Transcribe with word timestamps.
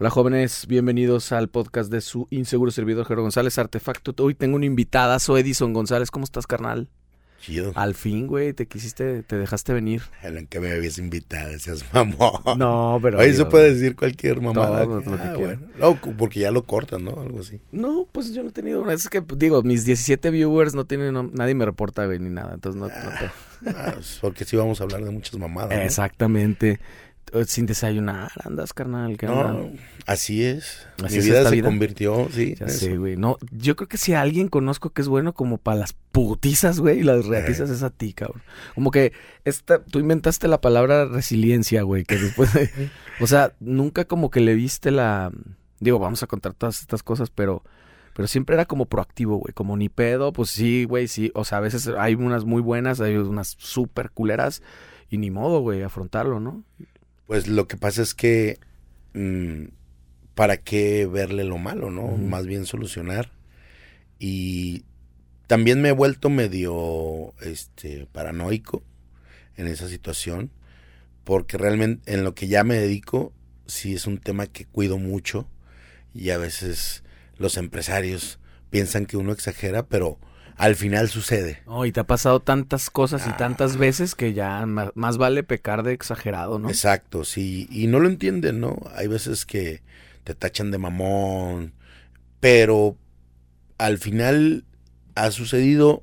Hola 0.00 0.08
jóvenes, 0.08 0.66
bienvenidos 0.66 1.30
al 1.30 1.48
podcast 1.48 1.92
de 1.92 2.00
su 2.00 2.26
inseguro 2.30 2.70
servidor 2.70 3.04
Jero 3.04 3.20
González 3.20 3.58
Artefacto. 3.58 4.14
Hoy 4.24 4.34
tengo 4.34 4.56
un 4.56 4.64
invitadazo, 4.64 5.36
Edison 5.36 5.74
González. 5.74 6.10
¿Cómo 6.10 6.24
estás, 6.24 6.46
carnal? 6.46 6.88
Chido. 7.42 7.72
Al 7.74 7.94
fin, 7.94 8.26
güey, 8.26 8.54
te 8.54 8.66
quisiste, 8.66 9.22
te 9.22 9.36
dejaste 9.36 9.74
venir. 9.74 10.00
En 10.22 10.46
que 10.46 10.58
me 10.58 10.72
habías 10.72 10.96
invitado, 10.96 11.50
decías 11.50 11.84
mamón. 11.92 12.32
No, 12.58 12.98
pero. 13.02 13.18
Oye, 13.18 13.28
eso 13.28 13.50
puede 13.50 13.74
decir 13.74 13.94
cualquier 13.94 14.40
mamada. 14.40 14.84
Todo 14.84 15.00
lo 15.00 15.02
que 15.02 15.10
Ah, 15.22 15.34
bueno. 15.36 15.60
No, 15.78 15.96
porque 16.16 16.40
ya 16.40 16.50
lo 16.50 16.64
cortan, 16.64 17.04
¿no? 17.04 17.20
Algo 17.20 17.40
así. 17.40 17.60
No, 17.70 18.06
pues 18.10 18.32
yo 18.32 18.42
no 18.42 18.48
he 18.48 18.52
tenido 18.52 18.80
una. 18.82 18.94
Es 18.94 19.06
que, 19.10 19.22
digo, 19.36 19.62
mis 19.62 19.84
17 19.84 20.30
viewers 20.30 20.74
no 20.74 20.86
tienen. 20.86 21.12
no- 21.12 21.30
nadie 21.32 21.54
me 21.54 21.66
reporta, 21.66 22.06
güey, 22.06 22.18
ni 22.18 22.30
nada. 22.30 22.54
Entonces 22.54 22.80
no. 22.80 22.88
no 22.88 22.92
te- 23.18 23.30
Ah, 23.76 23.90
pues, 23.94 24.18
porque 24.22 24.46
sí 24.46 24.56
vamos 24.56 24.80
a 24.80 24.84
hablar 24.84 25.04
de 25.04 25.10
muchas 25.10 25.38
mamadas. 25.38 25.72
Exactamente. 25.84 26.80
Sin 27.46 27.66
desayunar, 27.66 28.32
andas, 28.44 28.72
carnal. 28.72 29.16
¿qué 29.16 29.26
onda? 29.26 29.52
No, 29.52 29.70
así 30.06 30.44
es. 30.44 30.86
Así 31.02 31.14
Mi 31.14 31.18
es 31.20 31.24
vida 31.26 31.44
se 31.44 31.54
vida. 31.54 31.68
convirtió, 31.68 32.28
sí. 32.32 32.54
Ya 32.58 32.68
sé, 32.68 32.96
güey. 32.96 33.16
No, 33.16 33.38
yo 33.52 33.76
creo 33.76 33.88
que 33.88 33.98
si 33.98 34.14
a 34.14 34.20
alguien 34.20 34.48
conozco 34.48 34.90
que 34.90 35.02
es 35.02 35.08
bueno 35.08 35.32
como 35.32 35.58
para 35.58 35.78
las 35.78 35.92
putizas, 36.12 36.80
güey, 36.80 37.00
y 37.00 37.02
las 37.02 37.26
reatizas 37.26 37.70
es 37.70 37.82
a 37.82 37.90
ti, 37.90 38.12
cabrón. 38.12 38.42
Como 38.74 38.90
que 38.90 39.12
esta, 39.44 39.82
tú 39.84 39.98
inventaste 40.00 40.48
la 40.48 40.60
palabra 40.60 41.04
resiliencia, 41.06 41.82
güey, 41.82 42.04
que 42.04 42.16
después 42.18 42.52
de, 42.52 42.68
o 43.20 43.26
sea, 43.26 43.52
nunca 43.60 44.04
como 44.04 44.30
que 44.30 44.40
le 44.40 44.54
viste 44.54 44.90
la, 44.90 45.30
digo, 45.78 45.98
vamos 45.98 46.22
a 46.22 46.26
contar 46.26 46.54
todas 46.54 46.80
estas 46.80 47.02
cosas, 47.02 47.30
pero, 47.30 47.62
pero 48.14 48.26
siempre 48.26 48.54
era 48.54 48.64
como 48.66 48.86
proactivo, 48.86 49.36
güey, 49.36 49.54
como 49.54 49.76
ni 49.76 49.88
pedo, 49.88 50.32
pues 50.32 50.50
sí, 50.50 50.84
güey, 50.84 51.06
sí, 51.06 51.30
o 51.34 51.44
sea, 51.44 51.58
a 51.58 51.60
veces 51.62 51.88
hay 51.96 52.14
unas 52.16 52.44
muy 52.44 52.60
buenas, 52.60 53.00
hay 53.00 53.16
unas 53.16 53.54
súper 53.58 54.10
culeras, 54.10 54.62
y 55.08 55.18
ni 55.18 55.30
modo, 55.30 55.60
güey, 55.60 55.82
afrontarlo, 55.82 56.38
¿no? 56.40 56.62
Pues 57.30 57.46
lo 57.46 57.68
que 57.68 57.76
pasa 57.76 58.02
es 58.02 58.12
que. 58.12 58.58
mm, 59.14 59.66
¿Para 60.34 60.56
qué 60.56 61.06
verle 61.06 61.44
lo 61.44 61.58
malo, 61.58 61.88
no? 61.88 62.08
Más 62.16 62.44
bien 62.44 62.66
solucionar. 62.66 63.30
Y 64.18 64.82
también 65.46 65.80
me 65.80 65.90
he 65.90 65.92
vuelto 65.92 66.28
medio 66.28 67.32
este, 67.40 68.08
paranoico 68.10 68.82
en 69.56 69.68
esa 69.68 69.86
situación. 69.88 70.50
Porque 71.22 71.56
realmente 71.56 72.12
en 72.12 72.24
lo 72.24 72.34
que 72.34 72.48
ya 72.48 72.64
me 72.64 72.74
dedico, 72.74 73.32
sí 73.64 73.94
es 73.94 74.08
un 74.08 74.18
tema 74.18 74.48
que 74.48 74.64
cuido 74.64 74.98
mucho. 74.98 75.48
Y 76.12 76.30
a 76.30 76.38
veces 76.38 77.04
los 77.36 77.56
empresarios 77.56 78.40
piensan 78.70 79.06
que 79.06 79.16
uno 79.16 79.30
exagera, 79.30 79.86
pero 79.86 80.18
al 80.60 80.76
final 80.76 81.08
sucede. 81.08 81.58
Oh, 81.66 81.86
y 81.86 81.92
te 81.92 82.00
ha 82.00 82.04
pasado 82.06 82.40
tantas 82.40 82.90
cosas 82.90 83.26
y 83.26 83.30
Ah. 83.30 83.36
tantas 83.38 83.76
veces 83.78 84.14
que 84.14 84.34
ya 84.34 84.66
más 84.66 85.16
vale 85.18 85.42
pecar 85.42 85.82
de 85.82 85.92
exagerado, 85.92 86.58
¿no? 86.58 86.68
Exacto, 86.68 87.24
sí. 87.24 87.66
Y 87.70 87.86
no 87.86 87.98
lo 87.98 88.08
entienden, 88.08 88.60
¿no? 88.60 88.78
Hay 88.94 89.06
veces 89.08 89.46
que 89.46 89.82
te 90.24 90.34
tachan 90.34 90.70
de 90.70 90.78
mamón, 90.78 91.72
pero 92.40 92.96
al 93.78 93.98
final 93.98 94.64
ha 95.14 95.30
sucedido, 95.30 96.02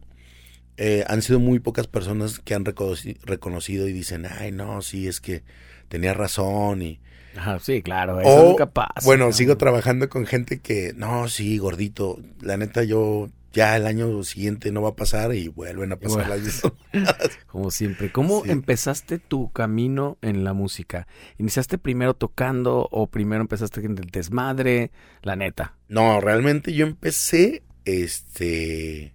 eh, 0.78 1.04
han 1.08 1.22
sido 1.22 1.40
muy 1.40 1.60
pocas 1.60 1.88
personas 1.88 2.40
que 2.40 2.56
han 2.56 2.66
reconoci- 2.66 3.20
reconocido 3.24 3.88
y 3.88 3.94
dicen, 3.94 4.26
ay, 4.26 4.52
no, 4.52 4.82
sí, 4.82 5.08
es 5.08 5.22
que 5.22 5.44
tenía 5.88 6.14
razón 6.14 6.82
y... 6.82 7.00
Ajá, 7.36 7.60
sí, 7.60 7.84
claro, 7.84 8.20
eso 8.20 8.30
O, 8.30 8.50
nunca 8.50 8.72
pasa. 8.72 9.06
bueno, 9.06 9.32
sigo 9.32 9.58
trabajando 9.58 10.10
con 10.10 10.26
gente 10.26 10.60
que, 10.60 10.94
no, 10.96 11.28
sí, 11.30 11.60
gordito, 11.60 12.20
la 12.42 12.58
neta 12.58 12.84
yo 12.84 13.30
ya 13.58 13.76
el 13.76 13.88
año 13.88 14.22
siguiente 14.24 14.72
no 14.72 14.84
va 14.84 14.90
a 14.90 14.96
pasar 14.96 15.34
y 15.34 15.48
vuelven 15.48 15.92
a 15.92 15.96
pasar 16.00 16.28
bueno. 16.28 16.46
las. 16.94 17.28
Como 17.48 17.72
siempre. 17.72 18.12
¿Cómo 18.12 18.44
Sí. 18.44 18.52
empezaste 18.52 19.18
tu 19.18 19.52
camino 19.52 20.20
en 20.22 20.44
la 20.44 20.54
música? 20.54 21.08
¿Iniciaste 21.40 21.80
primero 21.80 22.14
tocando 22.14 22.88
o 22.92 23.08
primero 23.08 23.42
empezaste 23.42 23.80
en 23.82 23.98
el 23.98 24.10
desmadre? 24.12 24.92
La 25.24 25.36
neta. 25.36 25.76
No, 25.90 26.22
realmente 26.22 26.74
yo 26.74 26.86
empecé 26.86 27.64
este 27.86 29.14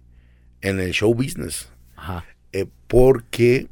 en 0.61 0.79
el 0.81 0.91
show 0.91 1.13
business. 1.15 1.69
Ajá. 1.95 2.25
eh, 2.51 2.65
porque 2.87 3.69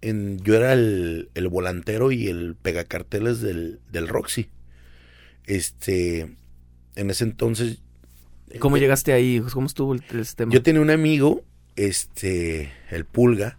en- 0.00 0.38
yo 0.42 0.56
era 0.56 0.72
el, 0.72 1.30
el 1.34 1.46
volantero 1.48 2.10
y 2.10 2.26
el 2.26 2.56
pegacarteles 2.60 3.40
del, 3.40 3.78
del 3.92 4.08
Roxy. 4.08 4.48
Este, 5.46 6.36
en 6.96 7.10
ese 7.10 7.24
entonces. 7.24 7.82
¿Cómo 8.58 8.76
eh, 8.76 8.80
llegaste 8.80 9.12
ahí? 9.12 9.42
¿Cómo 9.52 9.66
estuvo 9.66 9.94
el, 9.94 10.02
el 10.12 10.34
tema? 10.34 10.52
Yo 10.52 10.62
tenía 10.62 10.80
un 10.80 10.90
amigo, 10.90 11.42
este, 11.76 12.72
el 12.90 13.04
Pulga, 13.04 13.58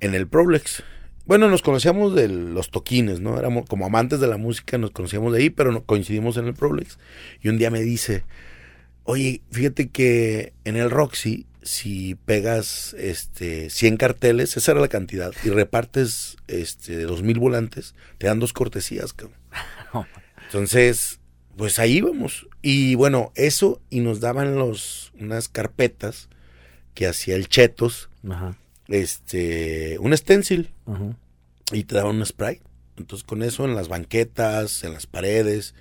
en 0.00 0.14
el 0.14 0.26
Problex. 0.26 0.82
Bueno, 1.26 1.48
nos 1.50 1.60
conocíamos 1.62 2.14
de 2.14 2.28
los 2.28 2.70
toquines, 2.70 3.20
¿no? 3.20 3.38
Éramos 3.38 3.66
como 3.68 3.84
amantes 3.84 4.18
de 4.20 4.26
la 4.28 4.38
música, 4.38 4.78
nos 4.78 4.92
conocíamos 4.92 5.32
de 5.34 5.40
ahí, 5.40 5.50
pero 5.50 5.72
no- 5.72 5.84
coincidimos 5.84 6.36
en 6.38 6.46
el 6.46 6.54
Problex. 6.54 6.98
Y 7.42 7.48
un 7.48 7.58
día 7.58 7.70
me 7.70 7.82
dice, 7.82 8.24
oye, 9.04 9.42
fíjate 9.50 9.88
que 9.90 10.54
en 10.64 10.76
el 10.76 10.90
Roxy, 10.90 11.46
si 11.60 12.14
pegas 12.14 12.94
este 12.98 13.68
100 13.68 13.98
carteles, 13.98 14.56
esa 14.56 14.72
era 14.72 14.80
la 14.80 14.88
cantidad, 14.88 15.32
y 15.44 15.50
repartes 15.50 16.38
este 16.46 17.02
2000 17.02 17.38
volantes, 17.38 17.94
te 18.16 18.26
dan 18.26 18.40
dos 18.40 18.54
cortesías, 18.54 19.12
cabrón. 19.12 19.36
Entonces, 20.46 21.17
pues 21.58 21.78
ahí 21.78 21.96
íbamos. 21.98 22.46
Y 22.62 22.94
bueno, 22.94 23.32
eso, 23.34 23.82
y 23.90 24.00
nos 24.00 24.20
daban 24.20 24.54
los, 24.54 25.12
unas 25.20 25.48
carpetas 25.48 26.28
que 26.94 27.06
hacía 27.06 27.34
el 27.36 27.48
Chetos, 27.48 28.08
Ajá. 28.28 28.56
este, 28.86 29.98
un 29.98 30.16
stencil, 30.16 30.70
Ajá. 30.86 31.16
y 31.72 31.84
te 31.84 31.96
daban 31.96 32.16
un 32.16 32.24
spray. 32.24 32.60
Entonces 32.96 33.24
con 33.26 33.42
eso 33.42 33.64
en 33.64 33.74
las 33.74 33.88
banquetas, 33.88 34.82
en 34.84 34.92
las 34.94 35.06
paredes, 35.06 35.74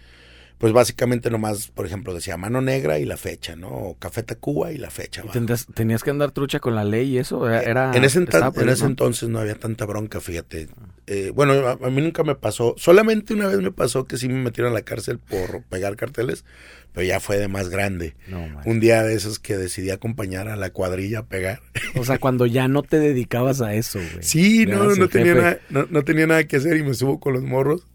pues 0.57 0.73
básicamente 0.73 1.29
nomás, 1.29 1.68
por 1.69 1.85
ejemplo, 1.85 2.13
decía 2.13 2.35
mano 2.38 2.62
negra 2.62 2.97
y 3.00 3.06
la 3.06 3.16
fecha, 3.18 3.56
¿no? 3.56 3.68
O 3.69 3.97
Café 4.00 4.23
Tacuba 4.23 4.72
y 4.72 4.78
la 4.78 4.90
fecha. 4.90 5.22
¿Y 5.25 5.29
tendrías- 5.29 5.68
¿Tenías 5.73 6.03
que 6.03 6.09
andar 6.09 6.31
trucha 6.31 6.59
con 6.59 6.73
la 6.75 6.84
ley 6.84 7.09
y 7.12 7.18
eso? 7.19 7.47
Era, 7.47 7.62
era- 7.62 7.91
en 7.95 8.03
ese, 8.03 8.23
estaba 8.23 8.51
en 8.62 8.69
ese 8.69 8.85
entonces 8.85 9.29
no 9.29 9.40
había 9.40 9.56
tanta 9.56 9.85
bronca, 9.85 10.19
fíjate. 10.19 10.67
Eh, 11.06 11.31
bueno, 11.34 11.53
a, 11.53 11.72
a 11.73 11.90
mí 11.90 12.01
nunca 12.01 12.23
me 12.23 12.35
pasó. 12.35 12.73
Solamente 12.78 13.34
una 13.34 13.47
vez 13.47 13.59
me 13.62 13.72
pasó 13.72 14.06
que 14.06 14.17
sí 14.17 14.28
me 14.28 14.41
metieron 14.41 14.72
a 14.72 14.75
la 14.75 14.81
cárcel 14.81 15.19
por 15.19 15.63
pegar 15.63 15.96
carteles, 15.96 16.44
pero 16.91 17.06
ya 17.07 17.19
fue 17.19 17.38
de 17.38 17.47
más 17.47 17.69
grande. 17.69 18.16
No. 18.28 18.46
Un 18.66 18.79
día 18.79 19.03
de 19.03 19.13
esos 19.13 19.38
que 19.40 19.56
decidí 19.57 19.91
acompañar 19.91 20.47
a 20.50 20.56
la 20.56 20.72
cuadrilla 20.72 21.19
a 21.19 21.25
pegar. 21.28 21.62
O 21.96 22.03
sea, 22.03 22.17
cuando 22.17 22.46
ya 22.47 22.67
no 22.67 22.81
te 22.84 23.00
dedicabas 23.00 23.62
a 23.62 23.73
eso, 23.75 24.00
güey. 24.00 24.23
Sí, 24.23 24.66
no, 24.66 24.96
no 24.96 25.07
tenía, 25.07 25.35
nada, 25.35 25.59
no, 25.69 25.85
no 25.90 26.03
tenía 26.03 26.25
nada 26.28 26.44
que 26.46 26.57
hacer 26.57 26.75
y 26.78 26.84
me 26.84 26.94
subo 26.96 27.19
con 27.19 27.34
los 27.34 27.44
morros 27.44 27.85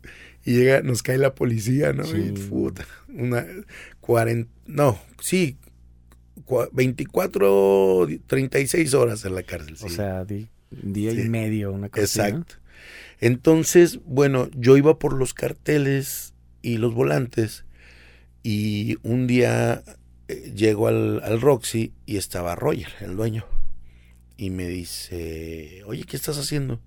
y 0.44 0.54
llega, 0.56 0.82
nos 0.82 1.03
cae 1.03 1.19
la 1.19 1.34
policía, 1.34 1.92
¿no? 1.92 2.04
Y 2.04 2.36
Sí. 2.36 2.48
puta, 2.50 2.86
una 3.08 3.47
40, 4.00 4.50
no, 4.66 4.98
sí, 5.20 5.56
cua- 6.44 6.69
24, 6.72 8.06
36 8.26 8.94
horas 8.94 9.25
en 9.25 9.34
la 9.34 9.42
cárcel. 9.42 9.76
O 9.80 9.88
sí. 9.88 9.94
sea, 9.94 10.25
di- 10.25 10.48
día 10.70 11.12
y 11.12 11.28
medio, 11.28 11.72
una 11.72 11.88
cosa. 11.88 12.03
Exacto. 12.03 12.56
Entonces, 13.20 14.00
bueno, 14.04 14.48
yo 14.56 14.76
iba 14.76 14.98
por 14.98 15.12
los 15.12 15.32
carteles 15.34 16.34
y 16.60 16.78
los 16.78 16.92
volantes 16.94 17.64
y 18.42 18.97
un 19.03 19.26
día 19.28 19.84
eh, 20.28 20.53
llego 20.56 20.88
al, 20.88 21.22
al 21.22 21.41
Roxy 21.41 21.92
y 22.06 22.16
estaba 22.16 22.56
Roger, 22.56 22.88
el 23.00 23.14
dueño. 23.16 23.44
Y 24.36 24.50
me 24.50 24.66
dice, 24.66 25.82
oye, 25.86 26.03
¿qué 26.04 26.16
estás 26.16 26.36
haciendo? 26.38 26.80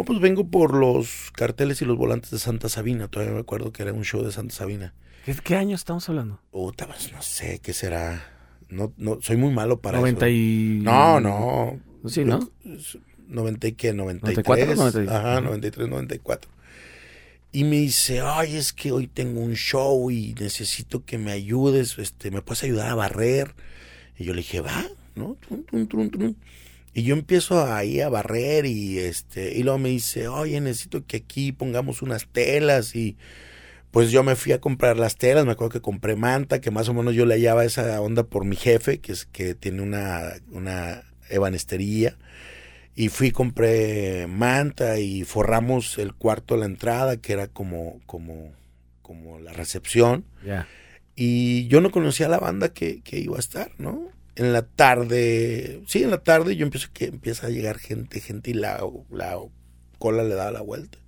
Oh, 0.00 0.04
pues 0.04 0.20
vengo 0.20 0.46
por 0.46 0.74
los 0.74 1.32
carteles 1.34 1.82
y 1.82 1.84
los 1.84 1.96
volantes 1.96 2.30
de 2.30 2.38
Santa 2.38 2.68
Sabina. 2.68 3.08
Todavía 3.08 3.34
me 3.34 3.40
acuerdo 3.40 3.72
que 3.72 3.82
era 3.82 3.92
un 3.92 4.04
show 4.04 4.22
de 4.22 4.30
Santa 4.30 4.54
Sabina. 4.54 4.94
¿Qué, 5.24 5.34
qué 5.42 5.56
año 5.56 5.74
estamos 5.74 6.08
hablando? 6.08 6.40
Puta, 6.52 6.86
pues 6.86 7.12
no 7.12 7.20
sé 7.20 7.58
qué 7.58 7.72
será. 7.72 8.24
No, 8.68 8.92
no, 8.96 9.18
soy 9.20 9.36
muy 9.38 9.52
malo 9.52 9.80
para 9.80 9.98
90 9.98 10.28
eso. 10.28 10.32
y... 10.32 10.78
No, 10.84 11.18
no. 11.18 11.80
Sí, 12.06 12.24
¿no? 12.24 12.48
90 13.26 13.66
y 13.66 13.72
qué, 13.72 13.92
93. 13.92 14.46
94, 14.46 14.76
93. 14.76 15.08
Ajá, 15.08 15.32
Ajá. 15.32 15.40
93, 15.40 15.88
94. 15.88 16.48
Y 17.50 17.64
me 17.64 17.78
dice, 17.78 18.20
ay, 18.20 18.54
es 18.54 18.72
que 18.72 18.92
hoy 18.92 19.08
tengo 19.08 19.40
un 19.40 19.54
show 19.54 20.12
y 20.12 20.32
necesito 20.38 21.04
que 21.04 21.18
me 21.18 21.32
ayudes, 21.32 21.98
este, 21.98 22.30
¿me 22.30 22.40
puedes 22.40 22.62
ayudar 22.62 22.88
a 22.90 22.94
barrer? 22.94 23.56
Y 24.16 24.22
yo 24.22 24.32
le 24.32 24.42
dije, 24.42 24.60
va, 24.60 24.86
¿no? 25.16 25.36
Trum, 25.40 25.88
trum, 25.88 26.08
trum. 26.08 26.34
Y 26.98 27.04
yo 27.04 27.14
empiezo 27.14 27.64
ahí 27.64 28.00
a 28.00 28.08
barrer 28.08 28.66
y 28.66 28.98
este, 28.98 29.54
y 29.54 29.62
luego 29.62 29.78
me 29.78 29.88
dice, 29.88 30.26
oye, 30.26 30.60
necesito 30.60 31.06
que 31.06 31.18
aquí 31.18 31.52
pongamos 31.52 32.02
unas 32.02 32.26
telas 32.26 32.96
y 32.96 33.16
pues 33.92 34.10
yo 34.10 34.24
me 34.24 34.34
fui 34.34 34.50
a 34.50 34.60
comprar 34.60 34.96
las 34.96 35.14
telas, 35.14 35.46
me 35.46 35.52
acuerdo 35.52 35.70
que 35.70 35.80
compré 35.80 36.16
manta, 36.16 36.60
que 36.60 36.72
más 36.72 36.88
o 36.88 36.94
menos 36.94 37.14
yo 37.14 37.24
le 37.24 37.34
hallaba 37.34 37.64
esa 37.64 38.00
onda 38.00 38.24
por 38.24 38.44
mi 38.44 38.56
jefe, 38.56 38.98
que 38.98 39.12
es 39.12 39.26
que 39.26 39.54
tiene 39.54 39.82
una, 39.82 40.32
una 40.50 41.04
ebanestería. 41.30 42.18
Y 42.96 43.10
fui, 43.10 43.30
compré 43.30 44.26
manta 44.26 44.98
y 44.98 45.22
forramos 45.22 45.98
el 45.98 46.14
cuarto 46.14 46.54
de 46.54 46.60
la 46.62 46.66
entrada, 46.66 47.18
que 47.18 47.32
era 47.32 47.46
como, 47.46 48.00
como, 48.06 48.50
como 49.02 49.38
la 49.38 49.52
recepción. 49.52 50.24
Y 51.14 51.68
yo 51.68 51.80
no 51.80 51.92
conocía 51.92 52.26
a 52.26 52.30
la 52.30 52.40
banda 52.40 52.70
que, 52.70 53.02
que 53.02 53.20
iba 53.20 53.36
a 53.36 53.38
estar, 53.38 53.70
¿no? 53.78 54.17
En 54.38 54.52
la 54.52 54.62
tarde, 54.62 55.82
sí, 55.86 56.02
en 56.02 56.10
la 56.10 56.22
tarde 56.22 56.56
yo 56.56 56.64
empiezo 56.64 56.88
que 56.92 57.06
empieza 57.06 57.48
a 57.48 57.50
llegar 57.50 57.78
gente, 57.78 58.20
gente 58.20 58.50
y 58.50 58.54
la, 58.54 58.80
la 59.10 59.36
cola 59.98 60.22
le 60.24 60.34
da 60.34 60.50
la 60.52 60.62
vuelta. 60.62 60.98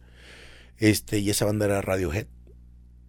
Este, 0.79 1.19
y 1.19 1.31
esa 1.31 1.45
banda 1.45 1.67
era 1.67 1.81
Radiohead. 1.81 2.27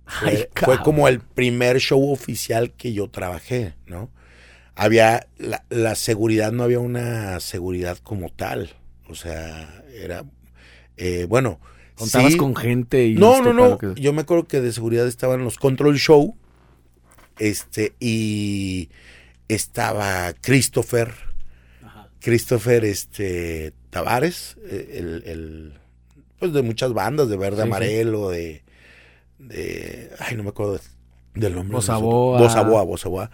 Fue, 0.05 0.29
Ay, 0.29 0.45
fue 0.55 0.79
como 0.81 1.07
el 1.07 1.19
primer 1.21 1.79
show 1.79 2.11
oficial 2.11 2.71
que 2.73 2.93
yo 2.93 3.09
trabajé, 3.09 3.75
¿no? 3.87 4.11
Había, 4.75 5.27
la, 5.37 5.65
la 5.69 5.95
seguridad, 5.95 6.51
no 6.51 6.63
había 6.63 6.79
una 6.79 7.39
seguridad 7.39 7.97
como 7.97 8.29
tal. 8.29 8.73
O 9.07 9.15
sea, 9.15 9.83
era, 9.93 10.23
eh, 10.97 11.25
bueno. 11.27 11.59
Contabas 11.95 12.31
sí. 12.33 12.37
con 12.37 12.55
gente 12.55 13.05
y 13.07 13.15
No, 13.15 13.33
listo 13.35 13.53
no, 13.53 13.69
no. 13.69 13.77
que- 13.77 13.93
Yo 14.01 14.11
me 14.13 14.21
acuerdo 14.21 14.47
que 14.47 14.59
de 14.61 14.71
seguridad 14.71 15.07
estaban 15.07 15.43
los 15.43 15.57
Control 15.57 15.97
Show. 15.97 16.35
Este, 17.39 17.93
y 17.99 18.89
estaba 19.55 20.33
Christopher. 20.41 21.13
Christopher 22.19 22.85
este, 22.85 23.73
Tavares, 23.89 24.57
eh, 24.69 24.95
el, 24.99 25.23
el- 25.25 25.73
pues 26.39 26.53
de 26.53 26.61
muchas 26.61 26.93
bandas, 26.93 27.29
de 27.29 27.37
Verde 27.37 27.57
Sí, 27.57 27.61
sí. 27.63 27.67
Amarelo, 27.67 28.29
de, 28.29 28.63
de. 29.39 30.11
Ay, 30.19 30.35
no 30.35 30.43
me 30.43 30.49
acuerdo 30.49 30.73
de- 30.73 30.81
del 31.35 31.53
nombre. 31.55 31.69
de 31.69 31.75
Bossa 31.75 31.93
nosotros. 31.93 32.11
Boa. 32.13 32.39
Bossa 32.39 32.61
Boa, 32.63 32.83
Bossa 32.83 33.09
Boa. 33.09 33.31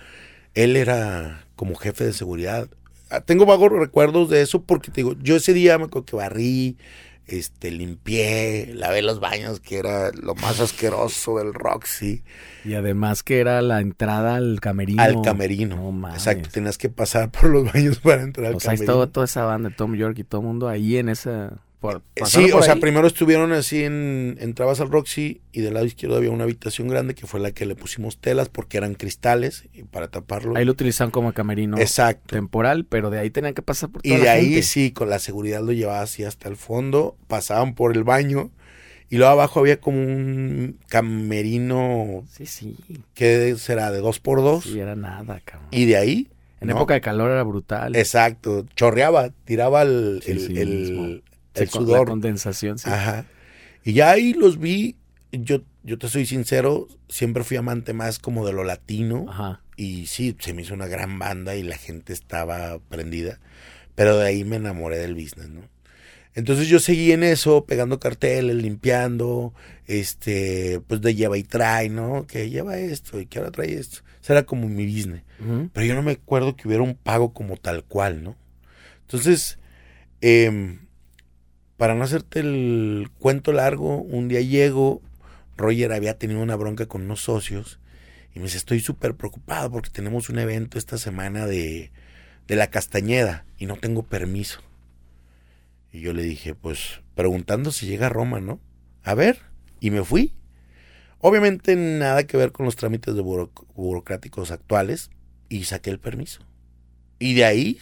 Él 0.53 0.75
era 0.77 1.45
como 1.55 1.75
jefe 1.75 2.05
de 2.05 2.13
seguridad. 2.13 2.69
Ah, 3.09 3.21
Tengo 3.21 3.45
vagos 3.45 3.71
recuerdos 3.71 4.29
de 4.29 4.41
eso 4.41 4.61
porque 4.61 4.89
te 4.91 5.01
digo, 5.01 5.15
yo 5.21 5.35
ese 5.35 5.53
día 5.53 5.77
me 5.77 5.85
acuerdo 5.85 6.05
que 6.05 6.15
barrí, 6.15 6.77
este, 7.27 7.71
limpié, 7.71 8.71
lavé 8.73 9.01
los 9.01 9.19
baños, 9.19 9.59
que 9.59 9.77
era 9.77 10.11
lo 10.11 10.33
más 10.35 10.59
asqueroso 10.59 11.37
del 11.37 11.53
Roxy, 11.53 12.23
Y 12.63 12.73
además 12.73 13.23
que 13.23 13.39
era 13.39 13.61
la 13.61 13.79
entrada 13.81 14.35
al 14.35 14.59
camerino. 14.61 15.01
al 15.03 15.21
camerino. 15.21 15.91
No. 15.91 16.09
Exacto, 16.09 16.49
tenías 16.51 16.77
que 16.77 16.89
pasar 16.89 17.29
por 17.31 17.49
los 17.49 17.71
baños 17.71 17.99
para 17.99 18.23
entrar 18.23 18.47
al 18.47 18.55
O 18.55 18.59
sea, 18.59 18.71
ahí 18.71 18.77
camerino. 18.77 18.93
estaba 18.93 19.07
toda 19.11 19.25
esa 19.25 19.43
banda 19.45 19.69
de 19.69 19.75
Tom 19.75 19.95
York 19.95 20.17
y 20.19 20.23
todo 20.23 20.41
el 20.41 20.47
mundo 20.47 20.67
ahí 20.69 20.97
en 20.97 21.09
esa... 21.09 21.53
Por, 21.91 22.01
Eh, 22.15 22.25
Sí, 22.25 22.47
por 22.51 22.59
o 22.61 22.63
sea, 22.63 22.75
primero 22.75 23.07
estuvieron 23.07 23.51
así 23.53 23.83
en, 23.83 24.37
entrabas 24.41 24.81
al 24.81 24.89
Roxy 24.89 25.41
y 25.53 25.61
del 25.61 25.73
lado 25.75 25.85
izquierdo 25.85 26.17
había 26.17 26.31
una 26.31 26.43
habitación 26.43 26.87
grande 26.89 27.15
que 27.15 27.25
fue 27.27 27.39
la 27.39 27.51
que 27.51 27.65
le 27.65 27.75
pusimos 27.75 28.17
telas 28.19 28.49
porque 28.49 28.77
eran 28.77 28.93
cristales 28.95 29.65
y 29.73 29.83
para 29.83 30.09
taparlo. 30.09 30.57
Ahí 30.57 30.65
lo 30.65 30.71
utilizaban 30.73 31.11
como 31.11 31.31
camerino 31.33 31.77
Exacto. 31.77 32.35
temporal, 32.35 32.85
pero 32.85 33.09
de 33.09 33.19
ahí 33.19 33.29
tenían 33.29 33.53
que 33.53 33.61
pasar 33.61 33.89
por 33.89 34.01
Y 34.03 34.09
toda 34.09 34.19
de 34.19 34.25
la 34.25 34.31
ahí 34.33 34.45
gente. 34.45 34.63
sí, 34.63 34.91
con 34.91 35.09
la 35.09 35.19
seguridad 35.19 35.61
lo 35.61 35.71
llevaba 35.71 36.01
así 36.01 36.23
hasta 36.25 36.49
el 36.49 36.57
fondo, 36.57 37.15
pasaban 37.27 37.73
por 37.73 37.95
el 37.95 38.03
baño 38.03 38.51
y 39.09 39.15
luego 39.17 39.31
abajo 39.31 39.61
había 39.61 39.79
como 39.79 39.99
un 40.01 40.77
camerino 41.31 42.25
Sí, 42.29 42.45
sí. 42.45 42.75
que 43.13 43.55
será 43.57 43.91
de 43.91 43.99
dos 43.99 44.19
por 44.19 44.41
dos 44.41 44.65
Sí, 44.65 44.79
era 44.79 44.95
nada, 44.95 45.39
cabrón. 45.45 45.69
y 45.71 45.85
de 45.85 45.97
ahí, 45.97 46.27
En 46.59 46.67
no, 46.69 46.75
época 46.75 46.95
de 46.95 47.01
calor 47.01 47.31
era 47.31 47.43
brutal. 47.43 47.95
exacto, 47.95 48.65
chorreaba, 48.75 49.29
tiraba 49.45 49.83
el, 49.83 50.21
Sí, 50.23 50.31
el, 50.31 50.39
sí, 50.39 50.53
el- 50.57 50.67
mismo. 50.69 51.07
El 51.57 51.69
Sí, 51.69 51.77
sudor. 51.77 52.07
La 52.07 52.11
condensación, 52.11 52.77
sí. 52.77 52.89
Ajá. 52.89 53.25
Y 53.83 53.93
ya 53.93 54.11
ahí 54.11 54.33
los 54.33 54.59
vi, 54.59 54.95
yo, 55.31 55.61
yo 55.83 55.97
te 55.97 56.09
soy 56.09 56.25
sincero, 56.25 56.87
siempre 57.09 57.43
fui 57.43 57.57
amante 57.57 57.93
más 57.93 58.19
como 58.19 58.45
de 58.45 58.53
lo 58.53 58.63
latino. 58.63 59.25
Ajá. 59.29 59.61
Y 59.75 60.07
sí, 60.07 60.35
se 60.39 60.53
me 60.53 60.63
hizo 60.63 60.73
una 60.73 60.87
gran 60.87 61.19
banda 61.19 61.55
y 61.55 61.63
la 61.63 61.77
gente 61.77 62.11
estaba 62.13 62.79
prendida. 62.89 63.39
Pero 63.95 64.17
de 64.17 64.27
ahí 64.27 64.43
me 64.43 64.57
enamoré 64.57 64.97
del 64.97 65.13
business, 65.13 65.49
¿no? 65.49 65.61
Entonces 66.33 66.67
yo 66.67 66.79
seguí 66.79 67.11
en 67.13 67.23
eso, 67.23 67.65
pegando 67.65 67.99
carteles, 67.99 68.55
limpiando, 68.57 69.55
este, 69.87 70.79
pues 70.85 71.01
de 71.01 71.15
lleva 71.15 71.35
y 71.37 71.43
trae, 71.43 71.89
¿no? 71.89 72.27
Que 72.27 72.51
lleva 72.51 72.77
esto 72.77 73.19
y 73.19 73.25
que 73.25 73.39
ahora 73.39 73.49
trae 73.49 73.73
esto. 73.73 73.99
Ese 74.21 74.33
era 74.33 74.43
como 74.43 74.67
mi 74.69 74.85
business. 74.85 75.23
Pero 75.73 75.85
yo 75.85 75.95
no 75.95 76.03
me 76.03 76.11
acuerdo 76.11 76.55
que 76.55 76.67
hubiera 76.67 76.83
un 76.83 76.93
pago 76.95 77.33
como 77.33 77.57
tal 77.57 77.83
cual, 77.85 78.23
¿no? 78.23 78.35
Entonces, 79.01 79.57
em, 80.21 80.86
para 81.77 81.95
no 81.95 82.03
hacerte 82.03 82.39
el 82.39 83.09
cuento 83.19 83.53
largo, 83.53 83.97
un 84.01 84.27
día 84.27 84.41
llego, 84.41 85.01
Roger 85.55 85.93
había 85.93 86.17
tenido 86.17 86.41
una 86.41 86.55
bronca 86.55 86.87
con 86.87 87.03
unos 87.03 87.21
socios 87.21 87.79
y 88.33 88.39
me 88.39 88.45
dice, 88.45 88.57
estoy 88.57 88.79
súper 88.79 89.15
preocupado 89.15 89.71
porque 89.71 89.89
tenemos 89.89 90.29
un 90.29 90.39
evento 90.39 90.77
esta 90.77 90.97
semana 90.97 91.45
de, 91.45 91.91
de 92.47 92.55
la 92.55 92.69
Castañeda 92.69 93.45
y 93.57 93.65
no 93.65 93.75
tengo 93.77 94.03
permiso. 94.03 94.61
Y 95.91 96.01
yo 96.01 96.13
le 96.13 96.23
dije, 96.23 96.53
pues 96.53 97.01
preguntando 97.15 97.71
si 97.71 97.87
llega 97.87 98.07
a 98.07 98.09
Roma, 98.09 98.39
¿no? 98.39 98.59
A 99.03 99.13
ver, 99.13 99.39
y 99.79 99.91
me 99.91 100.03
fui. 100.03 100.33
Obviamente 101.19 101.75
nada 101.75 102.25
que 102.27 102.37
ver 102.37 102.51
con 102.51 102.65
los 102.65 102.75
trámites 102.75 103.15
de 103.15 103.21
buro- 103.23 103.51
burocráticos 103.75 104.51
actuales 104.51 105.09
y 105.49 105.63
saqué 105.63 105.89
el 105.89 105.99
permiso. 105.99 106.41
Y 107.19 107.33
de 107.33 107.45
ahí, 107.45 107.79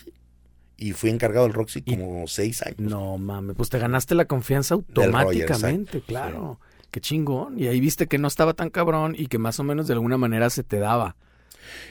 y 0.78 0.92
fui 0.94 1.10
encargado 1.10 1.46
del 1.46 1.54
Roxy 1.54 1.82
Y- 1.86 1.96
como 1.98 2.28
seis 2.28 2.62
años. 2.64 2.78
No 2.80 3.18
mames, 3.18 3.56
pues 3.56 3.70
te 3.70 3.80
ganaste 3.80 4.16
la 4.16 4.26
confianza 4.26 4.76
automáticamente, 4.76 6.02
claro. 6.02 6.60
Qué 6.92 7.02
chingón. 7.02 7.60
Y 7.60 7.68
ahí 7.68 7.80
viste 7.80 8.08
que 8.08 8.18
no 8.18 8.28
estaba 8.28 8.54
tan 8.54 8.70
cabrón 8.70 9.16
y 9.18 9.28
que 9.28 9.38
más 9.38 9.60
o 9.60 9.64
menos 9.64 9.88
de 9.88 9.94
alguna 9.94 10.18
manera 10.18 10.50
se 10.50 10.64
te 10.64 10.80
daba. 10.80 11.16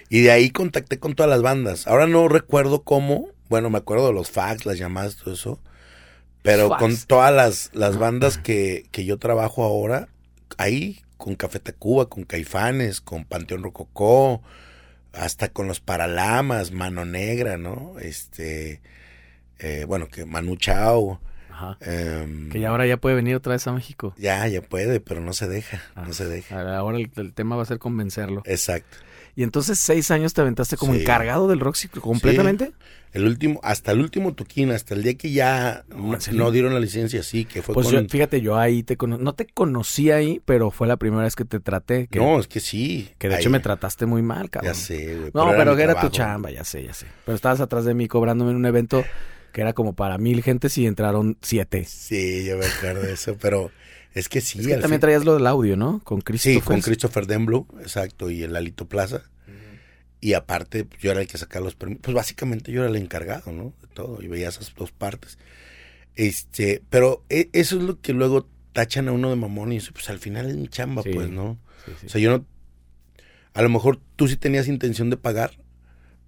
Y 0.09 0.21
de 0.23 0.31
ahí 0.31 0.51
contacté 0.51 0.99
con 0.99 1.15
todas 1.15 1.29
las 1.29 1.43
bandas. 1.43 1.87
Ahora 1.87 2.07
no 2.07 2.27
recuerdo 2.29 2.83
cómo, 2.83 3.29
bueno, 3.51 3.69
me 3.71 3.79
acuerdo 3.79 4.07
de 4.07 4.13
los 4.15 4.31
fax, 4.31 4.65
las 4.65 4.79
llamadas, 4.79 5.17
todo 5.17 5.35
eso. 5.35 5.61
Pero 6.43 6.69
Fax. 6.69 6.81
con 6.81 6.97
todas 7.07 7.35
las, 7.35 7.71
las 7.75 7.99
bandas 7.99 8.39
que, 8.39 8.87
que 8.93 9.05
yo 9.05 9.19
trabajo 9.19 9.65
ahora, 9.65 10.09
ahí, 10.59 11.01
con 11.17 11.35
Café 11.35 11.59
Tacuba, 11.59 12.09
con 12.09 12.25
Caifanes, 12.25 13.01
con 13.01 13.25
Panteón 13.25 13.63
Rococó, 13.63 14.43
hasta 15.17 15.49
con 15.49 15.67
los 15.69 15.81
Paralamas, 15.81 16.73
Mano 16.73 17.05
Negra, 17.05 17.57
¿no? 17.57 17.95
Este, 18.01 18.81
eh, 19.59 19.85
bueno, 19.87 20.09
que 20.09 20.25
Manu 20.27 20.57
Chao. 20.57 21.21
Ajá. 21.51 21.79
em, 21.83 22.51
Que 22.51 22.59
ya 22.61 22.71
ahora 22.71 22.85
ya 22.87 22.97
puede 22.97 23.15
venir 23.15 23.37
otra 23.37 23.53
vez 23.53 23.67
a 23.69 23.73
México. 23.73 24.13
ya, 24.19 24.47
ya 24.49 24.61
puede, 24.61 24.99
pero 25.01 25.21
no 25.21 25.33
se 25.33 25.47
deja, 25.49 25.81
Ah, 25.95 26.05
no 26.07 26.13
se 26.13 26.27
deja. 26.27 26.77
Ahora 26.79 26.99
el, 26.99 27.11
el 27.17 27.33
tema 27.33 27.55
va 27.57 27.63
a 27.63 27.67
ser 27.67 27.79
convencerlo. 27.79 28.43
Exacto. 28.45 28.97
Y 29.37 29.43
entonces 29.43 29.79
seis 29.79 30.11
años 30.11 30.33
te 30.35 30.41
aventaste 30.41 30.77
como 30.77 30.95
Sí. 30.95 31.01
encargado 31.01 31.49
del 31.49 31.61
Roxy 31.61 31.89
completamente. 31.89 32.73
El 33.13 33.27
último, 33.27 33.61
hasta 33.63 33.93
el 33.93 34.01
último 34.01 34.35
toquín, 34.35 34.73
hasta 34.73 34.95
el 34.95 35.05
día 35.05 35.15
que 35.15 35.31
ya 35.31 35.85
No, 36.33 36.51
dieron 36.51 36.75
la 36.75 36.81
licencia, 36.81 37.23
sí, 37.23 37.45
que 37.45 37.63
fue 37.63 37.73
Pues 37.75 37.87
con... 37.87 38.03
yo, 38.03 38.09
fíjate, 38.09 38.41
yo 38.41 38.57
ahí 38.57 38.83
te 38.83 38.97
cono- 38.97 39.19
no 39.19 39.35
te 39.35 39.47
conocí 39.47 40.11
ahí, 40.11 40.41
pero 40.45 40.73
fue 40.73 40.89
la 40.89 40.97
primera 40.97 41.23
vez 41.23 41.37
que 41.37 41.45
te 41.45 41.61
traté. 41.61 42.09
Que, 42.09 42.19
no, 42.19 42.41
es 42.41 42.49
que 42.49 42.59
sí. 42.59 43.09
que 43.19 43.29
de 43.29 43.37
Ahí- 43.37 43.41
hecho 43.41 43.51
me 43.51 43.61
trataste 43.61 44.07
muy 44.07 44.23
mal, 44.23 44.51
cabrón. 44.51 44.73
Ya 44.73 44.79
sé, 44.79 45.17
güey. 45.17 45.31
No, 45.33 45.49
pero 45.57 45.77
que 45.77 45.83
era 45.85 46.01
tu 46.01 46.09
chamba, 46.09 46.51
ya 46.51 46.65
sé, 46.65 46.83
ya 46.85 46.93
sé. 46.93 47.07
Pero 47.25 47.37
estabas 47.37 47.61
atrás 47.61 47.85
de 47.85 47.95
mí 47.95 48.09
cobrándome 48.09 48.51
en 48.51 48.57
un 48.57 48.67
evento 48.67 49.05
que 49.53 49.61
era 49.61 49.73
como 49.75 49.93
para 49.95 50.19
mil 50.19 50.43
gentes 50.43 50.77
y 50.79 50.87
entraron 50.87 51.39
siete. 51.41 51.85
Sí, 51.85 52.45
yo 52.45 52.57
me 52.59 52.67
acuerdo 52.67 53.03
de 53.03 53.13
eso, 53.13 53.37
pero 53.41 53.71
es 54.15 54.29
que 54.29 54.41
sí. 54.41 54.61
Es 54.61 54.67
que 54.67 54.73
también 54.75 54.93
fin- 54.93 55.01
traías 55.01 55.25
lo 55.25 55.35
del 55.35 55.47
audio, 55.47 55.77
¿no? 55.77 56.01
Con 56.05 56.19
Sí, 56.21 56.25
Christopher. 56.25 56.63
con 56.63 56.81
Christopher 56.81 57.27
Denblow, 57.27 57.67
exacto, 57.81 58.31
y 58.31 58.43
el 58.43 58.55
Alito 58.57 58.87
Plaza. 58.89 59.23
Y 60.21 60.33
aparte, 60.33 60.85
pues, 60.85 61.03
yo 61.03 61.11
era 61.11 61.21
el 61.21 61.27
que 61.27 61.37
sacaba 61.37 61.65
los 61.67 61.75
permisos. 61.75 62.01
Pues 62.03 62.15
básicamente 62.15 62.73
yo 62.73 62.81
era 62.81 62.89
el 62.91 62.97
encargado, 62.97 63.53
¿no? 63.53 63.75
De 63.83 63.89
todo, 63.89 64.23
y 64.23 64.29
veía 64.29 64.49
esas 64.49 64.73
dos 64.75 64.91
partes. 64.91 65.37
Este, 66.17 66.83
pero 66.91 67.25
e- 67.29 67.51
eso 67.53 67.77
es 67.77 67.83
lo 67.83 68.01
que 68.01 68.13
luego 68.13 68.49
tachan 68.73 69.09
a 69.09 69.13
uno 69.13 69.31
de 69.31 69.37
mamón 69.37 69.73
y 69.73 69.81
pues 69.81 70.09
al 70.11 70.19
final 70.19 70.49
es 70.49 70.57
mi 70.57 70.69
chamba, 70.69 71.03
Sí. 71.03 71.11
pues, 71.13 71.29
¿no? 71.29 71.59
Sí, 71.85 71.93
sí. 72.01 72.07
O 72.07 72.09
sea, 72.09 72.21
yo 72.21 72.31
no... 72.31 72.47
A 73.53 73.63
lo 73.63 73.69
mejor 73.69 74.01
tú 74.17 74.27
sí 74.27 74.37
tenías 74.37 74.67
intención 74.67 75.11
de 75.11 75.17
pagar, 75.17 75.59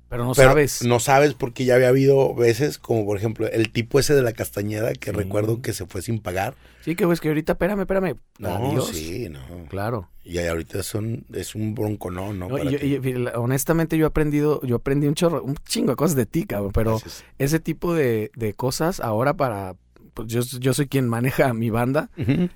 Pero 0.08 0.24
no 0.24 0.34
pero 0.34 0.50
sabes. 0.50 0.84
no 0.84 1.00
sabes 1.00 1.34
porque 1.34 1.64
ya 1.64 1.74
había 1.74 1.88
habido 1.88 2.32
veces, 2.34 2.78
como 2.78 3.04
por 3.04 3.16
ejemplo 3.18 3.48
el 3.48 3.72
tipo 3.72 3.98
ese 3.98 4.14
de 4.14 4.22
la 4.22 4.32
Castañeda, 4.32 4.92
que 4.92 5.10
Sí. 5.10 5.16
recuerdo 5.16 5.60
que 5.60 5.72
se 5.72 5.84
fue 5.86 6.00
sin 6.00 6.20
pagar. 6.20 6.54
Sí, 6.82 6.94
que 6.94 7.04
pues 7.06 7.20
que 7.20 7.26
ahorita, 7.28 7.54
espérame, 7.54 7.80
espérame. 7.80 8.14
No, 8.38 8.68
Adiós. 8.70 8.88
sí, 8.94 9.28
no. 9.28 9.40
Claro. 9.68 10.08
Y 10.22 10.38
ahorita 10.38 10.84
son, 10.84 11.24
es 11.32 11.56
un 11.56 11.74
bronco, 11.74 12.12
no, 12.12 12.32
no. 12.32 12.48
Yo- 12.62 12.78
yo- 12.78 13.32
honestamente 13.40 13.98
yo 13.98 14.04
he 14.04 14.08
aprendido, 14.08 14.60
yo 14.62 14.76
aprendí 14.76 15.08
un 15.08 15.14
chorro, 15.14 15.42
un 15.42 15.56
chingo 15.66 15.90
de 15.90 15.96
cosas 15.96 16.16
de 16.16 16.26
ti, 16.26 16.44
cabrón, 16.46 16.70
pero 16.72 16.92
Gracias. 17.00 17.24
ese 17.38 17.58
tipo 17.58 17.92
de, 17.94 18.30
de 18.36 18.54
cosas 18.54 19.00
ahora 19.00 19.34
para, 19.34 19.74
pues 20.14 20.28
yo, 20.28 20.40
yo 20.60 20.72
soy 20.72 20.86
quien 20.86 21.08
maneja 21.08 21.52
mi 21.52 21.70
banda, 21.70 22.10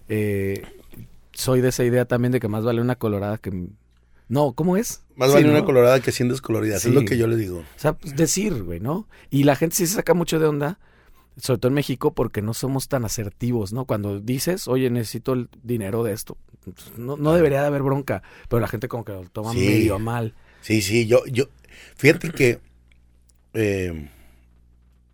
eh, 0.09 0.63
soy 1.33 1.61
de 1.61 1.71
esa 1.71 1.83
idea 1.85 2.05
también 2.05 2.31
de 2.31 2.39
que 2.39 2.47
más 2.49 2.63
vale 2.65 2.81
una 2.81 2.95
colorada 2.97 3.39
que... 3.39 3.51
No, 4.31 4.53
¿cómo 4.53 4.77
es? 4.77 5.03
Más 5.17 5.29
Sí, 5.31 5.35
vale 5.35 5.47
¿no? 5.49 5.53
una 5.55 5.65
colorada 5.65 6.01
que 6.01 6.13
100 6.13 6.29
descoloridas, 6.31 6.83
Sí. 6.83 6.89
es 6.89 6.95
lo 6.95 7.05
que 7.05 7.19
yo 7.19 7.27
le 7.27 7.37
digo. 7.37 7.59
O 7.59 7.65
sea, 7.79 7.95
pues, 7.95 8.15
decir, 8.17 8.63
güey, 8.63 8.79
¿no? 8.81 9.09
Y 9.29 9.43
la 9.43 9.57
gente 9.57 9.75
sí 9.77 9.87
se 9.89 9.95
saca 9.97 10.15
mucho 10.15 10.39
de 10.39 10.47
onda, 10.47 10.79
sobre 11.37 11.59
todo 11.59 11.69
en 11.69 11.75
México, 11.75 12.15
porque 12.15 12.41
no 12.41 12.55
somos 12.55 12.87
tan 12.89 13.05
asertivos, 13.05 13.73
¿no? 13.73 13.87
Cuando 13.87 14.21
dices, 14.21 14.69
oye, 14.69 14.89
necesito 14.89 15.33
el 15.33 15.49
dinero 15.65 16.05
de 16.05 16.13
esto, 16.13 16.39
pues, 16.65 16.97
no, 16.97 17.17
no 17.17 17.35
debería 17.35 17.61
de 17.61 17.67
haber 17.67 17.83
bronca, 17.83 18.23
pero 18.49 18.61
la 18.61 18.69
gente 18.69 18.87
como 18.87 19.05
que 19.05 19.13
lo 19.13 19.23
toma 19.31 19.53
Sí. 19.53 19.59
medio 19.59 19.99
mal. 19.99 20.35
Sí, 20.61 20.81
sí, 20.81 21.07
yo, 21.09 21.27
yo, 21.27 21.47
fíjate 21.97 22.31
que 22.31 22.61
eh, 23.55 24.11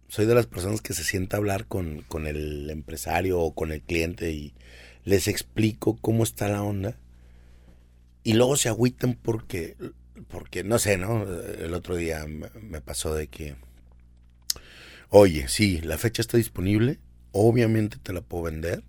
soy 0.08 0.26
de 0.26 0.34
las 0.34 0.46
personas 0.46 0.82
que 0.82 0.92
se 0.92 1.04
sienta 1.04 1.36
a 1.36 1.38
hablar 1.38 1.66
con, 1.66 2.02
con 2.02 2.26
el 2.26 2.68
empresario 2.68 3.40
o 3.40 3.54
con 3.54 3.72
el 3.72 3.80
cliente 3.80 4.30
y 4.32 4.52
les 5.04 5.26
explico 5.26 5.96
cómo 6.02 6.22
está 6.22 6.48
la 6.48 6.62
onda 6.62 6.98
y 8.26 8.32
luego 8.32 8.56
se 8.56 8.68
agüitan 8.68 9.14
porque, 9.14 9.76
porque 10.26 10.64
no 10.64 10.80
sé, 10.80 10.96
¿no? 10.96 11.22
El 11.22 11.72
otro 11.74 11.94
día 11.94 12.26
me, 12.26 12.80
pasó 12.80 13.14
de 13.14 13.28
que, 13.28 13.54
oye, 15.10 15.46
sí, 15.46 15.80
la 15.80 15.96
fecha 15.96 16.22
está 16.22 16.36
disponible, 16.36 16.98
obviamente 17.30 17.98
te 18.02 18.12
la 18.12 18.22
puedo 18.22 18.42
vender, 18.42 18.82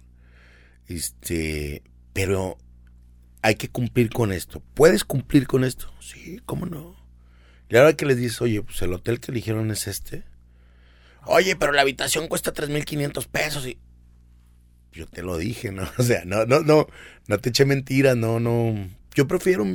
este, 0.88 1.84
pero 2.13 2.58
hay 3.44 3.53
que 3.53 3.70
cumplir 3.70 4.10
con 4.10 4.32
esto. 4.32 4.63
¿Puedes 4.74 5.03
cumplir 5.03 5.46
con 5.46 5.63
esto? 5.63 5.94
Sí, 6.00 6.41
¿cómo 6.48 6.65
no? 6.65 6.96
Y 7.70 7.77
ahora 7.77 7.94
que 7.94 8.08
les 8.08 8.17
dices, 8.17 8.41
oye, 8.41 8.63
pues 8.63 8.82
el 8.82 8.91
hotel 8.91 9.20
que 9.20 9.29
eligieron 9.29 9.70
es 9.70 9.86
este. 9.86 10.24
Oye, 11.25 11.56
pero 11.56 11.74
la 11.74 11.84
habitación 11.84 12.27
cuesta 12.27 12.56
3.500 12.56 13.27
pesos 13.27 13.67
y... 13.67 13.77
Yo 14.94 15.06
te 15.06 15.22
lo 15.22 15.38
dije, 15.38 15.72
¿no? 15.72 15.88
O 16.00 16.01
sea, 16.01 16.25
no, 16.25 16.48
no, 16.48 16.62
no, 16.62 16.88
no 17.27 17.38
te 17.38 17.50
eché 17.50 17.65
mentiras, 17.65 18.17
no, 18.17 18.39
no. 18.39 18.98
Yo 19.18 19.28
prefiero 19.28 19.66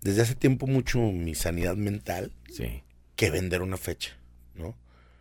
desde 0.00 0.22
hace 0.22 0.34
tiempo 0.34 0.66
mucho 0.66 0.98
mi 0.98 1.34
sanidad 1.34 1.76
mental 1.76 2.32
Sí. 2.50 2.82
que 3.14 3.28
vender 3.30 3.60
una 3.60 3.76
fecha, 3.76 4.16
¿no? 4.54 4.74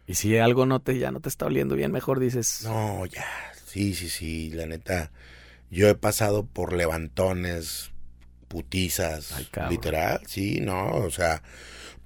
Y 0.08 0.16
si 0.16 0.38
algo 0.38 0.66
no 0.66 0.80
te, 0.80 0.98
ya 0.98 1.12
no 1.12 1.20
te 1.20 1.28
está 1.28 1.48
oliendo 1.48 1.76
bien, 1.76 1.92
mejor 1.92 2.22
dices. 2.22 2.62
No, 2.64 3.06
ya, 3.06 3.26
sí, 3.66 3.96
sí, 3.96 4.08
sí, 4.08 4.50
la 4.52 4.66
neta. 4.66 5.12
Yo 5.70 5.90
he 5.90 5.96
pasado 5.96 6.46
por 6.46 6.72
levantones, 6.72 7.92
putizas, 8.48 9.34
Ay, 9.34 9.50
literal, 9.70 10.22
sí, 10.26 10.62
no, 10.62 10.92
o 10.92 11.12
sea, 11.12 11.44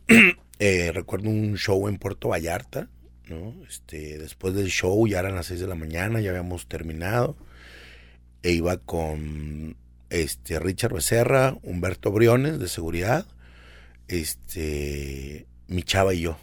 eh, 0.58 0.92
recuerdo 0.92 1.30
un 1.30 1.56
show 1.56 1.88
en 1.88 2.00
Puerto 2.00 2.30
Vallarta, 2.30 2.90
¿no? 3.28 3.54
Este, 3.70 4.18
después 4.18 4.56
del 4.56 4.70
show 4.70 5.06
ya 5.08 5.20
eran 5.20 5.36
las 5.36 5.46
6 5.46 5.60
de 5.60 5.68
la 5.68 5.76
mañana, 5.76 6.20
ya 6.20 6.32
habíamos 6.32 6.66
terminado, 6.68 7.38
e 8.42 8.54
iba 8.54 8.78
con 8.78 9.78
este 10.10 10.60
Richard 10.60 10.94
Becerra, 10.94 11.58
Humberto 11.64 12.12
Briones 12.12 12.60
de 12.60 12.68
seguridad, 12.68 13.26
este, 14.08 15.48
mi 15.68 15.84
chava 15.84 16.14
y 16.14 16.22
yo. 16.22 16.38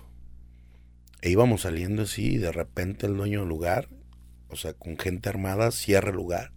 E 1.22 1.30
íbamos 1.30 1.62
saliendo 1.62 2.02
así 2.02 2.34
y 2.34 2.38
de 2.38 2.52
repente 2.52 3.06
el 3.06 3.16
dueño 3.16 3.40
del 3.40 3.48
lugar, 3.48 3.88
o 4.48 4.56
sea, 4.56 4.74
con 4.74 4.98
gente 4.98 5.28
armada, 5.28 5.70
cierra 5.70 6.10
el 6.10 6.16
lugar 6.16 6.52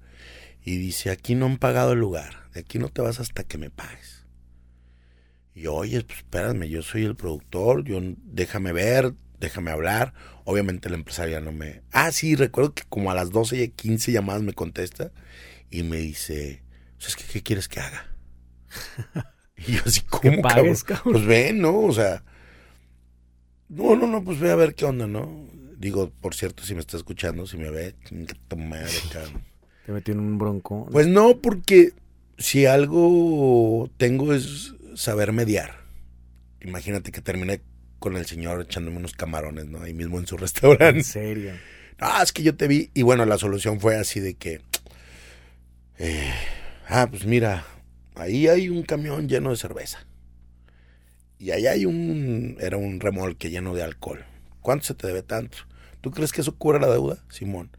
y 0.67 0.77
dice, 0.77 1.11
aquí 1.11 1.33
no 1.33 1.45
han 1.45 1.57
pagado 1.57 1.93
el 1.93 1.99
lugar, 1.99 2.49
de 2.53 2.59
aquí 2.59 2.77
no 2.77 2.89
te 2.89 3.01
vas 3.01 3.21
hasta 3.21 3.45
que 3.45 3.57
me 3.57 3.69
pagues. 3.69 4.25
Y 5.55 5.67
oye, 5.67 6.03
pues 6.03 6.19
espérame, 6.19 6.67
yo 6.67 6.81
soy 6.81 7.05
el 7.05 7.15
productor, 7.15 7.85
yo 7.85 7.99
déjame 8.25 8.73
ver, 8.73 9.13
déjame 9.39 9.71
hablar. 9.71 10.13
Obviamente 10.43 10.89
la 10.89 10.97
empresaria 10.97 11.39
no 11.39 11.51
me... 11.51 11.81
Ah, 11.91 12.11
sí, 12.11 12.35
recuerdo 12.35 12.73
que 12.73 12.83
como 12.89 13.11
a 13.11 13.15
las 13.15 13.31
12 13.31 13.63
y 13.63 13.69
15 13.69 14.11
llamadas 14.11 14.43
me 14.43 14.53
contesta 14.53 15.11
y 15.71 15.83
me 15.83 15.97
dice, 15.97 16.61
es 17.05 17.15
que, 17.15 17.23
¿qué 17.25 17.43
quieres 17.43 17.67
que 17.67 17.79
haga? 17.79 18.07
y 19.57 19.73
yo 19.73 19.81
así, 19.85 20.01
¿cómo, 20.01 20.41
pagues, 20.41 20.83
cabrón? 20.83 21.03
cabrón. 21.03 21.13
Pues 21.13 21.25
ven, 21.25 21.61
¿no? 21.61 21.79
O 21.79 21.93
sea, 21.93 22.23
no, 23.69 23.95
no, 23.95 24.07
no, 24.07 24.23
pues 24.23 24.39
ve 24.39 24.51
a 24.51 24.55
ver 24.55 24.75
qué 24.75 24.85
onda, 24.85 25.07
¿no? 25.07 25.45
Digo, 25.77 26.11
por 26.21 26.33
cierto, 26.33 26.63
si 26.63 26.73
me 26.73 26.79
está 26.79 26.97
escuchando, 26.97 27.45
si 27.45 27.57
me 27.57 27.69
ve, 27.69 27.95
madre, 28.55 28.89
cabrón. 29.11 29.43
Te 29.85 29.91
metí 29.91 30.11
en 30.11 30.19
un 30.19 30.37
bronco. 30.37 30.87
Pues 30.91 31.07
no, 31.07 31.37
porque 31.37 31.93
si 32.37 32.65
algo 32.65 33.89
tengo 33.97 34.33
es 34.33 34.73
saber 34.95 35.31
mediar. 35.33 35.81
Imagínate 36.61 37.11
que 37.11 37.21
terminé 37.21 37.61
con 37.99 38.17
el 38.17 38.25
señor 38.25 38.61
echándome 38.61 38.97
unos 38.97 39.13
camarones, 39.13 39.65
¿no? 39.67 39.81
Ahí 39.81 39.93
mismo 39.93 40.19
en 40.19 40.27
su 40.27 40.35
en 40.37 40.41
restaurante. 40.41 41.03
serio. 41.03 41.53
Ah, 41.99 42.21
es 42.21 42.31
que 42.31 42.43
yo 42.43 42.55
te 42.55 42.67
vi. 42.67 42.89
Y 42.93 43.01
bueno, 43.03 43.25
la 43.25 43.37
solución 43.37 43.79
fue 43.79 43.95
así 43.95 44.19
de 44.19 44.33
que. 44.35 44.61
eh, 45.97 46.33
ah, 46.88 47.08
pues 47.10 47.25
mira, 47.25 47.65
ahí 48.15 48.48
hay 48.48 48.70
un 48.70 48.84
camión 48.84 49.27
lleno 49.27 49.51
de 49.51 49.58
cerveza. 49.58 50.00
Y 51.39 51.51
ahí 51.51 51.67
hay 51.67 51.86
un. 51.86 52.58
Era 52.60 52.77
un 52.77 53.00
remolque 53.00 53.50
lleno 53.50 53.75
de 53.75 53.84
alcohol. 53.84 54.25
¿Cuánto 54.62 54.86
se 54.86 54.96
te 54.96 55.08
debe 55.08 55.22
tanto? 55.22 55.58
¿Tú 56.01 56.12
crees 56.12 56.32
que 56.32 56.41
eso 56.41 56.56
cubra 56.56 56.79
la 56.79 56.88
deuda, 56.88 57.17
Simón? 57.29 57.70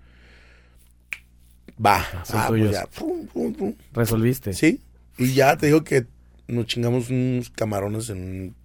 Va. 1.84 2.04
son 2.24 2.40
Ah, 2.40 2.46
pues 2.48 2.70
ya. 2.70 2.86
Pum, 2.86 3.26
pum, 3.26 3.52
pum. 3.52 3.74
Resolviste. 3.92 4.52
Sí. 4.52 4.80
Y 5.16 5.34
ya 5.34 5.56
te 5.56 5.66
digo 5.66 5.82
que 5.82 6.06
nos 6.46 6.66
chingamos 6.66 7.10
unos 7.10 7.50
camarones 7.50 8.10
en 8.10 8.18
un, 8.18 8.56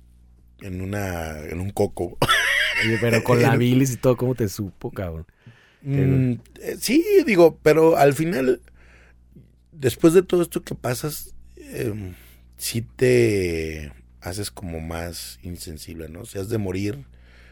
en 0.62 0.82
una 0.82 1.40
en 1.40 1.60
un 1.60 1.72
coco. 1.72 2.18
Oye, 2.84 2.98
pero 3.02 3.24
con 3.24 3.42
la 3.42 3.56
bilis 3.56 3.94
y 3.94 3.98
todo, 3.98 4.16
¿cómo 4.16 4.36
te 4.36 4.48
supo, 4.48 4.92
cabrón? 4.92 5.26
Mm, 5.82 6.34
eh, 6.62 6.78
sí, 6.80 7.04
digo, 7.26 7.60
pero 7.62 7.98
al 7.98 8.14
final, 8.14 8.62
después 9.74 10.14
de 10.14 10.24
todo 10.24 10.42
esto 10.42 10.64
que 10.64 10.76
pasas, 10.76 11.34
eh, 11.58 12.14
sí 12.58 12.82
te 12.82 13.92
haces 14.22 14.52
como 14.52 14.80
más 14.80 15.40
insensible, 15.44 16.10
¿no? 16.10 16.26
Si 16.26 16.38
has 16.40 16.50
de 16.50 16.58
morir 16.58 17.06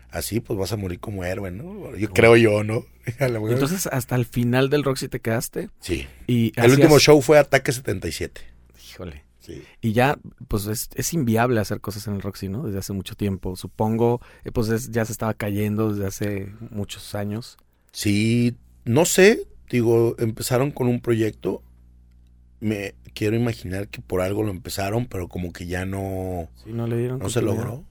así, 0.10 0.40
pues 0.40 0.58
vas 0.60 0.72
a 0.72 0.78
morir 0.78 1.00
como 1.00 1.24
héroe, 1.24 1.52
¿no? 1.52 1.96
Yo 1.96 2.10
creo 2.12 2.36
yo, 2.38 2.64
¿no? 2.64 2.86
Entonces, 3.20 3.88
hasta 3.88 4.16
el 4.16 4.26
final 4.26 4.70
del 4.70 4.84
Roxy 4.84 5.08
te 5.08 5.20
quedaste. 5.20 5.70
sí. 5.80 6.08
Y 6.28 6.52
El 6.60 6.72
último 6.72 7.00
show 7.00 7.22
fue 7.22 7.38
Ataque 7.40 7.72
77. 7.72 8.42
Híjole. 8.90 9.24
Sí. 9.40 9.64
Y 9.82 9.94
ya, 9.94 10.20
pues 10.48 10.68
es, 10.68 10.90
es 10.94 11.14
inviable 11.14 11.60
hacer 11.60 11.82
cosas 11.82 12.06
en 12.08 12.14
el 12.14 12.22
Roxy, 12.22 12.48
¿no? 12.48 12.64
Desde 12.64 12.78
hace 12.78 12.94
mucho 12.94 13.16
tiempo. 13.16 13.56
Supongo, 13.56 14.22
eh, 14.46 14.52
pues 14.52 14.70
es- 14.70 14.92
ya 14.92 15.04
se 15.04 15.12
estaba 15.14 15.34
cayendo 15.34 15.92
desde 15.92 16.06
hace 16.06 16.54
muchos 16.70 17.16
años. 17.16 17.58
Sí, 17.92 18.56
no 18.86 19.06
sé, 19.06 19.48
digo, 19.70 20.16
empezaron 20.20 20.70
con 20.72 20.88
un 20.88 21.02
proyecto. 21.02 21.64
Me 22.62 22.96
quiero 23.14 23.36
imaginar 23.36 23.90
que 23.90 24.00
por 24.02 24.22
algo 24.22 24.44
lo 24.44 24.52
empezaron, 24.52 25.06
pero 25.08 25.28
como 25.28 25.52
que 25.52 25.66
ya 25.66 25.86
no, 25.86 26.50
Sí, 26.64 26.72
no 26.72 26.88
le 26.88 26.98
dieron 26.98 27.20
no 27.20 27.30
se 27.30 27.42
logró. 27.42 27.84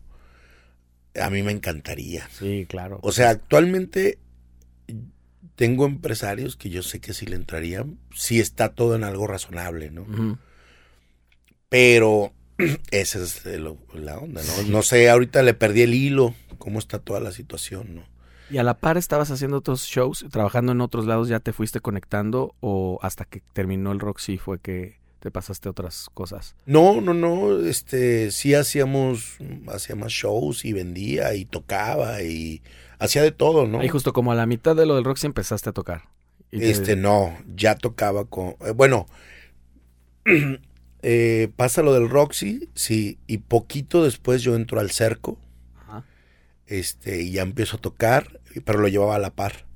A 1.20 1.28
mí 1.28 1.42
me 1.42 1.52
encantaría. 1.52 2.26
Sí, 2.30 2.66
claro. 2.68 2.98
O 3.02 3.12
sea, 3.12 3.30
actualmente 3.30 4.18
tengo 5.56 5.84
empresarios 5.84 6.56
que 6.56 6.70
yo 6.70 6.82
sé 6.82 7.00
que 7.00 7.12
sí 7.12 7.26
le 7.26 7.36
entrarían, 7.36 7.98
si 8.14 8.40
está 8.40 8.70
todo 8.70 8.94
en 8.96 9.04
algo 9.04 9.26
razonable, 9.26 9.90
¿no? 9.90 10.06
Pero 11.68 12.32
esa 12.90 13.18
es 13.22 13.44
lo- 13.44 13.78
la 13.94 14.18
onda, 14.18 14.42
¿no? 14.42 14.62
No 14.68 14.82
sé, 14.82 15.08
ahorita 15.10 15.42
le 15.42 15.54
perdí 15.54 15.82
el 15.82 15.94
hilo, 15.94 16.34
cómo 16.58 16.78
está 16.78 16.98
toda 16.98 17.20
la 17.20 17.32
situación, 17.32 17.94
¿no? 17.96 18.04
Y 18.50 18.58
a 18.58 18.62
la 18.64 18.74
par 18.74 18.96
estabas 18.98 19.30
haciendo 19.30 19.58
otros 19.58 19.82
shows, 19.84 20.26
trabajando 20.30 20.72
en 20.72 20.80
otros 20.80 21.06
lados, 21.06 21.28
ya 21.28 21.38
te 21.40 21.52
fuiste 21.52 21.80
conectando 21.80 22.54
o 22.60 22.98
hasta 23.02 23.24
que 23.24 23.42
terminó 23.52 23.92
el 23.92 24.00
Roxy 24.00 24.38
fue 24.38 24.58
que 24.58 24.98
te 25.20 25.30
pasaste 25.30 25.68
otras 25.68 26.08
cosas. 26.14 26.54
No, 26.66 27.00
no, 27.00 27.12
no, 27.14 27.60
este, 27.60 28.30
sí 28.30 28.54
hacíamos, 28.54 29.36
hacía 29.68 29.94
más 29.94 30.10
shows 30.12 30.64
y 30.64 30.72
vendía 30.72 31.34
y 31.34 31.44
tocaba 31.44 32.22
y 32.22 32.62
hacía 32.98 33.22
de 33.22 33.30
todo, 33.30 33.66
¿no? 33.66 33.80
Ahí 33.80 33.88
justo 33.88 34.12
como 34.12 34.32
a 34.32 34.34
la 34.34 34.46
mitad 34.46 34.74
de 34.74 34.86
lo 34.86 34.94
del 34.96 35.04
Roxy 35.04 35.26
empezaste 35.26 35.68
a 35.68 35.72
tocar. 35.72 36.04
Y 36.50 36.58
te- 36.58 36.70
Este, 36.70 36.96
no, 36.96 37.36
ya 37.54 37.74
tocaba 37.76 38.24
con, 38.24 38.56
eh, 38.66 38.72
bueno, 38.74 39.06
eh, 41.02 41.48
pasa 41.56 41.82
lo 41.82 41.92
del 41.94 42.08
Roxy, 42.08 42.68
sí, 42.74 43.18
y 43.26 43.38
poquito 43.38 44.04
después 44.04 44.42
yo 44.42 44.54
entro 44.56 44.80
al 44.80 44.90
cerco, 44.90 45.38
Ajá. 45.86 46.04
este, 46.66 47.22
y 47.22 47.32
ya 47.32 47.42
empiezo 47.42 47.76
a 47.76 47.80
tocar, 47.80 48.39
pero 48.64 48.78
lo 48.78 48.88
llevaba 48.88 49.16
a 49.16 49.18
la 49.18 49.30
par. 49.30 49.66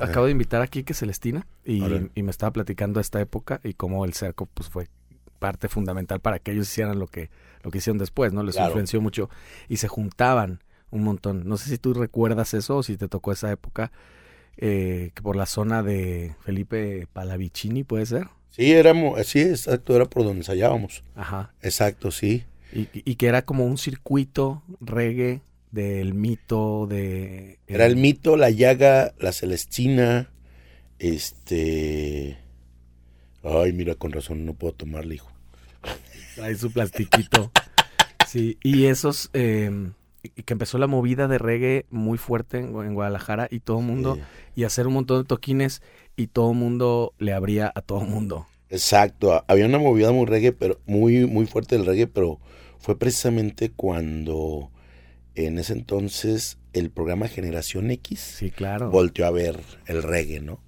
Acabo 0.00 0.26
de 0.26 0.32
invitar 0.32 0.62
a 0.62 0.66
Kike 0.66 0.94
Celestina 0.94 1.46
y, 1.64 1.80
me 1.80 2.30
estaba 2.30 2.52
platicando 2.52 3.00
esta 3.00 3.20
época 3.20 3.60
y 3.64 3.74
cómo 3.74 4.04
el 4.04 4.12
cerco 4.14 4.46
pues 4.46 4.68
fue 4.68 4.88
parte 5.38 5.68
fundamental 5.68 6.20
para 6.20 6.38
que 6.38 6.52
ellos 6.52 6.68
hicieran 6.68 6.98
lo 6.98 7.08
que, 7.08 7.30
lo 7.62 7.70
que 7.70 7.78
hicieron 7.78 7.98
después, 7.98 8.32
¿no? 8.32 8.42
Les 8.42 8.54
Claro. 8.54 8.68
influenció 8.68 9.00
mucho 9.00 9.28
y 9.68 9.78
se 9.78 9.88
juntaban 9.88 10.62
un 10.90 11.02
montón. 11.02 11.48
No 11.48 11.56
sé 11.56 11.70
si 11.70 11.78
tú 11.78 11.94
recuerdas 11.94 12.54
eso 12.54 12.76
o 12.76 12.82
si 12.82 12.96
te 12.96 13.08
tocó 13.08 13.32
esa 13.32 13.50
época 13.50 13.90
eh, 14.56 15.10
que 15.14 15.22
por 15.22 15.34
la 15.34 15.46
zona 15.46 15.82
de 15.82 16.36
Felipe 16.40 17.08
Palavicini, 17.12 17.82
¿puede 17.82 18.06
ser? 18.06 18.28
Sí, 18.50 18.70
éramos, 18.72 19.26
sí, 19.26 19.40
exacto, 19.40 19.96
era 19.96 20.04
por 20.04 20.24
donde 20.24 20.40
ensayábamos. 20.40 21.02
Ajá. 21.16 21.54
Exacto, 21.62 22.10
sí. 22.10 22.44
Y, 22.72 22.88
y 22.92 23.16
que 23.16 23.26
era 23.26 23.42
como 23.42 23.64
un 23.64 23.78
circuito 23.78 24.62
reggae 24.80 25.40
del 25.72 26.14
mito 26.14 26.86
de... 26.86 27.58
Era 27.66 27.86
el 27.86 27.96
mito, 27.96 28.36
la 28.36 28.50
llaga, 28.50 29.14
la 29.18 29.32
celestina, 29.32 30.30
este... 30.98 32.38
Ay, 33.44 33.72
mira, 33.72 33.94
con 33.94 34.10
razón 34.12 34.44
no 34.46 34.54
puedo 34.54 34.72
tomarle, 34.74 35.16
hijo. 35.16 35.30
Trae 36.34 36.54
su 36.56 36.72
plastiquito. 36.72 37.52
sí, 38.22 38.58
y 38.62 38.86
esos... 38.86 39.30
eh, 39.34 39.92
y 40.24 40.42
que 40.44 40.54
empezó 40.54 40.78
la 40.78 40.86
movida 40.86 41.28
de 41.28 41.38
reggae 41.38 41.86
muy 41.90 42.18
fuerte 42.18 42.58
en, 42.58 42.72
Gua- 42.72 42.86
en 42.86 42.94
Guadalajara 42.94 43.48
y 43.50 43.60
todo 43.60 43.80
el 43.80 43.86
mundo... 43.86 44.20
Eh, 44.20 44.26
Y 44.54 44.64
hacer 44.64 44.86
un 44.86 44.94
montón 44.94 45.22
de 45.22 45.28
toquines 45.28 45.82
y 46.16 46.28
todo 46.28 46.52
el 46.52 46.58
mundo 46.58 47.14
le 47.18 47.32
abría 47.32 47.72
a 47.74 47.80
todo 47.82 48.02
el 48.02 48.08
mundo. 48.08 48.48
Exacto, 48.70 49.44
había 49.48 49.66
una 49.66 49.78
movida 49.78 50.10
muy 50.12 50.26
reggae, 50.26 50.52
pero 50.52 50.80
muy, 50.86 51.26
muy 51.26 51.46
fuerte 51.46 51.76
del 51.76 51.86
reggae, 51.86 52.06
pero 52.08 52.40
fue 52.80 52.98
precisamente 52.98 53.70
cuando 53.70 54.71
en 55.34 55.58
ese 55.58 55.72
entonces 55.72 56.58
el 56.72 56.90
programa 56.90 57.28
Generación 57.28 57.90
X 57.90 58.20
Sí, 58.38 58.50
claro. 58.50 58.90
volteó 58.90 59.26
a 59.26 59.30
ver 59.30 59.58
el 59.86 60.02
reggae, 60.02 60.40
¿no? 60.40 60.60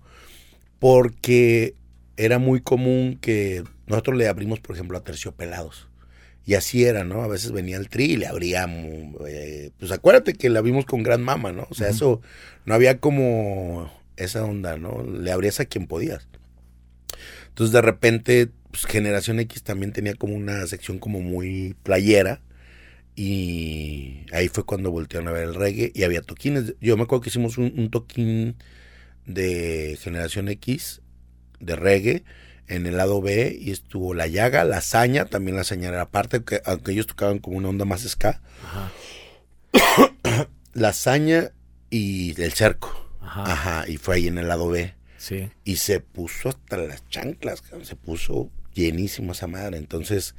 Porque 0.78 1.74
era 2.16 2.38
muy 2.38 2.60
común 2.60 3.18
que 3.20 3.64
nosotros 3.86 4.16
le 4.16 4.28
abrimos, 4.28 4.60
por 4.60 4.74
ejemplo, 4.76 4.98
a 4.98 5.04
Terciopelados. 5.04 5.88
Y 6.46 6.54
así 6.54 6.84
era, 6.84 7.04
¿no? 7.04 7.22
A 7.22 7.26
veces 7.28 7.52
venía 7.52 7.78
el 7.78 7.88
tri 7.88 8.04
y 8.12 8.16
le 8.16 8.26
abríamos. 8.26 9.14
eh, 9.26 9.70
pues 9.78 9.90
acuérdate 9.92 10.34
que 10.34 10.50
la 10.50 10.60
vimos 10.60 10.84
con 10.84 11.02
Gran 11.02 11.22
Mama, 11.22 11.52
¿no? 11.52 11.66
O 11.70 11.74
sea, 11.74 11.88
eso 11.88 12.20
no 12.66 12.74
había 12.74 12.98
como 13.00 13.90
esa 14.16 14.44
onda, 14.44 14.76
¿no? 14.76 15.02
Le 15.02 15.32
abrías 15.32 15.60
a 15.60 15.64
quien 15.64 15.86
podías. 15.86 16.28
Entonces 17.48 17.72
de 17.72 17.80
repente, 17.80 18.50
pues, 18.70 18.84
Generación 18.84 19.40
X 19.40 19.62
también 19.62 19.92
tenía 19.92 20.14
como 20.14 20.34
una 20.34 20.66
sección 20.66 20.98
como 20.98 21.20
muy 21.20 21.76
playera. 21.82 22.40
Y 23.16 24.26
ahí 24.32 24.48
fue 24.48 24.64
cuando 24.64 24.90
voltearon 24.90 25.28
a 25.28 25.32
ver 25.32 25.44
el 25.44 25.54
reggae 25.54 25.92
y 25.94 26.02
había 26.02 26.22
toquines. 26.22 26.74
Yo 26.80 26.96
me 26.96 27.04
acuerdo 27.04 27.22
que 27.22 27.28
hicimos 27.28 27.58
un, 27.58 27.72
un 27.76 27.90
toquín 27.90 28.56
de 29.26 29.98
Generación 30.00 30.48
X, 30.48 31.00
de 31.60 31.76
reggae, 31.76 32.24
en 32.66 32.86
el 32.86 32.96
lado 32.96 33.20
B 33.20 33.56
y 33.58 33.70
estuvo 33.70 34.14
La 34.14 34.26
Llaga, 34.26 34.64
La 34.64 34.78
Hazaña, 34.78 35.26
también 35.26 35.56
La 35.56 35.62
Hazaña 35.62 35.88
era 35.88 36.10
parte, 36.10 36.42
que, 36.44 36.62
aunque 36.64 36.92
ellos 36.92 37.06
tocaban 37.06 37.38
como 37.38 37.58
una 37.58 37.68
onda 37.68 37.84
más 37.84 38.02
ska. 38.02 38.40
Ajá. 38.64 38.92
La 40.72 40.88
Hazaña 40.88 41.52
y 41.90 42.40
El 42.40 42.52
Cerco. 42.52 42.92
Ajá. 43.20 43.52
Ajá, 43.52 43.88
y 43.88 43.96
fue 43.96 44.16
ahí 44.16 44.26
en 44.26 44.38
el 44.38 44.48
lado 44.48 44.68
B. 44.68 44.94
Sí. 45.18 45.50
Y 45.64 45.76
se 45.76 46.00
puso 46.00 46.50
hasta 46.50 46.76
las 46.76 47.06
chanclas, 47.08 47.62
se 47.82 47.96
puso 47.96 48.50
llenísimo 48.74 49.32
esa 49.32 49.46
madre. 49.46 49.78
Entonces, 49.78 50.34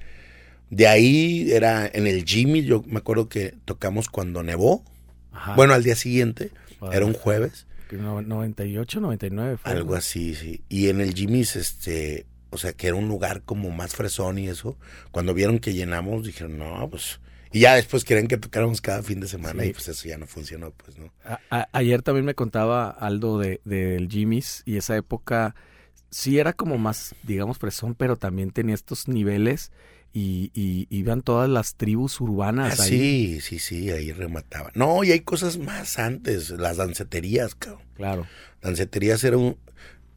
de 0.69 0.87
ahí 0.87 1.51
era 1.51 1.87
en 1.91 2.07
el 2.07 2.25
Jimmy, 2.25 2.63
yo 2.63 2.83
me 2.87 2.97
acuerdo 2.99 3.29
que 3.29 3.55
tocamos 3.65 4.09
cuando 4.09 4.43
nevó. 4.43 4.83
Ajá. 5.31 5.55
Bueno, 5.55 5.73
al 5.73 5.83
día 5.83 5.95
siguiente, 5.95 6.51
Padre. 6.79 6.97
era 6.97 7.05
un 7.05 7.13
jueves, 7.13 7.67
Que 7.89 7.97
no- 7.97 8.21
98, 8.21 8.99
99 9.01 9.57
fue. 9.57 9.71
algo 9.71 9.95
así, 9.95 10.33
sí. 10.35 10.61
Y 10.69 10.89
en 10.89 11.01
el 11.01 11.13
Jimmy's, 11.13 11.55
este, 11.55 12.25
o 12.49 12.57
sea, 12.57 12.73
que 12.73 12.87
era 12.87 12.95
un 12.95 13.07
lugar 13.07 13.41
como 13.43 13.69
más 13.71 13.95
fresón 13.95 14.39
y 14.39 14.47
eso. 14.47 14.77
Cuando 15.11 15.33
vieron 15.33 15.59
que 15.59 15.73
llenamos, 15.73 16.25
dijeron, 16.25 16.57
no, 16.57 16.89
pues. 16.89 17.19
Y 17.51 17.59
ya 17.61 17.75
después 17.75 18.03
querían 18.03 18.27
que 18.27 18.37
tocáramos 18.37 18.81
cada 18.81 19.01
fin 19.03 19.19
de 19.21 19.27
semana 19.27 19.63
Sí. 19.63 19.69
y 19.69 19.73
pues 19.73 19.87
eso 19.87 20.07
ya 20.09 20.17
no 20.17 20.25
funcionó, 20.27 20.71
pues, 20.71 20.97
¿no? 20.97 21.13
A- 21.23 21.39
a- 21.49 21.69
ayer 21.73 22.01
también 22.01 22.25
me 22.25 22.33
contaba 22.35 22.89
Aldo 22.89 23.37
de, 23.39 23.61
del 23.65 24.09
Jimmy's 24.09 24.61
y 24.65 24.75
esa 24.77 24.95
época 24.97 25.55
sí 26.09 26.39
era 26.39 26.53
como 26.53 26.77
más, 26.77 27.13
digamos, 27.23 27.57
presón, 27.59 27.93
pero 27.95 28.15
también 28.17 28.51
tenía 28.51 28.75
estos 28.75 29.07
niveles 29.07 29.71
y, 30.17 30.49
y 30.53 30.87
iban 30.89 31.21
todas 31.21 31.49
las 31.49 31.75
tribus 31.75 32.21
urbanas 32.21 32.79
Ah, 32.79 32.83
ahí. 32.83 32.89
sí, 32.89 33.41
sí, 33.41 33.59
sí, 33.59 33.91
ahí 33.91 34.13
remataba. 34.13 34.71
No, 34.73 35.03
y 35.03 35.11
hay 35.11 35.19
cosas 35.19 35.57
más 35.57 35.99
antes, 35.99 36.51
las 36.51 36.77
danceterías, 36.77 37.53
cabrón. 37.55 37.81
Claro. 37.95 38.27
Danceterías 38.61 39.21
era 39.25 39.35
un... 39.37 39.57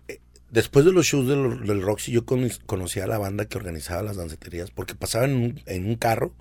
eh, 0.07 0.21
Después 0.53 0.85
de 0.85 0.93
los 0.93 1.05
shows 1.05 1.27
del, 1.27 1.67
del 1.67 1.83
Roxy, 1.83 2.13
yo 2.13 2.25
con- 2.25 2.49
conocía 2.67 3.05
a 3.05 3.09
la 3.09 3.19
banda 3.19 3.47
que 3.47 3.59
organizaba 3.59 4.03
las 4.05 4.17
danceterías, 4.17 4.71
porque 4.71 4.95
pasaban 4.95 5.31
en 5.31 5.37
un, 5.37 5.63
en 5.67 5.87
un 5.89 5.97
carro 5.97 6.33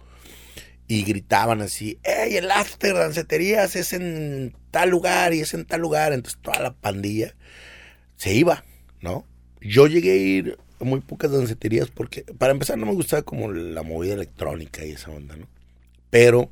y 0.88 1.02
gritaban 1.04 1.62
así, 1.62 1.98
¡Ey, 2.04 2.38
el 2.38 2.52
after 2.52 2.94
danceterías 2.94 3.76
es 3.76 3.92
en 3.92 4.56
tal 4.72 4.90
lugar 4.92 5.34
y 5.34 5.40
es 5.42 5.54
en 5.56 5.66
tal 5.66 5.82
lugar! 5.82 6.14
Entonces 6.14 6.40
toda 6.42 6.60
la 6.62 6.74
pandilla 6.76 7.34
se 8.18 8.34
iba, 8.36 8.64
¿no? 9.02 9.26
Yo 9.62 9.88
llegué 9.88 10.12
a 10.12 10.16
ir 10.16 10.58
muy 10.80 11.02
pocas 11.02 11.32
danceterías 11.32 11.90
porque, 11.90 12.24
para 12.38 12.52
empezar, 12.52 12.78
no 12.78 12.86
me 12.86 12.94
gustaba 12.94 13.24
como 13.24 13.52
la 13.52 13.84
movida 13.84 14.14
electrónica 14.14 14.86
y 14.86 14.92
esa 14.92 15.12
onda, 15.12 15.36
¿no? 15.36 15.48
Pero, 16.10 16.50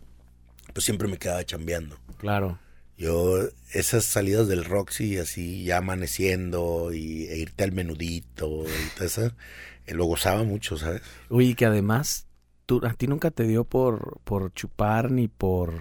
pues 0.74 0.86
siempre 0.86 1.08
me 1.08 1.17
quedaba 1.17 1.44
chambeando. 1.44 1.98
Claro. 2.17 2.60
Yo, 2.98 3.50
esas 3.74 4.05
salidas 4.05 4.48
del 4.48 4.63
Roxy, 4.63 5.17
así 5.17 5.63
ya 5.65 5.77
amaneciendo 5.77 6.94
y, 6.94 7.27
e 7.27 7.38
irte 7.38 7.63
al 7.63 7.74
menudito 7.74 8.63
y 8.63 8.96
todo 8.96 9.05
eso, 9.05 9.32
eh, 9.86 9.94
lo 9.94 10.05
gozaba 10.05 10.44
mucho, 10.44 10.77
¿sabes? 10.77 11.01
Oye, 11.29 11.55
que 11.55 11.65
además, 11.65 12.27
tú, 12.65 12.82
a 12.86 12.94
ti 12.94 13.08
nunca 13.08 13.32
te 13.32 13.44
dio 13.44 13.65
por, 13.65 14.20
por 14.24 14.53
chupar 14.53 15.12
ni 15.12 15.27
por, 15.27 15.74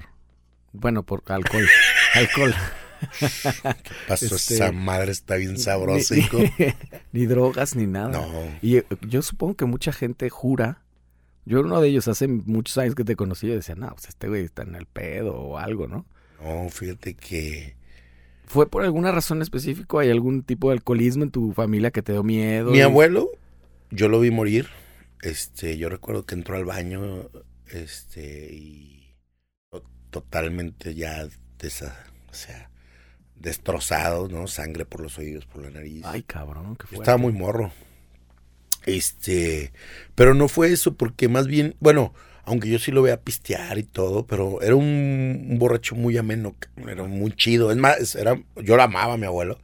bueno, 0.73 1.05
por 1.05 1.23
alcohol. 1.27 1.67
alcohol. 2.15 2.55
Pasó 4.09 4.37
Este, 4.37 4.55
esa 4.55 4.73
madre, 4.73 5.13
está 5.13 5.37
bien 5.37 5.59
sabrosa, 5.59 6.15
ni, 6.15 6.21
hijo. 6.21 6.39
ni 7.13 7.27
drogas 7.27 7.77
ni 7.77 7.87
nada. 7.87 8.09
No, 8.09 8.27
Y 8.63 8.79
eh, 8.79 8.85
yo 9.07 9.23
supongo 9.23 9.55
que 9.55 9.65
mucha 9.65 9.93
gente 9.93 10.29
jura. 10.31 10.83
Yo 11.47 11.59
era 11.59 11.67
uno 11.67 11.81
de 11.81 11.89
ellos 11.89 12.09
hace 12.09 12.27
muchos 12.27 12.79
años 12.79 12.95
que 12.95 13.05
te 13.05 13.17
conocí 13.17 13.47
y 13.47 13.51
decía, 13.51 13.75
no, 13.75 13.89
pues 13.91 14.09
este 14.09 14.29
güey 14.29 14.45
está 14.45 14.63
en 14.63 14.75
el 14.75 14.87
pedo 14.87 15.35
o 15.35 15.59
algo, 15.59 15.87
¿no? 15.87 16.07
no, 16.43 16.69
fíjate 16.71 17.15
que 17.15 17.77
¿Fue 18.47 18.69
por 18.69 18.83
alguna 18.83 19.11
razón 19.13 19.41
específica? 19.43 20.01
¿Hay 20.01 20.11
algún 20.11 20.43
tipo 20.43 20.69
de 20.69 20.75
alcoholismo 20.75 21.23
en 21.25 21.31
tu 21.31 21.53
familia 21.53 21.91
que 21.91 22.03
te 22.03 22.13
dio 22.13 22.23
miedo? 22.23 22.71
mi 22.73 22.79
Y- 22.79 22.83
abuelo, 22.83 23.31
yo 23.91 24.09
lo 24.09 24.21
vi 24.21 24.31
morir. 24.31 24.69
Este, 25.23 25.79
yo 25.79 25.89
recuerdo 25.89 26.27
que 26.27 26.35
entró 26.35 26.57
al 26.57 26.67
baño, 26.67 27.31
este, 27.69 28.53
y 28.53 29.15
to- 29.71 29.83
totalmente 30.11 30.95
ya 30.95 31.27
desa, 31.59 31.97
o 32.31 32.35
sea, 32.35 32.71
destrozado, 33.45 34.27
¿no? 34.29 34.49
Sangre 34.49 34.85
por 34.85 35.01
los 35.01 35.17
oídos, 35.19 35.47
por 35.47 35.63
la 35.63 35.71
nariz. 35.71 36.03
Ay, 36.05 36.23
cabrón, 36.25 36.75
qué 36.77 36.87
fuerte. 36.87 36.97
estaba 36.97 37.19
muy 37.19 37.33
morro. 37.33 37.71
Este, 38.87 39.73
pero 40.15 40.35
no 40.35 40.49
fue 40.49 40.73
eso, 40.73 40.95
porque 40.95 41.29
más 41.29 41.47
bien, 41.47 41.75
bueno, 41.81 42.13
aunque 42.45 42.69
yo 42.69 42.79
sí 42.79 42.91
lo 42.91 43.01
veía 43.03 43.21
pistear 43.23 43.79
y 43.79 43.85
todo, 43.85 44.27
pero 44.27 44.61
era 44.61 44.75
un, 44.75 45.47
un 45.51 45.59
borracho 45.59 45.95
muy 45.95 46.17
ameno, 46.19 46.55
era 46.87 47.05
muy 47.05 47.33
chido. 47.33 47.71
Es 47.71 47.77
más, 47.79 48.15
era, 48.15 48.39
yo 48.57 48.77
lo 48.77 48.83
amaba 48.83 49.15
a 49.15 49.17
mi 49.17 49.25
abuelo, 49.25 49.59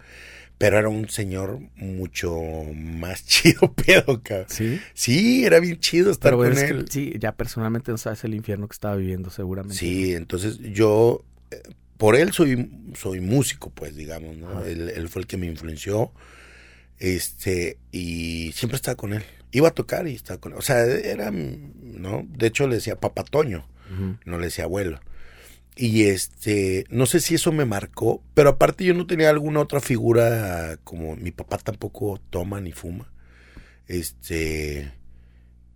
pero 0.56 0.78
era 0.78 0.88
un 0.88 1.08
señor 1.10 1.58
mucho 1.76 2.34
más 2.74 3.24
chido 3.26 3.72
pedo, 3.74 4.22
cabrón. 4.22 4.46
Sí, 4.48 4.80
Sí, 4.94 5.44
era 5.44 5.60
bien 5.60 5.78
chido 5.80 6.10
estar 6.10 6.30
pero 6.32 6.38
con 6.38 6.52
es 6.52 6.64
que 6.64 6.70
él. 6.70 6.86
sí, 6.88 7.12
ya 7.18 7.32
personalmente 7.32 7.90
no 7.90 7.98
sabes 7.98 8.24
el 8.24 8.34
infierno 8.34 8.68
que 8.68 8.74
estaba 8.74 8.96
viviendo 8.96 9.28
seguramente. 9.28 9.76
Sí, 9.76 10.14
entonces 10.14 10.58
yo, 10.60 11.22
eh, 11.50 11.60
por 12.00 12.16
él 12.16 12.32
soy, 12.32 12.70
soy 12.98 13.20
músico, 13.20 13.68
pues, 13.70 13.94
digamos, 13.94 14.34
¿no? 14.38 14.64
Él, 14.64 14.88
él 14.88 15.08
fue 15.10 15.20
el 15.20 15.28
que 15.28 15.36
me 15.36 15.46
influenció, 15.46 16.12
este, 16.98 17.76
y 17.92 18.52
siempre 18.54 18.76
estaba 18.76 18.96
con 18.96 19.12
él. 19.12 19.22
Iba 19.52 19.68
a 19.68 19.74
tocar 19.74 20.08
y 20.08 20.14
estaba 20.14 20.40
con 20.40 20.52
él. 20.52 20.58
O 20.58 20.62
sea, 20.62 20.80
era, 20.84 21.30
¿no? 21.30 22.26
De 22.28 22.46
hecho 22.46 22.66
le 22.66 22.76
decía 22.76 22.96
papá 22.98 23.22
Toño, 23.24 23.66
Ujú. 23.92 24.16
no 24.24 24.38
le 24.38 24.46
decía 24.46 24.64
abuelo. 24.64 24.98
Y 25.76 26.04
este, 26.04 26.84
no 26.90 27.04
sé 27.06 27.20
si 27.20 27.34
eso 27.34 27.52
me 27.52 27.64
marcó, 27.66 28.22
pero 28.34 28.48
aparte 28.50 28.84
yo 28.84 28.94
no 28.94 29.06
tenía 29.06 29.28
alguna 29.30 29.60
otra 29.60 29.80
figura 29.80 30.78
como 30.84 31.16
mi 31.16 31.30
papá 31.32 31.58
tampoco 31.58 32.18
toma 32.30 32.60
ni 32.62 32.72
fuma. 32.72 33.10
Este, 33.88 34.90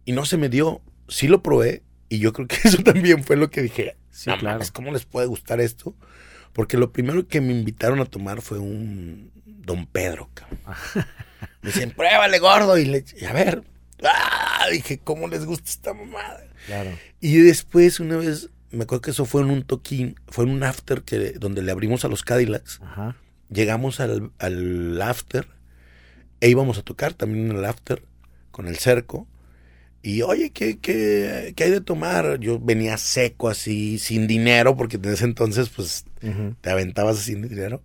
y 0.05 0.13
no 0.13 0.25
se 0.25 0.37
me 0.37 0.49
dio, 0.49 0.81
sí 1.09 1.29
lo 1.29 1.43
probé 1.43 1.83
y 2.09 2.19
yo 2.19 2.33
creo 2.33 2.49
que 2.49 2.57
eso 2.65 2.83
también 2.83 3.25
fue 3.25 3.37
lo 3.37 3.51
que 3.51 3.63
dije, 3.63 3.97
Sí, 4.15 4.31
no 4.31 4.39
claro. 4.39 4.57
mames, 4.57 4.71
¿cómo 4.71 4.93
les 4.93 5.05
puede 5.05 5.27
gustar 5.27 5.61
esto? 5.61 5.95
Porque 6.53 6.77
lo 6.77 6.93
primero 6.93 7.27
que 7.27 7.41
me 7.41 7.53
invitaron 7.53 8.01
a 8.01 8.05
tomar 8.05 8.41
fue 8.41 8.59
un 8.59 9.33
Don 9.45 9.87
Pedro, 9.87 10.31
cabrón. 10.35 10.61
Me 11.63 11.71
dicen, 11.71 11.91
pruébale, 11.91 12.39
gordo. 12.39 12.79
Y 12.79 12.85
le 12.85 13.05
y 13.21 13.25
a 13.25 13.33
ver, 13.33 13.65
ah, 14.05 14.67
dije, 14.71 14.99
¿cómo 14.99 15.27
les 15.29 15.45
gusta 15.45 15.69
esta 15.71 15.95
mamada? 15.95 16.45
Claro. 16.67 16.91
Y 17.21 17.39
después, 17.39 18.01
una 18.01 18.17
vez, 18.17 18.51
me 18.71 18.85
acuerdo 18.85 19.03
que 19.03 19.11
eso 19.11 19.25
fue 19.25 19.43
en 19.43 19.51
un 19.51 19.63
toquín, 19.63 20.15
fue 20.29 20.45
en 20.45 20.51
un 20.51 20.63
after 20.63 21.03
que, 21.03 21.33
donde 21.33 21.63
le 21.63 21.73
abrimos 21.73 22.05
a 22.05 22.09
los 22.09 22.23
Cadillacs. 22.23 22.81
Ajá. 22.83 23.17
Llegamos 23.51 24.01
al, 24.01 24.31
al 24.39 25.01
after 25.03 25.49
e 26.41 26.49
íbamos 26.51 26.79
a 26.79 26.83
tocar 26.83 27.15
también 27.15 27.51
en 27.51 27.57
el 27.57 27.65
after 27.65 28.05
con 28.51 28.69
el 28.69 28.77
cerco. 28.77 29.27
Y 30.07 30.21
oye, 30.21 30.51
¿qué, 30.51 30.79
qué, 30.79 31.55
qué 31.57 31.65
hay 31.65 31.71
de 31.71 31.81
tomar? 31.81 32.39
Yo 32.39 32.61
venía 32.61 32.99
seco 32.99 33.49
así, 33.49 33.99
sin 33.99 34.27
dinero, 34.27 34.77
porque 34.77 34.97
en 34.97 35.07
ese 35.07 35.25
entonces 35.25 35.71
pues 35.71 36.05
te 36.61 36.71
aventabas 36.71 37.21
sin 37.21 37.49
dinero. 37.49 37.83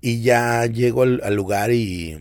Y 0.00 0.22
ya 0.22 0.66
llego 0.66 1.04
al, 1.04 1.20
al 1.22 1.36
lugar 1.36 1.70
y 1.70 2.18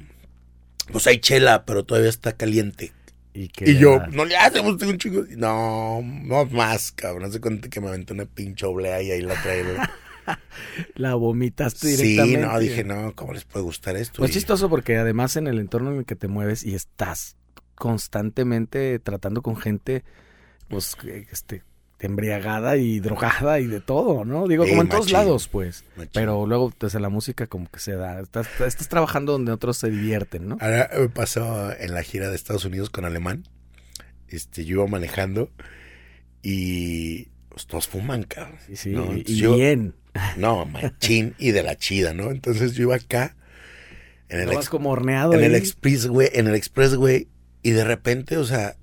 pues 0.92 1.08
hay 1.08 1.18
chela, 1.18 1.66
pero 1.66 1.84
todavía 1.84 2.12
está 2.12 2.34
caliente. 2.34 2.92
Y, 3.34 3.50
yo, 3.80 4.06
no 4.12 4.26
le 4.26 4.38
hacemos 4.38 4.80
un 4.84 5.00
chingo. 5.00 5.24
No, 5.30 6.02
no 6.04 6.46
más, 6.46 6.92
cabrón. 6.92 7.24
No 7.24 7.32
se 7.32 7.42
cuenta 7.42 7.68
que 7.68 7.82
me 7.82 7.88
aventé 7.88 8.14
una 8.14 8.26
pinche 8.26 8.68
oblea 8.68 9.02
y 9.02 9.10
ahí 9.10 9.22
la 9.22 9.42
traigo. 9.42 9.72
la 10.96 11.16
vomitaste 11.16 11.96
sí, 11.96 12.04
directamente. 12.04 12.42
no, 12.42 12.60
dije, 12.60 12.84
no, 12.84 13.16
¿cómo 13.16 13.34
les 13.34 13.46
puede 13.46 13.64
gustar 13.64 13.98
esto? 13.98 14.20
Pues 14.20 14.30
Y- 14.30 14.34
chistoso 14.36 14.70
porque 14.70 14.98
además 14.98 15.36
en 15.36 15.48
el 15.48 15.58
entorno 15.58 15.92
en 15.92 15.98
el 15.98 16.06
que 16.06 16.16
te 16.16 16.28
mueves 16.28 16.64
y 16.64 16.76
estás 16.76 17.38
constantemente 17.82 19.00
tratando 19.00 19.42
con 19.42 19.58
gente, 19.58 20.04
pues, 20.68 20.96
este, 21.32 21.64
embriagada 22.00 22.78
y 22.78 23.00
drogada 23.00 23.60
y 23.60 23.66
de 23.68 23.82
todo, 23.82 24.24
¿no? 24.24 24.48
Digo, 24.48 24.64
Sí, 24.66 24.70
como 24.70 24.84
en 24.84 24.90
todos 24.90 25.12
lados, 25.12 25.48
pues. 25.48 25.84
Machín. 25.98 26.12
Pero 26.14 26.46
luego, 26.46 26.72
pues, 26.78 26.94
en 26.96 27.02
la 27.02 27.10
música 27.10 27.48
como 27.48 27.70
que 27.72 27.80
se 27.80 27.94
da. 27.96 28.20
Estás, 28.22 28.48
estás 28.62 28.88
trabajando 28.88 29.32
donde 29.34 29.52
otros 29.52 29.78
se 29.78 29.90
divierten, 29.90 30.48
¿no? 30.48 30.58
Ahora 30.62 30.90
me 30.98 31.10
pasó 31.10 31.72
en 31.78 31.94
la 31.94 32.04
gira 32.04 32.30
de 32.30 32.36
Estados 32.36 32.66
Unidos 32.66 32.90
con 32.92 33.04
Alemán. 33.06 33.44
Este, 34.28 34.64
yo 34.64 34.78
iba 34.78 34.88
manejando 34.88 35.50
y 36.42 37.26
pues, 37.50 37.66
todos 37.68 37.88
fuman, 37.88 38.24
cabrón. 38.24 38.58
Sí, 38.68 38.76
sí, 38.76 38.90
¿no? 38.92 39.14
y, 39.16 39.24
yo- 39.36 39.56
bien. 39.56 39.96
No, 40.38 40.66
machín 40.66 41.36
y 41.38 41.52
de 41.52 41.64
la 41.64 41.76
chida, 41.78 42.14
¿no? 42.14 42.32
Entonces 42.32 42.74
yo 42.74 42.84
iba 42.84 42.96
acá 42.96 43.36
en 44.28 44.42
el, 44.42 44.52
ex- 44.52 44.68
como 44.70 44.90
horneado 44.92 45.34
en 45.34 45.44
el 45.44 45.56
expressway, 45.56 46.30
en 46.34 46.48
el 46.48 46.56
expressway 46.56 47.28
y 47.64 47.72
de 47.72 47.84
repente, 47.84 48.38
o 48.38 48.46
sea, 48.46 48.76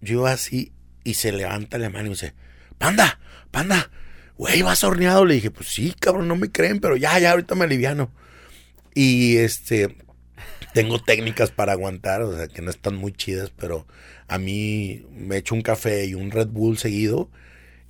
yo 0.00 0.26
así 0.26 0.72
y 1.04 1.14
se 1.14 1.32
levanta 1.32 1.78
la 1.78 1.88
mano 1.88 2.06
y 2.06 2.08
me 2.10 2.14
dice, 2.14 2.34
"Panda, 2.78 3.18
panda, 3.50 3.90
güey, 4.36 4.62
vas 4.62 4.84
horneado." 4.84 5.24
Le 5.24 5.34
dije, 5.34 5.50
"Pues 5.50 5.68
sí, 5.68 5.94
cabrón, 5.98 6.28
no 6.28 6.36
me 6.36 6.50
creen, 6.50 6.80
pero 6.80 6.96
ya 6.96 7.18
ya 7.18 7.32
ahorita 7.32 7.54
me 7.54 7.64
aliviano." 7.64 8.10
Y 8.94 9.36
este 9.36 9.96
tengo 10.74 10.98
técnicas 10.98 11.50
para 11.50 11.72
aguantar, 11.72 12.22
o 12.22 12.36
sea, 12.36 12.48
que 12.48 12.60
no 12.60 12.70
están 12.70 12.96
muy 12.96 13.12
chidas, 13.12 13.50
pero 13.56 13.86
a 14.28 14.38
mí 14.38 15.06
me 15.10 15.38
echo 15.38 15.54
un 15.54 15.62
café 15.62 16.04
y 16.04 16.14
un 16.14 16.30
Red 16.30 16.48
Bull 16.48 16.76
seguido 16.76 17.30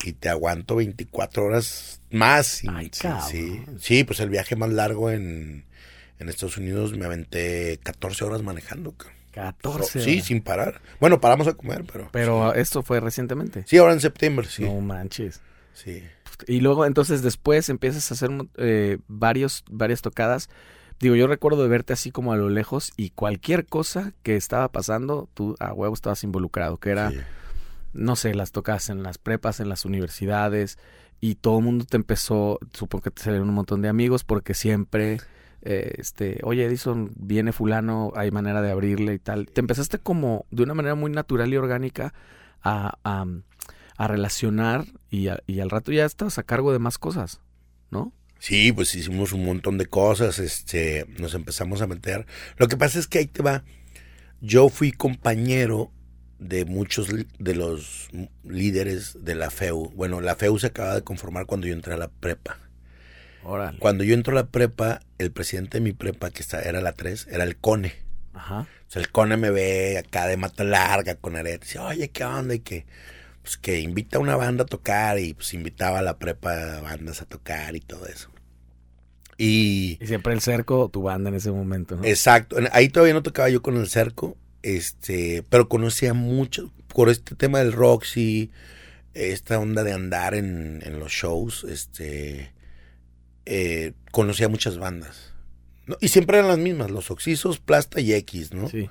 y 0.05 0.13
te 0.13 0.29
aguanto 0.29 0.77
24 0.77 1.45
horas 1.45 2.01
más. 2.11 2.63
Y, 2.63 2.69
Ay, 2.71 2.91
sí, 3.29 3.63
sí, 3.81 4.05
pues 4.05 4.21
el 4.21 4.31
viaje 4.31 4.55
más 4.55 4.71
largo 4.71 5.11
en, 5.11 5.65
en 6.21 6.29
Estados 6.29 6.59
Unidos 6.59 6.97
me 6.97 7.07
aventé 7.07 7.81
14 7.83 8.25
horas 8.25 8.43
manejando. 8.43 8.93
cabrón. 8.93 9.16
14. 9.37 10.01
Sí, 10.01 10.21
sin 10.23 10.41
parar. 10.41 10.81
Bueno, 10.99 11.21
paramos 11.21 11.47
a 11.47 11.53
comer, 11.53 11.85
pero... 11.91 12.09
Pero 12.11 12.55
esto 12.55 12.83
fue 12.83 13.01
recientemente. 13.01 13.65
Sí, 13.67 13.77
ahora 13.77 13.93
en 13.93 14.01
septiembre, 14.01 14.47
sí. 14.49 14.65
No 14.65 14.81
manches. 14.81 15.43
Sí. 15.75 16.03
Y 16.47 16.61
luego 16.61 16.87
entonces 16.87 17.21
después 17.21 17.69
empiezas 17.69 18.11
a 18.11 18.15
hacer 18.15 18.31
eh, 18.57 18.97
varios, 19.09 19.63
varias 19.71 20.01
tocadas. 20.01 20.49
Digo, 21.01 21.17
yo 21.17 21.27
recuerdo 21.27 21.63
de 21.63 21.69
verte 21.69 21.93
así 21.93 22.11
como 22.11 22.33
a 22.33 22.37
lo 22.37 22.49
lejos 22.49 22.93
y 22.97 23.11
cualquier 23.11 23.67
cosa 23.67 24.15
que 24.23 24.37
estaba 24.37 24.73
pasando, 24.73 25.29
tú 25.35 25.55
a 25.61 25.75
huevo 25.75 25.95
estabas 25.95 26.25
involucrado, 26.25 26.79
que 26.79 26.89
era, 26.89 27.11
sí. 27.11 27.19
no 27.93 28.17
sé, 28.17 28.35
las 28.35 28.53
tocadas 28.53 28.89
en 28.89 29.03
las 29.03 29.19
prepas, 29.19 29.61
en 29.61 29.69
las 29.69 29.85
universidades 29.85 30.79
y 31.21 31.35
todo 31.35 31.59
el 31.59 31.65
mundo 31.65 31.85
te 31.85 31.99
empezó, 31.99 32.59
supongo 32.73 33.03
que 33.03 33.11
te 33.11 33.23
salieron 33.23 33.51
un 33.51 33.55
montón 33.55 33.83
de 33.83 33.89
amigos 33.89 34.25
porque 34.25 34.55
siempre, 34.55 35.19
eh, 35.67 35.95
este, 35.99 36.39
oye 36.45 36.65
Edison, 36.65 37.13
viene 37.17 37.53
fulano, 37.53 38.13
hay 38.15 38.31
manera 38.31 38.63
de 38.63 38.71
abrirle 38.71 39.15
y 39.15 39.19
tal. 39.19 39.47
Te 39.47 39.61
empezaste 39.61 39.99
como 39.99 40.47
de 40.51 40.63
una 40.63 40.75
manera 40.75 40.95
muy 40.95 41.11
natural 41.11 41.53
y 41.53 41.57
orgánica 41.57 42.15
a, 42.63 42.99
a, 43.05 44.07
relacionar 44.09 44.87
y, 45.11 45.29
a- 45.29 45.43
y 45.47 45.61
al 45.61 45.71
rato 45.71 45.93
ya 45.93 46.05
estabas 46.05 46.39
a 46.39 46.43
cargo 46.45 46.73
de 46.73 46.79
más 46.79 46.99
cosas, 46.99 47.41
¿no? 47.91 48.13
Sí, 48.39 48.71
pues 48.73 48.95
hicimos 48.95 49.33
un 49.33 49.45
montón 49.45 49.79
de 49.79 49.87
cosas, 49.87 50.39
este, 50.39 51.07
nos 51.19 51.35
empezamos 51.35 51.81
a 51.83 51.87
meter. 51.87 52.27
Lo 52.59 52.69
que 52.69 52.77
pasa 52.77 52.99
es 52.99 53.07
que 53.07 53.19
ahí 53.19 53.27
te 53.27 53.43
va. 53.43 53.65
Yo 54.41 54.69
fui 54.69 54.93
compañero 54.93 55.91
de 56.39 56.67
muchos 56.67 57.09
de 57.39 57.55
los 57.55 58.09
líderes 58.45 59.25
de 59.25 59.35
la 59.35 59.51
FEU. 59.51 59.91
Bueno, 59.97 60.21
la 60.21 60.37
FEU 60.37 60.59
se 60.59 60.67
acaba 60.67 60.95
de 60.95 61.03
conformar 61.03 61.47
cuando 61.47 61.67
yo 61.67 61.73
entré 61.73 61.95
a 61.95 61.97
la 61.97 62.09
prepa. 62.09 62.61
Órale. 63.47 63.79
Cuando 63.79 64.05
yo 64.05 64.15
entro 64.15 64.33
a 64.33 64.43
la 64.43 64.47
prepa, 64.49 65.01
el 65.19 65.31
presidente 65.31 65.79
de 65.79 65.85
mi 65.85 65.93
prepa, 65.93 66.31
que 66.31 66.45
era 66.65 66.81
la 66.81 66.93
3, 66.93 67.29
era 67.31 67.45
el 67.45 67.57
CONE. 67.57 67.95
Ajá. 68.35 68.61
O 68.61 68.91
sea, 68.91 69.03
el 69.03 69.11
Cone 69.11 69.37
me 69.37 69.51
ve 69.51 69.99
acá 69.99 70.27
de 70.27 70.37
mata 70.37 70.63
larga 70.65 71.17
con 71.17 71.37
aretes. 71.37 71.69
Dice, 71.69 71.79
oye, 71.79 72.09
¿qué 72.11 72.25
onda? 72.25 72.55
Y 72.55 72.61
que, 72.61 72.87
pues 73.43 73.57
que 73.57 73.81
invita 73.81 74.19
a 74.19 74.21
una 74.21 74.37
banda 74.37 74.65
a 74.65 74.67
tocar 74.67 75.19
y 75.19 75.35
pues 75.35 75.55
invitaba 75.55 76.01
a 76.01 76.03
la 76.03 76.19
prepa 76.19 76.79
a 76.79 76.81
bandas 76.81 77.23
a 77.23 77.25
tocar 77.25 77.75
y 77.75 77.81
todo 77.81 78.07
eso. 78.07 78.31
Y 79.39 79.99
Y 80.01 80.07
siempre 80.07 80.33
el 80.33 80.41
cerco, 80.41 80.89
tu 80.89 81.03
banda 81.03 81.31
en 81.31 81.37
ese 81.37 81.51
momento, 81.51 81.97
¿no? 81.97 82.05
exacto, 82.05 82.57
ahí 82.73 82.89
todavía 82.89 83.15
no 83.15 83.23
tocaba 83.23 83.51
yo 83.51 83.61
con 83.61 83.77
el 83.77 83.89
cerco, 83.89 84.37
este, 84.63 85.45
pero 85.51 85.69
conocía 85.69 86.15
mucho 86.15 86.73
por 86.89 87.11
este 87.11 87.35
tema 87.35 87.59
del 87.59 87.73
Roxy, 87.73 88.51
esta 89.13 89.59
onda 89.59 89.85
de 89.85 89.93
andar 89.93 90.35
en, 90.35 90.83
en 90.85 90.99
los 90.99 91.13
shows, 91.13 91.65
este, 91.65 92.53
eh, 93.47 93.93
conocía 94.13 94.49
muchas 94.49 94.77
bandas. 94.79 95.33
¿no? 95.87 95.97
Y 96.01 96.09
siempre 96.09 96.39
eran 96.39 96.49
las 96.49 96.59
mismas, 96.59 96.91
los 96.91 97.11
Oxisos, 97.11 97.59
Plasta 97.61 98.01
y 98.01 98.13
X, 98.13 98.53
¿no? 98.53 98.69
Sí. 98.69 98.91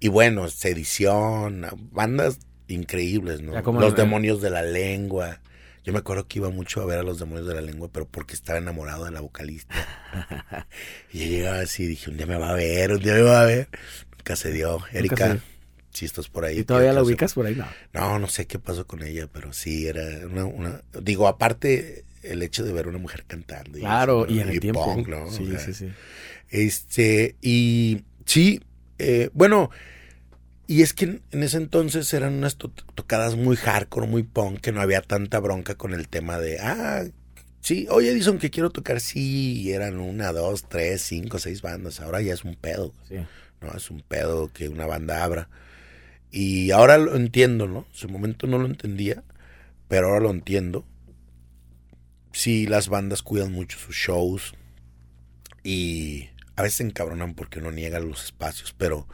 Y 0.00 0.08
bueno, 0.08 0.46
Sedición, 0.48 1.66
bandas 1.92 2.38
increíbles, 2.68 3.40
¿no? 3.40 3.52
Los 3.80 3.90
el- 3.92 3.96
demonios 3.96 4.40
de 4.42 4.50
la 4.50 4.62
lengua. 4.62 5.40
Yo 5.84 5.92
me 5.92 5.98
acuerdo 5.98 6.26
que 6.26 6.38
iba 6.38 6.48
mucho 6.50 6.80
a 6.80 6.86
ver 6.86 6.98
a 6.98 7.02
los 7.02 7.18
demonios 7.18 7.46
de 7.46 7.54
la 7.54 7.60
lengua, 7.60 7.88
pero 7.92 8.06
porque 8.06 8.34
estaba 8.34 8.58
enamorado 8.58 9.04
de 9.04 9.10
la 9.10 9.20
vocalista. 9.20 9.74
y 11.12 11.20
yo 11.20 11.26
llegaba 11.26 11.60
así 11.60 11.84
y 11.84 11.86
dije, 11.88 12.10
un 12.10 12.16
día 12.16 12.26
me 12.26 12.36
va 12.36 12.50
a 12.50 12.54
ver, 12.54 12.92
un 12.92 13.00
día 13.02 13.14
me 13.14 13.22
va 13.22 13.42
a 13.42 13.44
ver. 13.46 13.68
Nunca 14.16 14.36
se 14.36 14.50
dio. 14.52 14.80
Erika, 14.92 15.38
si 15.92 16.04
estás 16.06 16.28
por 16.28 16.44
ahí. 16.44 16.60
¿Y 16.60 16.64
todavía 16.64 16.92
la 16.92 17.02
ubicas 17.02 17.34
por 17.34 17.46
ahí? 17.46 17.54
No. 17.54 17.66
No, 17.92 18.18
no 18.18 18.28
sé 18.28 18.46
qué 18.46 18.58
pasó 18.58 18.86
con 18.86 19.02
ella, 19.02 19.28
pero 19.32 19.52
sí, 19.52 19.86
era 19.86 20.02
una... 20.26 20.44
una- 20.44 20.80
Digo, 21.02 21.28
aparte 21.28 22.04
el 22.24 22.42
hecho 22.42 22.64
de 22.64 22.72
ver 22.72 22.86
a 22.86 22.88
una 22.88 22.98
mujer 22.98 23.24
cantando. 23.26 23.78
Claro, 23.78 24.24
eso, 24.26 24.34
y 24.34 24.40
en 24.40 24.48
el 24.48 24.60
tiempo. 24.60 24.84
punk, 24.94 25.08
¿no? 25.08 25.24
O 25.24 25.30
Sí, 25.30 25.46
sea, 25.46 25.58
sí, 25.58 25.74
sí. 25.74 25.88
este, 26.50 27.36
y 27.42 28.02
sí, 28.26 28.60
eh, 28.98 29.30
bueno, 29.32 29.70
y 30.66 30.82
es 30.82 30.94
que 30.94 31.04
en, 31.04 31.22
en 31.30 31.42
ese 31.42 31.58
entonces 31.58 32.12
eran 32.14 32.34
unas 32.34 32.56
to- 32.56 32.70
tocadas 32.94 33.36
muy 33.36 33.56
hardcore, 33.56 34.06
muy 34.06 34.22
punk, 34.22 34.60
que 34.60 34.72
no 34.72 34.80
había 34.80 35.02
tanta 35.02 35.38
bronca 35.40 35.74
con 35.74 35.92
el 35.94 36.08
tema 36.08 36.38
de, 36.38 36.58
ah, 36.60 37.04
sí, 37.60 37.86
oye 37.90 38.10
Edison, 38.10 38.38
que 38.38 38.50
quiero 38.50 38.70
tocar, 38.70 39.00
sí, 39.00 39.60
y 39.62 39.72
eran 39.72 39.98
una, 39.98 40.32
dos, 40.32 40.64
tres, 40.68 41.02
cinco, 41.02 41.38
seis 41.38 41.60
bandas, 41.62 42.00
ahora 42.00 42.22
ya 42.22 42.32
es 42.34 42.44
un 42.44 42.54
pedo, 42.56 42.92
sí. 43.08 43.16
¿no? 43.60 43.72
Es 43.76 43.90
un 43.90 44.00
pedo 44.00 44.50
que 44.52 44.68
una 44.68 44.86
banda 44.86 45.22
abra. 45.24 45.48
Y 46.30 46.70
ahora 46.72 46.98
lo 46.98 47.14
entiendo, 47.14 47.68
¿no? 47.68 47.86
En 47.90 47.94
su 47.94 48.08
momento 48.08 48.46
no 48.46 48.58
lo 48.58 48.66
entendía, 48.66 49.22
pero 49.88 50.08
ahora 50.08 50.20
lo 50.20 50.30
entiendo. 50.30 50.84
Sí, 52.34 52.66
las 52.66 52.88
bandas 52.88 53.22
cuidan 53.22 53.52
mucho 53.52 53.78
sus 53.78 53.94
shows 53.94 54.54
y 55.62 56.28
a 56.56 56.62
veces 56.62 56.78
se 56.78 56.82
encabronan 56.82 57.34
porque 57.34 57.60
uno 57.60 57.70
niega 57.70 58.00
los 58.00 58.24
espacios, 58.24 58.74
pero 58.76 59.06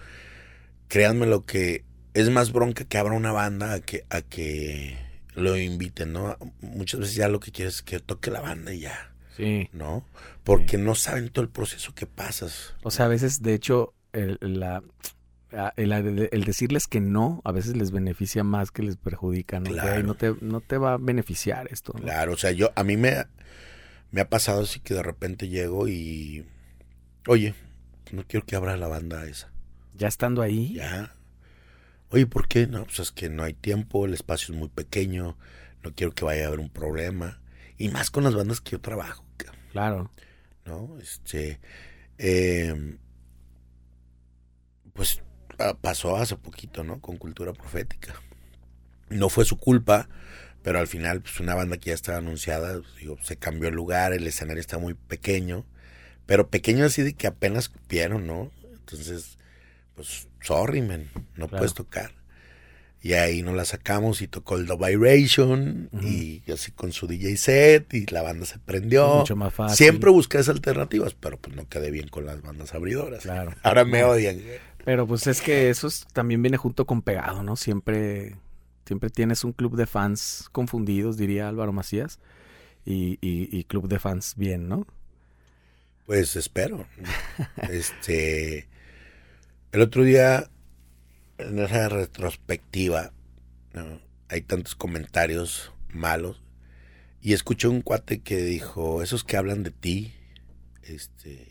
créanme 0.88 1.26
lo 1.26 1.44
que 1.44 1.84
es 2.14 2.30
más 2.30 2.50
bronca 2.52 2.84
que 2.84 2.96
abra 2.98 3.14
una 3.14 3.30
banda 3.30 3.74
a 3.74 3.80
que, 3.80 4.04
a 4.08 4.22
que 4.22 4.96
lo 5.34 5.56
inviten, 5.56 6.14
¿no? 6.14 6.36
Muchas 6.62 7.00
veces 7.00 7.14
ya 7.14 7.28
lo 7.28 7.40
que 7.40 7.52
quieres 7.52 7.76
es 7.76 7.82
que 7.82 8.00
toque 8.00 8.30
la 8.30 8.40
banda 8.40 8.72
y 8.72 8.80
ya, 8.80 9.12
Sí. 9.36 9.68
¿no? 9.72 10.04
Porque 10.42 10.78
no 10.78 10.94
saben 10.94 11.28
todo 11.28 11.42
el 11.44 11.50
proceso 11.50 11.94
que 11.94 12.06
pasas. 12.06 12.74
O 12.82 12.90
sea, 12.90 13.04
a 13.04 13.08
veces, 13.08 13.42
de 13.42 13.54
hecho, 13.54 13.92
el, 14.12 14.38
la, 14.40 14.82
el, 15.76 16.28
el 16.32 16.44
decirles 16.44 16.86
que 16.86 17.00
no, 17.00 17.40
a 17.44 17.52
veces 17.52 17.76
les 17.76 17.90
beneficia 17.90 18.44
más 18.44 18.70
que 18.70 18.82
les 18.82 18.96
perjudica, 18.96 19.58
¿no? 19.60 19.64
Que, 19.66 19.72
Claro. 19.72 19.92
"Ay, 19.92 20.02
no, 20.02 20.14
te, 20.14 20.34
no 20.40 20.60
te 20.60 20.78
va 20.78 20.94
a 20.94 20.96
beneficiar 20.98 21.68
esto, 21.72 21.92
¿no? 21.94 22.02
Claro, 22.02 22.32
o 22.32 22.36
sea, 22.36 22.50
yo 22.52 22.70
a 22.76 22.84
mí 22.84 22.96
me, 22.96 23.14
me 24.10 24.20
ha 24.20 24.28
pasado 24.28 24.62
así 24.62 24.80
que 24.80 24.94
de 24.94 25.02
repente 25.02 25.48
llego 25.48 25.88
y, 25.88 26.46
oye, 27.26 27.54
no 28.12 28.24
quiero 28.26 28.44
que 28.46 28.56
abra 28.56 28.76
la 28.76 28.88
banda 28.88 29.24
esa. 29.26 29.50
Ya 29.96 30.08
estando 30.08 30.42
ahí, 30.42 30.74
Ya. 30.74 31.14
Oye, 32.12 32.26
¿por 32.26 32.48
qué? 32.48 32.66
No, 32.66 32.84
pues 32.84 32.98
es 32.98 33.12
que 33.12 33.28
no 33.28 33.44
hay 33.44 33.54
tiempo, 33.54 34.04
el 34.04 34.14
espacio 34.14 34.52
es 34.52 34.58
muy 34.58 34.68
pequeño, 34.68 35.36
no 35.84 35.94
quiero 35.94 36.12
que 36.12 36.24
vaya 36.24 36.44
a 36.44 36.48
haber 36.48 36.58
un 36.58 36.68
problema. 36.68 37.40
Y 37.78 37.88
más 37.88 38.10
con 38.10 38.24
las 38.24 38.34
bandas 38.34 38.60
que 38.60 38.72
yo 38.72 38.80
trabajo, 38.80 39.24
claro. 39.70 40.10
¿no? 40.64 40.98
Este, 41.00 41.60
eh, 42.18 42.96
pues 44.92 45.22
pasó 45.80 46.16
hace 46.16 46.36
poquito, 46.36 46.84
¿no? 46.84 47.00
Con 47.00 47.16
Cultura 47.16 47.52
Profética. 47.52 48.14
No 49.08 49.28
fue 49.28 49.44
su 49.44 49.56
culpa, 49.58 50.08
pero 50.62 50.78
al 50.78 50.86
final, 50.86 51.20
pues 51.22 51.40
una 51.40 51.54
banda 51.54 51.76
que 51.78 51.90
ya 51.90 51.94
estaba 51.94 52.18
anunciada, 52.18 52.74
pues, 52.80 52.96
digo, 52.96 53.16
se 53.22 53.36
cambió 53.36 53.68
el 53.68 53.74
lugar, 53.74 54.12
el 54.12 54.26
escenario 54.26 54.60
está 54.60 54.78
muy 54.78 54.94
pequeño, 54.94 55.64
pero 56.26 56.48
pequeño 56.48 56.84
así 56.84 57.02
de 57.02 57.14
que 57.14 57.26
apenas 57.26 57.68
cupieron, 57.68 58.26
¿no? 58.26 58.50
Entonces, 58.72 59.38
pues, 59.94 60.28
sorry, 60.40 60.80
man, 60.82 61.08
no 61.36 61.48
Claro. 61.48 61.58
puedes 61.58 61.74
tocar. 61.74 62.12
Y 63.02 63.14
ahí 63.14 63.42
nos 63.42 63.54
la 63.56 63.64
sacamos 63.64 64.20
y 64.20 64.28
tocó 64.28 64.56
el 64.58 64.66
The 64.66 64.76
Vibration 64.76 65.88
Ujú. 65.90 66.06
y 66.06 66.42
así 66.52 66.70
con 66.70 66.92
su 66.92 67.06
DJ 67.06 67.36
set 67.38 67.94
y 67.94 68.04
la 68.06 68.20
banda 68.20 68.44
se 68.44 68.58
prendió. 68.58 69.08
Mucho 69.20 69.36
más 69.36 69.54
fácil. 69.54 69.74
Siempre 69.76 70.10
buscas 70.10 70.50
alternativas, 70.50 71.14
pero 71.14 71.38
pues 71.38 71.56
no 71.56 71.66
quedé 71.66 71.90
bien 71.90 72.08
con 72.08 72.26
las 72.26 72.42
bandas 72.42 72.74
abridoras. 72.74 73.22
Claro. 73.22 73.54
Ahora 73.62 73.86
me 73.86 74.04
odian. 74.04 74.38
Pero 74.84 75.06
pues 75.06 75.26
es 75.26 75.40
que 75.40 75.70
eso 75.70 75.86
es- 75.88 76.06
también 76.12 76.42
viene 76.42 76.56
junto 76.56 76.86
con 76.86 77.02
pegado, 77.02 77.42
¿no? 77.42 77.56
Siempre, 77.56 78.36
siempre 78.86 79.10
tienes 79.10 79.44
un 79.44 79.52
club 79.52 79.76
de 79.76 79.86
fans 79.86 80.48
confundidos, 80.52 81.16
diría 81.16 81.48
Álvaro 81.48 81.72
Macías, 81.72 82.18
y, 82.84 83.18
y, 83.20 83.48
y 83.56 83.64
club 83.64 83.88
de 83.88 83.98
fans 83.98 84.34
bien, 84.36 84.68
¿no? 84.68 84.86
Pues 86.06 86.36
espero. 86.36 86.86
este. 87.70 88.68
El 89.72 89.82
otro 89.82 90.02
día, 90.04 90.50
en 91.38 91.58
esa 91.58 91.88
retrospectiva, 91.88 93.12
¿no? 93.74 94.00
hay 94.28 94.42
tantos 94.42 94.74
comentarios 94.74 95.72
malos. 95.92 96.42
Y 97.22 97.34
escuché 97.34 97.68
un 97.68 97.82
cuate 97.82 98.20
que 98.20 98.38
dijo: 98.38 99.02
Esos 99.02 99.24
que 99.24 99.36
hablan 99.36 99.62
de 99.62 99.70
ti, 99.72 100.14
este, 100.84 101.49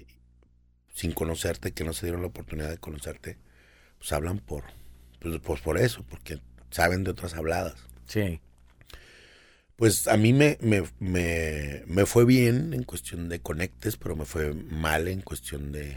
sin 0.99 1.13
conocerte, 1.13 1.71
que 1.71 1.85
no 1.85 1.93
se 1.93 2.07
dieron 2.07 2.23
la 2.23 2.27
oportunidad 2.27 2.69
de 2.69 2.77
conocerte, 2.77 3.38
pues 3.97 4.12
hablan 4.12 4.39
por, 4.39 4.65
pues, 5.21 5.39
pues 5.39 5.62
por 5.62 5.77
eso, 5.77 6.03
porque 6.03 6.41
saben 6.71 7.05
de 7.05 7.12
otras 7.12 7.35
habladas. 7.35 7.75
Sí. 8.05 8.41
Pues 9.77 10.09
a 10.09 10.17
mí 10.17 10.33
me, 10.33 10.57
me, 10.59 10.83
me, 10.99 11.83
me 11.88 12.05
fue 12.05 12.25
bien 12.25 12.73
en 12.73 12.83
cuestión 12.83 13.29
de 13.29 13.39
conectes, 13.39 13.95
pero 13.95 14.17
me 14.17 14.25
fue 14.25 14.53
mal 14.53 15.07
en 15.07 15.21
cuestión 15.21 15.71
de... 15.71 15.95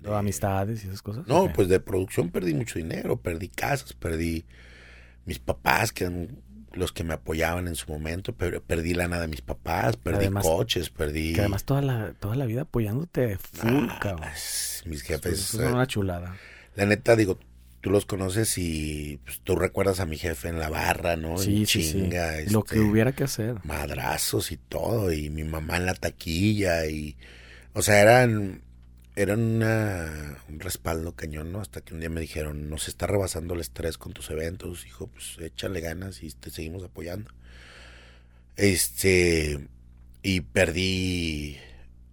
¿De 0.00 0.14
amistades 0.14 0.84
y 0.84 0.86
esas 0.86 1.02
cosas? 1.02 1.26
No, 1.26 1.52
pues 1.52 1.66
de 1.66 1.80
producción 1.80 2.30
perdí 2.30 2.54
mucho 2.54 2.78
dinero, 2.78 3.20
perdí 3.20 3.48
casas, 3.48 3.94
perdí 3.94 4.44
mis 5.24 5.40
papás, 5.40 5.90
que 5.90 6.04
eran 6.04 6.40
los 6.72 6.92
que 6.92 7.04
me 7.04 7.14
apoyaban 7.14 7.66
en 7.68 7.74
su 7.74 7.90
momento, 7.90 8.32
pero 8.34 8.62
perdí 8.62 8.94
lana 8.94 9.20
de 9.20 9.26
mis 9.28 9.40
papás, 9.40 9.96
perdí 9.96 10.18
Además- 10.26 10.44
coches, 10.46 10.90
perdí... 10.90 11.32
Que 11.34 11.40
además 11.40 11.64
toda 11.64 11.82
la, 11.82 12.12
toda 12.20 12.36
la 12.36 12.46
vida 12.46 12.62
apoyándote 12.62 13.38
full, 13.38 13.86
Ah, 13.90 13.98
cabrón. 14.00 14.28
mis 14.86 15.02
jefes... 15.02 15.54
es 15.54 15.54
una 15.54 15.86
chulada. 15.86 16.36
La 16.76 16.86
neta, 16.86 17.16
digo, 17.16 17.38
tú 17.80 17.90
los 17.90 18.06
conoces 18.06 18.56
y 18.58 19.18
pues, 19.24 19.40
tú 19.42 19.56
recuerdas 19.56 19.98
a 20.00 20.06
mi 20.06 20.16
jefe 20.16 20.48
en 20.48 20.58
la 20.58 20.68
barra, 20.70 21.16
¿no? 21.16 21.38
Sí, 21.38 21.60
En 21.62 21.66
sí, 21.66 21.82
sí. 21.82 21.92
chinga, 21.92 22.32
Lo 22.50 22.60
este, 22.60 22.74
que 22.74 22.80
hubiera 22.80 23.12
que 23.12 23.24
hacer. 23.24 23.56
madrazos 23.64 24.52
y 24.52 24.56
todo, 24.56 25.12
y 25.12 25.28
mi 25.30 25.44
mamá 25.44 25.76
en 25.76 25.86
la 25.86 25.94
taquilla, 25.94 26.86
y... 26.86 27.16
O 27.72 27.82
sea, 27.82 28.00
eran... 28.00 28.62
Eran 29.16 29.40
una, 29.40 30.38
un 30.48 30.60
respaldo 30.60 31.14
cañón, 31.14 31.52
¿no? 31.52 31.60
Hasta 31.60 31.80
que 31.82 31.94
un 31.94 32.00
día 32.00 32.10
me 32.10 32.20
dijeron, 32.20 32.70
nos 32.70 32.88
está 32.88 33.06
rebasando 33.06 33.54
el 33.54 33.60
estrés 33.60 33.98
con 33.98 34.12
tus 34.12 34.30
eventos, 34.30 34.86
hijo, 34.86 35.08
pues 35.08 35.36
échale 35.40 35.80
ganas 35.80 36.22
y 36.22 36.30
te 36.32 36.50
seguimos 36.50 36.82
apoyando. 36.84 37.30
Este, 38.56 39.68
y 40.22 40.40
perdí, 40.42 41.56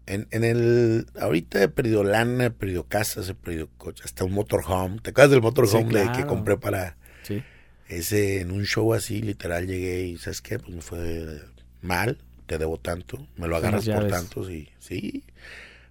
en, 0.06 0.28
en 0.32 0.44
el, 0.44 1.08
ahorita 1.20 1.62
he 1.64 1.68
perdido 1.70 2.04
lana, 2.04 2.46
he 2.46 2.52
perdido 2.52 2.86
casas, 2.88 3.30
he 3.30 3.36
perdido 3.36 3.70
coches, 3.78 4.06
hasta 4.06 4.24
un 4.24 4.34
motorhome. 4.34 5.00
¿Te 5.02 5.10
acuerdas 5.12 5.32
del 5.32 5.42
motorhome 5.42 5.92
Sí, 5.92 6.00
de 6.00 6.12
que 6.12 6.26
compré 6.26 6.58
para 6.58 6.98
Sí. 7.22 7.46
ese, 7.90 8.42
en 8.42 8.52
un 8.52 8.66
show 8.66 8.94
así, 8.94 9.22
literal, 9.22 9.68
llegué 9.68 10.04
y, 10.08 10.18
¿sabes 10.18 10.42
qué? 10.42 10.60
Pues 10.60 10.72
me 10.76 10.82
fue 10.82 11.42
mal, 11.82 12.20
te 12.48 12.58
debo 12.58 12.80
tanto, 12.80 13.28
me 13.38 13.48
lo 13.48 13.58
agarras 13.58 13.86
por 13.86 14.06
llaves. 14.06 14.08
tanto, 14.08 14.46
sí, 14.48 14.70
sí, 14.80 15.26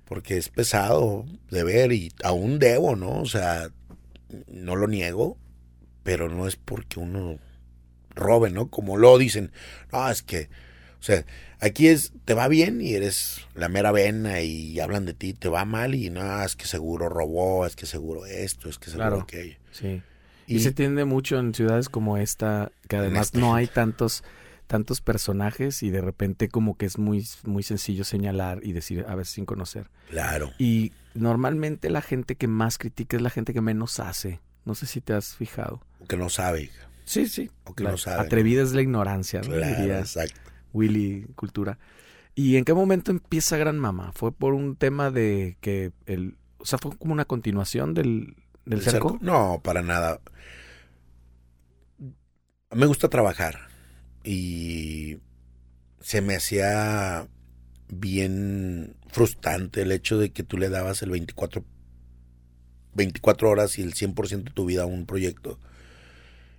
porque 0.07 0.37
es 0.37 0.49
pesado 0.49 1.27
de 1.51 1.65
ver 1.65 1.93
y 1.93 2.13
aún 2.23 2.59
debo, 2.59 2.97
¿no? 2.97 3.21
O 3.21 3.27
sea, 3.27 3.69
no 4.49 4.77
lo 4.77 4.87
niego, 4.87 5.37
pero 6.03 6.29
no 6.29 6.47
es 6.47 6.57
porque 6.57 7.01
uno 7.01 7.39
robe, 8.15 8.51
¿no? 8.51 8.69
Como 8.69 8.97
lo 8.97 9.19
dicen, 9.19 9.53
no, 9.93 10.09
es 10.09 10.23
que, 10.23 10.49
o 11.01 11.03
sea, 11.03 11.25
aquí 11.61 11.89
es, 11.89 12.13
te 12.25 12.35
va 12.35 12.49
bien 12.49 12.81
y 12.81 12.95
eres 12.95 13.41
la 13.55 13.69
mera 13.69 13.93
vena 13.93 14.41
y 14.41 14.79
hablan 14.81 15.05
de 15.07 15.15
ti, 15.15 15.35
te 15.35 15.49
va 15.49 15.65
mal 15.65 15.95
y 15.95 16.09
no, 16.11 16.43
es 16.43 16.57
que 16.57 16.67
seguro 16.67 17.09
robó, 17.09 17.67
es 17.67 17.77
que 17.77 17.87
seguro 17.87 18.27
esto, 18.27 18.69
es 18.69 18.79
que 18.79 18.87
seguro 18.91 19.09
Claro. 19.09 19.23
aquello. 19.23 19.57
Sí. 19.73 20.03
Y, 20.47 20.57
Y, 20.57 20.61
se 20.61 20.71
tiende 20.73 21.05
mucho 21.05 21.39
en 21.39 21.53
ciudades 21.53 21.89
como 21.89 22.17
esta, 22.17 22.71
que 22.89 22.97
además 22.97 23.35
no 23.35 23.57
hay 23.57 23.67
tantos 23.67 24.23
tantos 24.67 25.01
personajes 25.01 25.83
y 25.83 25.91
de 25.91 26.01
repente 26.01 26.49
como 26.49 26.77
que 26.77 26.87
es 26.87 26.99
muy 26.99 27.27
muy 27.45 27.63
sencillo 27.63 28.05
señalar 28.05 28.61
y 28.63 28.73
decir 28.73 29.05
a 29.09 29.15
ver 29.15 29.27
sin 29.27 29.45
conocer. 29.47 29.91
claro, 30.11 30.53
Y 30.59 30.93
normalmente 31.15 31.89
la 31.91 32.03
gente 32.03 32.37
que 32.37 32.47
más 32.49 32.79
critica 32.79 33.17
es 33.17 33.23
la 33.23 33.31
gente 33.31 33.53
que 33.55 33.61
menos 33.61 34.01
hace. 34.01 34.41
No 34.65 34.75
sé 34.75 34.87
si 34.87 35.01
te 35.01 35.13
has 35.13 35.37
fijado. 35.37 35.81
que 36.09 36.17
no 36.17 36.29
sabe, 36.29 36.71
Sí, 37.05 37.27
sí. 37.29 37.51
o 37.65 37.75
que 37.75 37.85
La 37.85 37.93
no 37.93 37.97
sabe. 37.97 38.21
atrevida 38.23 38.63
es 38.63 38.73
la 38.73 38.83
ignorancia, 38.83 39.41
¿no? 39.41 39.49
Claro, 39.55 39.77
Diría 39.81 40.01
exacto. 40.01 40.41
Willy 40.73 41.27
Cultura. 41.37 41.79
¿Y 42.35 42.57
en 42.57 42.65
qué 42.65 42.75
momento 42.75 43.13
empieza 43.13 43.57
Gran 43.57 43.79
Mamá? 43.79 44.11
¿Fue 44.13 44.33
por 44.33 44.53
un 44.55 44.77
tema 44.77 45.11
de 45.11 45.57
que 45.61 45.93
el... 46.07 46.37
O 46.59 46.65
sea, 46.67 46.79
fue 46.79 46.97
como 46.99 47.13
una 47.13 47.25
continuación 47.25 47.95
del, 47.95 48.35
del 48.65 48.81
¿El 48.81 48.85
cerco? 48.85 49.11
cerco? 49.13 49.25
No, 49.25 49.61
para 49.63 49.83
nada. 49.83 50.21
Me 52.73 52.87
gusta 52.87 53.09
trabajar 53.09 53.69
y 54.27 55.19
se 56.01 56.21
me 56.21 56.35
hacía 56.37 57.29
bien 57.89 58.97
frustrante 59.09 59.83
el 59.83 59.93
hecho 59.93 60.19
de 60.19 60.31
que 60.31 60.43
tú 60.43 60.59
le 60.59 60.69
dabas 60.69 61.01
el 61.03 61.11
24, 61.11 61.65
24 62.95 63.49
horas 63.51 63.79
y 63.79 63.83
el 63.83 63.95
100% 63.95 64.45
de 64.45 64.51
tu 64.51 64.67
vida 64.67 64.83
a 64.83 64.87
un 64.87 65.07
proyecto 65.07 65.59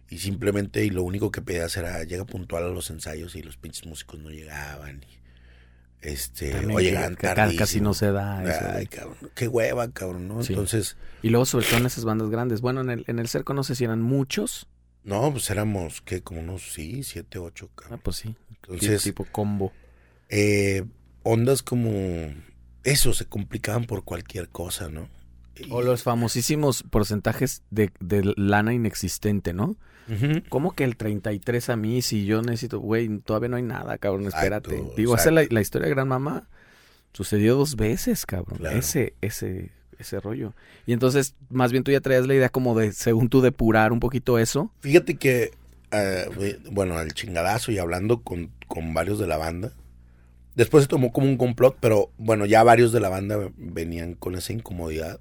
y 0.10 0.20
simplemente 0.20 0.86
y 0.86 0.90
lo 0.90 1.04
único 1.04 1.32
que 1.32 1.42
pedías 1.42 1.76
era 1.76 2.04
llega 2.06 2.24
puntual 2.26 2.64
a 2.64 2.70
los 2.70 2.90
ensayos 2.90 3.36
y 3.36 3.42
los 3.44 3.58
pinches 3.58 3.86
músicos 3.86 4.20
no 4.20 4.30
llegaban 4.30 5.04
y, 5.04 5.18
este 6.08 6.52
También 6.52 6.78
o 6.78 6.80
llegaban 6.80 7.16
ca- 7.16 7.34
casi 7.58 7.82
no 7.82 7.94
se 7.94 8.12
da 8.12 8.44
eso. 8.46 8.66
Ay, 8.72 8.86
cabrón, 8.86 9.18
qué 9.36 9.48
hueva, 9.48 9.90
cabrón, 9.92 10.28
¿no? 10.28 10.44
Sí. 10.44 10.54
Entonces, 10.54 10.96
Y 11.24 11.30
luego 11.30 11.46
sobre 11.46 11.66
todo 11.66 11.80
en 11.80 11.88
esas 11.88 12.06
bandas 12.06 12.30
grandes. 12.30 12.62
Bueno, 12.62 12.82
en 12.82 12.92
el, 12.92 13.04
en 13.08 13.18
el 13.20 13.28
cerco 13.28 13.54
no 13.56 13.64
sé 13.64 13.76
si 13.76 13.84
eran 13.84 14.02
muchos. 14.02 14.68
No, 15.08 15.32
pues 15.32 15.50
éramos, 15.50 16.02
¿qué? 16.02 16.22
Como 16.22 16.42
unos, 16.42 16.74
sí, 16.74 17.02
siete, 17.04 17.40
ocho. 17.40 17.70
Ah, 17.72 17.82
cabrón. 17.82 18.00
pues 18.04 18.18
sí. 18.18 18.36
Entonces, 18.50 19.04
tipo 19.04 19.26
combo. 19.32 19.72
eh, 20.30 20.84
ondas 21.24 21.64
como 21.64 21.92
eso 22.84 23.14
se 23.14 23.26
complicaban 23.26 23.86
por 23.86 24.04
cualquier 24.04 24.50
cosa, 24.50 24.90
¿no? 24.90 25.08
Y- 25.56 25.72
O 25.72 25.82
los 25.82 26.04
famosísimos 26.04 26.84
porcentajes 26.84 27.64
de, 27.72 27.92
de 28.00 28.34
lana 28.36 28.74
inexistente, 28.74 29.54
¿no? 29.54 29.78
Ujú. 30.10 30.44
¿Cómo 30.50 30.74
que 30.76 30.84
el 30.84 30.96
33 30.98 31.70
a 31.70 31.76
mí 31.78 32.02
si 32.02 32.26
yo 32.26 32.42
necesito, 32.42 32.80
güey, 32.80 33.20
todavía 33.20 33.50
no 33.50 33.56
hay 33.58 33.64
nada, 33.64 33.98
cabrón, 33.98 34.26
Exacto, 34.26 34.72
espérate. 34.72 34.94
Digo, 34.98 35.16
esa 35.16 35.30
es 35.30 35.34
la, 35.34 35.42
exacto. 35.42 35.56
la 35.56 35.62
historia 35.62 35.88
de 35.88 35.94
Gran 35.96 36.08
Mamá. 36.10 36.48
Sucedió 37.14 37.56
dos 37.56 37.76
veces, 37.78 38.26
cabrón. 38.26 38.60
Claro. 38.60 38.78
Ese, 38.78 39.16
ese, 39.22 39.72
ese 40.00 40.20
rollo. 40.20 40.54
Y 40.86 40.94
entonces, 40.94 41.36
más 41.50 41.72
bien 41.72 41.84
tú 41.84 41.92
ya 41.92 42.02
traías 42.02 42.28
la 42.28 42.36
idea 42.36 42.50
como 42.50 42.78
de, 42.78 42.92
según 42.92 43.30
tú, 43.30 43.42
depurar 43.42 43.92
un 43.92 44.00
poquito 44.00 44.40
eso. 44.40 44.72
Fíjate 44.80 45.16
que, 45.16 45.52
eh, 45.92 46.60
bueno, 46.72 46.98
al 46.98 47.14
chingadazo 47.14 47.72
y 47.72 47.78
hablando 47.78 48.22
con, 48.22 48.52
con 48.68 48.94
varios 48.94 49.20
de 49.20 49.28
la 49.28 49.38
banda, 49.38 49.74
después 50.56 50.84
se 50.84 50.90
tomó 50.90 51.12
como 51.12 51.28
un 51.28 51.38
complot, 51.38 51.78
pero 51.80 52.12
bueno, 52.18 52.46
ya 52.46 52.64
varios 52.64 52.92
de 52.92 53.00
la 53.00 53.10
banda 53.10 53.38
venían 53.58 54.14
con 54.14 54.36
esa 54.36 54.54
incomodidad 54.54 55.20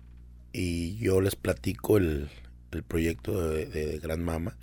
y 0.53 0.97
yo 0.97 1.21
les 1.21 1.37
platico 1.37 1.99
el, 1.99 2.29
el 2.73 2.83
proyecto 2.83 3.49
de, 3.51 3.67
de 3.67 3.99
Gran 3.99 4.25
Mama 4.25 4.57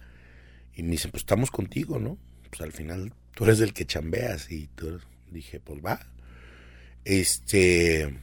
y 0.75 0.83
me 0.83 0.91
dicen, 0.91 1.11
pues 1.11 1.21
estamos 1.21 1.51
contigo, 1.51 1.99
¿no? 1.99 2.17
Pues 2.49 2.61
al 2.61 2.71
final 2.71 3.13
tú 3.35 3.45
eres 3.45 3.59
el 3.59 3.73
que 3.73 3.85
chambeas 3.85 4.51
y 4.51 4.67
tú 4.75 4.99
dije, 5.31 5.59
pues 5.59 5.79
va. 5.83 5.99
Este, 7.05 8.17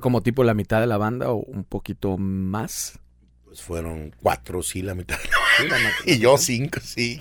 Como 0.00 0.22
tipo 0.22 0.44
la 0.44 0.54
mitad 0.54 0.80
de 0.80 0.86
la 0.86 0.96
banda 0.98 1.30
o 1.30 1.36
un 1.36 1.64
poquito 1.64 2.16
más. 2.18 2.98
pues 3.44 3.62
fueron 3.62 4.14
cuatro, 4.20 4.62
sí, 4.62 4.82
la 4.82 4.94
mitad. 4.94 5.16
Sí, 5.58 5.68
la. 5.68 5.76
Y 6.06 6.18
yo 6.18 6.36
cinco, 6.38 6.80
sí. 6.82 7.18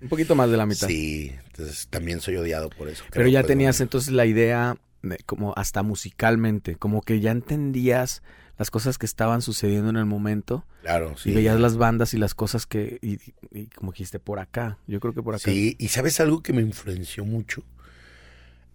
Un 0.00 0.08
poquito 0.08 0.34
más 0.34 0.50
de 0.50 0.56
la 0.56 0.66
mitad. 0.66 0.86
Sí, 0.86 1.32
entonces 1.46 1.88
también 1.88 2.20
soy 2.20 2.36
odiado 2.36 2.70
por 2.70 2.88
eso. 2.88 3.02
Pero 3.10 3.26
ya 3.28 3.42
tenías 3.42 3.80
entonces 3.80 4.12
la 4.12 4.26
idea, 4.26 4.76
de- 5.02 5.18
como 5.26 5.54
hasta 5.56 5.82
musicalmente, 5.82 6.76
como 6.76 7.00
que 7.02 7.20
ya 7.20 7.30
entendías 7.30 8.22
las 8.58 8.70
cosas 8.70 8.98
que 8.98 9.06
estaban 9.06 9.40
sucediendo 9.40 9.88
en 9.88 9.96
el 9.96 10.04
momento 10.04 10.64
Claro, 10.82 11.16
sí. 11.16 11.30
y 11.30 11.34
veías 11.34 11.60
las 11.60 11.76
bandas 11.76 12.12
y 12.12 12.18
las 12.18 12.34
cosas 12.34 12.66
que, 12.66 12.98
y, 13.02 13.18
y 13.56 13.66
como 13.68 13.92
dijiste, 13.92 14.18
por 14.18 14.40
acá, 14.40 14.78
yo 14.88 14.98
creo 15.00 15.14
que 15.14 15.22
por 15.22 15.34
acá. 15.36 15.44
Sí, 15.44 15.76
y 15.78 15.88
sabes 15.88 16.18
algo 16.20 16.42
que 16.42 16.52
me 16.52 16.62
influenció 16.62 17.24
mucho. 17.24 17.62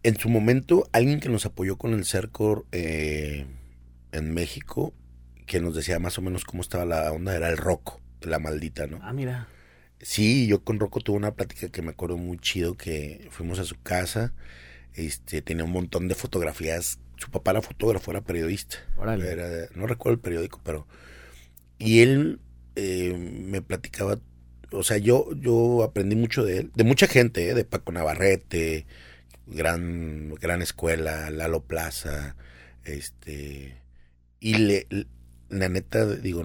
En 0.03 0.17
su 0.19 0.27
momento, 0.27 0.87
alguien 0.91 1.21
que 1.21 1.29
nos 1.29 1.45
apoyó 1.45 1.77
con 1.77 1.93
el 1.93 2.03
Cercor 2.03 2.65
eh, 2.73 3.45
en 4.11 4.33
México, 4.33 4.93
que 5.45 5.61
nos 5.61 5.75
decía 5.75 5.97
más 5.99 6.17
o 6.17 6.21
menos 6.21 6.43
cómo 6.43 6.61
estaba 6.61 6.83
la 6.85 7.11
onda, 7.11 7.35
era 7.35 7.49
el 7.49 7.57
Rocco, 7.57 8.01
la 8.21 8.39
maldita, 8.39 8.85
¿no? 8.85 8.99
Ah, 9.01 9.13
mira. 9.13 9.47
Sí, 10.01 10.47
yo 10.47 10.61
con 10.63 10.79
Rocco 10.79 10.99
tuve 10.99 11.15
una 11.15 11.35
plática 11.35 11.69
que 11.69 11.81
me 11.81 11.91
acuerdo 11.91 12.17
muy 12.17 12.37
chido, 12.37 12.75
que 12.75 13.27
fuimos 13.31 13.59
a 13.59 13.63
su 13.63 13.81
casa, 13.81 14.33
este, 14.93 15.41
tenía 15.41 15.63
un 15.63 15.71
montón 15.71 16.09
de 16.09 16.15
fotografías, 16.15 16.99
su 17.15 17.31
papá 17.31 17.51
era 17.51 17.61
fotógrafo, 17.61 18.11
era 18.11 18.21
periodista. 18.21 18.77
Órale. 18.97 19.31
Era 19.31 19.47
no 19.75 19.87
recuerdo 19.87 20.15
el 20.15 20.19
periódico, 20.19 20.59
pero... 20.63 20.85
Y 21.79 22.01
él 22.01 22.39
eh, 22.75 23.15
me 23.17 23.61
platicaba, 23.61 24.19
o 24.71 24.83
sea, 24.83 24.97
yo, 24.97 25.29
yo 25.35 25.83
aprendí 25.83 26.17
mucho 26.17 26.43
de 26.43 26.59
él, 26.59 26.71
de 26.75 26.83
mucha 26.83 27.07
gente, 27.07 27.49
eh, 27.49 27.53
de 27.53 27.63
Paco 27.63 27.93
Navarrete, 27.93 28.85
gran, 29.47 30.36
gran 30.36 30.62
escuela, 30.62 31.29
Lalo 31.29 31.63
Plaza, 31.63 32.36
este... 32.84 33.77
Y 34.39 34.56
le, 34.56 34.88
la 35.49 35.69
neta, 35.69 36.06
digo, 36.06 36.43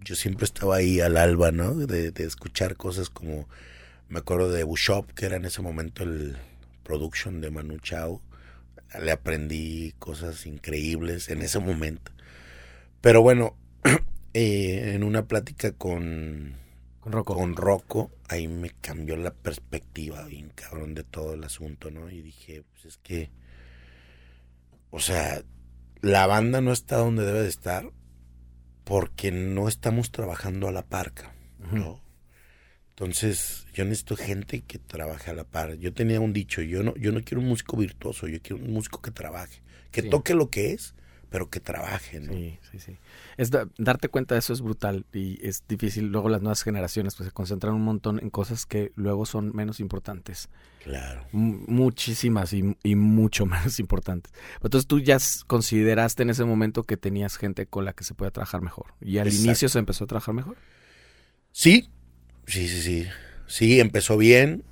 yo 0.00 0.14
siempre 0.14 0.44
estaba 0.44 0.76
ahí 0.76 1.00
al 1.00 1.16
alba, 1.16 1.50
¿no? 1.50 1.74
De, 1.74 2.10
de 2.10 2.24
escuchar 2.24 2.76
cosas 2.76 3.08
como, 3.08 3.48
me 4.08 4.18
acuerdo 4.18 4.50
de 4.50 4.64
Bushop, 4.64 5.10
que 5.12 5.26
era 5.26 5.36
en 5.36 5.46
ese 5.46 5.62
momento 5.62 6.02
el 6.02 6.36
production 6.82 7.40
de 7.40 7.50
Manu 7.50 7.78
Chao. 7.78 8.20
Le 9.00 9.10
aprendí 9.10 9.94
cosas 9.98 10.46
increíbles 10.46 11.28
en 11.30 11.42
ese 11.42 11.58
momento. 11.58 12.12
Pero 13.00 13.22
bueno, 13.22 13.56
eh, 14.34 14.92
en 14.94 15.02
una 15.02 15.26
plática 15.26 15.72
con, 15.72 16.54
Con 17.04 17.12
Rocco. 17.12 17.34
con 17.34 17.54
Rocco, 17.54 18.10
ahí 18.28 18.48
me 18.48 18.70
cambió 18.70 19.16
la 19.16 19.30
perspectiva 19.32 20.24
bien 20.24 20.50
cabrón 20.54 20.94
de 20.94 21.04
todo 21.04 21.34
el 21.34 21.44
asunto, 21.44 21.90
¿no? 21.90 22.10
Y 22.10 22.22
dije, 22.22 22.64
pues 22.72 22.86
es 22.86 22.96
que, 22.98 23.30
o 24.90 25.00
sea, 25.00 25.42
la 26.00 26.26
banda 26.26 26.60
no 26.62 26.72
está 26.72 26.96
donde 26.96 27.24
debe 27.26 27.42
de 27.42 27.48
estar 27.48 27.90
porque 28.84 29.30
no 29.32 29.68
estamos 29.68 30.10
trabajando 30.10 30.66
a 30.68 30.72
la 30.72 30.82
parca. 30.86 31.34
¿no? 31.72 32.00
Entonces, 32.90 33.66
yo 33.72 33.84
necesito 33.84 34.16
gente 34.16 34.60
que 34.62 34.78
trabaje 34.78 35.30
a 35.30 35.34
la 35.34 35.44
par. 35.44 35.74
Yo 35.74 35.92
tenía 35.92 36.20
un 36.20 36.32
dicho, 36.32 36.62
yo 36.62 36.82
no, 36.82 36.94
yo 36.96 37.10
no 37.12 37.22
quiero 37.22 37.40
un 37.40 37.48
músico 37.48 37.76
virtuoso, 37.76 38.28
yo 38.28 38.40
quiero 38.42 38.62
un 38.62 38.72
músico 38.72 39.02
que 39.02 39.10
trabaje, 39.10 39.62
que 39.90 40.02
Sí. 40.02 40.10
toque 40.10 40.34
lo 40.34 40.48
que 40.50 40.72
es, 40.72 40.94
pero 41.34 41.50
que 41.50 41.58
trabajen. 41.58 42.26
¿no? 42.28 42.32
Sí, 42.32 42.58
sí, 42.70 42.78
sí. 42.78 42.96
Es 43.36 43.50
da- 43.50 43.68
darte 43.76 44.08
cuenta 44.08 44.36
de 44.36 44.38
eso 44.38 44.52
es 44.52 44.60
brutal 44.60 45.04
y 45.12 45.44
es 45.44 45.64
difícil. 45.66 46.06
Luego 46.12 46.28
las 46.28 46.42
nuevas 46.42 46.62
generaciones 46.62 47.16
pues 47.16 47.26
se 47.26 47.32
concentran 47.32 47.74
un 47.74 47.82
montón 47.82 48.20
en 48.20 48.30
cosas 48.30 48.66
que 48.66 48.92
luego 48.94 49.26
son 49.26 49.50
menos 49.52 49.80
importantes. 49.80 50.48
Claro. 50.84 51.26
M- 51.32 51.64
muchísimas 51.66 52.52
y, 52.52 52.76
y 52.84 52.94
mucho 52.94 53.46
menos 53.54 53.80
importantes. 53.80 54.32
Entonces 54.62 54.86
tú 54.86 55.00
ya 55.00 55.18
consideraste 55.48 56.22
en 56.22 56.30
ese 56.30 56.44
momento 56.44 56.84
que 56.84 56.96
tenías 56.96 57.36
gente 57.36 57.66
con 57.66 57.84
la 57.84 57.94
que 57.94 58.04
se 58.04 58.14
podía 58.14 58.30
trabajar 58.30 58.60
mejor. 58.62 58.94
Y 59.00 59.18
al 59.18 59.26
Exacto. 59.26 59.44
inicio 59.46 59.68
se 59.68 59.78
empezó 59.80 60.04
a 60.04 60.06
trabajar 60.06 60.34
mejor. 60.36 60.56
Sí, 61.50 61.88
sí, 62.46 62.68
sí, 62.68 62.80
sí. 62.80 63.06
Sí, 63.48 63.80
empezó 63.80 64.16
bien 64.16 64.62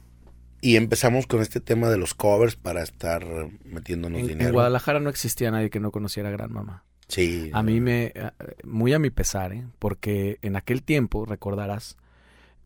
y 0.62 0.77
empezamos 0.77 1.27
con 1.27 1.42
este 1.42 1.61
tema 1.61 1.90
de 1.90 1.98
los 1.98 2.14
covers 2.14 2.57
para 2.57 2.83
estar 2.83 3.27
metiéndonos 3.64 4.20
En, 4.22 4.27
dinero. 4.29 4.48
en 4.48 4.55
Guadalajara 4.55 5.01
no 5.01 5.11
existía 5.11 5.51
nadie 5.51 5.68
que 5.68 5.81
no 5.81 5.90
conociera 5.90 6.31
a 6.31 6.33
Gran 6.33 6.53
Mamá. 6.53 6.85
Sí. 7.09 7.51
A 7.53 7.62
mí 7.62 7.81
me, 7.81 8.12
eh, 8.14 8.31
muy 8.64 8.94
a 8.94 8.98
mi 8.98 9.11
pesar, 9.11 9.53
¿eh? 9.53 9.66
porque 9.79 10.38
en 10.40 10.57
aquel 10.57 10.83
tiempo, 10.83 11.27
recordarás, 11.27 11.98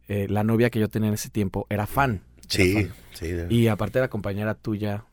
eh, 0.07 0.29
la 0.29 0.45
novia 0.45 0.71
que 0.71 0.79
yo 0.79 0.89
tenía 0.89 1.09
en 1.09 1.15
ese 1.15 1.31
tiempo 1.31 1.67
era 1.69 1.87
fan. 1.89 2.23
era 2.37 2.47
Sí, 2.49 2.73
fan. 2.75 2.93
sí. 3.15 3.27
de- 3.33 3.53
Y 3.53 3.67
aparte 3.67 3.99
era 3.99 4.09
compañera 4.09 4.55
tuya 4.55 5.05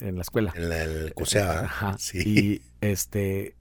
en 0.00 0.16
la 0.16 0.22
escuela. 0.22 0.52
en 0.56 0.68
la, 0.68 0.82
el 0.82 1.14
COSEA, 1.14 1.60
Ajá. 1.60 1.96
Sí. 1.98 2.18
Y 2.24 2.62
este, 2.80 3.54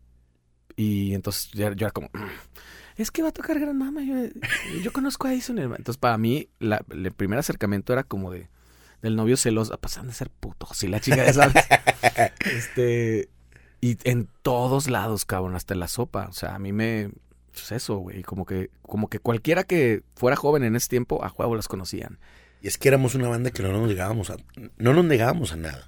y 0.76 1.14
entonces 1.14 1.52
yo, 1.52 1.72
yo 1.74 1.86
era 1.88 1.92
como, 1.92 2.10
"Mm, 2.14 2.24
es 2.98 3.12
que 3.12 3.22
va 3.22 3.30
a 3.30 3.34
tocar 3.34 3.60
Gran 3.60 3.78
Mama, 3.78 4.04
yo, 4.04 4.16
yo 4.82 4.94
conozco 4.94 5.28
a 5.28 5.34
Edison. 5.34 5.60
Entonces 5.60 5.98
para 5.98 6.18
mí, 6.18 6.50
la, 6.60 6.84
el 6.90 7.12
primer 7.12 7.40
acercamiento 7.40 7.94
era 7.94 8.04
como 8.04 8.32
de, 8.32 8.50
del 9.02 9.16
novio 9.16 9.38
celoso, 9.38 9.78
pasan 9.78 10.08
de 10.08 10.14
ser 10.14 10.30
putos 10.30 10.84
y 10.84 10.88
la 10.88 11.00
chica, 11.00 11.32
¿sabes? 11.34 11.56
este, 12.46 13.30
y 13.82 13.98
en 14.04 14.28
todos 14.42 14.90
lados, 14.90 15.26
cabrón, 15.26 15.56
hasta 15.56 15.74
en 15.74 15.80
la 15.80 15.88
sopa. 15.88 16.28
O 16.30 16.34
sea, 16.34 16.56
a 16.56 16.60
mí 16.60 16.72
me, 16.74 17.12
pues 17.52 17.72
eso, 17.72 17.98
güey, 17.98 18.24
como 18.24 18.46
que, 18.46 18.70
como 18.82 19.10
que 19.10 19.20
cualquiera 19.20 19.64
que 19.64 20.04
fuera 20.16 20.36
joven 20.36 20.64
en 20.64 20.76
ese 20.76 20.90
tiempo, 20.90 21.24
a 21.24 21.30
juego 21.30 21.56
las 21.56 21.68
conocían. 21.68 22.20
Y 22.62 22.68
es 22.68 22.78
que 22.78 22.88
éramos 22.88 23.14
una 23.16 23.30
banda 23.30 23.52
que 23.52 23.62
no 23.62 23.72
nos 23.72 23.88
negábamos 23.88 24.32
a, 24.32 24.38
no 24.78 24.94
nos 24.94 25.06
negábamos 25.06 25.52
a 25.52 25.56
nada. 25.56 25.88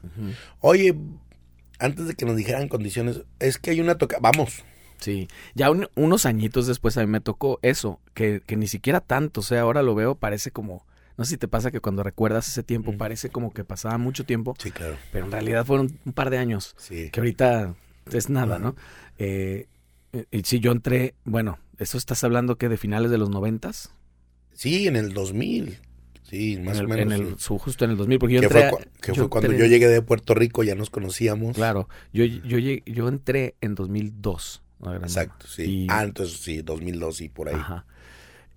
Oye, 0.60 0.96
antes 1.80 2.08
de 2.08 2.14
que 2.14 2.26
nos 2.26 2.36
dijeran 2.36 2.68
condiciones, 2.68 3.24
es 3.40 3.58
que 3.58 3.72
hay 3.72 3.82
una 3.82 3.98
toca, 3.98 4.18
vamos. 4.22 4.64
Sí, 5.00 5.28
ya 5.56 5.70
un- 5.72 5.88
unos 5.96 6.26
añitos 6.26 6.68
después 6.68 6.98
a 6.98 7.02
mí 7.02 7.08
me 7.08 7.22
tocó 7.22 7.60
eso, 7.62 8.00
que, 8.14 8.42
que 8.46 8.56
ni 8.58 8.68
siquiera 8.68 9.00
tanto, 9.02 9.42
o 9.42 9.44
sea, 9.44 9.62
ahora 9.62 9.84
lo 9.84 9.94
veo, 9.96 10.16
parece 10.16 10.52
como, 10.52 10.86
no 11.18 11.26
sé 11.26 11.32
si 11.32 11.38
te 11.38 11.48
pasa 11.48 11.70
que 11.72 11.80
cuando 11.80 12.02
recuerdas 12.04 12.48
ese 12.48 12.64
tiempo 12.64 12.92
Mm. 12.92 12.98
parece 12.98 13.30
como 13.30 13.54
que 13.54 13.64
pasaba 13.64 13.98
mucho 13.98 14.26
tiempo, 14.26 14.56
Sí, 14.58 14.72
claro. 14.72 14.96
pero 15.12 15.26
en 15.26 15.32
realidad 15.32 15.66
fueron 15.66 16.00
un 16.06 16.14
par 16.14 16.30
de 16.30 16.38
años, 16.40 16.76
Sí. 16.78 17.10
que 17.12 17.20
ahorita 17.20 17.76
es 18.12 18.30
nada, 18.30 18.58
¿no? 18.60 18.76
Eh, 19.20 19.68
y 20.32 20.42
si 20.44 20.60
yo 20.60 20.72
entré, 20.72 21.14
bueno, 21.26 21.60
¿eso 21.78 21.98
estás 21.98 22.24
hablando 22.24 22.58
que 22.58 22.70
de 22.70 22.78
finales 22.78 23.12
de 23.12 23.18
los 23.20 23.30
noventas? 23.30 23.92
Sí, 24.54 24.88
en 24.88 24.96
el 24.96 25.14
2000. 25.14 25.78
Sí, 26.24 26.58
más 26.62 26.78
en 26.80 26.80
el, 26.80 26.86
o 26.86 26.90
menos. 26.90 27.06
en 27.06 27.12
el- 27.22 27.30
sí. 27.30 27.36
su- 27.38 27.58
justo 27.58 27.86
en 27.86 27.92
el 27.92 27.98
2000, 27.98 28.20
porque 28.20 28.36
yo 28.36 28.42
entré... 28.42 28.70
fue, 28.70 28.80
a- 28.82 29.02
que 29.02 29.14
fue 29.14 29.30
cuando 29.30 29.50
entré- 29.52 29.60
yo 29.60 29.66
llegué 29.68 29.88
de 29.88 30.02
Puerto 30.02 30.34
Rico, 30.34 30.62
ya 30.64 30.76
nos 30.76 30.90
conocíamos. 30.90 31.56
Claro, 31.56 31.88
yo, 32.12 32.26
yo, 32.26 32.58
yo 32.60 33.08
entré 33.08 33.56
en 33.62 33.76
2002. 33.76 34.62
Exacto, 35.02 35.48
sí. 35.48 35.64
Y- 35.64 35.88
Ah, 35.90 36.04
entonces 36.04 36.38
sí, 36.40 36.62
2002 36.62 37.22
y 37.22 37.30
por 37.30 37.50
ahí. 37.50 37.56
Ajá. 37.56 37.86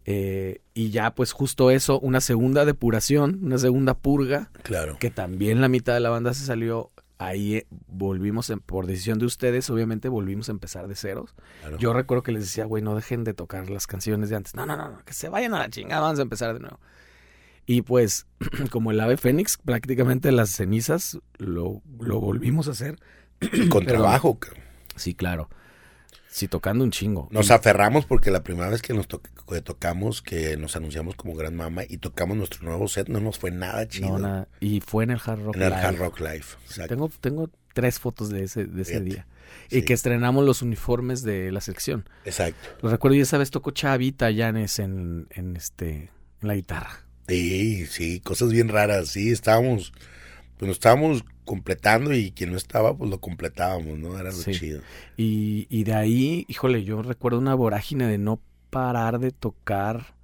Eh, 0.07 0.61
y 0.75 0.91
ya 0.91 1.15
pues 1.15 1.33
justo 1.33 1.71
eso, 1.71 2.01
una 2.01 2.21
segunda 2.21 2.65
depuración, 2.65 3.39
una 3.43 3.59
segunda 3.59 3.95
purga, 3.95 4.51
Claro. 4.63 4.97
que 4.99 5.11
también 5.11 5.61
la 5.61 5.69
mitad 5.69 5.95
de 5.95 6.01
la 6.01 6.11
banda 6.11 6.35
se 6.35 6.45
salió. 6.45 6.91
Ahí 7.19 7.57
eh, 7.57 7.67
volvimos, 7.87 8.49
en- 8.49 8.61
por 8.61 8.87
decisión 8.87 9.19
de 9.19 9.27
ustedes, 9.27 9.69
obviamente 9.69 10.09
volvimos 10.09 10.49
a 10.49 10.53
empezar 10.53 10.89
de 10.89 10.95
ceros. 10.95 11.35
claro. 11.61 11.77
Yo 11.79 11.93
recuerdo 11.93 12.23
que 12.23 12.33
les 12.33 12.45
decía, 12.45 12.65
güey, 12.65 12.83
no 12.83 12.95
dejen 12.95 13.25
de 13.25 13.35
tocar 13.35 13.69
las 13.69 13.87
canciones 13.87 14.31
de 14.31 14.37
antes. 14.37 14.55
No, 14.55 14.65
no, 14.65 14.75
no, 14.77 14.89
no, 14.91 15.05
que 15.05 15.13
se 15.13 15.29
vayan 15.29 15.53
a 15.53 15.59
la 15.59 15.69
chingada, 15.69 16.01
vamos 16.01 16.19
a 16.19 16.23
empezar 16.23 16.55
de 16.55 16.61
nuevo. 16.61 16.81
Y 17.67 17.83
pues, 17.83 18.27
como 18.71 18.91
el 18.91 19.01
ave 19.01 19.19
fénix, 19.19 19.59
prácticamente 19.59 20.33
las 20.33 20.49
cenizas 20.49 21.19
lo, 21.37 21.83
lo 22.01 22.21
volvimos 22.21 22.69
a 22.69 22.71
hacer. 22.71 22.99
Y 23.43 23.69
con 23.69 23.85
Perdón. 23.85 24.01
trabajo. 24.03 24.39
Sí, 24.97 25.15
claro. 25.15 25.51
Sí, 26.31 26.47
tocando 26.47 26.85
un 26.85 26.93
chingo. 26.93 27.29
Nos 27.33 27.51
aferramos 27.51 28.05
porque 28.07 28.31
la 28.31 28.43
primera 28.45 28.69
vez 28.69 28.83
que 28.83 28.95
nos 28.95 29.09
to- 29.09 29.21
que 29.21 29.61
tocamos, 29.63 30.23
que 30.23 30.57
nos 30.57 30.77
anunciamos 30.77 31.17
como 31.17 31.35
Gran 31.35 31.57
Mama 31.57 31.83
y 31.89 31.99
tocamos 31.99 32.37
nuestro 32.37 32.63
nuevo 32.63 32.87
set, 32.87 33.09
no 33.09 33.19
nos 33.21 33.39
fue 33.39 33.51
nada 33.51 33.87
chido. 33.89 34.11
No, 34.11 34.19
nada. 34.21 34.49
Y 34.61 34.81
fue 34.81 35.05
en 35.05 35.11
el 35.11 35.21
Hard 35.25 35.43
Rock 35.43 35.57
en 35.57 35.63
el 35.63 35.71
Live. 35.71 35.81
Hard 35.83 35.97
Rock 35.97 36.21
Live. 36.21 36.45
Exacto. 36.67 36.89
Tengo, 36.95 37.11
tengo 37.21 37.51
tres 37.75 37.99
fotos 37.99 38.31
de 38.31 38.45
ese, 38.45 38.65
de 38.65 38.83
ese 38.83 38.93
Fíjate. 38.93 39.05
día. 39.11 39.27
Sí. 39.69 39.79
Y 39.79 39.83
que 39.83 39.93
estrenamos 39.93 40.45
los 40.45 40.63
uniformes 40.63 41.23
de 41.25 41.51
la 41.51 41.61
sección. 41.61 42.09
Exacto. 42.25 42.69
Lo 42.83 42.91
recuerdo 42.91 43.17
y 43.17 43.21
esa 43.21 43.37
vez 43.37 43.51
tocó 43.51 43.73
Chavita 43.73 44.31
Llanes 44.31 44.79
en, 44.79 45.27
en 45.31 45.57
este 45.57 46.11
en 46.43 46.49
la 46.49 46.55
guitarra. 46.55 47.05
Sí, 47.27 47.87
sí, 47.87 48.21
cosas 48.21 48.51
bien 48.51 48.69
raras. 48.69 49.09
Sí, 49.09 49.31
estábamos, 49.33 49.93
pues 50.61 50.69
nos 50.69 50.77
estábamos 50.77 51.25
completando 51.47 52.13
y 52.15 52.33
quien 52.33 52.51
no 52.53 52.59
estaba, 52.59 52.95
pues 52.97 53.11
lo 53.11 53.19
completábamos, 53.21 53.99
¿no? 53.99 54.19
Era 54.19 54.33
lo 54.33 54.45
Sí. 54.45 54.53
chido. 54.53 54.85
Y, 55.17 55.67
y 55.71 55.85
de 55.85 55.95
ahí, 55.95 56.45
híjole, 56.49 56.85
yo 56.85 57.03
recuerdo 57.03 57.39
una 57.39 57.55
vorágine 57.55 58.07
de 58.07 58.19
no 58.19 58.43
parar 58.71 59.19
de 59.21 59.31
tocar. 59.33 60.15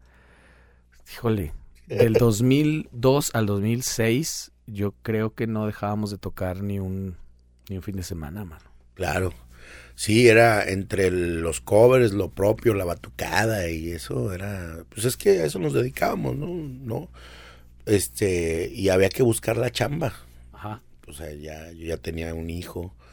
Híjole, 1.13 1.55
del 1.89 2.15
2002 2.19 3.31
al 3.35 3.47
2006, 3.47 4.53
yo 4.67 4.93
creo 5.03 5.35
que 5.35 5.47
no 5.47 5.67
dejábamos 5.67 6.11
de 6.11 6.19
tocar 6.19 6.63
ni 6.63 6.79
un, 6.81 7.17
ni 7.69 7.77
un 7.77 7.83
fin 7.83 7.97
de 7.97 8.03
semana, 8.03 8.45
mano. 8.45 8.65
Claro. 8.95 9.33
Sí, 9.95 10.29
era 10.29 10.69
entre 10.69 11.11
los 11.11 11.61
covers, 11.63 12.13
lo 12.13 12.31
propio, 12.31 12.75
la 12.75 12.85
batucada 12.85 13.71
y 13.71 13.91
eso 13.93 14.33
era, 14.35 14.85
pues 14.91 15.07
es 15.07 15.17
que 15.17 15.41
a 15.41 15.47
eso 15.47 15.59
nos 15.59 15.73
dedicábamos, 15.73 16.37
¿no? 16.37 16.49
No. 16.49 17.11
Este, 17.87 18.71
y 18.75 18.91
había 18.91 19.09
que 19.09 19.23
buscar 19.23 19.57
la 19.57 19.71
chamba. 19.71 20.13
O 21.07 21.13
sea, 21.13 21.33
ya 21.33 21.71
yo 21.73 21.87
ya 21.87 21.97
tenía 21.99 22.35
un 22.35 22.51
hijo. 22.51 22.95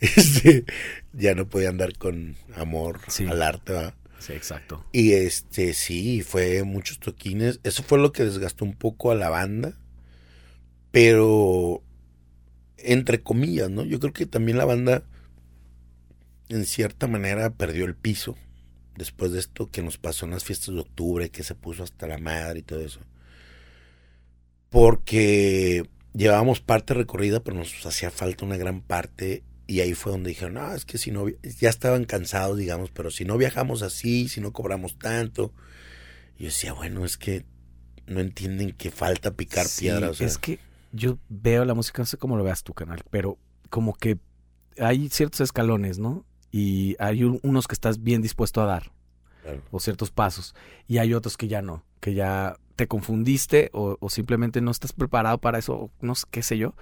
Este, 0.00 0.64
ya 1.12 1.34
no 1.34 1.46
podía 1.46 1.68
andar 1.68 1.98
con 1.98 2.34
amor 2.54 3.00
Sí. 3.08 3.26
al 3.26 3.42
arte, 3.42 3.72
¿verdad? 3.74 3.94
Sí, 4.18 4.32
exacto. 4.32 4.82
Y 4.92 5.12
este, 5.12 5.74
sí, 5.74 6.22
fue 6.22 6.62
muchos 6.64 6.98
toquines. 7.00 7.60
Eso 7.64 7.82
fue 7.82 7.98
lo 7.98 8.10
que 8.10 8.24
desgastó 8.24 8.64
un 8.64 8.74
poco 8.74 9.10
a 9.10 9.14
la 9.14 9.28
banda. 9.28 9.78
Pero, 10.90 11.82
entre 12.78 13.22
comillas, 13.22 13.68
¿no? 13.70 13.84
Yo 13.84 14.00
creo 14.00 14.12
que 14.14 14.24
también 14.24 14.56
la 14.56 14.64
banda, 14.64 15.04
en 16.48 16.64
cierta 16.64 17.06
manera, 17.06 17.50
perdió 17.50 17.84
el 17.84 17.94
piso. 17.94 18.36
Después 18.96 19.32
de 19.32 19.38
esto 19.40 19.70
que 19.70 19.82
nos 19.82 19.98
pasó 19.98 20.24
en 20.24 20.32
las 20.32 20.44
fiestas 20.44 20.74
de 20.74 20.80
octubre, 20.80 21.28
que 21.30 21.42
se 21.44 21.54
puso 21.54 21.82
hasta 21.84 22.06
la 22.06 22.16
madre 22.18 22.60
y 22.60 22.62
todo 22.62 22.80
eso. 22.80 23.00
Porque 24.70 25.84
llevábamos 26.14 26.60
parte 26.60 26.94
recorrida, 26.94 27.40
pero 27.40 27.56
nos 27.56 27.84
hacía 27.86 28.10
falta 28.10 28.44
una 28.44 28.56
gran 28.56 28.80
parte. 28.82 29.42
Y 29.66 29.80
ahí 29.80 29.94
fue 29.94 30.10
donde 30.12 30.30
dijeron, 30.30 30.54
no, 30.54 30.74
es 30.74 30.84
que 30.84 30.98
si 30.98 31.10
no, 31.12 31.24
vi-". 31.26 31.36
ya 31.60 31.68
estaban 31.70 32.04
cansados, 32.04 32.58
digamos, 32.58 32.90
pero 32.90 33.10
si 33.10 33.24
no 33.24 33.38
viajamos 33.38 33.82
así, 33.82 34.28
si 34.28 34.40
no 34.40 34.52
cobramos 34.52 34.98
tanto. 34.98 35.52
Y 36.36 36.44
yo 36.44 36.46
decía, 36.46 36.72
bueno, 36.72 37.04
es 37.04 37.16
que 37.16 37.44
no 38.06 38.20
entienden 38.20 38.72
que 38.72 38.90
falta 38.90 39.30
picar 39.32 39.66
Sí, 39.66 39.82
piedra. 39.82 40.10
O 40.10 40.14
sea, 40.14 40.26
Es 40.26 40.38
que 40.38 40.58
yo 40.92 41.18
veo 41.28 41.64
la 41.64 41.74
música, 41.74 42.02
no 42.02 42.06
sé 42.06 42.16
cómo 42.16 42.36
lo 42.36 42.42
veas 42.42 42.64
tu 42.64 42.74
canal, 42.74 43.04
pero 43.10 43.38
como 43.68 43.94
que 43.94 44.18
hay 44.78 45.08
ciertos 45.08 45.40
escalones, 45.40 45.98
¿no? 46.00 46.24
Y 46.50 46.96
hay 46.98 47.22
un- 47.22 47.38
unos 47.44 47.68
que 47.68 47.74
estás 47.74 48.02
bien 48.02 48.22
dispuesto 48.22 48.60
a 48.60 48.66
dar, 48.66 48.90
claro. 49.42 49.62
o 49.70 49.78
ciertos 49.78 50.10
pasos, 50.10 50.56
y 50.88 50.98
hay 50.98 51.14
otros 51.14 51.36
que 51.36 51.46
ya 51.46 51.62
no, 51.62 51.84
que 52.00 52.14
ya 52.14 52.56
te 52.80 52.88
confundiste 52.88 53.68
o, 53.74 53.98
o 54.00 54.08
simplemente 54.08 54.62
no 54.62 54.70
estás 54.70 54.94
preparado 54.94 55.36
para 55.36 55.58
eso, 55.58 55.74
o 55.74 55.90
no 56.00 56.14
sé 56.14 56.24
qué 56.30 56.42
sé 56.42 56.56
yo. 56.56 56.74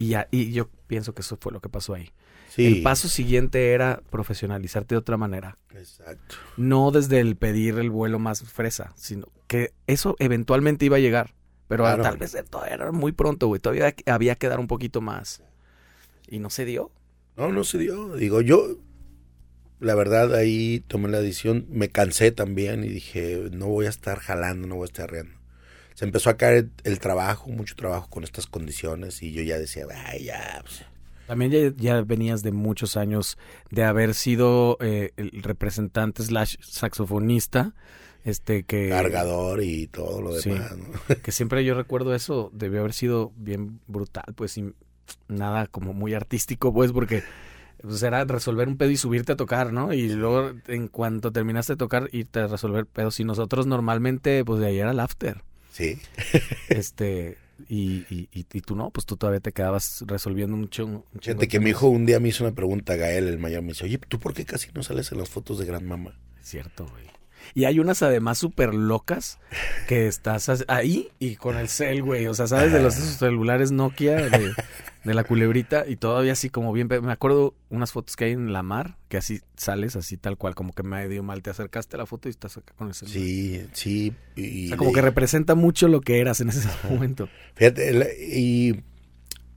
Y, 0.00 0.08
ya- 0.08 0.26
y 0.32 0.50
yo 0.50 0.68
pienso 0.88 1.14
que 1.14 1.22
eso 1.22 1.38
fue 1.40 1.52
lo 1.52 1.60
que 1.60 1.68
pasó 1.68 1.94
ahí. 1.94 2.10
Sí, 2.50 2.66
El 2.66 2.82
paso 2.82 3.08
siguiente 3.08 3.70
era 3.72 4.02
profesionalizarte 4.10 4.96
de 4.96 4.98
otra 4.98 5.16
manera. 5.16 5.56
Exacto. 5.72 6.34
No 6.56 6.90
desde 6.90 7.20
el 7.20 7.36
pedir 7.36 7.78
el 7.78 7.90
vuelo 7.90 8.18
más 8.18 8.42
fresa, 8.42 8.92
sino 8.96 9.28
que 9.46 9.72
eso 9.86 10.16
eventualmente 10.18 10.84
iba 10.86 10.96
a 10.96 11.00
llegar. 11.00 11.34
Pero 11.68 11.84
Claro. 11.84 12.02
tal 12.02 12.16
vez 12.16 12.36
todavía 12.50 12.74
era 12.74 12.90
muy 12.90 13.12
pronto, 13.12 13.46
güey. 13.46 13.60
Todavía 13.60 13.94
había 14.06 14.34
que 14.34 14.48
dar 14.48 14.58
un 14.58 14.66
poquito 14.66 15.00
más. 15.00 15.40
Y 16.26 16.40
no 16.40 16.50
se 16.50 16.64
dio. 16.64 16.90
No, 17.36 17.52
no 17.52 17.62
se 17.62 17.78
dio. 17.78 18.16
Digo, 18.16 18.40
yo, 18.40 18.78
la 19.78 19.94
verdad, 19.94 20.34
ahí 20.34 20.82
tomé 20.88 21.08
la 21.10 21.20
decisión, 21.20 21.66
me 21.70 21.88
cansé 21.90 22.32
también 22.32 22.82
y 22.82 22.88
dije, 22.88 23.48
no 23.52 23.66
voy 23.68 23.86
a 23.86 23.90
estar 23.90 24.18
jalando, 24.18 24.66
no 24.66 24.74
voy 24.76 24.84
a 24.84 24.86
estar 24.86 25.10
riendo. 25.10 25.34
Se 25.94 26.04
empezó 26.04 26.28
a 26.30 26.36
caer 26.36 26.68
el, 26.82 26.98
trabajo, 26.98 27.50
mucho 27.50 27.74
trabajo 27.76 28.08
con 28.10 28.24
estas 28.24 28.46
condiciones 28.46 29.22
y 29.22 29.32
yo 29.32 29.42
ya 29.42 29.58
decía, 29.58 29.86
ay, 30.06 30.24
ya, 30.24 30.60
pues, 30.62 30.84
También 31.26 31.50
ya, 31.52 31.72
ya 31.76 32.02
venías 32.02 32.42
de 32.42 32.52
muchos 32.52 32.96
años 32.96 33.38
de 33.70 33.84
haber 33.84 34.14
sido 34.14 34.76
eh, 34.80 35.12
el 35.16 35.42
representante 35.42 36.22
slash 36.22 36.56
saxofonista. 36.60 37.74
Este 38.24 38.62
que. 38.62 38.88
cargador 38.88 39.62
y 39.62 39.86
todo 39.86 40.22
lo 40.22 40.32
Sí. 40.40 40.48
demás, 40.50 40.76
¿no? 40.78 40.86
Que 41.22 41.30
siempre 41.30 41.62
yo 41.64 41.74
recuerdo 41.74 42.14
eso. 42.14 42.50
Debió 42.54 42.80
haber 42.80 42.94
sido 42.94 43.32
bien 43.36 43.80
brutal, 43.86 44.24
pues 44.34 44.52
sin 44.52 44.74
nada 45.28 45.66
como 45.66 45.92
muy 45.92 46.14
artístico, 46.14 46.72
pues, 46.72 46.90
porque 46.92 47.22
pues 47.82 48.02
era 48.02 48.24
resolver 48.24 48.66
un 48.66 48.78
pedo 48.78 48.88
y 48.90 48.96
subirte 48.96 49.32
a 49.32 49.36
tocar, 49.36 49.72
¿no? 49.74 49.92
Y 49.92 50.08
luego, 50.08 50.52
en 50.68 50.88
cuanto 50.88 51.32
terminaste 51.32 51.74
de 51.74 51.76
tocar, 51.76 52.08
irte 52.12 52.40
a 52.40 52.46
resolver 52.46 52.86
pedos. 52.86 53.20
Y 53.20 53.24
nosotros 53.24 53.66
normalmente, 53.66 54.42
pues 54.44 54.58
de 54.58 54.68
ahí 54.68 54.78
era 54.78 54.92
el 54.92 55.00
after. 55.00 55.42
Sí. 55.74 55.98
Este, 56.68 57.36
y, 57.68 58.06
y, 58.08 58.28
y, 58.32 58.46
y 58.52 58.60
tú 58.60 58.76
no, 58.76 58.90
pues 58.90 59.06
tú 59.06 59.16
todavía 59.16 59.40
te 59.40 59.52
quedabas 59.52 60.04
resolviendo 60.06 60.56
un 60.56 60.68
chingo 60.70 61.04
Fíjate 61.20 61.48
que 61.48 61.58
mi 61.58 61.70
hijo 61.70 61.88
un 61.88 62.06
día 62.06 62.20
me 62.20 62.28
hizo 62.28 62.44
una 62.44 62.54
pregunta, 62.54 62.94
Gael, 62.94 63.26
el 63.26 63.38
mayor, 63.38 63.62
me 63.62 63.68
dice, 63.68 63.84
oye, 63.84 63.98
¿tú 63.98 64.20
por 64.20 64.34
qué 64.34 64.44
casi 64.44 64.70
no 64.72 64.84
sales 64.84 65.10
en 65.10 65.18
las 65.18 65.28
fotos 65.28 65.58
de 65.58 65.66
Gran 65.66 65.84
Mamá? 65.84 66.16
Cierto, 66.40 66.86
güey. 66.86 67.04
Y 67.54 67.64
hay 67.64 67.80
unas 67.80 68.02
además 68.02 68.38
súper 68.38 68.72
locas 68.72 69.38
que 69.88 70.06
estás 70.06 70.64
ahí 70.68 71.10
y 71.18 71.36
con 71.36 71.56
el 71.56 71.68
cel, 71.68 72.02
güey. 72.02 72.26
O 72.26 72.34
sea, 72.34 72.46
¿sabes? 72.46 72.72
De 72.72 72.80
los 72.80 72.96
esos 72.96 73.18
celulares 73.18 73.70
Nokia 73.70 74.16
de, 74.16 74.52
de 75.04 75.14
la 75.14 75.24
culebrita 75.24 75.84
y 75.86 75.96
todavía 75.96 76.32
así 76.32 76.50
como 76.50 76.72
bien... 76.72 76.88
Me 76.88 77.12
acuerdo 77.12 77.54
unas 77.68 77.92
fotos 77.92 78.16
que 78.16 78.24
hay 78.24 78.32
en 78.32 78.52
la 78.52 78.62
mar, 78.62 78.96
que 79.08 79.18
así 79.18 79.40
sales 79.56 79.96
así 79.96 80.16
tal 80.16 80.36
cual, 80.36 80.54
como 80.54 80.72
que 80.72 80.82
medio 80.82 81.22
mal. 81.22 81.42
Te 81.42 81.50
acercaste 81.50 81.96
a 81.96 81.98
la 81.98 82.06
foto 82.06 82.28
y 82.28 82.30
estás 82.30 82.56
acá 82.56 82.74
con 82.76 82.88
el 82.88 82.94
celular. 82.94 83.18
Sí, 83.18 83.66
sí. 83.72 84.12
Y, 84.34 84.66
O 84.66 84.68
sea, 84.68 84.76
como 84.76 84.92
que 84.92 85.02
representa 85.02 85.54
mucho 85.54 85.88
lo 85.88 86.00
que 86.00 86.20
eras 86.20 86.40
en 86.40 86.48
ese 86.48 86.68
momento. 86.88 87.28
Fíjate, 87.54 88.16
y 88.34 88.82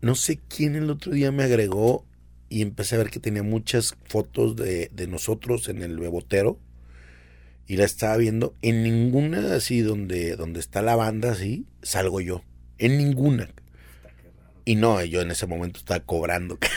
no 0.01 0.15
sé 0.15 0.39
quién 0.47 0.75
el 0.75 0.89
otro 0.89 1.13
día 1.13 1.31
me 1.31 1.43
agregó 1.43 2.05
y 2.49 2.61
empecé 2.61 2.95
a 2.95 2.99
ver 2.99 3.09
que 3.09 3.19
tenía 3.19 3.43
muchas 3.43 3.95
fotos 4.05 4.55
de, 4.55 4.89
de 4.93 5.07
nosotros 5.07 5.69
en 5.69 5.81
el 5.81 5.97
bebotero 5.97 6.59
y 7.67 7.75
la 7.75 7.85
estaba 7.85 8.17
viendo. 8.17 8.55
En 8.61 8.83
ninguna 8.83 9.55
así 9.55 9.81
donde, 9.81 10.35
donde 10.35 10.59
está 10.59 10.81
la 10.81 10.95
banda 10.95 11.31
así, 11.31 11.65
salgo 11.81 12.21
yo. 12.21 12.43
En 12.77 12.97
ninguna. 12.97 13.49
Y 14.67 14.75
no, 14.75 15.03
yo 15.03 15.21
en 15.21 15.31
ese 15.31 15.47
momento 15.47 15.79
estaba 15.79 15.99
cobrando. 16.01 16.57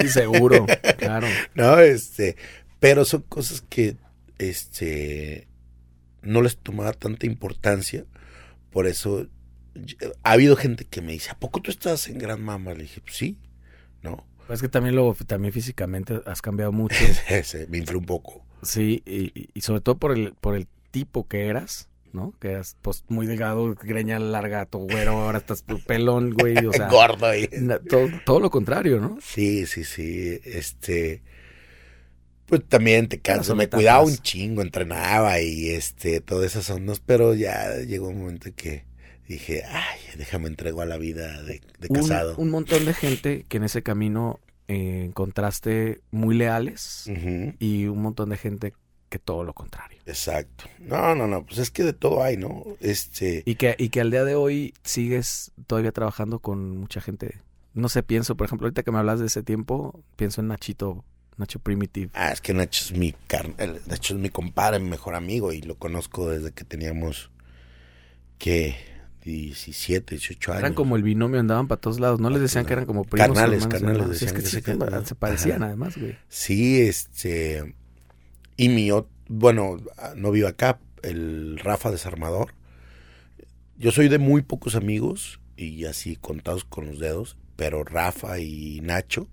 Sí, 0.00 0.08
seguro, 0.08 0.64
claro. 0.98 1.26
No, 1.54 1.78
este, 1.78 2.36
pero 2.78 3.04
son 3.04 3.20
cosas 3.22 3.60
que 3.68 3.96
este 4.38 5.46
no 6.22 6.40
les 6.40 6.56
tomaba 6.56 6.92
tanta 6.94 7.26
importancia, 7.26 8.06
por 8.70 8.86
eso 8.86 9.26
ha 10.22 10.32
habido 10.32 10.56
gente 10.56 10.86
que 10.86 11.02
me 11.02 11.12
dice, 11.12 11.30
"¿A 11.30 11.38
poco 11.38 11.60
tú 11.60 11.70
estás 11.70 12.08
en 12.08 12.16
Gran 12.18 12.40
Mama?" 12.42 12.72
Le 12.72 12.84
dije, 12.84 13.02
pues, 13.02 13.16
"Sí." 13.16 13.36
¿No? 14.02 14.26
Pues 14.46 14.58
es 14.58 14.62
que 14.62 14.68
también 14.70 14.94
luego, 14.94 15.14
también 15.26 15.52
físicamente 15.52 16.22
has 16.24 16.40
cambiado 16.40 16.72
mucho. 16.72 16.96
Me 17.68 17.76
infló 17.78 17.98
un 17.98 18.06
poco. 18.06 18.46
Sí, 18.62 19.02
y- 19.04 19.50
y 19.52 19.60
sobre 19.60 19.82
todo 19.82 19.98
por 19.98 20.12
el, 20.12 20.32
por 20.40 20.56
el 20.56 20.66
tipo 20.92 21.28
que 21.28 21.46
eras, 21.48 21.89
¿no? 22.12 22.34
Que 22.40 22.52
eras 22.52 22.76
pues 22.82 23.04
muy 23.08 23.26
delgado, 23.26 23.74
greña 23.74 24.18
larga, 24.18 24.66
todo 24.66 24.82
güero, 24.82 25.12
ahora 25.12 25.38
estás 25.38 25.64
pelón, 25.86 26.32
güey, 26.32 26.66
o 26.66 26.72
sea, 26.72 26.88
Gordo 26.88 27.34
y 27.34 27.48
todo, 27.88 28.08
todo 28.24 28.40
lo 28.40 28.50
contrario, 28.50 29.00
¿no? 29.00 29.18
Sí, 29.22 29.66
sí, 29.66 29.84
sí, 29.84 30.40
este 30.44 31.22
pues 32.46 32.64
también 32.68 33.08
te 33.08 33.20
cansas, 33.20 33.46
son 33.46 33.58
me 33.58 33.68
cuidaba 33.68 34.02
un 34.02 34.16
chingo, 34.16 34.60
entrenaba 34.62 35.40
y 35.40 35.70
este 35.70 36.20
todas 36.20 36.56
esas 36.56 36.68
ondas, 36.70 37.00
pero 37.00 37.34
ya 37.34 37.76
llegó 37.76 38.08
un 38.08 38.18
momento 38.18 38.50
que 38.56 38.84
dije, 39.28 39.62
"Ay, 39.68 40.00
déjame 40.18 40.48
entrego 40.48 40.80
a 40.82 40.86
la 40.86 40.98
vida 40.98 41.42
de, 41.42 41.60
casado." 41.92 42.34
un 42.36 42.50
montón 42.50 42.84
de 42.84 42.92
gente 42.92 43.46
que 43.48 43.58
en 43.58 43.64
ese 43.64 43.82
camino 43.82 44.40
eh, 44.66 45.04
encontraste 45.04 46.00
muy 46.10 46.36
leales 46.36 47.10
y 47.60 47.86
un 47.86 48.02
montón 48.02 48.30
de 48.30 48.36
gente 48.36 48.74
que 49.10 49.18
todo 49.18 49.44
lo 49.44 49.52
contrario. 49.52 49.98
Exacto. 50.06 50.64
No, 50.78 51.14
no, 51.14 51.26
no, 51.26 51.44
pues 51.44 51.58
es 51.58 51.70
que 51.70 51.82
de 51.84 51.92
todo 51.92 52.22
hay, 52.22 52.38
¿no? 52.38 52.64
Este, 52.80 53.42
Y 53.44 53.56
que, 53.56 53.74
y 53.78 53.90
que 53.90 54.00
al 54.00 54.10
día 54.10 54.24
de 54.24 54.34
hoy 54.36 54.72
sigues 54.84 55.52
todavía 55.66 55.92
trabajando 55.92 56.38
con 56.38 56.78
mucha 56.78 57.02
gente. 57.02 57.42
No 57.74 57.88
sé, 57.90 58.02
pienso, 58.02 58.36
por 58.36 58.46
ejemplo, 58.46 58.66
ahorita 58.66 58.82
que 58.82 58.90
me 58.90 58.98
hablas 58.98 59.20
de 59.20 59.26
ese 59.26 59.42
tiempo, 59.42 60.02
pienso 60.16 60.40
en 60.40 60.48
Nachito, 60.48 61.04
Nacho 61.36 61.58
Primitive. 61.58 62.10
ah, 62.14 62.32
es 62.32 62.40
que 62.40 62.54
Nacho 62.54 62.84
es 62.84 62.92
mi 62.98 63.12
car- 63.26 63.52
Nacho 63.86 64.14
es 64.14 64.20
mi 64.20 64.30
compadre, 64.30 64.78
mi 64.78 64.88
mejor 64.90 65.14
amigo 65.14 65.52
y 65.52 65.60
lo 65.62 65.74
conozco 65.76 66.28
desde 66.30 66.52
que 66.52 66.64
teníamos 66.64 67.30
que 68.38 68.76
17, 69.24 70.14
18 70.16 70.52
años. 70.52 70.60
Eran 70.60 70.74
como 70.74 70.96
el 70.96 71.02
binomio, 71.02 71.38
andaban 71.40 71.68
para 71.68 71.80
todos 71.80 72.00
lados. 72.00 72.20
No 72.20 72.30
les 72.30 72.40
decían 72.40 72.64
que 72.64 72.72
eran 72.72 72.86
como 72.86 73.04
primos. 73.04 73.28
Carnales, 73.36 73.66
carnales. 73.66 74.02
Sí, 74.02 74.12
es 74.12 74.20
decían 74.20 74.34
que 74.34 74.40
que 74.42 74.48
sí, 74.48 74.56
sí, 74.56 74.62
que 74.62 74.78
carnal. 74.78 75.06
se 75.06 75.14
parecían 75.14 75.56
Ajá. 75.58 75.66
además, 75.66 75.96
güey. 75.98 76.16
Sí, 76.28 76.80
este 76.80 77.74
y 78.60 78.68
mi 78.68 78.90
bueno, 79.28 79.78
no 80.16 80.30
vivo 80.32 80.48
acá, 80.48 80.80
el 81.02 81.58
Rafa 81.58 81.90
desarmador. 81.90 82.52
Yo 83.78 83.90
soy 83.90 84.08
de 84.08 84.18
muy 84.18 84.42
pocos 84.42 84.74
amigos 84.74 85.40
y 85.56 85.86
así 85.86 86.16
contados 86.16 86.64
con 86.64 86.84
los 86.86 86.98
dedos, 86.98 87.38
pero 87.56 87.84
Rafa 87.84 88.38
y 88.38 88.80
Nacho 88.82 89.28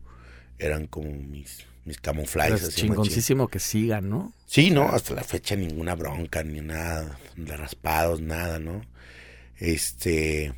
eran 0.59 0.87
como 0.87 1.11
mis 1.11 1.65
mis 1.83 1.97
camuflajes 1.99 2.63
es 2.63 2.75
chingoncísimo 2.75 3.49
que 3.49 3.59
sigan, 3.59 4.09
¿no? 4.09 4.31
Sí, 4.45 4.71
no, 4.71 4.89
hasta 4.89 5.13
la 5.13 5.23
fecha 5.23 5.55
ninguna 5.57 5.95
bronca, 5.95 6.41
ni 6.43 6.61
nada, 6.61 7.19
de 7.35 7.57
raspados, 7.57 8.21
nada, 8.21 8.59
¿no? 8.59 8.81
Este, 9.57 10.53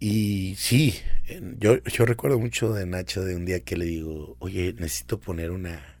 y 0.00 0.54
sí, 0.56 0.94
en- 1.26 1.58
yo, 1.58 1.82
yo 1.84 2.06
recuerdo 2.06 2.38
mucho 2.38 2.72
de 2.72 2.86
Nacho 2.86 3.22
de 3.24 3.36
un 3.36 3.44
día 3.44 3.60
que 3.60 3.76
le 3.76 3.84
digo, 3.86 4.36
oye, 4.38 4.74
necesito 4.78 5.18
poner 5.20 5.50
una, 5.50 5.93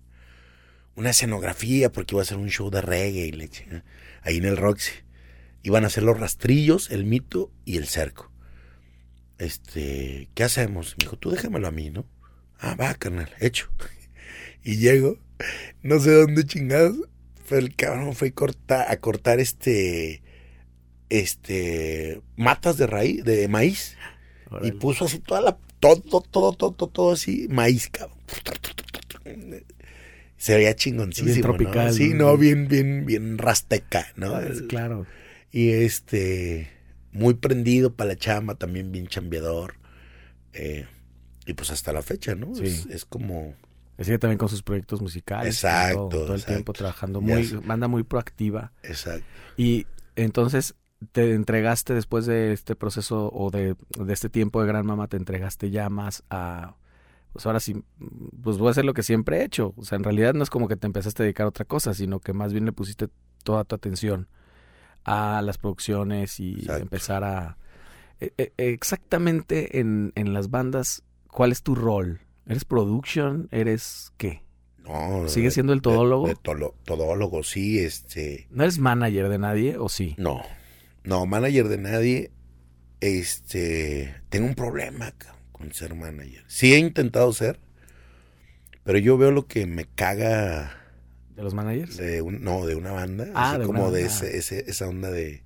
una 0.96 1.10
escenografía 1.10 1.90
porque 1.90 2.14
iba 2.14 2.20
a 2.22 2.24
hacer 2.24 2.36
un 2.38 2.50
show 2.50 2.70
de 2.70 2.80
reggae 2.80 3.26
y 3.26 3.32
le 3.32 3.48
chinga- 3.48 3.84
ahí 4.22 4.36
en 4.38 4.44
el 4.44 4.56
Roxy. 4.56 4.92
Iban 5.62 5.84
a 5.84 5.86
hacer 5.88 6.02
los 6.02 6.18
rastrillos, 6.20 6.90
el 6.90 7.04
mito 7.04 7.50
y 7.64 7.78
el 7.78 7.86
cerco. 7.86 8.30
Este, 9.38 10.28
¿qué 10.34 10.44
hacemos? 10.44 10.94
Me 10.98 11.04
dijo, 11.04 11.16
tú 11.16 11.30
déjamelo 11.30 11.66
a 11.66 11.70
mí, 11.72 11.90
¿no? 11.90 12.06
Ah, 12.58 12.76
va, 12.76 12.94
carnal, 12.94 13.30
hecho. 13.40 13.68
Y 14.66 14.76
llego, 14.78 15.18
no 15.82 16.00
sé 16.00 16.10
dónde 16.12 16.46
chingados, 16.46 16.96
pero 17.50 17.60
el 17.60 17.74
cabrón 17.76 18.14
fue 18.14 18.32
corta, 18.32 18.90
a 18.90 18.96
cortar 18.96 19.38
este, 19.38 20.22
este, 21.10 22.22
matas 22.36 22.78
de 22.78 22.86
raíz, 22.86 23.22
de 23.24 23.46
maíz, 23.48 23.98
y 24.62 24.72
puso 24.72 25.04
así 25.04 25.18
toda 25.18 25.42
la, 25.42 25.58
todo, 25.80 25.96
todo, 26.00 26.22
todo, 26.22 26.72
todo, 26.72 26.88
todo 26.88 27.12
así, 27.12 27.46
maíz, 27.50 27.90
cabrón. 27.90 28.16
Se 30.44 30.54
veía 30.56 30.74
chingoncísimo, 30.76 31.26
Bien 31.26 31.40
¿no? 31.40 31.42
tropical, 31.54 31.92
Sí, 31.94 32.10
¿no? 32.10 32.26
no, 32.32 32.36
bien, 32.36 32.68
bien, 32.68 33.06
bien 33.06 33.38
rasteca, 33.38 34.06
¿no? 34.16 34.34
Ah, 34.34 34.42
es 34.46 34.60
claro. 34.62 35.06
Y 35.50 35.70
este, 35.70 36.68
muy 37.12 37.34
prendido 37.34 37.94
para 37.94 38.08
la 38.08 38.16
chamba, 38.16 38.54
también 38.56 38.92
bien 38.92 39.06
chambeador. 39.06 39.76
eh, 40.52 40.86
y 41.46 41.52
pues 41.54 41.70
hasta 41.70 41.92
la 41.92 42.02
fecha, 42.02 42.34
¿no? 42.34 42.54
Sí. 42.54 42.64
Es, 42.64 42.86
es 42.86 43.04
como, 43.04 43.54
Sigue 43.98 44.18
también 44.18 44.38
con 44.38 44.48
sus 44.48 44.62
proyectos 44.62 45.00
musicales. 45.00 45.54
Exacto, 45.54 46.08
Todo, 46.08 46.24
todo 46.26 46.34
el 46.34 46.44
tiempo 46.44 46.72
trabajando. 46.72 47.20
Muy, 47.20 47.46
banda 47.64 47.86
muy 47.88 48.02
proactiva. 48.02 48.72
exacto. 48.82 49.24
Y 49.56 49.86
entonces 50.16 50.74
te 51.12 51.32
entregaste 51.34 51.94
después 51.94 52.26
de 52.26 52.52
este 52.52 52.76
proceso 52.76 53.30
o 53.32 53.50
de, 53.50 53.76
de 53.98 54.12
este 54.12 54.28
tiempo 54.28 54.60
de 54.60 54.66
Gran 54.68 54.84
Mama, 54.86 55.06
te 55.08 55.16
entregaste 55.16 55.70
ya 55.70 55.88
más 55.90 56.22
a... 56.30 56.76
Pues 57.34 57.44
ahora 57.46 57.60
sí, 57.60 57.74
pues 58.42 58.56
voy 58.56 58.68
a 58.68 58.70
hacer 58.70 58.84
lo 58.86 58.94
que 58.94 59.02
siempre 59.02 59.40
he 59.40 59.44
hecho. 59.44 59.74
O 59.76 59.84
sea, 59.84 59.96
en 59.96 60.04
realidad 60.04 60.32
no 60.32 60.42
es 60.42 60.48
como 60.50 60.68
que 60.68 60.76
te 60.76 60.86
empezaste 60.86 61.22
a 61.22 61.24
dedicar 61.24 61.44
a 61.44 61.48
otra 61.50 61.66
cosa, 61.66 61.92
sino 61.92 62.20
que 62.20 62.32
más 62.32 62.52
bien 62.52 62.64
le 62.64 62.72
pusiste 62.72 63.08
toda 63.42 63.64
tu 63.64 63.74
atención 63.74 64.28
a 65.04 65.42
las 65.42 65.58
producciones 65.58 66.40
y 66.40 66.54
Exacto. 66.60 66.82
empezar 66.82 67.24
a... 67.24 67.58
e- 68.20 68.32
e- 68.38 68.52
exactamente 68.56 69.80
en, 69.80 70.12
en 70.14 70.32
las 70.32 70.48
bandas, 70.48 71.02
¿cuál 71.26 71.52
es 71.52 71.62
tu 71.62 71.74
rol? 71.74 72.20
¿Eres 72.46 72.64
production? 72.64 73.48
¿Eres 73.50 74.12
qué? 74.16 74.42
No, 74.78 75.26
¿Sigue 75.28 75.46
de- 75.48 75.50
siendo 75.50 75.72
el 75.72 75.80
de- 75.80 75.82
todólogo? 75.82 76.28
de 76.28 76.36
tolo- 76.36 76.74
todólogo, 76.84 77.42
sí, 77.42 77.80
este. 77.80 78.46
¿No 78.50 78.62
eres 78.62 78.78
manager 78.78 79.28
de 79.28 79.38
nadie 79.38 79.76
o 79.76 79.88
sí? 79.88 80.14
No, 80.18 80.40
no, 81.02 81.26
manager 81.26 81.68
de 81.68 81.78
nadie. 81.78 82.30
Este. 83.00 84.14
Tengo 84.28 84.46
un 84.46 84.54
problema 84.54 85.10
cabrón, 85.12 85.42
con 85.54 85.72
ser 85.72 85.94
manager. 85.94 86.44
Sí 86.48 86.74
he 86.74 86.78
intentado 86.78 87.32
ser, 87.32 87.58
pero 88.82 88.98
yo 88.98 89.16
veo 89.16 89.30
lo 89.30 89.46
que 89.46 89.66
me 89.66 89.86
caga 89.86 90.76
¿De 91.34 91.42
los 91.42 91.54
managers? 91.54 91.96
de 91.96 92.20
un, 92.22 92.44
no, 92.44 92.66
de 92.66 92.74
una 92.74 92.92
banda. 92.92 93.28
Ah, 93.34 93.52
así 93.52 93.60
de 93.60 93.66
como 93.66 93.84
una 93.86 93.90
de 93.96 94.04
ese, 94.04 94.36
ese- 94.36 94.64
esa 94.68 94.86
onda 94.88 95.10
de. 95.10 95.42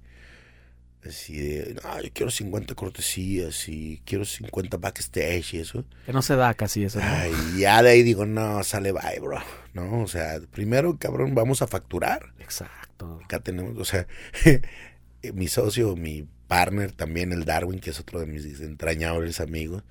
Así 1.06 1.36
de. 1.38 1.74
No, 1.82 2.02
yo 2.02 2.08
quiero 2.12 2.30
50 2.30 2.74
cortesías 2.74 3.68
y 3.68 4.02
quiero 4.04 4.24
50 4.24 4.76
backstage 4.78 5.54
y 5.54 5.58
eso. 5.60 5.84
Que 6.04 6.12
no 6.12 6.20
se 6.22 6.34
da 6.36 6.52
casi 6.54 6.82
eso, 6.84 6.98
¿no? 6.98 7.06
Ay, 7.06 7.32
ya 7.58 7.80
de 7.82 7.90
ahí 7.90 8.02
digo, 8.02 8.26
no, 8.26 8.62
sale 8.64 8.90
bye, 8.92 9.20
bro. 9.20 9.38
No, 9.74 10.02
o 10.02 10.08
sea, 10.08 10.40
primero, 10.50 10.98
cabrón, 10.98 11.34
vamos 11.36 11.62
a 11.62 11.66
facturar. 11.68 12.32
Exacto. 12.40 13.20
Acá 13.24 13.38
tenemos, 13.40 13.78
o 13.78 13.84
sea, 13.84 14.06
mi 15.34 15.46
socio, 15.48 15.94
mi 15.96 16.26
partner 16.48 16.90
también, 16.92 17.32
el 17.32 17.44
Darwin, 17.44 17.78
que 17.78 17.90
es 17.90 18.00
otro 18.00 18.18
de 18.18 18.26
mis 18.26 18.60
entrañables 18.60 19.40
amigos, 19.40 19.84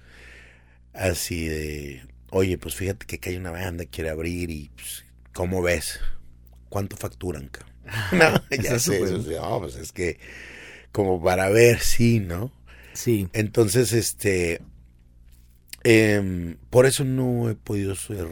así 0.94 1.48
de, 1.48 2.02
oye, 2.32 2.58
pues 2.58 2.76
fíjate 2.76 3.06
que 3.06 3.16
acá 3.18 3.30
hay 3.30 3.38
una 3.38 3.52
banda, 3.52 3.86
quiere 3.86 4.10
abrir 4.10 4.50
y, 4.50 4.70
pues, 4.76 5.06
¿cómo 5.34 5.62
ves? 5.62 6.00
¿Cuánto 6.70 6.98
facturan, 6.98 7.48
cabrón? 7.48 7.78
No, 8.12 8.58
ya 8.62 8.80
sé, 8.80 9.02
eso 9.02 9.18
no, 9.18 9.60
pues 9.62 9.76
es 9.76 9.94
que, 9.94 10.20
como 10.92 11.24
para 11.24 11.50
ver, 11.50 11.80
sí, 11.80 12.20
¿no? 12.20 12.52
Sí. 12.94 13.30
Entonces, 13.32 13.94
este, 13.94 14.62
em, 15.84 16.58
por 16.70 16.86
eso 16.86 17.06
no 17.06 17.50
he 17.50 17.56
podido 17.56 17.96
ser 17.96 18.28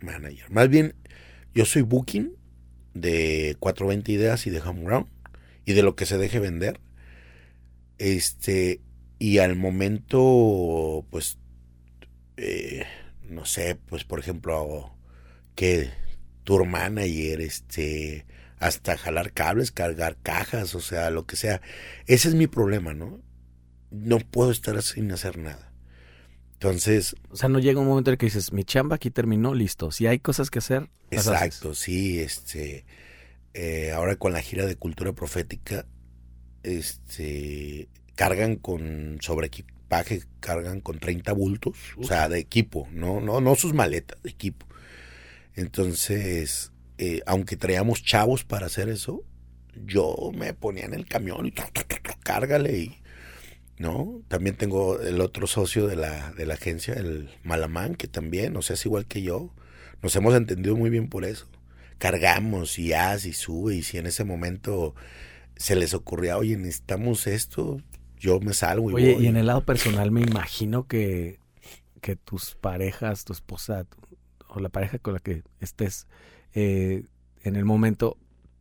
manager. 0.00 0.50
Más 0.50 0.68
bien, 0.68 0.94
yo 1.54 1.64
soy 1.64 1.82
booking 1.82 2.32
de 2.94 3.56
420 3.60 4.12
ideas 4.12 4.46
y 4.46 4.50
de 4.50 4.60
home 4.60 4.84
ground 4.84 5.06
y 5.64 5.72
de 5.72 5.82
lo 5.82 5.94
que 5.94 6.06
se 6.06 6.18
deje 6.18 6.40
vender. 6.40 6.80
Este, 8.00 8.80
y 9.18 9.38
al 9.38 9.56
momento, 9.56 11.04
pues, 11.10 11.38
eh, 12.38 12.86
no 13.28 13.44
sé, 13.44 13.74
pues 13.74 14.04
por 14.04 14.18
ejemplo, 14.18 14.96
que 15.54 15.90
tour 16.44 16.64
manager, 16.64 17.42
este, 17.42 18.24
hasta 18.58 18.96
jalar 18.96 19.32
cables, 19.32 19.70
cargar 19.70 20.16
cajas, 20.22 20.74
o 20.74 20.80
sea, 20.80 21.10
lo 21.10 21.26
que 21.26 21.36
sea. 21.36 21.60
Ese 22.06 22.28
es 22.28 22.34
mi 22.34 22.46
problema, 22.46 22.94
¿no? 22.94 23.20
No 23.90 24.18
puedo 24.18 24.50
estar 24.50 24.80
sin 24.80 25.12
hacer 25.12 25.36
nada. 25.36 25.70
Entonces. 26.54 27.14
O 27.28 27.36
sea, 27.36 27.50
no 27.50 27.58
llega 27.58 27.80
un 27.80 27.86
momento 27.86 28.08
en 28.08 28.14
el 28.14 28.18
que 28.18 28.26
dices, 28.26 28.54
mi 28.54 28.64
chamba 28.64 28.96
aquí 28.96 29.10
terminó, 29.10 29.52
listo. 29.52 29.90
Si 29.90 30.06
hay 30.06 30.20
cosas 30.20 30.48
que 30.48 30.60
hacer. 30.60 30.88
exacto, 31.10 31.74
sí, 31.74 32.18
este. 32.18 32.86
Eh, 33.52 33.92
ahora 33.92 34.16
con 34.16 34.32
la 34.32 34.40
gira 34.40 34.64
de 34.64 34.76
cultura 34.76 35.12
profética, 35.12 35.84
este. 36.62 37.88
Cargan 38.14 38.56
con 38.56 39.18
sobre 39.20 39.46
equipaje, 39.46 40.22
cargan 40.40 40.80
con 40.80 40.98
30 40.98 41.32
bultos, 41.32 41.74
o 41.96 42.04
sea, 42.04 42.28
de 42.28 42.38
equipo, 42.38 42.86
no, 42.92 43.20
no, 43.20 43.40
no 43.40 43.54
sus 43.54 43.72
maletas, 43.72 44.22
de 44.22 44.30
equipo. 44.30 44.66
Entonces, 45.54 46.70
eh, 46.98 47.22
aunque 47.24 47.56
traíamos 47.56 48.02
chavos 48.02 48.44
para 48.44 48.66
hacer 48.66 48.90
eso, 48.90 49.24
yo 49.86 50.32
me 50.34 50.52
ponía 50.52 50.84
en 50.84 50.92
el 50.92 51.06
camión 51.06 51.46
y 51.46 51.52
cárgale 52.22 52.76
y 52.78 53.00
¿no? 53.80 54.22
También 54.28 54.56
tengo 54.56 55.00
el 55.00 55.22
otro 55.22 55.46
socio 55.46 55.86
de 55.86 55.96
la, 55.96 56.32
de 56.32 56.44
la 56.44 56.54
agencia, 56.54 56.92
el 56.92 57.30
Malamán, 57.42 57.94
que 57.94 58.08
también, 58.08 58.54
o 58.58 58.62
sea, 58.62 58.74
es 58.74 58.84
igual 58.84 59.06
que 59.06 59.22
yo. 59.22 59.54
Nos 60.02 60.14
hemos 60.16 60.34
entendido 60.34 60.76
muy 60.76 60.90
bien 60.90 61.08
por 61.08 61.24
eso. 61.24 61.48
Cargamos 61.96 62.78
y 62.78 62.92
haz 62.92 63.24
y 63.24 63.32
sube 63.32 63.74
y 63.76 63.82
si 63.82 63.96
en 63.96 64.06
ese 64.06 64.24
momento 64.24 64.94
se 65.60 65.76
les 65.76 65.92
ocurría, 65.92 66.38
oye, 66.38 66.56
necesitamos 66.56 67.26
esto, 67.26 67.82
yo 68.18 68.40
me 68.40 68.54
salgo 68.54 68.90
y 68.90 68.94
Oye, 68.94 69.16
y 69.20 69.26
en 69.26 69.36
el 69.36 69.46
lado 69.46 69.60
personal 69.60 70.10
me 70.10 70.22
imagino 70.22 70.86
que, 70.86 71.38
que 72.00 72.16
tus 72.16 72.54
parejas, 72.54 73.26
tu 73.26 73.34
esposa 73.34 73.84
o 74.48 74.58
la 74.58 74.70
pareja 74.70 74.98
con 74.98 75.12
la 75.12 75.20
que 75.20 75.42
estés, 75.60 76.06
eh, 76.54 77.04
en 77.42 77.56
el 77.56 77.66
momento 77.66 78.16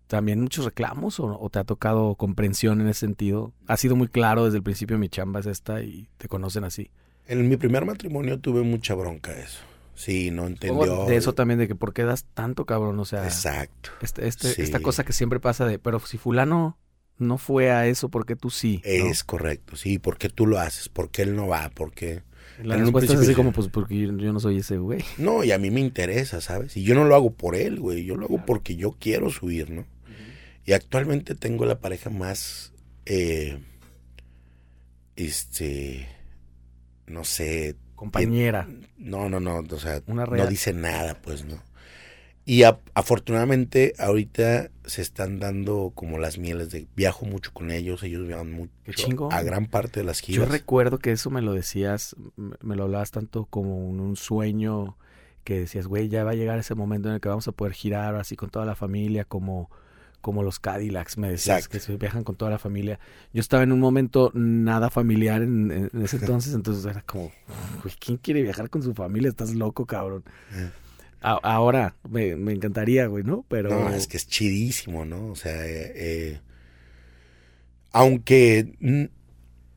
también 0.07 0.41
muchos 0.41 0.65
reclamos 0.65 1.21
o, 1.21 1.49
te 1.49 1.59
ha 1.59 1.63
tocado 1.63 2.15
comprensión 2.15 2.81
en 2.81 2.89
ese 2.89 3.01
sentido? 3.01 3.53
¿Ha 3.67 3.77
sido 3.77 3.95
muy 3.95 4.09
claro 4.09 4.43
desde 4.43 4.57
el 4.57 4.63
principio 4.63 4.97
mi 4.97 5.07
chamba 5.07 5.39
es 5.39 5.45
esta 5.45 5.81
y 5.81 6.09
te 6.17 6.27
conocen 6.27 6.65
así? 6.65 6.91
En 7.27 7.47
mi 7.47 7.55
primer 7.55 7.85
matrimonio 7.85 8.41
tuve 8.41 8.63
mucha 8.63 8.93
bronca 8.93 9.31
eso. 9.39 9.61
Sí, 9.95 10.31
no 10.31 10.47
entendió. 10.47 11.05
De 11.05 11.15
eso 11.15 11.33
también, 11.33 11.59
de 11.59 11.67
que 11.69 11.75
por 11.75 11.93
qué 11.93 12.03
das 12.03 12.25
tanto 12.33 12.65
cabrón, 12.65 12.99
o 12.99 13.05
sea. 13.05 13.23
Exacto. 13.23 13.91
Este, 14.01 14.27
este, 14.27 14.61
Esta 14.61 14.81
cosa 14.81 15.05
que 15.05 15.13
siempre 15.13 15.39
pasa 15.39 15.65
de, 15.65 15.79
pero 15.79 15.99
si 15.99 16.17
fulano 16.17 16.77
no 17.19 17.37
fue 17.37 17.71
a 17.71 17.87
eso, 17.87 18.09
¿por 18.09 18.25
qué 18.25 18.35
tú 18.35 18.49
sí? 18.49 18.81
Es 18.83 19.23
correcto, 19.23 19.75
sí, 19.75 19.99
¿por 19.99 20.17
qué 20.17 20.29
tú 20.29 20.47
lo 20.47 20.59
haces? 20.59 20.89
¿Por 20.89 21.11
qué 21.11 21.23
él 21.23 21.35
no 21.35 21.47
va? 21.47 21.69
¿Por 21.69 21.91
qué? 21.91 22.23
La 22.63 22.75
respuesta 22.75 23.13
es 23.13 23.19
así 23.21 23.33
como, 23.33 23.51
pues, 23.53 23.67
porque 23.67 23.97
yo, 23.97 24.11
no 24.11 24.39
soy 24.39 24.57
ese 24.57 24.77
güey. 24.77 25.03
No, 25.17 25.43
y 25.43 25.51
a 25.51 25.57
mí 25.57 25.71
me 25.71 25.79
interesa, 25.79 26.41
¿sabes? 26.41 26.75
Y 26.75 26.83
yo 26.83 26.93
no 26.93 27.05
lo 27.05 27.15
hago 27.15 27.31
por 27.31 27.55
él, 27.55 27.79
güey. 27.79 28.03
Yo 28.03 28.15
lo 28.15 28.25
hago 28.25 28.45
porque 28.45 28.75
yo 28.75 28.97
quiero 28.99 29.29
subir, 29.29 29.69
¿no? 29.69 29.85
Y 30.65 30.73
actualmente 30.73 31.35
tengo 31.35 31.65
la 31.65 31.79
pareja 31.79 32.09
más, 32.09 32.73
eh, 33.05 33.59
este, 35.15 36.07
no 37.07 37.23
sé. 37.23 37.75
Compañera. 37.95 38.67
no, 38.97 39.29
no, 39.29 39.39
no, 39.39 39.59
o 39.59 39.79
sea, 39.79 40.01
no 40.07 40.47
dice 40.47 40.73
nada, 40.73 41.21
pues, 41.21 41.45
¿no? 41.45 41.61
Y 42.49 42.63
afortunadamente 42.95 43.93
ahorita 43.99 44.71
se 44.83 45.03
están 45.03 45.39
dando 45.39 45.91
como 45.93 46.17
las 46.17 46.39
mieles 46.39 46.71
de 46.71 46.87
viajo 46.95 47.27
mucho 47.27 47.53
con 47.53 47.69
ellos, 47.69 48.01
ellos 48.01 48.25
viajan 48.25 48.51
mucho 48.51 48.71
a 49.29 49.43
gran 49.43 49.67
parte 49.67 49.99
de 49.99 50.07
las 50.07 50.19
giras. 50.19 50.47
Yo 50.47 50.51
recuerdo 50.51 50.97
que 50.97 51.11
eso 51.11 51.29
me 51.29 51.43
lo 51.43 51.53
decías, 51.53 52.15
me 52.35 52.75
lo 52.75 52.85
hablabas 52.85 53.11
tanto 53.11 53.45
como 53.45 53.77
un 53.87 54.15
sueño 54.15 54.97
que 55.43 55.59
decías, 55.59 55.85
güey, 55.85 56.09
ya 56.09 56.23
va 56.23 56.31
a 56.31 56.33
llegar 56.33 56.57
ese 56.57 56.73
momento 56.73 57.09
en 57.09 57.13
el 57.13 57.21
que 57.21 57.29
vamos 57.29 57.47
a 57.47 57.51
poder 57.51 57.73
girar 57.73 58.15
así 58.15 58.35
con 58.35 58.49
toda 58.49 58.65
la 58.65 58.75
familia 58.75 59.25
como 59.25 59.69
como 60.19 60.41
los 60.41 60.59
Cadillacs, 60.59 61.19
me 61.19 61.29
decías, 61.29 61.67
que 61.67 61.79
se 61.79 61.97
viajan 61.97 62.23
con 62.23 62.35
toda 62.35 62.49
la 62.49 62.57
familia. 62.57 62.99
Yo 63.31 63.41
estaba 63.41 63.61
en 63.61 63.71
un 63.71 63.79
momento 63.79 64.31
nada 64.33 64.89
familiar 64.89 65.43
en, 65.43 65.91
ese 66.01 66.17
entonces, 66.17 66.55
entonces 66.55 66.83
era 66.83 67.03
como, 67.03 67.31
güey, 67.83 67.93
¿quién 67.99 68.17
quiere 68.17 68.41
viajar 68.41 68.71
con 68.71 68.81
su 68.81 68.95
familia? 68.95 69.29
Estás 69.29 69.53
loco, 69.53 69.85
cabrón. 69.85 70.23
Ahora 71.21 71.95
me, 72.09 72.31
encantaría, 72.31 73.07
güey, 73.07 73.23
¿no? 73.23 73.45
Pero... 73.49 73.69
No, 73.69 73.89
es 73.93 74.07
que 74.07 74.17
es 74.17 74.27
chidísimo, 74.27 75.05
¿no? 75.05 75.27
O 75.27 75.35
sea, 75.35 75.65
eh, 75.65 75.91
eh, 75.95 76.39
aunque 77.91 78.73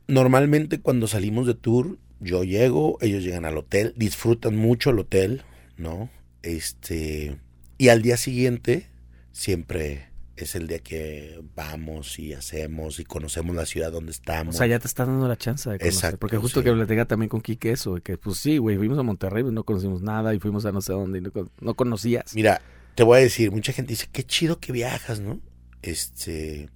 normalmente 0.07 0.81
cuando 0.81 1.09
salimos 1.09 1.47
de 1.47 1.55
tour, 1.55 1.99
yo 2.21 2.45
llego, 2.45 2.99
ellos 3.01 3.25
llegan 3.25 3.45
al 3.45 3.59
hotel, 3.59 3.93
disfrutan 3.97 4.57
mucho 4.57 4.91
el 4.91 5.01
hotel, 5.01 5.43
¿no? 5.77 6.11
Este, 6.43 7.39
y 7.79 7.89
al 7.89 8.03
día 8.03 8.17
siguiente 8.17 8.87
siempre 9.33 10.12
es 10.43 10.55
el 10.55 10.67
día 10.67 10.79
que 10.79 11.43
vamos 11.55 12.19
y 12.19 12.33
hacemos 12.35 12.99
y 13.01 13.05
conocemos 13.05 13.55
la 13.55 13.67
ciudad 13.67 13.93
donde 13.93 14.13
estamos. 14.13 14.55
O 14.55 14.59
sea, 14.59 14.67
ya 14.67 14.79
te 14.79 14.87
estás 14.87 15.07
dando 15.07 15.27
la 15.29 15.37
chance 15.37 15.69
de 15.69 15.79
conocer. 15.79 15.95
Exacto, 15.95 16.19
porque 16.19 16.37
justo 16.37 16.63
que 16.63 16.73
le 16.73 16.87
tenga 16.87 17.05
también 17.05 17.29
con 17.29 17.41
Kike 17.41 17.73
eso, 17.73 17.97
que 17.97 18.19
pues 18.19 18.39
sí, 18.39 18.59
güey, 18.59 18.77
fuimos 18.77 18.99
a 18.99 19.03
Monterrey, 19.03 19.43
pues 19.43 19.55
no 19.55 19.65
conocimos 19.65 20.03
nada 20.03 20.35
y 20.35 20.39
fuimos 20.39 20.65
a 20.67 20.73
no 20.73 20.81
sé 20.81 20.93
dónde 20.93 21.19
y 21.19 21.23
no, 21.61 21.75
conocías. 21.75 22.35
Mira, 22.35 22.61
te 22.95 23.03
voy 23.03 23.19
a 23.19 23.23
decir, 23.23 23.51
mucha 23.51 23.73
gente 23.73 23.91
dice, 23.93 24.09
qué 24.13 24.25
chido 24.25 24.59
que 24.59 24.73
viajas, 24.73 25.21
¿no? 25.21 25.41
Este... 25.83 26.71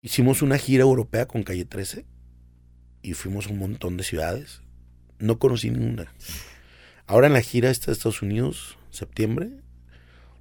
Hicimos 0.00 0.42
una 0.42 0.58
gira 0.58 0.82
europea 0.82 1.26
con 1.26 1.44
Calle 1.44 1.64
13 1.64 2.06
y 3.02 3.14
fuimos 3.14 3.46
a 3.46 3.50
un 3.50 3.58
montón 3.58 3.96
de 3.96 4.02
ciudades. 4.02 4.62
No 5.18 5.38
conocí 5.38 5.70
ninguna. 5.70 6.12
Ahora 7.06 7.28
en 7.28 7.32
la 7.34 7.40
gira 7.40 7.70
esta 7.70 7.86
de 7.86 7.92
Estados 7.92 8.22
Unidos, 8.22 8.78
septiembre, 8.90 9.62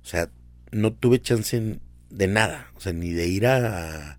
o 0.01 0.05
sea, 0.05 0.31
no 0.71 0.93
tuve 0.93 1.21
chance 1.21 1.79
de 2.09 2.27
nada, 2.27 2.71
o 2.75 2.79
sea, 2.79 2.93
ni 2.93 3.11
de 3.11 3.27
ir 3.27 3.47
a, 3.47 4.17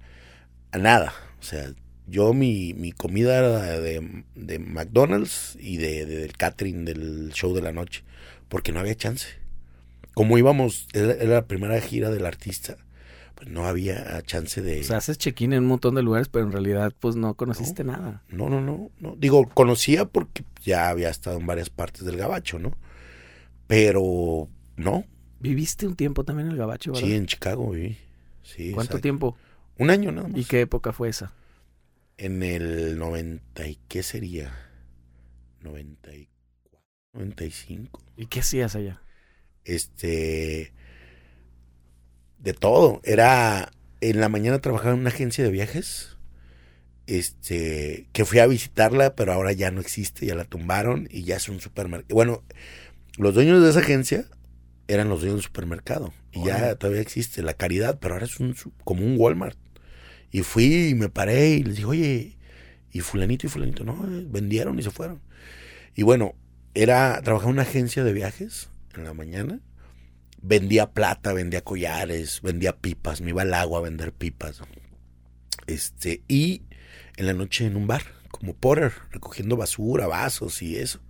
a 0.71 0.79
nada. 0.79 1.13
O 1.41 1.43
sea, 1.43 1.73
yo 2.07 2.35
mi, 2.35 2.75
mi 2.75 2.93
comida 2.93 3.39
era 3.39 3.81
de, 3.81 4.25
de 4.35 4.59
McDonald's 4.59 5.57
y 5.61 5.77
de, 5.77 6.07
del 6.07 6.37
catering 6.37 6.85
del 6.85 7.33
show 7.33 7.55
de 7.55 7.63
la 7.63 7.73
noche, 7.73 8.05
porque 8.49 8.73
no 8.73 8.81
había 8.81 8.95
chance. 8.95 9.29
Como 10.15 10.37
íbamos, 10.37 10.89
era, 10.93 11.15
la 11.25 11.47
primera 11.47 11.81
gira 11.81 12.11
del 12.11 12.27
artista, 12.27 12.77
pues 13.35 13.49
no 13.49 13.67
había 13.67 14.21
chance 14.23 14.61
de... 14.61 14.81
O 14.81 14.85
sea, 14.85 14.99
haces 14.99 15.17
check-in 15.17 15.53
en 15.55 15.63
un 15.63 15.69
montón 15.69 15.95
de 15.95 16.03
lugares, 16.03 16.29
pero 16.29 16.45
en 16.45 16.53
realidad 16.53 16.93
pues 17.01 17.17
no 17.17 17.35
conociste 17.35 17.83
nada. 17.83 18.23
No, 18.29 18.51
no, 18.51 18.61
no, 18.61 18.91
no. 19.01 19.17
Digo, 19.17 19.49
conocía 19.49 20.05
porque 20.05 20.45
ya 20.63 20.91
había 20.91 21.09
estado 21.09 21.39
en 21.39 21.47
varias 21.47 21.71
partes 21.71 22.05
del 22.05 22.19
gabacho, 22.19 22.59
¿no? 22.59 22.77
Pero 23.67 24.49
no, 24.77 25.05
¿Viviste 25.43 25.89
un 25.89 25.97
tiempo 25.97 26.23
también 26.23 26.47
en 26.47 26.53
el 26.53 26.59
Gabacho, 26.59 26.93
verdad? 26.93 27.05
Sí, 27.05 27.15
en 27.15 27.27
Chicago 27.27 27.71
viví. 27.71 27.99
¿Cuánto 28.75 29.01
tiempo? 29.01 29.37
Un 29.77 29.91
año 29.91 30.13
nada 30.13 30.29
más. 30.29 30.39
¿Y 30.39 30.45
qué 30.45 30.61
época 30.61 30.93
fue 30.93 31.09
esa? 31.09 31.33
En 32.17 32.45
el 32.45 32.97
90, 32.97 33.67
¿y 33.67 33.79
qué 33.89 34.05
sería? 34.05 34.55
94, 35.63 36.81
95. 37.15 38.01
¿Y 38.17 38.27
qué 38.27 38.39
hacías 38.39 38.77
allá? 38.77 39.03
Este. 39.65 40.73
De 42.39 42.53
todo. 42.53 43.01
Era. 43.03 43.73
En 44.01 44.21
la 44.21 44.29
mañana 44.29 44.61
trabajaba 44.61 44.95
en 44.95 45.01
una 45.01 45.11
agencia 45.11 45.43
de 45.43 45.51
viajes. 45.51 46.19
Este. 47.09 48.07
Que 48.13 48.25
fui 48.25 48.39
a 48.39 48.47
visitarla, 48.47 49.17
pero 49.17 49.33
ahora 49.33 49.51
ya 49.53 49.73
no 49.73 49.81
existe, 49.81 50.25
ya 50.25 50.37
la 50.37 50.45
tumbaron 50.45 51.09
y 51.11 51.25
ya 51.25 51.35
es 51.35 51.49
un 51.49 51.61
supermercado. 51.61 52.15
Bueno, 52.15 52.45
los 53.17 53.35
dueños 53.35 53.61
de 53.61 53.71
esa 53.71 53.81
agencia 53.81 54.27
eran 54.89 55.09
los 55.09 55.21
dueños 55.21 55.37
del 55.37 55.45
supermercado. 55.45 56.13
Y 56.33 56.45
ya 56.45 56.75
todavía 56.77 57.03
existe 57.03 57.43
la 57.43 57.55
caridad, 57.55 57.99
pero 58.01 58.15
ahora 58.15 58.27
es 58.27 58.41
un, 58.41 58.55
como 58.85 59.05
un 59.05 59.17
Walmart. 59.19 59.59
Y 60.31 60.43
fui 60.43 60.89
y 60.89 60.95
me 60.95 61.09
paré 61.09 61.51
y 61.51 61.63
les 61.63 61.77
dije, 61.77 61.87
oye, 61.87 62.39
y 62.91 63.01
fulanito 63.01 63.47
y 63.47 63.51
fulanito, 63.51 63.85
no, 63.85 63.99
vendieron 64.29 64.79
y 64.79 64.83
se 64.83 64.91
fueron. 64.91 65.21
Y 65.95 66.03
bueno, 66.03 66.35
era, 66.75 67.21
trabajaba 67.23 67.51
en 67.51 67.57
una 67.57 67.63
agencia 67.63 68.05
de 68.05 68.13
viajes 68.13 68.71
en 68.95 69.05
la 69.05 69.15
mañana. 69.15 69.61
Vendía 70.41 70.91
plata, 70.91 71.33
vendía 71.33 71.63
collares, 71.63 72.41
vendía 72.43 72.77
pipas, 72.77 73.21
me 73.21 73.31
iba 73.31 73.43
al 73.43 73.55
agua 73.55 73.79
a 73.79 73.83
vender 73.83 74.13
pipas. 74.13 74.63
Este, 75.67 76.23
y 76.29 76.63
en 77.17 77.27
la 77.27 77.35
noche 77.35 77.67
en 77.67 77.77
un 77.77 77.87
bar, 77.87 78.03
como 78.31 78.55
Potter, 78.55 78.93
recogiendo 79.11 79.57
basura, 79.57 80.07
vasos 80.07 80.63
y 80.63 80.77
eso. 80.77 81.01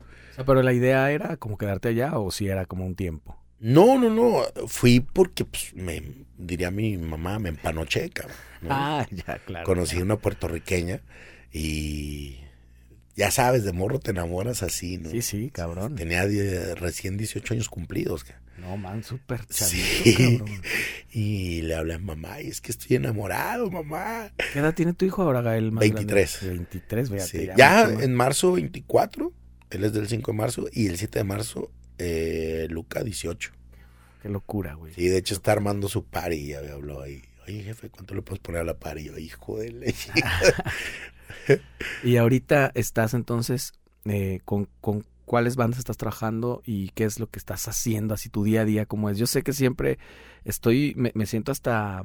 pero 0.45 0.63
la 0.63 0.73
idea 0.73 1.11
era 1.11 1.37
como 1.37 1.57
quedarte 1.57 1.89
allá 1.89 2.19
o 2.19 2.31
si 2.31 2.49
era 2.49 2.67
como 2.67 2.85
un 2.85 2.95
tiempo. 2.95 3.42
No, 3.63 3.97
no, 3.99 4.11
no. 4.11 4.43
Fui 4.67 4.99
porque, 5.01 5.45
pues, 5.45 5.73
me 5.75 6.03
diría 6.37 6.71
mi 6.73 6.97
mamá, 6.99 7.39
me 7.39 7.51
empanoché, 7.51 8.11
cabrón. 8.11 8.37
Ah, 8.69 9.07
ya, 9.11 9.39
claro. 9.39 9.65
Conocí 9.65 9.99
a 9.99 10.03
una 10.03 10.17
puertorriqueña 10.17 11.01
y 11.53 12.39
ya 13.15 13.31
sabes, 13.31 13.63
de 13.65 13.73
morro 13.73 14.01
te 14.01 14.11
enamoras 14.11 14.63
así, 14.65 14.99
¿no? 14.99 15.11
Sí, 15.11 15.23
sí, 15.23 15.51
cabrón. 15.51 15.95
Tenía 15.95 16.25
recién 16.75 17.17
18 17.17 17.55
años 17.55 17.69
cumplidos. 17.69 18.25
No, 18.59 18.77
man, 18.77 19.05
súper 19.05 19.47
chavito, 19.47 19.87
Sí. 20.05 20.39
cabrón. 20.39 20.61
Y 21.15 21.61
le 21.63 21.75
hablé 21.75 21.95
a 21.95 21.99
mamá, 21.99 22.41
y 22.41 22.49
es 22.49 22.61
que 22.63 22.73
estoy 22.73 22.97
enamorado, 22.97 23.71
mamá. 23.71 24.33
¿Qué 24.53 24.59
edad 24.61 24.75
tiene 24.75 24.95
tu 24.95 25.05
hijo 25.05 25.23
ahora, 25.23 25.43
Gael? 25.43 25.71
más 25.71 25.81
23. 25.83 26.39
grande? 26.41 26.57
23, 26.57 27.11
fíjate. 27.11 27.29
Sí. 27.39 27.47
ya 27.47 27.55
Ya 27.57 27.91
en 28.03 28.15
marzo 28.15 28.53
24, 28.53 29.33
él 29.71 29.85
es 29.85 29.93
del 29.93 30.09
5 30.09 30.33
de 30.33 30.37
marzo, 30.39 30.67
y 30.73 30.87
el 30.87 30.97
7 30.97 31.19
de 31.19 31.25
marzo, 31.25 31.71
eh, 32.03 32.67
Luca 32.71 33.03
18. 33.03 33.53
Qué 34.23 34.29
locura, 34.29 34.75
güey. 34.75 34.93
Sí, 34.95 35.09
de 35.09 35.19
hecho 35.19 35.35
está 35.35 35.53
armando 35.53 35.89
su 35.89 36.05
party, 36.05 36.37
y 36.37 36.47
ya 36.49 36.61
me 36.61 36.71
habló 36.71 37.01
ahí. 37.01 37.23
Oye, 37.47 37.63
jefe, 37.63 37.91
¿cuánto 37.91 38.15
le 38.15 38.23
puedes 38.23 38.41
poner 38.41 38.61
a 38.61 38.65
la 38.65 38.79
party? 38.79 39.03
Y 39.03 39.05
yo, 39.07 39.19
hijo 39.19 39.59
de 39.59 39.73
leche. 39.73 40.13
Y 42.05 42.19
ahorita 42.19 42.71
estás 42.75 43.15
entonces, 43.15 43.73
eh, 44.05 44.41
con, 44.45 44.69
con 44.81 45.05
cuáles 45.25 45.57
bandas 45.57 45.79
estás 45.79 45.97
trabajando 45.97 46.63
y 46.67 46.91
qué 46.91 47.05
es 47.05 47.19
lo 47.19 47.29
que 47.29 47.39
estás 47.39 47.67
haciendo, 47.69 48.15
así 48.15 48.29
tu 48.29 48.45
día 48.45 48.61
a 48.61 48.65
día, 48.65 48.87
cómo 48.87 49.11
es. 49.11 49.19
Yo 49.19 49.27
sé 49.27 49.43
que 49.43 49.53
siempre 49.53 49.99
estoy, 50.45 50.93
me, 50.97 51.11
me 51.15 51.27
siento 51.27 51.51
hasta 51.51 52.05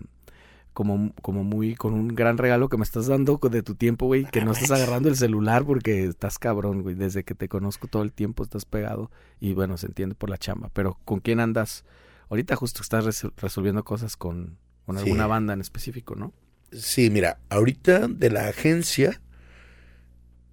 como, 0.77 1.11
como 1.23 1.43
muy, 1.43 1.73
con 1.73 1.95
un 1.95 2.09
gran 2.09 2.37
regalo 2.37 2.69
que 2.69 2.77
me 2.77 2.83
estás 2.83 3.07
dando 3.07 3.39
de 3.49 3.63
tu 3.63 3.73
tiempo, 3.73 4.05
güey, 4.05 4.25
que 4.25 4.45
no 4.45 4.51
estás 4.51 4.69
agarrando 4.69 5.09
el 5.09 5.15
celular 5.15 5.65
porque 5.65 6.03
estás 6.05 6.37
cabrón, 6.37 6.83
güey. 6.83 6.93
Desde 6.93 7.23
que 7.23 7.33
te 7.33 7.49
conozco 7.49 7.87
todo 7.87 8.03
el 8.03 8.13
tiempo 8.13 8.43
estás 8.43 8.65
pegado 8.65 9.09
y 9.39 9.53
bueno, 9.53 9.75
se 9.79 9.87
entiende 9.87 10.13
por 10.13 10.29
la 10.29 10.37
chamba. 10.37 10.69
Pero 10.73 10.99
¿con 11.03 11.19
quién 11.19 11.39
andas? 11.39 11.83
Ahorita 12.29 12.55
justo 12.55 12.83
estás 12.83 13.05
resol- 13.05 13.33
resolviendo 13.37 13.83
cosas 13.83 14.15
con, 14.17 14.59
con 14.85 14.97
Sí. 14.97 15.03
alguna 15.05 15.25
banda 15.25 15.53
en 15.55 15.61
específico, 15.61 16.13
¿no? 16.15 16.31
Sí, 16.71 17.09
mira, 17.09 17.39
ahorita 17.49 18.07
de 18.07 18.29
la 18.29 18.47
agencia, 18.47 19.19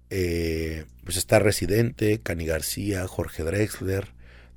eh, 0.09 0.85
pues 1.03 1.17
está 1.17 1.37
Residente, 1.37 2.19
Cani 2.19 2.47
García, 2.47 3.07
Jorge 3.07 3.43
Drexler, 3.43 4.07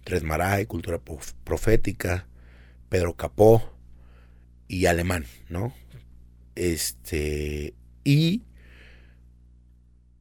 Tres 0.02 0.22
Maray, 0.22 0.64
Cultura 0.64 0.98
Prof- 0.98 1.34
Profética, 1.44 2.26
Pedro 2.88 3.12
Capó 3.16 3.74
y 4.68 4.86
Alemán, 4.86 5.24
¿no? 5.48 5.74
Este, 6.54 7.74
y 8.04 8.42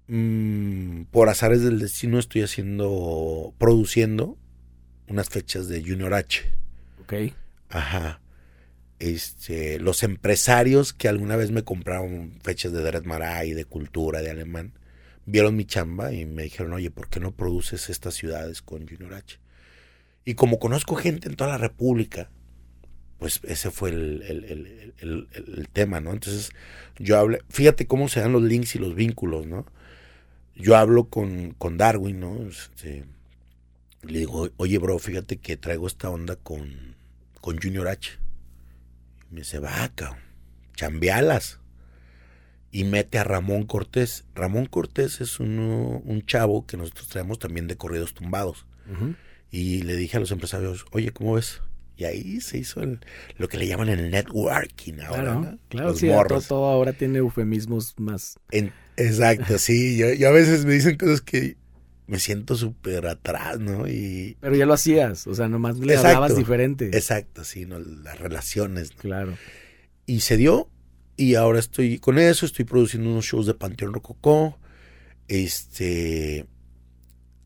mm, 0.07 1.03
por 1.11 1.29
azares 1.29 1.61
del 1.61 1.79
destino 1.79 2.17
estoy 2.17 2.43
haciendo, 2.43 3.53
produciendo 3.57 4.37
unas 5.07 5.29
fechas 5.29 5.67
de 5.67 5.81
Junior 5.81 6.13
H. 6.13 6.43
Ok. 7.01 7.33
Ajá. 7.69 8.21
Este, 8.99 9.79
los 9.79 10.01
empresarios 10.01 10.93
que 10.93 11.07
alguna 11.07 11.35
vez 11.35 11.51
me 11.51 11.63
compraron 11.63 12.39
fechas 12.41 12.71
de 12.71 12.81
Dred 12.81 13.03
Maray, 13.03 13.53
de 13.53 13.65
cultura, 13.65 14.21
de 14.21 14.31
alemán, 14.31 14.73
vieron 15.25 15.55
mi 15.55 15.65
chamba 15.65 16.13
y 16.13 16.25
me 16.25 16.43
dijeron, 16.43 16.73
oye, 16.73 16.89
¿por 16.89 17.09
qué 17.09 17.19
no 17.19 17.35
produces 17.35 17.89
estas 17.89 18.15
ciudades 18.15 18.61
con 18.61 18.87
Junior 18.87 19.13
H? 19.13 19.39
Y 20.25 20.33
como 20.33 20.57
conozco 20.59 20.95
gente 20.95 21.29
en 21.29 21.35
toda 21.35 21.51
la 21.51 21.57
República, 21.57 22.29
pues 23.19 23.39
ese 23.43 23.71
fue 23.71 23.89
el, 23.89 24.21
el- 24.99 25.67
tema, 25.73 25.99
¿no? 26.01 26.11
Entonces, 26.13 26.49
yo 26.97 27.17
hablé, 27.19 27.39
fíjate 27.49 27.85
cómo 27.87 28.09
se 28.09 28.19
dan 28.19 28.31
los 28.31 28.41
links 28.43 28.75
y 28.75 28.79
los 28.79 28.95
vínculos, 28.95 29.45
¿no? 29.45 29.65
Yo 30.55 30.75
hablo 30.75 31.05
con, 31.05 31.51
con 31.51 31.77
Darwin, 31.77 32.19
¿no? 32.19 32.47
Este, 32.47 33.05
le 34.01 34.19
digo, 34.19 34.49
oye, 34.57 34.77
bro, 34.79 34.97
fíjate 34.97 35.37
que 35.37 35.55
traigo 35.57 35.85
esta 35.87 36.09
onda 36.09 36.35
con, 36.35 36.95
con 37.41 37.59
Junior 37.61 37.87
H. 37.87 38.17
Y 39.29 39.33
me 39.35 39.41
dice, 39.41 39.59
va, 39.59 39.89
cabrón, 39.93 40.17
chambealas. 40.75 41.59
Y 42.71 42.83
mete 42.85 43.17
a 43.19 43.23
Ramón 43.23 43.65
Cortés. 43.65 44.25
Ramón 44.35 44.65
Cortés 44.65 45.21
es 45.21 45.39
uno- 45.39 46.01
un 46.03 46.25
chavo 46.25 46.65
que 46.65 46.77
nosotros 46.77 47.07
traemos 47.07 47.37
también 47.39 47.67
de 47.67 47.77
corridos 47.77 48.13
tumbados. 48.13 48.65
Y 49.51 49.81
le 49.83 49.95
dije 49.95 50.17
a 50.17 50.19
los 50.19 50.31
empresarios, 50.31 50.85
oye, 50.91 51.11
¿cómo 51.11 51.33
ves? 51.35 51.61
Y 51.97 52.03
ahí 52.05 52.39
se 52.41 52.59
hizo 52.59 52.81
el- 52.81 52.99
lo 53.37 53.47
que 53.47 53.57
le 53.57 53.67
llaman 53.67 53.89
el 53.89 54.11
networking 54.11 54.99
ahora, 55.05 55.21
Claro, 55.23 55.41
¿no? 55.41 55.59
claro, 55.69 55.89
Los 55.89 55.99
sí, 55.99 56.07
todo, 56.47 56.65
ahora 56.65 56.93
tiene 56.93 57.17
eufemismos 57.17 57.95
más. 57.97 58.37
En- 58.51 58.71
exacto, 58.97 59.57
sí. 59.57 59.97
Yo, 59.97 60.13
yo 60.13 60.27
a 60.29 60.31
veces 60.31 60.65
me 60.65 60.73
dicen 60.73 60.95
cosas 60.97 61.21
que 61.21 61.57
me 62.05 62.19
siento 62.19 62.55
súper 62.55 63.05
atrás, 63.07 63.59
¿no? 63.59 63.87
Y 63.87 64.37
Pero 64.39 64.55
ya 64.55 64.65
lo 64.65 64.73
hacías, 64.73 65.25
o 65.27 65.33
sea, 65.35 65.47
nomás 65.49 65.77
le 65.79 65.93
Exacto. 65.93 66.07
hablabas 66.17 66.37
diferente. 66.37 66.85
exacto, 66.95 67.43
sí, 67.43 67.65
¿no? 67.65 67.79
Las 67.79 68.19
relaciones. 68.19 68.91
¿no? 68.91 69.01
Claro. 69.01 69.37
Y 70.05 70.19
se 70.21 70.37
dio. 70.37 70.69
Y 71.17 71.33
ahora 71.33 71.57
estoy 71.59 71.97
con 71.97 72.19
eso, 72.19 72.45
estoy 72.45 72.63
produciendo 72.65 73.09
unos 73.09 73.25
shows 73.25 73.47
de 73.47 73.55
Panteón 73.55 73.91
Rococó. 73.93 74.57
Este. 75.27 76.45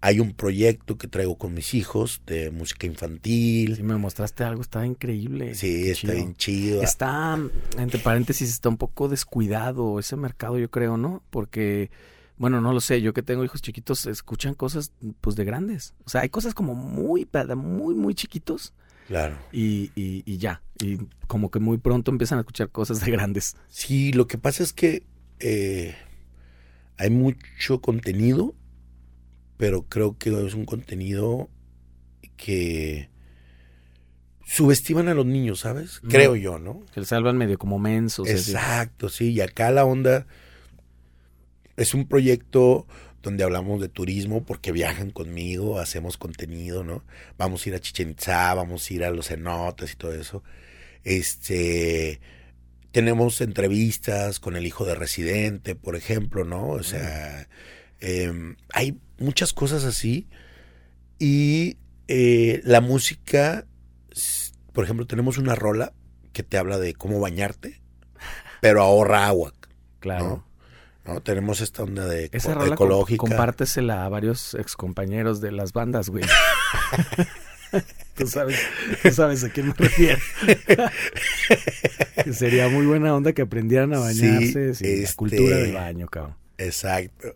Hay 0.03 0.19
un 0.19 0.33
proyecto 0.33 0.97
que 0.97 1.07
traigo 1.07 1.37
con 1.37 1.53
mis 1.53 1.75
hijos 1.75 2.21
de 2.25 2.49
música 2.49 2.81
Si 2.81 2.87
infantil. 2.87 3.83
me 3.83 3.97
mostraste 3.97 4.43
algo, 4.43 4.61
está 4.63 4.83
increíble. 4.85 5.53
Sí, 5.53 5.67
Qué 5.83 5.91
está 5.91 6.01
chido. 6.01 6.13
bien 6.15 6.35
chido. 6.35 6.81
Está, 6.81 7.39
entre 7.77 7.99
paréntesis, 7.99 8.49
está 8.49 8.69
un 8.69 8.77
poco 8.77 9.09
descuidado 9.09 9.99
ese 9.99 10.15
mercado, 10.15 10.57
yo 10.57 10.71
creo, 10.71 10.97
¿no? 10.97 11.21
Porque, 11.29 11.91
bueno, 12.37 12.61
no 12.61 12.73
lo 12.73 12.81
sé, 12.81 13.01
yo 13.03 13.13
que 13.13 13.21
tengo 13.21 13.43
hijos 13.43 13.61
chiquitos, 13.61 14.07
escuchan 14.07 14.55
cosas, 14.55 14.91
pues, 15.21 15.35
de 15.35 15.45
grandes. 15.45 15.93
O 16.03 16.09
sea, 16.09 16.21
hay 16.21 16.29
cosas 16.29 16.55
como 16.55 16.73
muy, 16.73 17.27
muy, 17.55 17.93
muy 17.93 18.15
chiquitos 18.15 18.73
Claro. 19.07 19.35
y, 19.51 19.91
y, 19.95 20.23
y 20.25 20.37
ya. 20.39 20.63
Y 20.83 20.97
como 21.27 21.51
que 21.51 21.59
muy 21.59 21.77
pronto 21.77 22.09
empiezan 22.09 22.39
a 22.39 22.41
escuchar 22.41 22.69
cosas 22.69 23.05
de 23.05 23.11
grandes. 23.11 23.55
Sí, 23.69 24.13
lo 24.13 24.25
que 24.25 24.39
pasa 24.39 24.63
es 24.63 24.73
que 24.73 25.03
eh, 25.39 25.93
hay 26.97 27.11
mucho 27.11 27.81
contenido, 27.81 28.55
pero 29.61 29.83
creo 29.83 30.17
que 30.17 30.29
es 30.43 30.55
un 30.55 30.65
contenido 30.65 31.47
que 32.35 33.11
subestiman 34.43 35.07
a 35.07 35.13
los 35.13 35.27
niños, 35.27 35.59
¿sabes? 35.59 36.01
Creo 36.09 36.35
yo, 36.35 36.57
¿no? 36.57 36.83
Que 36.95 37.01
se 37.01 37.05
salvan 37.05 37.37
medio 37.37 37.59
como 37.59 37.77
mensos. 37.77 38.27
así. 38.27 38.53
Exacto, 38.53 39.07
sí. 39.07 39.33
Y 39.33 39.41
acá 39.41 39.69
la 39.69 39.85
onda 39.85 40.25
es 41.77 41.93
un 41.93 42.07
proyecto 42.07 42.87
donde 43.21 43.43
hablamos 43.43 43.79
de 43.79 43.87
turismo 43.87 44.43
porque 44.43 44.71
viajan 44.71 45.11
conmigo, 45.11 45.77
hacemos 45.77 46.17
contenido, 46.17 46.83
¿no? 46.83 47.03
Vamos 47.37 47.63
a 47.63 47.69
ir 47.69 47.75
a 47.75 47.79
Chichen 47.79 48.09
Itzá, 48.09 48.55
vamos 48.55 48.89
a 48.89 48.93
ir 48.95 49.03
a 49.03 49.11
los 49.11 49.27
cenotes 49.27 49.93
y 49.93 49.95
todo 49.95 50.15
eso. 50.15 50.43
Este 51.03 52.19
tenemos 52.91 53.41
entrevistas 53.41 54.39
con 54.39 54.55
el 54.55 54.65
hijo 54.65 54.85
de 54.85 54.95
residente, 54.95 55.75
por 55.75 55.95
ejemplo, 55.95 56.45
¿no? 56.45 56.67
O 56.69 56.81
sea, 56.81 57.47
eh, 57.99 58.55
hay 58.73 58.97
muchas 59.21 59.53
cosas 59.53 59.83
así. 59.85 60.27
Y 61.19 61.77
eh, 62.07 62.61
la 62.63 62.81
música, 62.81 63.65
por 64.73 64.83
ejemplo, 64.83 65.05
tenemos 65.07 65.37
una 65.37 65.55
rola 65.55 65.93
que 66.33 66.43
te 66.43 66.57
habla 66.57 66.77
de 66.79 66.93
cómo 66.93 67.19
bañarte, 67.19 67.81
pero 68.61 68.81
ahorra 68.81 69.27
agua. 69.27 69.53
Claro. 69.99 70.45
¿no? 71.05 71.21
Tenemos 71.21 71.61
esta 71.61 71.83
onda 71.83 72.05
de 72.07 72.29
Esa 72.31 72.53
rola 72.53 72.73
ecológica. 72.75 73.17
compártesela 73.17 74.05
a 74.05 74.09
varios 74.09 74.53
excompañeros 74.55 75.41
de 75.41 75.51
las 75.51 75.73
bandas, 75.73 76.09
güey. 76.09 76.23
tú, 78.15 78.27
sabes, 78.27 78.59
tú 79.01 79.11
sabes 79.11 79.43
a 79.43 79.49
quién 79.49 79.67
me 79.67 79.73
refiero. 79.73 80.19
Sería 82.33 82.67
muy 82.69 82.85
buena 82.85 83.15
onda 83.15 83.33
que 83.33 83.41
aprendieran 83.41 83.93
a 83.93 83.99
bañarse. 83.99 84.73
sí, 84.75 84.83
la 84.85 84.89
este- 85.03 85.15
cultura 85.15 85.57
del 85.57 85.73
baño, 85.73 86.07
cabrón. 86.07 86.35
Exacto. 86.65 87.35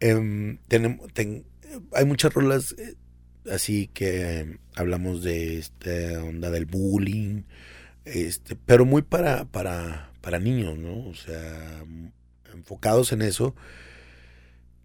Em, 0.00 0.58
tenemos, 0.68 1.12
ten- 1.12 1.44
hay 1.92 2.04
muchas 2.04 2.32
rolas 2.34 2.74
eh, 2.78 2.94
así 3.50 3.88
que 3.92 4.58
hablamos 4.74 5.22
de 5.22 5.58
esta 5.58 6.22
onda 6.24 6.50
del 6.50 6.66
bullying, 6.66 7.42
este, 8.04 8.56
pero 8.56 8.84
muy 8.84 9.02
para, 9.02 9.44
para, 9.44 10.10
para 10.20 10.38
niños, 10.38 10.78
¿no? 10.78 11.06
O 11.08 11.14
sea, 11.14 11.84
enfocados 12.54 13.12
en 13.12 13.22
eso. 13.22 13.54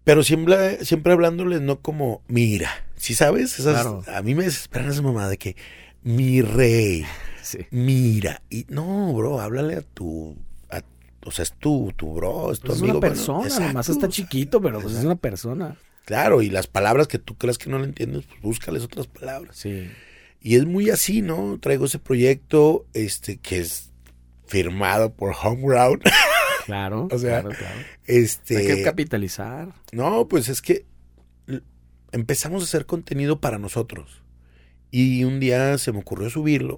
Pero 0.04 0.22
siempre, 0.22 0.84
siempre 0.84 1.12
hablándoles 1.12 1.60
no 1.62 1.80
como, 1.80 2.22
mira, 2.28 2.70
si 2.96 3.14
sabes? 3.14 3.58
Esas, 3.58 3.74
Claro. 3.82 4.04
A 4.06 4.22
mí 4.22 4.34
me 4.36 4.44
desesperan 4.44 4.90
esa 4.90 5.02
mamá 5.02 5.28
de 5.28 5.36
que, 5.36 5.56
mi 6.02 6.42
rey, 6.42 7.04
Sí. 7.42 7.58
mira. 7.70 8.42
Y 8.50 8.66
no, 8.68 9.12
bro, 9.14 9.40
háblale 9.40 9.76
a 9.76 9.82
tu... 9.82 10.36
o 11.26 11.30
sea, 11.30 11.42
es 11.42 11.52
tu, 11.52 11.92
tu 11.96 12.14
bro, 12.14 12.52
es 12.52 12.60
tu 12.60 12.66
Pues 12.68 12.76
es 12.78 12.82
amigo. 12.82 12.98
una 12.98 13.00
bueno, 13.00 13.14
persona, 13.14 13.44
exacto, 13.44 13.66
nomás 13.68 13.88
está 13.88 14.08
chiquito, 14.08 14.60
pero 14.60 14.80
pues 14.80 14.94
es 14.94 15.04
una 15.04 15.16
persona. 15.16 15.76
Claro, 16.04 16.40
y 16.40 16.50
las 16.50 16.66
palabras 16.68 17.08
que 17.08 17.18
tú 17.18 17.34
creas 17.36 17.58
que 17.58 17.68
no 17.68 17.78
le 17.78 17.84
entiendes, 17.86 18.24
pues 18.26 18.40
búscales 18.40 18.84
otras 18.84 19.06
palabras. 19.08 19.56
Sí. 19.56 19.90
Y 20.40 20.54
es 20.56 20.64
muy 20.64 20.90
así, 20.90 21.20
¿no? 21.22 21.58
Traigo 21.60 21.86
ese 21.86 21.98
proyecto, 21.98 22.86
este, 22.94 23.38
que 23.38 23.58
es 23.58 23.90
firmado 24.46 25.12
por 25.12 25.34
Homeground. 25.42 26.02
Claro. 26.66 27.06
O 27.12 27.16
sea, 27.18 27.42
claro, 27.42 27.56
claro. 27.56 27.76
Este. 28.06 28.56
Hay 28.56 28.66
que 28.66 28.82
capitalizar. 28.82 29.68
No, 29.92 30.26
pues 30.26 30.48
es 30.48 30.60
que 30.60 30.84
empezamos 32.10 32.60
a 32.62 32.64
hacer 32.64 32.86
contenido 32.86 33.40
para 33.40 33.58
nosotros. 33.58 34.22
Y 34.90 35.22
un 35.22 35.38
día 35.38 35.78
se 35.78 35.92
me 35.92 36.00
ocurrió 36.00 36.28
subirlo. 36.28 36.76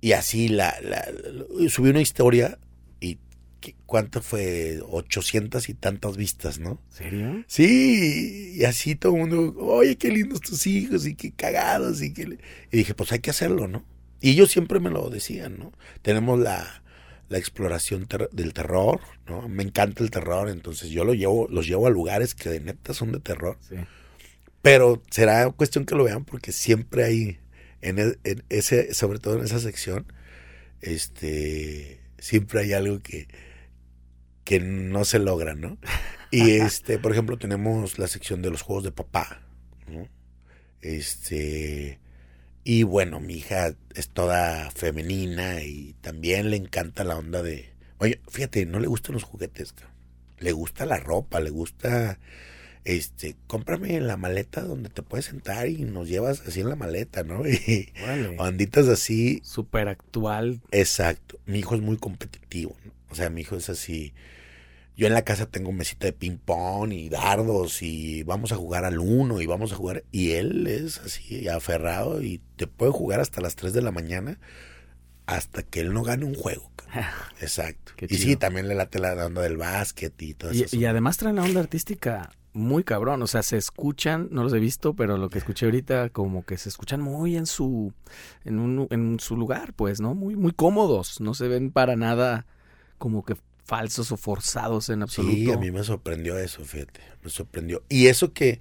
Y 0.00 0.12
así 0.12 0.48
la, 0.48 0.74
la- 0.82 1.08
la- 1.12 1.70
subí 1.70 1.90
una 1.90 2.00
historia 2.00 2.58
y 3.00 3.18
¿qué- 3.60 3.74
¿cuánto 3.86 4.22
fue? 4.22 4.80
800 4.88 5.68
y 5.68 5.74
tantas 5.74 6.16
vistas, 6.16 6.58
¿no? 6.58 6.80
¿Serio? 6.90 7.44
Sí, 7.48 8.54
y 8.56 8.64
así 8.64 8.94
todo 8.94 9.14
el 9.14 9.20
mundo, 9.20 9.54
oye, 9.58 9.96
qué 9.96 10.10
lindos 10.10 10.40
tus 10.40 10.66
hijos 10.66 11.06
y 11.06 11.14
qué 11.14 11.32
cagados. 11.32 12.02
Y, 12.02 12.12
qué... 12.12 12.26
le-". 12.26 12.38
y 12.72 12.76
dije, 12.78 12.94
pues 12.94 13.12
hay 13.12 13.18
que 13.20 13.30
hacerlo, 13.30 13.68
¿no? 13.68 13.84
Y 14.20 14.30
ellos 14.30 14.50
siempre 14.50 14.80
me 14.80 14.90
lo 14.90 15.10
decían, 15.10 15.58
¿no? 15.58 15.72
Tenemos 16.02 16.38
la, 16.40 16.82
la 17.28 17.38
exploración 17.38 18.06
ter- 18.06 18.30
del 18.32 18.52
terror, 18.52 19.00
¿no? 19.26 19.48
Me 19.48 19.62
encanta 19.62 20.02
el 20.02 20.10
terror, 20.10 20.48
entonces 20.48 20.90
yo 20.90 21.04
lo 21.04 21.14
llevo, 21.14 21.46
los 21.50 21.66
llevo 21.66 21.86
a 21.86 21.90
lugares 21.90 22.34
que 22.34 22.48
de 22.48 22.60
neta 22.60 22.94
son 22.94 23.12
de 23.12 23.20
terror. 23.20 23.58
Sí. 23.68 23.76
Pero 24.60 25.02
será 25.10 25.48
cuestión 25.50 25.84
que 25.84 25.94
lo 25.94 26.02
vean 26.04 26.24
porque 26.24 26.50
siempre 26.52 27.04
hay, 27.04 27.38
en, 27.80 27.98
en 28.24 28.42
ese, 28.48 28.92
sobre 28.92 29.20
todo 29.20 29.38
en 29.38 29.44
esa 29.44 29.60
sección, 29.60 30.04
este, 30.80 31.97
siempre 32.18 32.60
hay 32.60 32.72
algo 32.72 33.00
que, 33.00 33.28
que 34.44 34.60
no 34.60 35.04
se 35.04 35.18
logra, 35.18 35.54
¿no? 35.54 35.78
Y 36.30 36.50
este, 36.60 36.98
por 36.98 37.12
ejemplo, 37.12 37.38
tenemos 37.38 37.98
la 37.98 38.08
sección 38.08 38.42
de 38.42 38.50
los 38.50 38.62
juegos 38.62 38.84
de 38.84 38.92
papá, 38.92 39.42
¿no? 39.86 40.08
Este, 40.80 41.98
y 42.64 42.82
bueno, 42.82 43.20
mi 43.20 43.34
hija 43.34 43.74
es 43.94 44.10
toda 44.10 44.70
femenina 44.70 45.62
y 45.62 45.94
también 46.00 46.50
le 46.50 46.56
encanta 46.56 47.04
la 47.04 47.16
onda 47.16 47.42
de, 47.42 47.70
oye, 47.98 48.20
fíjate, 48.28 48.66
no 48.66 48.78
le 48.78 48.86
gustan 48.86 49.14
los 49.14 49.24
juguetes, 49.24 49.74
le 50.38 50.52
gusta 50.52 50.86
la 50.86 50.98
ropa, 50.98 51.40
le 51.40 51.50
gusta 51.50 52.18
este, 52.88 53.36
cómprame 53.46 54.00
la 54.00 54.16
maleta 54.16 54.62
donde 54.62 54.88
te 54.88 55.02
puedes 55.02 55.26
sentar 55.26 55.68
y 55.68 55.82
nos 55.84 56.08
llevas 56.08 56.40
así 56.46 56.60
en 56.60 56.68
la 56.70 56.76
maleta, 56.76 57.22
¿no? 57.22 57.42
Y 57.46 57.90
Órale. 58.02 58.36
banditas 58.36 58.88
así, 58.88 59.40
Súper 59.44 59.88
actual. 59.88 60.60
exacto. 60.70 61.38
Mi 61.46 61.58
hijo 61.60 61.74
es 61.74 61.80
muy 61.82 61.96
competitivo, 61.98 62.76
¿no? 62.84 62.92
O 63.10 63.14
sea, 63.14 63.30
mi 63.30 63.42
hijo 63.42 63.56
es 63.56 63.68
así. 63.68 64.12
Yo 64.96 65.06
en 65.06 65.12
la 65.14 65.22
casa 65.22 65.46
tengo 65.46 65.70
mesita 65.70 66.06
de 66.06 66.12
ping 66.12 66.38
pong 66.38 66.92
y 66.92 67.08
dardos 67.08 67.82
y 67.82 68.22
vamos 68.24 68.50
a 68.52 68.56
jugar 68.56 68.84
al 68.84 68.98
uno 68.98 69.40
y 69.40 69.46
vamos 69.46 69.72
a 69.72 69.76
jugar. 69.76 70.02
Y 70.10 70.32
él 70.32 70.66
es 70.66 70.98
así 70.98 71.46
aferrado 71.48 72.22
y 72.22 72.40
te 72.56 72.66
puede 72.66 72.90
jugar 72.90 73.20
hasta 73.20 73.40
las 73.40 73.54
3 73.54 73.72
de 73.74 73.82
la 73.82 73.92
mañana 73.92 74.38
hasta 75.26 75.62
que 75.62 75.80
él 75.80 75.92
no 75.92 76.02
gane 76.02 76.24
un 76.24 76.34
juego. 76.34 76.70
Exacto. 77.40 77.92
Y 78.08 78.16
sí, 78.16 78.36
también 78.36 78.66
le 78.66 78.74
late 78.74 78.98
la 78.98 79.12
onda 79.26 79.42
del 79.42 79.56
básquet 79.56 80.20
y 80.22 80.34
todo 80.34 80.52
Y, 80.52 80.62
eso. 80.62 80.74
y 80.76 80.84
además 80.86 81.16
traen 81.18 81.36
la 81.36 81.42
onda 81.44 81.60
artística 81.60 82.30
muy 82.58 82.84
cabrón. 82.84 83.22
O 83.22 83.26
sea, 83.26 83.42
se 83.42 83.56
escuchan, 83.56 84.28
no 84.30 84.42
los 84.42 84.52
he 84.52 84.58
visto, 84.58 84.94
pero 84.94 85.16
lo 85.16 85.30
que 85.30 85.38
escuché 85.38 85.66
ahorita, 85.66 86.10
como 86.10 86.44
que 86.44 86.58
se 86.58 86.68
escuchan 86.68 87.00
muy 87.00 87.36
en 87.36 87.46
su, 87.46 87.92
en, 88.44 88.58
un, 88.58 88.86
en 88.90 89.20
su 89.20 89.36
lugar, 89.36 89.72
pues, 89.74 90.00
¿no? 90.00 90.14
Muy, 90.14 90.36
muy 90.36 90.52
cómodos. 90.52 91.20
No 91.20 91.34
se 91.34 91.48
ven 91.48 91.70
para 91.70 91.96
nada 91.96 92.46
como 92.98 93.24
que 93.24 93.36
falsos 93.64 94.12
o 94.12 94.16
forzados 94.16 94.88
en 94.88 95.02
absoluto. 95.02 95.34
Sí, 95.34 95.50
a 95.50 95.58
mí 95.58 95.70
me 95.70 95.84
sorprendió 95.84 96.38
eso, 96.38 96.64
fíjate, 96.64 97.00
me 97.22 97.30
sorprendió. 97.30 97.82
Y 97.88 98.06
eso 98.06 98.32
que 98.32 98.60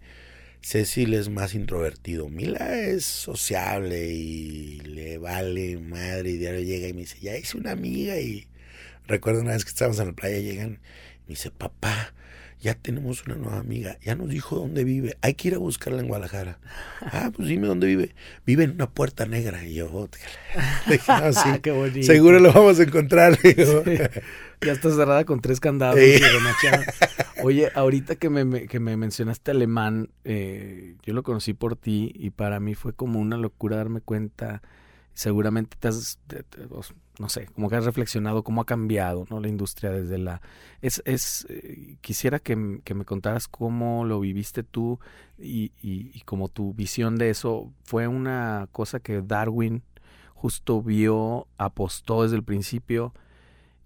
Cecil 0.62 1.14
es 1.14 1.30
más 1.30 1.56
introvertido, 1.56 2.28
Mila 2.28 2.78
es 2.78 3.06
sociable 3.06 4.10
y 4.12 4.80
le 4.82 5.18
vale 5.18 5.78
madre 5.78 6.32
y 6.32 6.38
diario 6.38 6.62
llega 6.62 6.90
y 6.90 6.94
me 6.94 7.02
dice, 7.02 7.20
ya 7.22 7.38
hice 7.38 7.58
una 7.58 7.72
amiga 7.72 8.20
y 8.20 8.48
recuerdo 9.06 9.42
una 9.42 9.54
vez 9.54 9.64
que 9.64 9.70
estábamos 9.70 10.00
en 10.00 10.08
la 10.08 10.14
playa, 10.14 10.40
llegan 10.40 10.82
y 11.22 11.30
me 11.30 11.36
dice, 11.36 11.52
papá, 11.52 12.14
ya 12.60 12.74
tenemos 12.74 13.26
una 13.26 13.36
nueva 13.36 13.60
amiga, 13.60 13.98
ya 14.04 14.16
nos 14.16 14.30
dijo 14.30 14.56
dónde 14.56 14.84
vive, 14.84 15.16
hay 15.22 15.36
que 15.36 15.50
ir 15.50 15.54
a 15.56 15.58
buscarla 15.60 16.02
en 16.02 16.08
Guadalajara. 16.08 16.58
Ah, 17.02 17.32
pues 17.36 17.48
dime 17.48 17.68
dónde 17.68 17.88
vive. 17.88 18.16
Vive 18.46 18.64
en 18.64 18.72
una 18.72 18.90
puerta 18.90 19.26
negra. 19.26 19.64
Y 19.64 19.76
yo, 19.76 20.10
dije, 20.90 21.12
no, 21.12 21.34
sí, 21.34 21.50
Qué 21.62 21.72
bonito. 21.72 22.06
seguro 22.06 22.40
lo 22.40 22.52
vamos 22.52 22.80
a 22.80 22.84
encontrar. 22.84 23.38
Ya 24.62 24.72
está 24.72 24.90
cerrada 24.90 25.24
con 25.26 25.40
tres 25.42 25.60
candados 25.60 26.00
Sí. 26.00 26.20
Oye, 27.44 27.70
ahorita 27.76 28.16
que 28.16 28.30
me, 28.32 28.44
me- 28.46 28.68
que 28.68 28.80
me 28.80 28.98
mencionaste 28.98 29.52
alemán, 29.52 30.10
eh, 30.24 30.96
yo 31.04 31.14
lo 31.14 31.22
conocí 31.22 31.54
por 31.54 31.76
ti 31.76 32.12
y 32.16 32.32
para 32.32 32.60
mí 32.60 32.74
fue 32.74 32.94
como 32.94 33.20
una 33.20 33.38
locura 33.38 33.78
darme 33.78 34.02
cuenta. 34.02 34.62
Seguramente 35.18 35.78
te 35.80 35.88
has, 35.88 36.20
no 37.18 37.28
sé, 37.28 37.48
como 37.48 37.72
que 37.72 37.76
has 37.76 37.86
reflexionado 37.86 38.44
cómo 38.44 38.62
ha 38.62 38.68
cambiado, 38.68 39.26
¿no? 39.32 39.40
La 39.40 39.48
industria 39.48 39.90
desde 39.90 40.20
la... 40.20 40.44
Es, 40.84 41.02
es, 41.06 41.48
eh, 41.50 41.98
quisiera 42.02 42.38
que, 42.38 42.82
que 42.84 42.94
me 42.94 43.04
contaras 43.04 43.48
cómo 43.48 44.06
lo 44.06 44.20
viviste 44.20 44.62
tú 44.62 45.00
y, 45.40 45.72
y, 45.82 46.12
y 46.14 46.22
como 46.22 46.50
tu 46.50 46.76
visión 46.76 47.16
de 47.16 47.32
eso 47.32 47.74
fue 47.84 48.08
una 48.08 48.70
cosa 48.72 49.00
que 49.00 49.24
Darwin 49.24 49.82
justo 50.36 50.84
vio, 50.84 51.48
apostó 51.58 52.22
desde 52.22 52.36
el 52.36 52.44
principio 52.44 53.16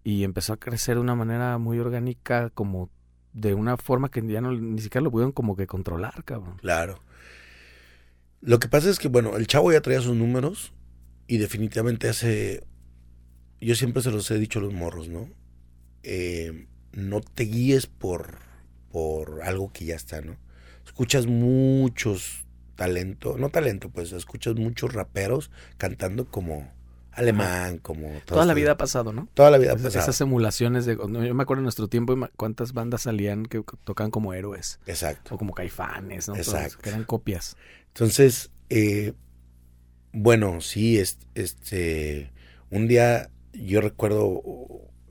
y 0.03 0.25
empezó 0.25 0.51
a 0.51 0.57
crecer 0.57 0.95
de 0.95 1.01
una 1.01 1.15
manera 1.15 1.57
muy 1.59 1.79
orgánica, 1.79 2.49
como 2.49 2.89
de 3.31 3.53
una 3.53 3.77
forma 3.77 4.11
que 4.11 4.21
ya 4.27 4.41
no, 4.41 4.51
ni 4.51 4.81
siquiera 4.81 5.01
lo 5.01 5.11
pudieron 5.11 5.31
como 5.31 5.55
que 5.55 5.65
controlar, 5.65 6.25
cabrón. 6.25 6.57
Claro. 6.57 6.99
Lo 8.41 8.59
que 8.59 8.67
pasa 8.67 8.89
es 8.89 8.99
que, 8.99 9.07
bueno, 9.07 9.37
el 9.37 9.47
chavo 9.47 9.71
ya 9.71 9.79
traía 9.79 10.01
sus 10.01 10.17
números 10.17 10.73
y 11.31 11.37
definitivamente 11.37 12.09
hace... 12.09 12.61
Yo 13.61 13.75
siempre 13.75 14.03
se 14.03 14.11
los 14.11 14.29
he 14.31 14.37
dicho 14.37 14.59
a 14.59 14.63
los 14.63 14.73
morros, 14.73 15.07
¿no? 15.07 15.29
Eh, 16.03 16.67
no 16.91 17.21
te 17.21 17.43
guíes 17.43 17.87
por, 17.87 18.39
por 18.91 19.41
algo 19.43 19.71
que 19.71 19.85
ya 19.85 19.95
está, 19.95 20.19
¿no? 20.19 20.35
Escuchas 20.85 21.27
muchos 21.27 22.43
talento, 22.75 23.37
no 23.37 23.47
talento, 23.49 23.87
pues, 23.89 24.11
escuchas 24.11 24.55
muchos 24.55 24.91
raperos 24.91 25.51
cantando 25.77 26.25
como 26.25 26.69
alemán, 27.13 27.77
como... 27.77 28.09
Toda 28.25 28.43
la 28.45 28.51
este- 28.51 28.61
vida 28.63 28.71
ha 28.71 28.77
pasado, 28.77 29.13
¿no? 29.13 29.29
Toda 29.33 29.51
la 29.51 29.57
vida 29.57 29.71
ha 29.71 29.75
Esas, 29.75 29.85
pasado. 29.85 30.03
esas 30.03 30.19
emulaciones 30.19 30.85
de... 30.85 30.97
Yo 30.97 31.07
me 31.07 31.43
acuerdo 31.43 31.61
en 31.61 31.63
nuestro 31.63 31.87
tiempo 31.87 32.13
cuántas 32.35 32.73
bandas 32.73 33.03
salían 33.03 33.45
que 33.45 33.63
tocaban 33.85 34.11
como 34.11 34.33
héroes 34.33 34.81
Exacto. 34.85 35.35
o 35.35 35.37
como 35.37 35.53
caifanes, 35.53 36.27
¿no? 36.27 36.35
Exacto. 36.35 36.79
que 36.81 36.89
eran 36.89 37.05
copias. 37.05 37.55
Entonces, 37.87 38.51
eh, 38.69 39.13
bueno, 40.13 40.61
sí, 40.61 40.97
es- 40.99 41.19
este, 41.35 42.31
un 42.69 42.87
día 42.87 43.29
yo 43.53 43.81
recuerdo 43.81 44.41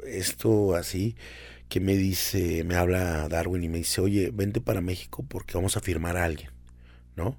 esto 0.07 0.75
así, 0.75 1.17
que 1.69 1.81
me 1.81 1.97
dice, 1.97 2.65
me 2.65 2.77
habla 2.77 3.29
Darwin 3.29 3.65
y 3.65 3.69
me 3.69 3.79
dice, 3.79 4.01
oye, 4.01 4.31
vente 4.33 4.61
para 4.61 4.81
México 4.81 5.25
porque 5.29 5.55
vamos 5.57 5.77
a 5.77 5.81
firmar 5.81 6.17
a 6.17 6.25
alguien, 6.25 6.51
¿no? 7.17 7.39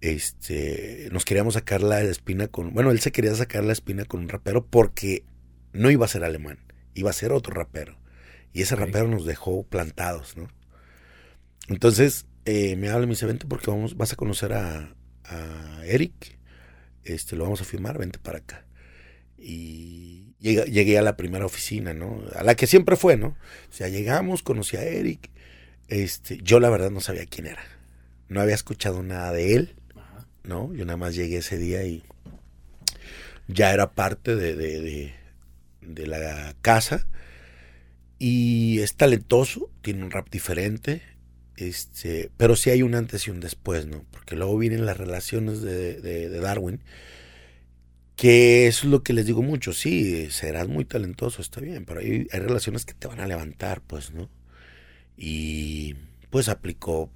Este, 0.00 1.08
nos 1.12 1.26
queríamos 1.26 1.54
sacar 1.54 1.82
la 1.82 2.00
espina 2.00 2.48
con, 2.48 2.72
bueno, 2.72 2.90
él 2.90 3.00
se 3.00 3.12
quería 3.12 3.34
sacar 3.34 3.64
la 3.64 3.72
espina 3.74 4.06
con 4.06 4.20
un 4.20 4.28
rapero 4.30 4.64
porque 4.66 5.24
no 5.72 5.90
iba 5.90 6.06
a 6.06 6.08
ser 6.08 6.24
alemán, 6.24 6.58
iba 6.94 7.10
a 7.10 7.14
ser 7.14 7.32
otro 7.32 7.52
rapero. 7.54 7.98
Y 8.52 8.62
ese 8.62 8.76
rapero 8.76 9.08
nos 9.08 9.26
dejó 9.26 9.62
plantados, 9.64 10.36
¿no? 10.36 10.48
Entonces, 11.68 12.26
eh, 12.44 12.76
me 12.76 12.88
habla 12.88 13.04
y 13.04 13.06
me 13.06 13.12
dice, 13.12 13.26
vente 13.26 13.46
porque 13.46 13.70
vamos, 13.70 13.96
vas 13.96 14.12
a 14.12 14.16
conocer 14.16 14.52
a, 14.52 14.94
a 15.24 15.80
Eric, 15.86 16.38
este, 17.04 17.36
lo 17.36 17.44
vamos 17.44 17.60
a 17.60 17.64
firmar, 17.64 17.98
vente 17.98 18.18
para 18.18 18.38
acá. 18.38 18.64
Y 19.38 20.34
llega- 20.40 20.64
llegué 20.64 20.98
a 20.98 21.02
la 21.02 21.16
primera 21.16 21.46
oficina, 21.46 21.94
¿no? 21.94 22.22
A 22.34 22.42
la 22.42 22.54
que 22.54 22.66
siempre 22.66 22.96
fue, 22.96 23.16
¿no? 23.16 23.28
O 23.28 23.72
sea, 23.72 23.88
llegamos, 23.88 24.42
conocí 24.42 24.76
a 24.76 24.82
Eric, 24.84 25.30
este, 25.88 26.38
yo 26.42 26.60
la 26.60 26.70
verdad 26.70 26.90
no 26.90 27.00
sabía 27.00 27.26
quién 27.26 27.46
era. 27.46 27.62
No 28.28 28.40
había 28.40 28.54
escuchado 28.54 29.02
nada 29.02 29.32
de 29.32 29.54
él, 29.54 29.74
¿no? 30.44 30.72
Yo 30.74 30.84
nada 30.84 30.96
más 30.96 31.14
llegué 31.14 31.38
ese 31.38 31.58
día 31.58 31.82
y 31.84 32.04
ya 33.48 33.72
era 33.72 33.92
parte 33.92 34.36
de, 34.36 34.54
de, 34.54 34.80
de- 34.80 35.14
de 35.80 36.06
la 36.06 36.54
casa. 36.60 37.06
Y 38.18 38.80
es 38.80 38.94
talentoso, 38.96 39.70
tiene 39.82 40.04
un 40.04 40.10
rap 40.10 40.28
diferente, 40.30 41.00
este, 41.68 42.30
pero 42.36 42.56
sí 42.56 42.70
hay 42.70 42.82
un 42.82 42.94
antes 42.94 43.26
y 43.26 43.30
un 43.30 43.40
después, 43.40 43.86
¿no? 43.86 44.04
Porque 44.10 44.36
luego 44.36 44.56
vienen 44.58 44.86
las 44.86 44.96
relaciones 44.96 45.60
de, 45.62 46.00
de- 46.00 46.28
de 46.28 46.40
Darwin, 46.40 46.80
que 48.16 48.66
eso 48.66 48.86
es 48.86 48.90
lo 48.90 49.02
que 49.02 49.12
les 49.14 49.26
digo 49.26 49.42
mucho, 49.42 49.72
sí, 49.72 50.30
serás 50.30 50.68
muy 50.68 50.84
talentoso, 50.84 51.40
está 51.40 51.60
bien, 51.60 51.84
pero 51.86 52.00
hay, 52.00 52.26
hay 52.30 52.40
relaciones 52.40 52.84
que 52.84 52.92
te 52.94 53.06
van 53.08 53.20
a 53.20 53.26
levantar, 53.26 53.80
pues, 53.80 54.12
¿no? 54.12 54.28
Y 55.16 55.94
pues 56.30 56.48
aplicó, 56.48 57.10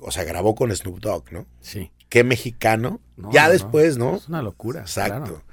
o 0.00 0.10
sea, 0.10 0.24
grabó 0.24 0.54
con 0.54 0.74
Snoop 0.74 1.00
Dogg, 1.00 1.32
¿no? 1.32 1.46
Sí. 1.60 1.90
Qué 2.08 2.24
mexicano, 2.24 3.00
No, 3.16 3.32
ya 3.32 3.46
no. 3.46 3.52
después, 3.52 3.96
¿no? 3.96 4.16
Es 4.16 4.28
una 4.28 4.42
locura. 4.42 4.80
Exacto. 4.82 5.24
claro. 5.24 5.44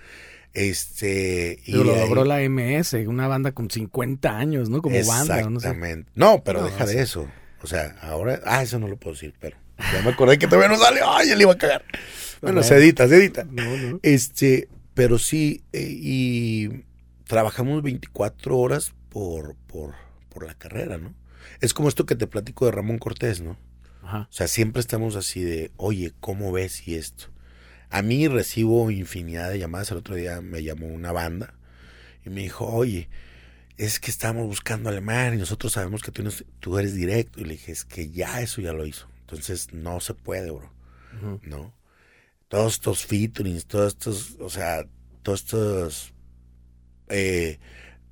Este, 0.53 1.59
Pero 1.65 1.83
lo 1.83 1.93
ahí- 1.93 1.99
logró 2.01 2.25
la 2.25 2.41
MS, 2.41 2.93
una 3.07 3.27
banda 3.27 3.51
con 3.53 3.69
50 3.69 4.37
años, 4.37 4.69
¿no? 4.69 4.81
Como 4.81 4.95
banda, 5.05 5.41
no 5.49 5.59
sé. 5.59 5.67
Exactamente. 5.67 6.11
No, 6.15 6.43
pero 6.43 6.59
No, 6.61 6.65
deja 6.65 6.85
de 6.85 7.01
eso. 7.01 7.27
O 7.61 7.67
sea, 7.67 7.95
ahora. 8.01 8.39
Ah, 8.45 8.61
eso 8.63 8.79
no 8.79 8.87
lo 8.87 8.97
puedo 8.97 9.13
decir, 9.13 9.33
pero. 9.39 9.57
Ya 9.93 10.01
me 10.03 10.09
acordé 10.11 10.37
que 10.37 10.47
todavía 10.47 10.67
no 10.69 10.77
sale. 10.77 10.99
¡Ay, 11.05 11.29
ya 11.29 11.35
le 11.35 11.43
iba 11.43 11.53
a 11.53 11.57
cagar! 11.57 11.83
Bueno, 12.41 12.63
se 12.63 12.75
edita, 12.75 13.07
se 13.07 13.15
edita. 13.17 13.45
No, 13.49 13.77
no. 13.77 13.99
Este, 14.03 14.67
pero 14.93 15.17
sí, 15.19 15.63
eh, 15.73 15.87
y 15.89 16.83
trabajamos 17.27 17.81
24 17.83 18.57
horas 18.57 18.93
por, 19.09 19.55
por, 19.67 19.93
por 20.29 20.45
la 20.45 20.53
carrera, 20.55 20.97
¿no? 20.97 21.13
Es 21.61 21.73
como 21.73 21.87
esto 21.89 22.05
que 22.05 22.15
te 22.15 22.27
platico 22.27 22.65
de 22.65 22.71
Ramón 22.71 22.97
Cortés, 22.97 23.41
¿no? 23.41 23.57
Ajá. 24.03 24.27
O 24.29 24.33
sea, 24.33 24.47
siempre 24.47 24.79
estamos 24.79 25.15
así 25.15 25.41
de, 25.41 25.71
oye, 25.77 26.13
¿cómo 26.19 26.51
ves 26.51 26.87
y 26.87 26.95
esto? 26.95 27.27
A 27.91 28.01
mí 28.01 28.27
recibo 28.29 28.89
infinidad 28.89 29.49
de 29.49 29.59
llamadas. 29.59 29.91
El 29.91 29.97
otro 29.97 30.15
día 30.15 30.41
me 30.41 30.63
llamó 30.63 30.87
una 30.87 31.11
banda 31.11 31.53
Y 32.25 32.29
me 32.29 32.41
dijo, 32.41 32.65
oye, 32.65 33.09
es 33.77 33.99
que 33.99 34.09
estamos 34.09 34.47
buscando 34.47 34.89
alemán 34.89 35.33
y 35.33 35.37
nosotros 35.37 35.73
sabemos 35.73 36.01
que 36.01 36.11
tú, 36.11 36.23
tú 36.61 36.79
eres 36.79 36.95
directo. 36.95 37.41
Y 37.41 37.43
le 37.43 37.51
dije, 37.51 37.73
es 37.73 37.83
que 37.83 38.09
ya 38.09 38.41
eso 38.41 38.61
ya 38.61 38.71
lo 38.71 38.85
hizo. 38.85 39.07
Entonces 39.21 39.73
no 39.73 39.99
se 39.99 40.13
puede, 40.13 40.51
bro. 40.51 40.71
¿No? 41.43 41.73
Todos 42.47 42.73
estos 42.73 43.05
featurings, 43.05 43.65
todos 43.65 43.89
estos, 43.89 44.37
o 44.39 44.49
sea, 44.49 44.85
todos 45.21 45.41
estos... 45.41 46.13
Eh, 47.09 47.59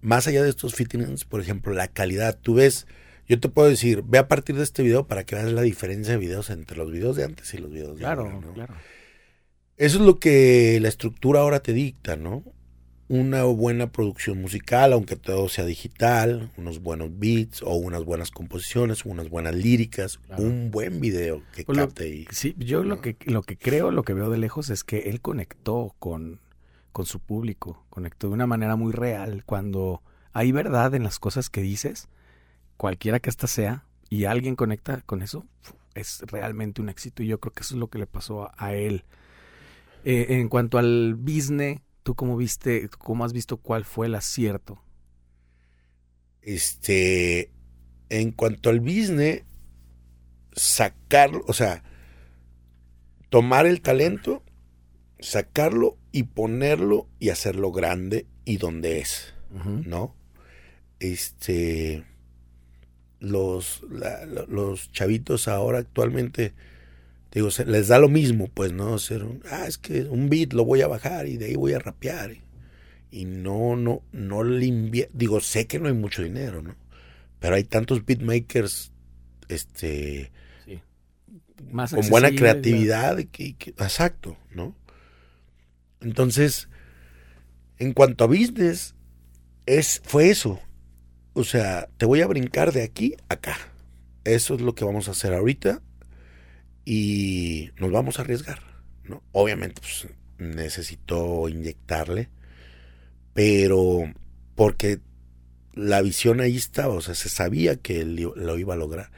más 0.01 0.27
allá 0.27 0.43
de 0.43 0.49
estos 0.49 0.75
featurings, 0.75 1.23
por 1.23 1.39
ejemplo, 1.39 1.73
la 1.73 1.87
calidad. 1.87 2.37
Tú 2.37 2.55
ves, 2.55 2.85
yo 3.27 3.39
te 3.39 3.47
puedo 3.47 3.69
decir, 3.69 4.03
ve 4.05 4.17
a 4.17 4.27
partir 4.27 4.57
de 4.57 4.63
este 4.63 4.83
video 4.83 5.07
para 5.07 5.23
que 5.23 5.35
veas 5.35 5.51
la 5.51 5.61
diferencia 5.61 6.13
de 6.13 6.19
videos 6.19 6.49
entre 6.49 6.75
los 6.77 6.91
videos 6.91 7.15
de 7.15 7.23
antes 7.23 7.53
y 7.53 7.57
los 7.59 7.71
videos 7.71 7.95
de 7.95 7.99
claro, 7.99 8.23
ahora. 8.23 8.39
¿no? 8.39 8.53
Claro, 8.53 8.75
Eso 9.79 9.97
es 9.97 10.05
lo 10.05 10.19
que 10.19 10.77
la 10.81 10.89
estructura 10.89 11.39
ahora 11.39 11.61
te 11.61 11.73
dicta, 11.73 12.15
¿no? 12.15 12.43
una 13.09 13.43
buena 13.43 13.91
producción 13.91 14.39
musical, 14.39 14.93
aunque 14.93 15.15
todo 15.15 15.49
sea 15.49 15.65
digital, 15.65 16.51
unos 16.57 16.79
buenos 16.79 17.09
beats 17.17 17.63
o 17.63 17.73
unas 17.73 18.05
buenas 18.05 18.29
composiciones, 18.29 19.03
unas 19.03 19.29
buenas 19.29 19.55
líricas, 19.55 20.19
claro. 20.19 20.43
un 20.43 20.69
buen 20.69 21.01
video 21.01 21.41
que 21.55 21.63
pues 21.63 21.75
capte 21.75 22.03
ahí. 22.03 22.27
Sí, 22.29 22.55
yo 22.59 22.83
¿no? 22.83 22.89
lo 22.89 23.01
que 23.01 23.17
lo 23.25 23.41
que 23.41 23.57
creo, 23.57 23.89
lo 23.89 24.03
que 24.03 24.13
veo 24.13 24.29
de 24.29 24.37
lejos 24.37 24.69
es 24.69 24.83
que 24.83 25.09
él 25.09 25.21
conectó 25.21 25.95
con, 25.97 26.39
con 26.91 27.07
su 27.07 27.19
público, 27.19 27.83
conectó 27.89 28.27
de 28.27 28.33
una 28.35 28.45
manera 28.45 28.75
muy 28.75 28.93
real. 28.93 29.43
Cuando 29.43 30.03
hay 30.31 30.51
verdad 30.51 30.93
en 30.93 31.01
las 31.01 31.17
cosas 31.17 31.49
que 31.49 31.61
dices, 31.61 32.09
cualquiera 32.77 33.19
que 33.19 33.31
ésta 33.31 33.47
sea, 33.47 33.85
y 34.11 34.25
alguien 34.25 34.55
conecta 34.55 35.01
con 35.01 35.23
eso, 35.23 35.47
es 35.95 36.21
realmente 36.27 36.79
un 36.79 36.89
éxito. 36.89 37.23
Y 37.23 37.27
yo 37.27 37.39
creo 37.39 37.53
que 37.53 37.61
eso 37.61 37.73
es 37.73 37.79
lo 37.79 37.87
que 37.87 37.97
le 37.97 38.05
pasó 38.05 38.43
a, 38.43 38.53
a 38.57 38.75
él. 38.75 39.03
Eh, 40.05 40.27
en 40.29 40.47
cuanto 40.49 40.77
al 40.77 41.15
business, 41.15 41.79
¿Tú 42.03 42.15
cómo 42.15 42.37
viste, 42.37 42.89
cómo 42.97 43.23
has 43.23 43.33
visto 43.33 43.57
cuál 43.57 43.85
fue 43.85 44.07
el 44.07 44.15
acierto? 44.15 44.81
Este, 46.41 47.51
en 48.09 48.31
cuanto 48.31 48.71
al 48.71 48.79
business, 48.79 49.43
sacarlo, 50.53 51.43
o 51.47 51.53
sea, 51.53 51.83
tomar 53.29 53.67
el 53.67 53.81
talento, 53.81 54.43
sacarlo 55.19 55.97
y 56.11 56.23
ponerlo 56.23 57.07
y 57.19 57.29
hacerlo 57.29 57.71
grande 57.71 58.25
y 58.45 58.57
donde 58.57 59.01
es, 59.01 59.35
uh 59.51 59.59
-huh. 59.59 59.85
¿no? 59.85 60.15
Este, 60.99 62.05
los, 63.19 63.83
la, 63.87 64.25
los 64.25 64.91
chavitos 64.91 65.47
ahora 65.47 65.77
actualmente 65.77 66.53
digo, 67.31 67.51
se, 67.51 67.65
les 67.65 67.87
da 67.87 67.99
lo 67.99 68.09
mismo, 68.09 68.47
pues, 68.47 68.71
¿no? 68.71 68.97
Ser 68.97 69.23
un, 69.23 69.43
ah, 69.51 69.65
es 69.67 69.77
que 69.77 70.03
un 70.03 70.29
beat 70.29 70.53
lo 70.53 70.65
voy 70.65 70.81
a 70.81 70.87
bajar 70.87 71.27
y 71.27 71.37
de 71.37 71.47
ahí 71.47 71.55
voy 71.55 71.73
a 71.73 71.79
rapear. 71.79 72.31
Y, 72.31 72.41
y 73.11 73.25
no, 73.25 73.75
no, 73.75 74.01
no 74.11 74.43
le 74.43 74.65
invierto. 74.65 75.11
Digo, 75.15 75.39
sé 75.39 75.67
que 75.67 75.79
no 75.79 75.87
hay 75.87 75.93
mucho 75.93 76.23
dinero, 76.23 76.61
¿no? 76.61 76.75
Pero 77.39 77.55
hay 77.55 77.63
tantos 77.63 78.05
beatmakers, 78.05 78.91
este. 79.47 80.31
Sí. 80.65 80.79
Más 81.71 81.93
con 81.93 82.07
buena 82.09 82.31
creatividad. 82.31 83.17
Que, 83.31 83.55
que, 83.55 83.71
exacto, 83.71 84.37
¿no? 84.53 84.75
Entonces, 86.01 86.69
en 87.77 87.93
cuanto 87.93 88.23
a 88.23 88.27
business, 88.27 88.95
es, 89.65 90.01
fue 90.03 90.29
eso. 90.29 90.59
O 91.33 91.43
sea, 91.43 91.89
te 91.97 92.05
voy 92.05 92.21
a 92.21 92.27
brincar 92.27 92.73
de 92.73 92.83
aquí 92.83 93.15
a 93.29 93.35
acá. 93.35 93.57
Eso 94.23 94.55
es 94.55 94.61
lo 94.61 94.75
que 94.75 94.83
vamos 94.83 95.07
a 95.07 95.11
hacer 95.11 95.33
ahorita 95.33 95.81
y 96.91 97.69
nos 97.77 97.91
vamos 97.91 98.17
a 98.17 98.23
arriesgar, 98.23 98.63
¿no? 99.03 99.21
Obviamente, 99.31 99.79
pues, 99.79 100.07
necesitó 100.39 101.47
inyectarle, 101.47 102.29
pero 103.35 104.11
porque 104.55 104.99
la 105.75 106.01
visión 106.01 106.41
ahí 106.41 106.57
estaba, 106.57 106.95
o 106.95 107.01
sea, 107.01 107.13
se 107.13 107.29
sabía 107.29 107.75
que 107.75 108.01
él 108.01 108.15
lo 108.15 108.57
iba 108.57 108.73
a 108.73 108.77
lograr. 108.77 109.11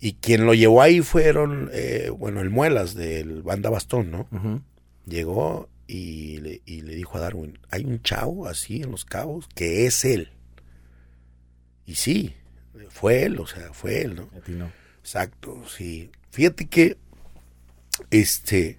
Y 0.00 0.14
quien 0.14 0.46
lo 0.46 0.54
llevó 0.54 0.80
ahí 0.80 1.02
fueron, 1.02 1.68
eh, 1.74 2.08
bueno, 2.08 2.40
el 2.40 2.48
Muelas 2.48 2.94
del 2.94 3.42
Banda 3.42 3.68
Bastón, 3.68 4.10
¿no? 4.10 4.26
Uh 4.32 4.36
-huh. 4.36 4.62
Llegó 5.04 5.68
y 5.86 6.38
le, 6.38 6.62
y 6.64 6.80
le 6.80 6.94
dijo 6.94 7.18
a 7.18 7.20
Darwin, 7.20 7.58
hay 7.68 7.84
un 7.84 8.00
chavo 8.00 8.46
así 8.48 8.80
en 8.80 8.92
los 8.92 9.04
cabos 9.04 9.46
que 9.54 9.84
es 9.84 10.06
él. 10.06 10.30
Y 11.84 11.96
sí, 11.96 12.34
fue 12.88 13.24
él, 13.24 13.38
o 13.40 13.46
sea, 13.46 13.74
fue 13.74 14.00
él, 14.00 14.14
¿no? 14.14 14.30
A 14.34 14.40
ti 14.40 14.52
no. 14.52 14.72
Exacto, 15.00 15.62
sí. 15.68 16.10
Fíjate 16.30 16.66
que 16.66 16.96
este 18.10 18.78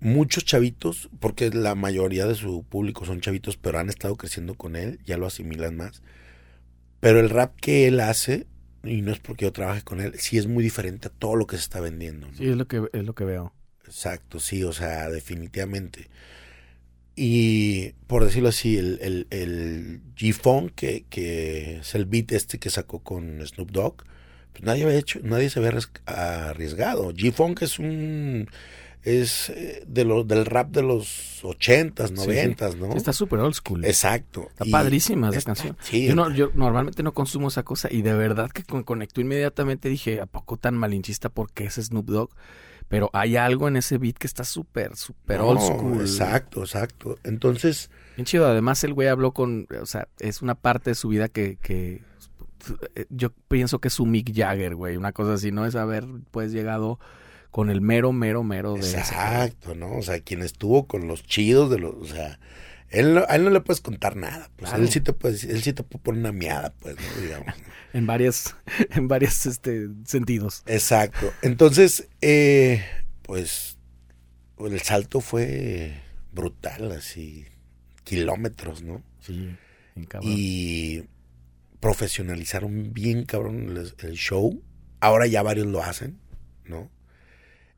muchos 0.00 0.44
chavitos, 0.44 1.08
porque 1.20 1.50
la 1.50 1.74
mayoría 1.74 2.26
de 2.26 2.34
su 2.34 2.62
público 2.62 3.04
son 3.04 3.20
chavitos, 3.20 3.56
pero 3.56 3.78
han 3.78 3.88
estado 3.88 4.16
creciendo 4.16 4.54
con 4.54 4.76
él, 4.76 5.00
ya 5.04 5.16
lo 5.16 5.26
asimilan 5.26 5.76
más. 5.76 6.02
Pero 7.00 7.20
el 7.20 7.30
rap 7.30 7.54
que 7.60 7.86
él 7.86 8.00
hace, 8.00 8.46
y 8.84 9.02
no 9.02 9.12
es 9.12 9.18
porque 9.18 9.44
yo 9.44 9.52
trabaje 9.52 9.82
con 9.82 10.00
él, 10.00 10.14
sí 10.18 10.38
es 10.38 10.46
muy 10.46 10.62
diferente 10.62 11.08
a 11.08 11.10
todo 11.10 11.36
lo 11.36 11.46
que 11.46 11.56
se 11.56 11.62
está 11.62 11.80
vendiendo. 11.80 12.28
¿no? 12.28 12.36
Sí, 12.36 12.48
es 12.48 12.56
lo 12.56 12.66
que 12.66 12.88
es 12.92 13.04
lo 13.04 13.14
que 13.14 13.24
veo. 13.24 13.52
Exacto, 13.86 14.38
sí, 14.38 14.62
o 14.64 14.72
sea, 14.72 15.08
definitivamente. 15.08 16.08
Y 17.16 17.94
por 18.06 18.24
decirlo 18.24 18.50
así, 18.50 18.76
el, 18.76 18.98
el, 19.02 19.26
el 19.30 20.00
G-Funk, 20.14 20.72
que, 20.74 21.04
que 21.10 21.78
es 21.78 21.94
el 21.94 22.04
beat 22.04 22.32
este 22.32 22.58
que 22.58 22.70
sacó 22.70 23.00
con 23.00 23.44
Snoop 23.44 23.72
Dogg, 23.72 24.04
pues 24.58 24.66
nadie 24.66 24.84
había 24.84 24.98
hecho, 24.98 25.20
nadie 25.22 25.50
se 25.50 25.60
había 25.60 25.78
arriesgado. 26.06 27.12
G-Funk 27.12 27.62
es 27.62 27.78
un 27.78 28.48
es 29.04 29.50
eh, 29.50 29.84
de 29.86 30.04
lo, 30.04 30.24
del 30.24 30.44
rap 30.44 30.70
de 30.70 30.82
los 30.82 31.44
ochentas, 31.44 32.10
noventas, 32.10 32.72
sí, 32.72 32.80
¿no? 32.80 32.92
Está 32.94 33.12
súper 33.12 33.38
old 33.38 33.54
school. 33.54 33.84
Exacto. 33.84 34.48
Está 34.50 34.66
y 34.66 34.70
padrísima 34.70 35.28
esa 35.28 35.38
está, 35.38 35.54
canción. 35.54 35.76
Sí, 35.80 36.08
yo, 36.08 36.14
no, 36.14 36.30
yo, 36.30 36.50
normalmente 36.54 37.02
no 37.02 37.14
consumo 37.14 37.48
esa 37.48 37.62
cosa 37.62 37.88
y 37.90 38.02
de 38.02 38.14
verdad 38.14 38.50
que 38.50 38.64
con, 38.64 38.82
conectó 38.82 39.20
inmediatamente 39.20 39.88
dije, 39.88 40.20
¿a 40.20 40.26
poco 40.26 40.56
tan 40.56 40.76
malinchista 40.76 41.28
porque 41.28 41.64
es 41.64 41.74
Snoop 41.74 42.06
Dogg? 42.06 42.30
Pero 42.88 43.10
hay 43.12 43.36
algo 43.36 43.68
en 43.68 43.76
ese 43.76 43.98
beat 43.98 44.16
que 44.16 44.26
está 44.26 44.44
súper, 44.44 44.96
súper 44.96 45.38
no, 45.38 45.48
old 45.48 45.60
school. 45.60 46.00
Exacto, 46.00 46.60
exacto. 46.60 47.18
Entonces... 47.22 47.90
Bien 48.16 48.24
chido. 48.24 48.46
Además 48.46 48.82
el 48.82 48.94
güey 48.94 49.08
habló 49.08 49.32
con, 49.32 49.68
o 49.80 49.86
sea, 49.86 50.08
es 50.18 50.42
una 50.42 50.54
parte 50.54 50.90
de 50.90 50.94
su 50.94 51.08
vida 51.08 51.28
que, 51.28 51.56
que 51.62 52.02
yo 53.10 53.32
pienso 53.48 53.80
que 53.80 53.88
es 53.88 53.94
su 53.94 54.06
Mick 54.06 54.32
Jagger, 54.34 54.74
güey. 54.74 54.96
Una 54.96 55.12
cosa 55.12 55.34
así, 55.34 55.50
¿no? 55.52 55.66
Es 55.66 55.74
haber, 55.74 56.06
pues, 56.30 56.52
llegado 56.52 56.98
con 57.50 57.70
el 57.70 57.80
mero, 57.80 58.12
mero, 58.12 58.42
mero 58.42 58.74
de 58.74 58.80
Exacto, 58.80 59.74
¿no? 59.74 59.96
O 59.96 60.02
sea, 60.02 60.20
quien 60.20 60.42
estuvo 60.42 60.86
con 60.86 61.08
los 61.08 61.24
chidos 61.24 61.70
de 61.70 61.78
los, 61.78 61.94
o 61.94 62.04
sea, 62.04 62.38
él, 62.90 63.18
a 63.18 63.36
él 63.36 63.44
no 63.44 63.50
le 63.50 63.60
puedes 63.60 63.80
contar 63.80 64.16
nada, 64.16 64.50
pues 64.56 64.70
claro. 64.70 64.82
él 64.82 64.90
sí 64.90 65.00
te 65.00 65.12
puede, 65.12 65.34
él 65.50 65.62
sí 65.62 65.72
te 65.72 65.82
puede 65.82 66.02
poner 66.02 66.20
una 66.20 66.32
miada, 66.32 66.72
pues, 66.80 66.96
¿no? 66.96 67.22
digamos. 67.22 67.54
en 67.92 68.06
varias, 68.06 68.56
en 68.90 69.08
varios 69.08 69.46
este, 69.46 69.88
sentidos. 70.04 70.62
Exacto. 70.66 71.32
Entonces, 71.42 72.08
eh, 72.20 72.84
pues, 73.22 73.78
el 74.58 74.80
salto 74.80 75.20
fue 75.20 76.00
brutal, 76.32 76.92
así, 76.92 77.46
kilómetros, 78.04 78.82
¿no? 78.82 79.02
Sí, 79.20 79.54
en 79.96 80.08
Y 80.22 81.04
profesionalizaron 81.80 82.92
bien 82.92 83.24
cabrón 83.24 83.76
el, 83.76 83.94
el 84.06 84.16
show. 84.16 84.62
Ahora 85.00 85.26
ya 85.26 85.42
varios 85.42 85.66
lo 85.66 85.82
hacen, 85.82 86.18
¿no? 86.64 86.90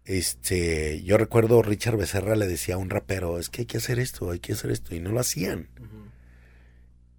Este, 0.04 1.02
yo 1.02 1.18
recuerdo 1.18 1.62
Richard 1.62 1.96
Becerra 1.96 2.34
le 2.34 2.48
decía 2.48 2.74
a 2.74 2.78
un 2.78 2.90
rapero, 2.90 3.38
es 3.38 3.48
que 3.48 3.62
hay 3.62 3.66
que 3.66 3.76
hacer 3.76 3.98
esto, 3.98 4.30
hay 4.30 4.40
que 4.40 4.54
hacer 4.54 4.70
esto, 4.70 4.94
y 4.94 5.00
no 5.00 5.12
lo 5.12 5.20
hacían. 5.20 5.68
Uh 5.78 5.82
-huh. 5.82 6.10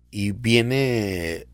Y 0.09 0.31
viene 0.31 1.47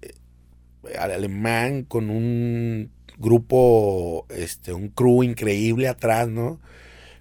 al 0.97 1.11
alemán 1.11 1.83
con 1.83 2.09
un 2.09 2.91
grupo, 3.17 4.25
este, 4.29 4.73
un 4.73 4.87
crew 4.89 5.23
increíble 5.23 5.87
atrás, 5.87 6.27
¿no? 6.27 6.59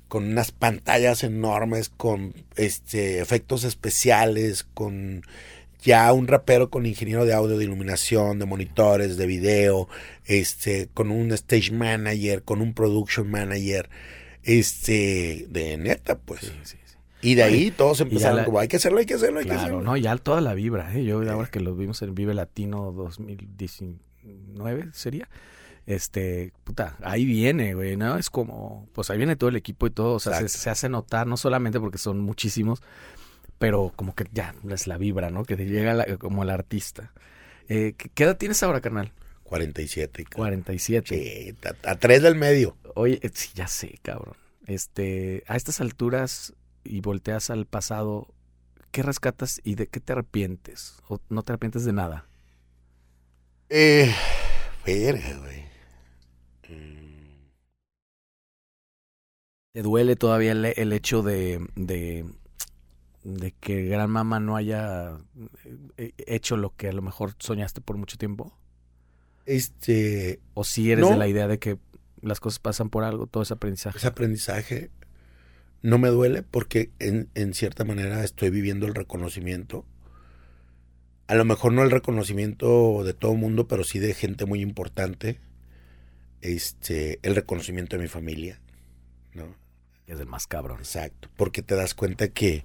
Con 0.08 0.24
unas 0.24 0.52
pantallas 0.52 1.24
enormes, 1.24 1.88
con 1.88 2.32
este, 2.54 3.18
efectos 3.20 3.64
especiales, 3.64 4.62
con 4.62 5.22
ya 5.82 6.12
un 6.12 6.26
rapero 6.26 6.70
con 6.70 6.86
ingeniero 6.86 7.24
de 7.24 7.34
audio, 7.34 7.56
de 7.58 7.64
iluminación, 7.64 8.38
de 8.38 8.46
monitores, 8.46 9.16
de 9.16 9.26
video, 9.26 9.88
este, 10.24 10.88
con 10.92 11.10
un 11.10 11.32
stage 11.32 11.72
manager, 11.72 12.42
con 12.42 12.60
un 12.60 12.74
production 12.74 13.30
manager, 13.30 13.88
este, 14.42 15.46
de 15.48 15.76
neta, 15.76 16.18
pues. 16.18 16.40
Sí, 16.40 16.52
sí, 16.64 16.76
sí. 16.84 16.96
Y 17.22 17.34
de 17.34 17.42
ahí 17.42 17.70
todos 17.70 18.00
empezaron 18.00 18.36
la, 18.38 18.44
como, 18.44 18.58
hay 18.60 18.68
que 18.68 18.76
hacerlo, 18.76 18.98
hay 18.98 19.06
que 19.06 19.14
hacerlo, 19.14 19.38
hay 19.40 19.46
claro, 19.46 19.60
que 19.60 19.64
hacerlo. 19.64 19.82
no, 19.82 19.96
ya 19.96 20.16
toda 20.16 20.40
la 20.40 20.54
vibra, 20.54 20.94
¿eh? 20.94 21.04
Yo 21.04 21.20
ahora 21.30 21.48
que 21.48 21.60
lo 21.60 21.74
vimos 21.74 22.00
en 22.02 22.14
Vive 22.14 22.34
Latino 22.34 22.92
2019, 22.92 24.88
¿sería? 24.92 25.28
Este, 25.86 26.52
puta, 26.64 26.96
ahí 27.02 27.24
viene, 27.24 27.74
güey, 27.74 27.96
¿no? 27.96 28.18
Es 28.18 28.28
como, 28.28 28.88
pues 28.92 29.08
ahí 29.10 29.18
viene 29.18 29.36
todo 29.36 29.50
el 29.50 29.56
equipo 29.56 29.86
y 29.86 29.90
todo, 29.90 30.14
o 30.14 30.20
sea, 30.20 30.40
se, 30.40 30.48
se, 30.48 30.68
hace 30.68 30.88
notar, 30.88 31.28
no 31.28 31.36
solamente 31.36 31.78
porque 31.78 31.98
son 31.98 32.20
muchísimos, 32.20 32.82
pero 33.58 33.92
como 33.96 34.14
que 34.14 34.24
ya 34.32 34.54
es 34.70 34.86
la 34.86 34.98
vibra, 34.98 35.30
¿no? 35.30 35.44
Que 35.44 35.56
te 35.56 35.66
llega 35.66 35.94
la, 35.94 36.16
como 36.18 36.42
el 36.42 36.50
artista. 36.50 37.12
Eh, 37.68 37.94
¿Qué 37.96 38.24
edad 38.24 38.36
tienes 38.36 38.62
ahora, 38.62 38.80
carnal? 38.80 39.12
47. 39.44 40.24
Cabrón. 40.24 40.36
47. 40.36 41.08
Sí, 41.08 41.56
a, 41.84 41.90
a, 41.90 41.96
tres 41.96 42.22
del 42.22 42.34
medio. 42.34 42.76
Oye, 42.94 43.20
sí, 43.34 43.50
ya 43.54 43.68
sé, 43.68 43.98
cabrón. 44.02 44.36
Este, 44.66 45.44
a 45.46 45.56
estas 45.56 45.80
alturas 45.80 46.54
y 46.84 47.00
volteas 47.00 47.50
al 47.50 47.66
pasado, 47.66 48.28
qué 48.90 49.02
rescatas 49.02 49.60
y 49.64 49.74
de 49.74 49.86
qué 49.86 50.00
te 50.00 50.12
arrepientes? 50.12 50.96
¿O 51.08 51.20
no 51.28 51.42
te 51.42 51.52
arrepientes 51.52 51.84
de 51.84 51.92
nada? 51.92 52.26
Eh, 53.68 54.12
verga, 54.84 55.38
güey. 55.38 55.64
Mm, 56.68 57.48
¿Te 59.72 59.82
duele 59.82 60.16
todavía 60.16 60.52
el, 60.52 60.64
el 60.64 60.92
hecho 60.92 61.22
de, 61.22 61.64
de, 61.74 62.24
de 63.26 63.50
que 63.52 63.84
Gran 63.86 64.08
Mama 64.10 64.38
no 64.38 64.54
haya 64.56 65.18
eh, 65.96 66.12
hecho 66.16 66.56
lo 66.56 66.74
que 66.76 66.88
a 66.88 66.92
lo 66.92 67.02
mejor 67.02 67.34
soñaste 67.40 67.80
por 67.80 67.96
mucho 67.96 68.16
tiempo? 68.16 68.56
Este, 69.46 70.40
¿O 70.54 70.62
si 70.64 70.90
eres 70.92 71.04
No. 71.04 71.10
de 71.10 71.16
la 71.16 71.26
idea 71.28 71.48
de 71.48 71.58
que 71.58 71.78
las 72.22 72.38
cosas 72.40 72.60
pasan 72.60 72.88
por 72.88 73.02
algo, 73.04 73.26
todo 73.26 73.42
ese 73.42 73.54
aprendizaje? 73.54 73.98
ese 73.98 74.06
aprendizaje 74.06 74.90
no 75.82 75.98
me 75.98 76.08
duele 76.08 76.42
porque 76.42 76.90
en, 77.00 77.28
en 77.34 77.52
cierta 77.54 77.84
manera 77.84 78.22
estoy 78.24 78.50
viviendo 78.50 78.86
el 78.86 78.94
reconocimiento. 78.94 79.84
A 81.26 81.34
lo 81.34 81.44
mejor 81.44 81.72
no 81.72 81.82
el 81.82 81.90
reconocimiento 81.90 83.02
de 83.04 83.12
todo 83.12 83.32
el 83.32 83.38
mundo, 83.38 83.66
pero 83.66 83.82
sí 83.82 83.98
de 83.98 84.14
gente 84.14 84.46
muy 84.46 84.60
importante. 84.60 85.40
Este, 86.40 87.18
el 87.22 87.34
reconocimiento 87.34 87.96
de 87.96 88.02
mi 88.02 88.08
familia, 88.08 88.60
¿no? 89.34 89.56
Es 90.06 90.20
el 90.20 90.26
más 90.26 90.46
cabrón. 90.46 90.78
Exacto, 90.78 91.28
porque 91.36 91.62
te 91.62 91.74
das 91.74 91.94
cuenta 91.94 92.28
que 92.28 92.64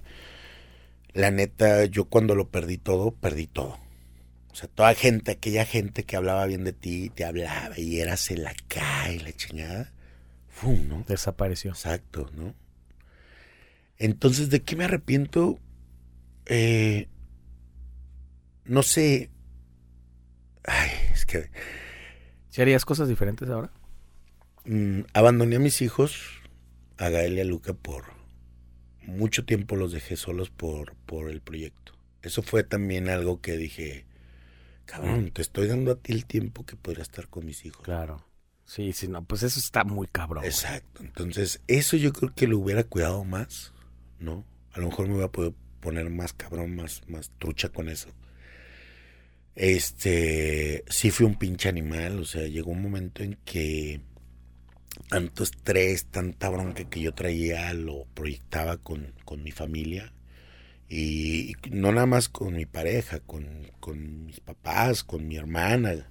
la 1.14 1.30
neta, 1.30 1.84
yo 1.86 2.06
cuando 2.06 2.34
lo 2.34 2.48
perdí 2.48 2.78
todo, 2.78 3.12
perdí 3.12 3.46
todo. 3.46 3.78
O 4.50 4.54
sea, 4.54 4.68
toda 4.68 4.94
gente, 4.94 5.30
aquella 5.32 5.64
gente 5.64 6.04
que 6.04 6.16
hablaba 6.16 6.44
bien 6.46 6.64
de 6.64 6.72
ti, 6.72 7.10
te 7.10 7.24
hablaba 7.24 7.78
y 7.78 8.00
eras 8.00 8.30
el 8.30 8.46
acá 8.46 9.10
y 9.10 9.18
la 9.18 9.32
chingada, 9.32 9.92
¡fum! 10.48 10.88
¿no? 10.88 11.04
Desapareció. 11.08 11.70
Exacto, 11.70 12.30
¿no? 12.34 12.54
Entonces, 13.98 14.50
¿de 14.50 14.62
qué 14.62 14.76
me 14.76 14.84
arrepiento? 14.84 15.58
Eh, 16.46 17.08
no 18.64 18.82
sé. 18.82 19.30
Ay, 20.64 20.90
es 21.12 21.24
que 21.26 21.50
¿Si 22.50 22.60
harías 22.60 22.84
cosas 22.84 23.08
diferentes 23.08 23.48
ahora? 23.48 23.70
mm, 24.64 25.00
abandoné 25.14 25.56
a 25.56 25.60
mis 25.60 25.80
hijos, 25.82 26.40
a 26.98 27.08
Gael 27.08 27.38
y 27.38 27.40
a 27.40 27.44
Luca, 27.44 27.72
por 27.72 28.04
mucho 29.06 29.44
tiempo 29.44 29.76
los 29.76 29.92
dejé 29.92 30.16
solos 30.16 30.50
por, 30.50 30.94
por 31.06 31.30
el 31.30 31.40
proyecto. 31.40 31.92
Eso 32.22 32.42
fue 32.42 32.62
también 32.62 33.08
algo 33.08 33.40
que 33.40 33.56
dije, 33.56 34.04
cabrón, 34.84 35.30
te 35.32 35.42
estoy 35.42 35.66
dando 35.66 35.92
a 35.92 35.96
ti 35.96 36.12
el 36.12 36.24
tiempo 36.24 36.64
que 36.64 36.76
podría 36.76 37.02
estar 37.02 37.28
con 37.28 37.44
mis 37.44 37.64
hijos. 37.64 37.82
Claro. 37.82 38.24
Sí, 38.64 38.92
sí, 38.92 39.08
no, 39.08 39.24
pues 39.24 39.42
eso 39.42 39.58
está 39.58 39.84
muy 39.84 40.06
cabrón. 40.06 40.44
Exacto. 40.44 41.02
Entonces, 41.02 41.60
eso 41.66 41.96
yo 41.96 42.12
creo 42.12 42.32
que 42.34 42.46
lo 42.46 42.58
hubiera 42.58 42.84
cuidado 42.84 43.24
más, 43.24 43.72
¿no? 44.18 44.44
A 44.72 44.80
lo 44.80 44.86
mejor 44.88 45.08
me 45.08 45.14
hubiera 45.14 45.30
podido 45.30 45.54
poner 45.80 46.08
más 46.10 46.32
cabrón, 46.32 46.76
más, 46.76 47.02
más 47.08 47.30
trucha 47.38 47.68
con 47.68 47.88
eso. 47.88 48.08
Este, 49.54 50.84
sí 50.88 51.10
fui 51.10 51.26
un 51.26 51.34
pinche 51.34 51.68
animal, 51.68 52.20
o 52.20 52.24
sea, 52.24 52.46
llegó 52.46 52.70
un 52.70 52.80
momento 52.80 53.22
en 53.22 53.36
que 53.44 54.00
tanto 55.08 55.42
estrés, 55.42 56.06
tanta 56.06 56.48
bronca 56.48 56.84
que 56.84 57.00
yo 57.00 57.14
traía, 57.14 57.72
lo 57.74 58.06
proyectaba 58.14 58.76
con, 58.76 59.12
con 59.24 59.42
mi 59.42 59.50
familia. 59.50 60.12
Y 60.88 61.54
no 61.70 61.90
nada 61.92 62.06
más 62.06 62.28
con 62.28 62.54
mi 62.54 62.66
pareja, 62.66 63.20
con, 63.20 63.70
con 63.80 64.26
mis 64.26 64.40
papás, 64.40 65.04
con 65.04 65.26
mi 65.26 65.36
hermana. 65.36 66.06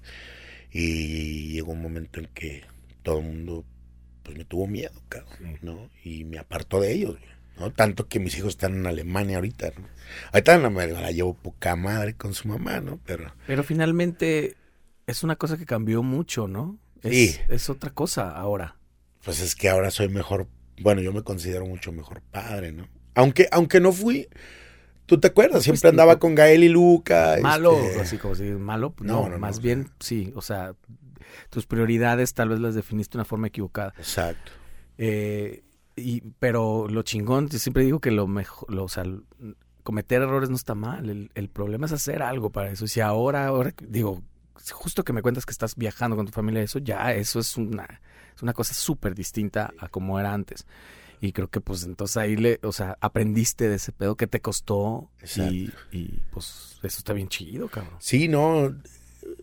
Y 0.72 1.50
llegó 1.54 1.74
un 1.74 1.82
momento 1.82 2.20
en 2.20 2.28
que 2.28 2.64
todo 3.04 3.20
el 3.20 3.26
mundo 3.26 3.66
pues 4.24 4.38
me 4.38 4.46
tuvo 4.46 4.68
miedo, 4.68 5.02
cabrón. 5.10 5.58
¿no? 5.62 5.90
Y 6.04 6.24
me 6.24 6.40
apartó 6.40 6.80
de 6.80 6.94
ellos, 6.94 7.18
¿no? 7.58 7.72
Tanto 7.72 8.08
que 8.08 8.20
mis 8.20 8.38
hijos 8.38 8.50
están 8.50 8.76
en 8.76 8.88
Alemania 8.88 9.38
ahorita, 9.38 9.72
¿no? 9.78 9.88
Ahorita 10.32 10.58
la, 10.58 10.70
me 10.70 10.88
la 10.88 11.12
llevo 11.12 11.34
poca 11.34 11.76
madre 11.76 12.16
con 12.16 12.34
su 12.34 12.48
mamá, 12.48 12.82
¿no? 12.82 13.00
Pero 13.06 13.34
Pero 13.46 13.64
finalmente 13.64 14.56
es 15.06 15.24
una 15.24 15.36
cosa 15.36 15.58
que 15.58 15.66
cambió 15.66 16.02
mucho, 16.04 16.48
¿no? 16.48 16.80
Es, 17.04 17.12
Sí. 17.32 17.40
es 17.50 17.70
otra 17.70 17.90
cosa 17.92 18.30
ahora. 18.32 18.78
pues 19.24 19.40
es 19.42 19.56
que 19.56 19.70
ahora 19.70 19.92
soy 19.92 20.10
mejor, 20.10 20.48
bueno, 20.82 21.02
yo 21.02 21.14
me 21.14 21.24
considero 21.24 21.66
mucho 21.66 21.92
mejor 21.92 22.22
padre, 22.32 22.72
¿no? 22.72 22.88
Aunque, 23.14 23.48
aunque 23.52 23.80
no 23.80 23.92
fui, 23.92 24.28
¿tú 25.06 25.20
te 25.20 25.28
acuerdas? 25.28 25.64
Siempre 25.64 25.90
andaba 25.90 26.18
con 26.20 26.34
Gael 26.36 26.64
y 26.64 26.70
Luca. 26.70 27.38
Malo, 27.42 27.78
este, 27.80 28.02
así 28.02 28.18
como 28.18 28.36
si 28.36 28.44
malo, 28.44 28.92
pues 28.94 29.08
No, 29.08 29.24
no, 29.24 29.30
no, 29.30 29.38
más 29.40 29.58
no, 29.58 29.62
bien 29.64 29.90
sí, 30.00 30.32
o 30.36 30.42
sea, 30.42 30.74
tus 31.50 31.66
prioridades 31.68 32.34
tal 32.34 32.50
vez 32.50 32.60
las 32.60 32.74
definiste 32.76 33.14
de 33.14 33.18
una 33.20 33.26
forma 33.26 33.48
equivocada. 33.48 33.94
Exacto. 33.98 34.52
Eh, 34.98 35.64
y, 35.96 36.22
pero 36.40 36.88
lo 36.88 37.04
chingón, 37.04 37.50
yo 37.50 37.60
siempre 37.60 37.84
digo 37.84 38.00
que 38.00 38.12
lo 38.12 38.28
mejor, 38.28 38.74
lo, 38.74 38.86
o 38.86 38.90
sea, 38.90 39.04
cometer 39.84 40.22
errores 40.22 40.50
no 40.50 40.56
está 40.56 40.74
mal. 40.76 41.10
El, 41.10 41.32
el 41.36 41.50
problema 41.50 41.86
es 41.86 41.92
hacer 41.92 42.24
algo 42.24 42.50
para 42.50 42.72
eso. 42.72 42.86
Y 42.86 42.88
si 42.88 43.02
ahora, 43.02 43.46
ahora, 43.46 43.74
digo, 43.88 44.22
justo 44.72 45.04
que 45.04 45.14
me 45.14 45.22
cuentas 45.22 45.46
que 45.46 45.52
estás 45.52 45.76
viajando 45.76 46.16
con 46.16 46.26
tu 46.26 46.32
familia, 46.32 46.62
eso 46.62 46.80
ya, 46.80 47.14
eso 47.14 47.40
es 47.40 47.58
una, 47.58 48.02
es 48.36 48.42
una 48.44 48.54
cosa 48.54 48.74
súper 48.74 49.16
distinta 49.16 49.74
a 49.80 49.88
como 49.88 50.20
era 50.20 50.34
antes. 50.34 50.66
Y 51.20 51.34
creo 51.34 51.50
que 51.50 51.62
pues 51.62 51.84
entonces 51.84 52.18
ahí 52.18 52.36
le, 52.36 52.60
o 52.64 52.72
sea, 52.72 52.98
aprendiste 53.00 53.70
de 53.70 53.76
ese 53.76 53.92
pedo 53.92 54.16
que 54.16 54.26
te 54.26 54.42
costó 54.42 55.12
y, 55.38 55.72
y 55.92 56.20
pues 56.32 56.80
eso 56.82 56.98
está 56.98 57.14
bien 57.14 57.30
chido, 57.30 57.68
cabrón. 57.68 57.94
Sí, 58.00 58.28
no, 58.28 58.76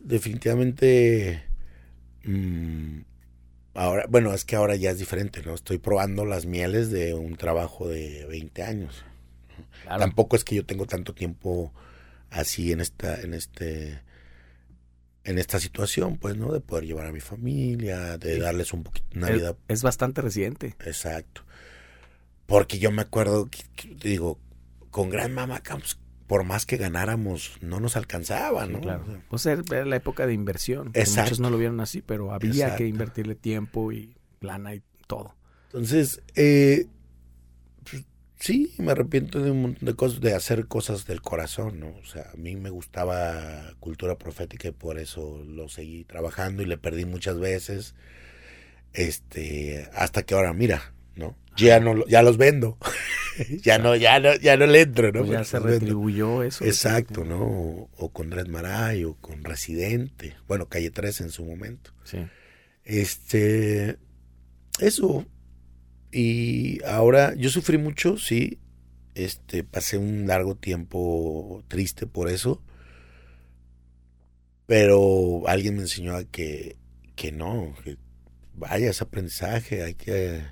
definitivamente. 0.00 1.44
mm, 2.24 3.00
ahora, 3.74 4.06
bueno, 4.08 4.34
es 4.34 4.44
que 4.44 4.56
ahora 4.56 4.74
ya 4.74 4.90
es 4.90 4.98
diferente, 4.98 5.40
¿no? 5.44 5.54
Estoy 5.54 5.78
probando 5.78 6.24
las 6.24 6.46
mieles 6.46 6.90
de 6.90 7.14
un 7.14 7.36
trabajo 7.36 7.86
de 7.86 8.26
20 8.26 8.62
años. 8.64 9.04
Claro. 9.82 10.00
Tampoco 10.00 10.34
es 10.34 10.42
que 10.42 10.56
yo 10.56 10.66
tengo 10.66 10.86
tanto 10.86 11.14
tiempo 11.14 11.72
así 12.30 12.72
en 12.72 12.80
esta, 12.80 13.20
en 13.20 13.34
este, 13.34 14.00
en 15.28 15.38
esta 15.38 15.60
situación, 15.60 16.16
pues, 16.16 16.36
¿no? 16.36 16.52
De 16.52 16.60
poder 16.60 16.84
llevar 16.86 17.06
a 17.06 17.12
mi 17.12 17.20
familia, 17.20 18.16
de 18.18 18.34
Sí. 18.36 18.40
darles 18.40 18.72
un 18.72 18.82
poquito 18.82 19.06
una 19.16 19.28
Es, 19.28 19.34
vida 19.34 19.56
es 19.68 19.82
bastante 19.82 20.20
reciente. 20.22 20.74
Exacto. 20.84 21.42
Porque 22.46 22.78
yo 22.78 22.90
me 22.90 23.02
acuerdo, 23.02 23.48
que, 23.50 23.62
que, 23.76 23.94
digo, 23.94 24.38
con 24.90 25.10
Gran 25.10 25.34
Mama 25.34 25.60
Camps, 25.60 25.98
por 26.26 26.44
más 26.44 26.64
que 26.66 26.76
ganáramos, 26.76 27.58
no 27.60 27.78
nos 27.80 27.96
alcanzaba, 27.96 28.66
Sí, 28.66 28.72
¿no? 28.72 28.80
claro. 28.80 29.04
O 29.30 29.38
sea, 29.38 29.56
Pues 29.56 29.72
era 29.72 29.84
la 29.84 29.96
época 29.96 30.26
de 30.26 30.32
inversión. 30.32 30.88
Exacto. 30.94 31.22
Muchos 31.22 31.40
no 31.40 31.50
lo 31.50 31.58
vieron 31.58 31.80
así, 31.80 32.00
pero 32.02 32.32
había 32.32 32.50
Exacto. 32.50 32.76
que 32.78 32.86
invertirle 32.86 33.34
tiempo 33.34 33.92
y 33.92 34.16
lana 34.40 34.74
y 34.74 34.82
todo. 35.06 35.34
Entonces, 35.66 36.22
eh, 36.36 36.86
sí, 38.38 38.74
me 38.78 38.92
arrepiento 38.92 39.40
de 39.42 39.50
un 39.50 39.62
montón 39.62 39.86
de 39.86 39.94
cosas, 39.94 40.20
de 40.20 40.34
hacer 40.34 40.66
cosas 40.66 41.06
del 41.06 41.20
corazón, 41.22 41.80
¿no? 41.80 41.88
O 42.00 42.04
sea, 42.04 42.30
a 42.32 42.36
mí 42.36 42.56
me 42.56 42.70
gustaba 42.70 43.74
cultura 43.80 44.16
profética 44.16 44.68
y 44.68 44.72
por 44.72 44.98
eso 44.98 45.42
lo 45.46 45.68
seguí 45.68 46.04
trabajando 46.04 46.62
y 46.62 46.66
le 46.66 46.78
perdí 46.78 47.04
muchas 47.04 47.38
veces. 47.38 47.94
Este, 48.92 49.88
hasta 49.94 50.22
que 50.22 50.34
ahora, 50.34 50.52
mira, 50.52 50.92
¿no? 51.14 51.36
Ya 51.56 51.80
no, 51.80 52.06
ya 52.06 52.22
los 52.22 52.36
vendo. 52.36 52.78
ya 53.62 53.78
no, 53.78 53.96
ya 53.96 54.20
no, 54.20 54.34
ya 54.36 54.56
no 54.56 54.66
le 54.66 54.80
entro, 54.80 55.12
¿no? 55.12 55.20
Pues 55.24 55.30
ya 55.30 55.38
Porque 55.38 55.44
se 55.48 55.58
vendo. 55.58 55.80
retribuyó 55.80 56.42
eso. 56.42 56.64
Exacto, 56.64 57.24
¿no? 57.24 57.42
O, 57.42 57.90
o 57.96 58.08
con 58.10 58.30
Dred 58.30 58.46
Maray 58.46 59.04
o 59.04 59.14
con 59.14 59.44
Residente. 59.44 60.36
Bueno, 60.46 60.66
Calle 60.66 60.90
3 60.90 61.20
en 61.22 61.30
su 61.30 61.44
momento. 61.44 61.92
Sí. 62.04 62.18
Este, 62.84 63.98
eso. 64.80 65.26
Y 66.12 66.82
ahora 66.84 67.34
yo 67.34 67.50
sufrí 67.50 67.78
mucho, 67.78 68.16
sí. 68.18 68.58
Este, 69.14 69.64
pasé 69.64 69.98
un 69.98 70.26
largo 70.26 70.54
tiempo 70.56 71.64
triste 71.68 72.06
por 72.06 72.28
eso. 72.28 72.62
Pero 74.66 75.42
alguien 75.48 75.76
me 75.76 75.82
enseñó 75.82 76.14
a 76.14 76.24
que, 76.24 76.76
que 77.16 77.32
no, 77.32 77.74
que 77.84 77.96
vaya, 78.54 78.90
es 78.90 79.02
aprendizaje, 79.02 79.82
hay 79.82 79.94
que... 79.94 80.42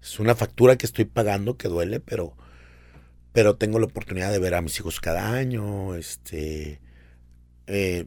Es 0.00 0.18
una 0.20 0.34
factura 0.34 0.76
que 0.76 0.86
estoy 0.86 1.04
pagando 1.04 1.56
que 1.58 1.68
duele, 1.68 2.00
pero, 2.00 2.36
pero 3.32 3.56
tengo 3.56 3.78
la 3.78 3.86
oportunidad 3.86 4.32
de 4.32 4.38
ver 4.38 4.54
a 4.54 4.62
mis 4.62 4.78
hijos 4.78 5.00
cada 5.00 5.32
año, 5.34 5.94
este... 5.96 6.80
eh, 7.66 8.06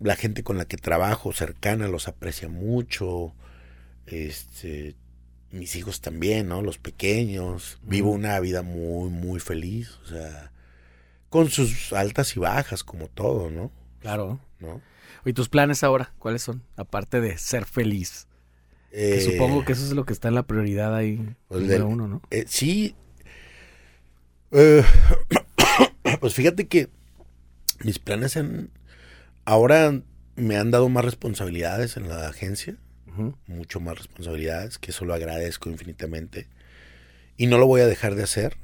la 0.00 0.16
gente 0.16 0.42
con 0.42 0.58
la 0.58 0.64
que 0.66 0.76
trabajo 0.76 1.32
cercana 1.32 1.88
los 1.88 2.08
aprecia 2.08 2.48
mucho. 2.48 3.34
Este, 4.06 4.96
mis 5.52 5.74
hijos 5.76 6.00
también, 6.00 6.48
¿no? 6.48 6.62
Los 6.62 6.78
pequeños. 6.78 7.78
Vivo 7.82 8.10
una 8.10 8.38
vida 8.40 8.62
muy, 8.62 9.10
muy 9.10 9.40
feliz. 9.40 9.98
O 10.04 10.06
sea, 10.06 10.52
con 11.28 11.48
sus 11.50 11.92
altas 11.92 12.36
y 12.36 12.40
bajas, 12.40 12.84
como 12.84 13.08
todo, 13.08 13.50
¿no? 13.50 13.70
Claro. 14.00 14.40
¿No? 14.60 14.80
¿Y 15.24 15.32
tus 15.32 15.48
planes 15.48 15.82
ahora? 15.84 16.12
¿Cuáles 16.18 16.42
son? 16.42 16.62
Aparte 16.76 17.20
de 17.20 17.36
ser 17.38 17.64
feliz. 17.66 18.26
Que 18.90 19.18
Eh, 19.18 19.20
supongo 19.20 19.64
que 19.64 19.72
eso 19.72 19.84
es 19.84 19.92
lo 19.92 20.04
que 20.04 20.12
está 20.12 20.28
en 20.28 20.34
la 20.34 20.42
prioridad 20.46 20.94
ahí. 20.94 21.16
pues 21.48 21.62
número 21.62 21.84
del- 21.84 21.92
uno, 21.92 22.08
¿no? 22.08 22.22
eh, 22.30 22.44
sí. 22.48 22.94
Eh, 24.52 24.82
pues 26.20 26.34
fíjate 26.34 26.66
que 26.66 26.88
mis 27.84 27.98
planes 27.98 28.36
en... 28.36 28.70
Ahora 29.44 30.00
me 30.36 30.56
han 30.56 30.70
dado 30.70 30.88
más 30.88 31.04
responsabilidades 31.04 31.96
en 31.96 32.08
la 32.08 32.28
agencia. 32.28 32.76
Mucho 33.46 33.80
más 33.80 33.98
responsabilidades, 33.98 34.78
que 34.78 34.90
eso 34.90 35.04
lo 35.04 35.14
agradezco 35.14 35.70
infinitamente. 35.70 36.48
Y 37.36 37.46
no 37.46 37.58
lo 37.58 37.66
voy 37.66 37.80
a 37.80 37.86
dejar 37.86 38.14
de 38.14 38.22
hacer, 38.22 38.56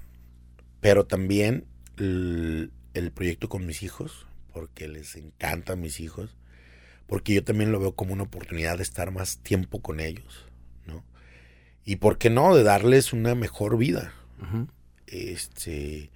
pero 0.80 1.06
también 1.06 1.64
el, 1.98 2.70
el 2.94 3.10
proyecto 3.10 3.48
con 3.48 3.66
mis 3.66 3.82
hijos, 3.82 4.26
porque 4.52 4.88
les 4.88 5.16
encantan 5.16 5.80
mis 5.80 6.00
hijos, 6.00 6.36
porque 7.06 7.34
yo 7.34 7.44
también 7.44 7.72
lo 7.72 7.80
veo 7.80 7.94
como 7.94 8.12
una 8.12 8.24
oportunidad 8.24 8.78
de 8.78 8.82
estar 8.82 9.10
más 9.10 9.38
tiempo 9.38 9.80
con 9.80 10.00
ellos, 10.00 10.46
¿no? 10.86 11.04
Y 11.84 11.96
por 11.96 12.18
qué 12.18 12.30
no, 12.30 12.54
de 12.54 12.62
darles 12.62 13.12
una 13.12 13.34
mejor 13.34 13.78
vida. 13.78 14.12
Este, 15.06 16.10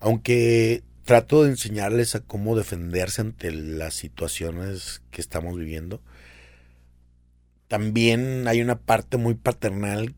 aunque 0.00 0.82
trato 1.04 1.44
de 1.44 1.50
enseñarles 1.50 2.14
a 2.14 2.20
cómo 2.20 2.56
defenderse 2.56 3.20
ante 3.20 3.52
las 3.52 3.94
situaciones 3.94 5.02
que 5.10 5.20
estamos 5.20 5.58
viviendo, 5.58 6.00
también 7.74 8.46
hay 8.46 8.60
una 8.62 8.76
parte 8.78 9.16
muy 9.16 9.34
paternal 9.34 10.14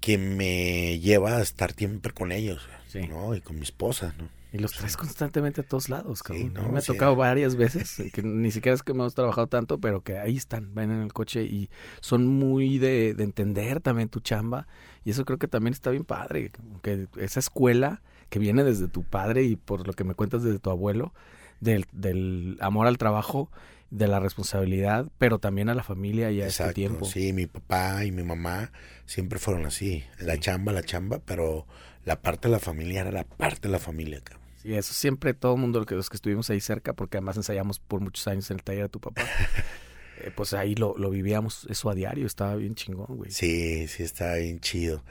que 0.00 0.18
me 0.18 0.98
lleva 0.98 1.36
a 1.36 1.40
estar 1.40 1.72
siempre 1.72 2.12
con 2.12 2.32
ellos, 2.32 2.68
Sí. 2.88 3.06
¿no? 3.06 3.32
Y 3.36 3.40
con 3.40 3.54
mi 3.56 3.62
esposa, 3.62 4.12
¿no? 4.18 4.28
Y 4.52 4.58
los 4.58 4.72
traes 4.72 4.96
constantemente 4.96 5.60
a 5.60 5.64
todos 5.64 5.88
lados, 5.88 6.24
cabrón. 6.24 6.52
no, 6.52 6.62
mí 6.64 6.70
me 6.72 6.78
ha 6.78 6.80
sí. 6.80 6.88
tocado 6.88 7.14
varias 7.14 7.54
veces, 7.54 8.02
que 8.12 8.22
ni 8.24 8.50
siquiera 8.50 8.74
es 8.74 8.82
que 8.82 8.90
hemos 8.90 9.14
trabajado 9.14 9.46
tanto, 9.46 9.78
pero 9.78 10.00
que 10.02 10.18
ahí 10.18 10.36
están, 10.36 10.74
van 10.74 10.90
en 10.90 11.00
el 11.00 11.12
coche 11.12 11.44
y 11.44 11.70
son 12.00 12.26
muy 12.26 12.78
de, 12.78 13.14
de 13.14 13.22
entender 13.22 13.80
también 13.80 14.08
tu 14.08 14.18
chamba. 14.18 14.66
Y 15.04 15.10
eso 15.10 15.24
creo 15.24 15.38
que 15.38 15.46
también 15.46 15.74
está 15.74 15.90
bien 15.90 16.04
padre, 16.04 16.50
que 16.82 17.06
esa 17.18 17.38
escuela 17.38 18.02
que 18.30 18.40
viene 18.40 18.64
desde 18.64 18.88
tu 18.88 19.04
padre 19.04 19.44
y 19.44 19.54
por 19.54 19.86
lo 19.86 19.92
que 19.92 20.02
me 20.02 20.14
cuentas 20.14 20.42
desde 20.42 20.58
tu 20.58 20.70
abuelo, 20.70 21.14
del, 21.60 21.86
del 21.92 22.56
amor 22.60 22.88
al 22.88 22.98
trabajo, 22.98 23.48
de 23.90 24.08
la 24.08 24.18
responsabilidad, 24.20 25.06
pero 25.18 25.38
también 25.38 25.68
a 25.68 25.74
la 25.74 25.82
familia 25.82 26.30
y 26.30 26.40
a 26.40 26.46
este 26.46 26.62
Exacto, 26.64 26.74
tiempo. 26.74 27.04
Sí, 27.06 27.32
mi 27.32 27.46
papá 27.46 28.04
y 28.04 28.10
mi 28.12 28.22
mamá 28.22 28.72
siempre 29.04 29.38
fueron 29.38 29.66
así. 29.66 30.04
La 30.18 30.34
Sí. 30.34 30.40
chamba, 30.40 30.72
la 30.72 30.82
chamba, 30.82 31.20
pero 31.24 31.66
la 32.04 32.20
parte 32.20 32.48
de 32.48 32.52
la 32.52 32.58
familia 32.60 33.02
era 33.02 33.12
la 33.12 33.24
parte 33.24 33.68
de 33.68 33.72
la 33.72 33.78
familia, 33.78 34.20
cabrón. 34.22 34.44
Sí, 34.62 34.74
eso 34.74 34.92
siempre 34.94 35.34
todo 35.34 35.54
el 35.54 35.60
mundo, 35.60 35.84
los 35.88 36.10
que 36.10 36.16
estuvimos 36.16 36.50
ahí 36.50 36.60
cerca, 36.60 36.92
porque 36.94 37.18
además 37.18 37.36
ensayamos 37.36 37.78
por 37.78 38.00
muchos 38.00 38.26
años 38.26 38.50
en 38.50 38.56
el 38.56 38.64
taller 38.64 38.82
de 38.84 38.88
tu 38.88 39.00
papá, 39.00 39.22
eh, 40.20 40.32
pues 40.34 40.52
ahí 40.54 40.74
lo, 40.74 40.96
lo 40.98 41.10
vivíamos 41.10 41.66
eso 41.70 41.88
a 41.88 41.94
diario, 41.94 42.26
estaba 42.26 42.56
bien 42.56 42.74
chingón, 42.74 43.16
güey. 43.16 43.30
Sí, 43.30 43.86
sí, 43.86 44.02
está 44.02 44.34
bien 44.34 44.58
chido. 44.60 45.04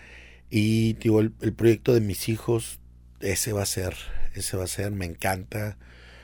Y 0.49 0.93
digo, 0.93 1.21
el, 1.21 1.33
el 1.41 1.53
proyecto 1.53 1.93
de 1.93 2.01
mis 2.01 2.27
hijos, 2.27 2.79
ese 3.21 3.53
va 3.53 3.63
a 3.63 3.65
ser, 3.65 3.95
ese 4.33 4.57
va 4.57 4.65
a 4.65 4.67
ser, 4.67 4.91
me 4.91 5.05
encanta. 5.05 5.77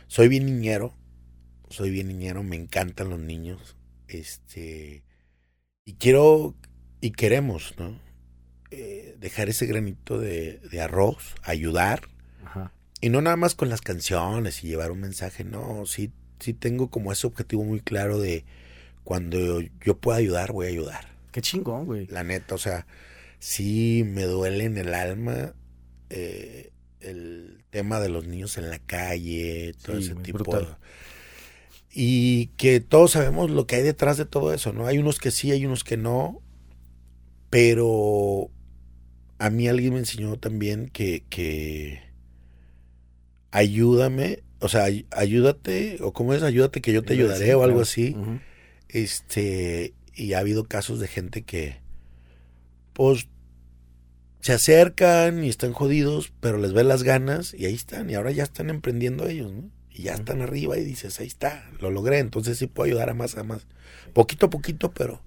Soy 0.07 0.27
bien 0.27 0.45
niñero, 0.45 0.93
soy 1.71 1.89
bien 1.91 2.07
niñero, 2.07 2.43
me 2.43 2.55
encantan 2.55 3.09
los 3.09 3.19
niños. 3.19 3.75
Este, 4.07 5.03
y 5.85 5.93
quiero, 5.93 6.55
y 6.99 7.11
queremos, 7.11 7.73
¿no? 7.77 7.99
Eh, 8.71 9.15
dejar 9.19 9.49
ese 9.49 9.65
granito 9.65 10.17
de, 10.19 10.59
de 10.71 10.81
arroz, 10.81 11.35
ayudar. 11.43 12.01
Ajá. 12.45 12.73
Y 13.01 13.09
no 13.09 13.21
nada 13.21 13.35
más 13.35 13.55
con 13.55 13.69
las 13.69 13.81
canciones 13.81 14.63
y 14.63 14.67
llevar 14.67 14.91
un 14.91 14.99
mensaje, 15.01 15.43
no, 15.43 15.85
sí, 15.85 16.11
sí 16.39 16.53
tengo 16.53 16.89
como 16.89 17.11
ese 17.11 17.27
objetivo 17.27 17.63
muy 17.63 17.79
claro 17.81 18.19
de 18.19 18.45
cuando 19.03 19.61
yo 19.83 19.97
pueda 19.97 20.19
ayudar, 20.19 20.51
voy 20.51 20.67
a 20.67 20.69
ayudar. 20.69 21.07
Qué 21.31 21.41
chingón, 21.41 21.85
güey. 21.85 22.07
La 22.07 22.23
neta, 22.23 22.55
o 22.55 22.57
sea, 22.59 22.85
sí 23.39 24.03
me 24.05 24.23
duele 24.23 24.65
en 24.65 24.77
el 24.77 24.93
alma 24.93 25.53
eh, 26.09 26.71
el 26.99 27.63
tema 27.71 27.99
de 27.99 28.09
los 28.09 28.27
niños 28.27 28.57
en 28.57 28.69
la 28.69 28.79
calle, 28.79 29.73
todo 29.83 29.97
Sí, 29.99 30.03
ese 30.11 30.15
tipo. 30.15 30.39
brutal. 30.39 30.77
Y 31.93 32.47
que 32.57 32.79
todos 32.79 33.11
sabemos 33.11 33.51
lo 33.51 33.67
que 33.67 33.75
hay 33.77 33.83
detrás 33.83 34.17
de 34.17 34.25
todo 34.25 34.53
eso, 34.53 34.71
¿no? 34.73 34.87
Hay 34.87 34.97
unos 34.97 35.19
que 35.19 35.29
sí, 35.31 35.51
hay 35.51 35.65
unos 35.65 35.83
que 35.83 35.97
no, 35.97 36.41
pero 37.49 38.49
a 39.39 39.49
mí 39.49 39.67
alguien 39.67 39.93
me 39.93 39.99
enseñó 39.99 40.37
también 40.37 40.87
que, 40.87 41.23
que 41.29 41.99
ayúdame, 43.51 44.43
o 44.59 44.69
sea, 44.69 44.85
ay- 44.85 45.05
ayúdate, 45.11 45.97
o 46.01 46.13
cómo 46.13 46.33
es, 46.33 46.43
ayúdate 46.43 46.81
que 46.81 46.93
yo 46.93 47.03
te 47.03 47.13
ayudaré 47.13 47.45
Sí, 47.47 47.51
o 47.51 47.63
algo 47.63 47.77
claro. 47.77 47.81
así. 47.81 48.15
Este, 48.87 49.93
y 50.15 50.33
ha 50.33 50.39
habido 50.39 50.65
casos 50.65 50.99
de 50.99 51.07
gente 51.07 51.41
que, 51.43 51.77
pues, 52.93 53.27
se 54.41 54.53
acercan 54.53 55.43
y 55.43 55.49
están 55.49 55.73
jodidos, 55.73 56.33
pero 56.39 56.57
les 56.57 56.73
ven 56.73 56.87
las 56.87 57.03
ganas 57.03 57.53
y 57.53 57.65
ahí 57.65 57.73
están, 57.75 58.09
y 58.09 58.15
ahora 58.15 58.31
ya 58.31 58.43
están 58.43 58.69
emprendiendo 58.69 59.27
ellos, 59.27 59.51
¿no? 59.51 59.69
Y 59.93 60.03
ya 60.03 60.13
están 60.13 60.41
arriba 60.41 60.77
y 60.77 60.85
dices, 60.85 61.19
ahí 61.19 61.27
está, 61.27 61.69
lo 61.79 61.91
logré, 61.91 62.19
entonces 62.19 62.57
sí 62.57 62.67
puedo 62.67 62.87
ayudar 62.87 63.09
a 63.09 63.13
más, 63.13 63.37
a 63.37 63.43
más. 63.43 63.67
Poquito 64.13 64.45
a 64.45 64.49
poquito, 64.49 64.91
pero 64.91 65.21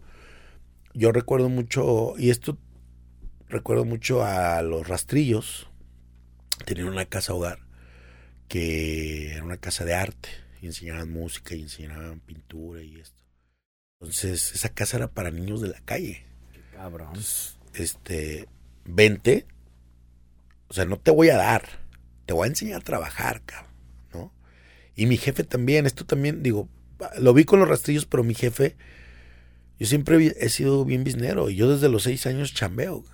yo 0.95 1.13
recuerdo 1.13 1.49
mucho, 1.49 2.15
y 2.17 2.31
esto 2.31 2.57
recuerdo 3.49 3.85
mucho 3.85 4.25
a 4.25 4.63
los 4.63 4.89
rastrillos, 4.89 5.69
tenían 6.65 6.89
una 6.89 7.05
casa 7.05 7.35
hogar 7.35 7.61
que 8.49 9.33
era 9.33 9.45
una 9.45 9.57
casa 9.57 9.85
de 9.85 9.95
arte, 9.95 10.29
y 10.63 10.67
enseñaban 10.67 11.11
música 11.11 11.55
y 11.55 11.63
enseñaban 11.63 12.21
pintura 12.21 12.83
y 12.83 13.01
esto. 13.01 13.21
Entonces, 14.01 14.53
esa 14.55 14.71
casa 14.71 14.97
era 14.97 15.09
para 15.09 15.31
niños 15.31 15.61
de 15.61 15.69
la 15.69 15.81
calle. 15.81 16.25
Cabrón. 16.73 17.09
Entonces, 17.09 17.59
este, 17.75 18.49
vente, 18.85 19.47
o 20.69 20.75
sea, 20.75 20.85
no 20.85 20.99
te 20.99 21.11
voy 21.11 21.29
a 21.29 21.37
dar, 21.37 21.69
te 22.27 22.33
voy 22.33 22.47
a 22.47 22.49
enseñar 22.49 22.81
a 22.81 22.85
trabajar, 22.85 23.43
cabrón. 23.45 23.74
Y 24.97 25.07
mi 25.07 25.17
jefe 25.17 25.45
también, 25.45 25.87
esto 25.87 26.05
también, 26.05 26.43
digo, 26.43 26.69
lo 27.19 27.35
vi 27.35 27.45
con 27.45 27.59
los 27.59 27.69
rastrillos, 27.69 28.07
pero 28.07 28.23
mi 28.23 28.35
jefe, 28.35 28.77
yo 29.79 29.87
siempre 29.87 30.35
he 30.39 30.49
sido 30.49 30.85
bien 30.85 31.05
biznero, 31.05 31.51
y 31.51 31.57
yo 31.57 31.71
desde 31.71 31.89
los 31.89 32.05
seis 32.05 32.27
años 32.27 32.55
chambeo. 32.55 33.05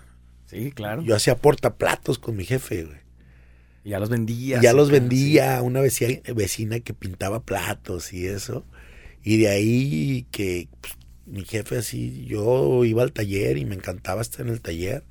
Sí, 0.47 0.73
claro. 0.73 1.03
Yo 1.03 1.15
hacía 1.15 1.37
portaplatos 1.37 2.19
con 2.19 2.37
mi 2.37 2.45
jefe, 2.45 2.85
güey. 2.85 2.99
Y 3.85 3.91
ya 3.91 3.99
los 3.99 4.11
vendía. 4.11 4.59
Y 4.59 4.63
ya 4.63 4.73
sí, 4.73 4.77
los 4.77 4.89
claro, 4.89 5.01
vendía 5.01 5.57
a 5.59 5.63
una 5.63 5.81
vecina, 5.81 6.21
vecina 6.35 6.81
que 6.81 6.93
pintaba 6.93 7.45
platos 7.45 8.13
y 8.13 8.27
eso. 8.27 8.67
Y 9.23 9.39
de 9.39 9.49
ahí 9.49 10.27
que 10.31 10.69
pues, 10.81 10.95
mi 11.27 11.45
jefe 11.45 11.79
así, 11.79 12.27
yo 12.27 12.85
iba 12.85 13.03
al 13.03 13.13
taller 13.13 13.57
y 13.59 13.65
me 13.65 13.75
encantaba 13.75 14.21
estar 14.21 14.47
en 14.47 14.53
el 14.53 14.61
taller. 14.61 15.05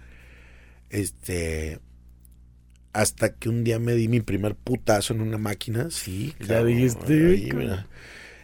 Este, 0.90 1.80
hasta 2.94 3.34
que 3.34 3.50
un 3.50 3.64
día 3.64 3.80
me 3.80 3.94
di 3.94 4.08
mi 4.08 4.22
primer 4.22 4.56
putazo 4.56 5.14
en 5.14 5.22
una 5.22 5.38
máquina, 5.38 5.90
sí. 5.92 6.36
Ya 6.40 6.48
cabrón, 6.48 6.68
dijiste, 6.68 7.14
ahí, 7.14 7.48
cabrón. 7.50 7.60
mira. 7.68 7.88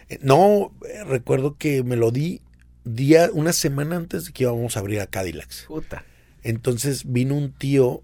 Eh, 0.09 0.19
No, 0.21 0.71
eh, 0.87 1.03
recuerdo 1.03 1.57
que 1.57 1.83
me 1.83 1.95
lo 1.95 2.11
di 2.11 2.41
día, 2.83 3.29
una 3.33 3.53
semana 3.53 3.95
antes 3.95 4.25
de 4.25 4.33
que 4.33 4.43
íbamos 4.43 4.77
a 4.77 4.79
abrir 4.79 4.99
a 5.01 5.07
Cadillacs. 5.07 5.65
Puta. 5.67 6.05
Entonces 6.43 7.11
vino 7.11 7.35
un 7.35 7.51
tío 7.51 8.03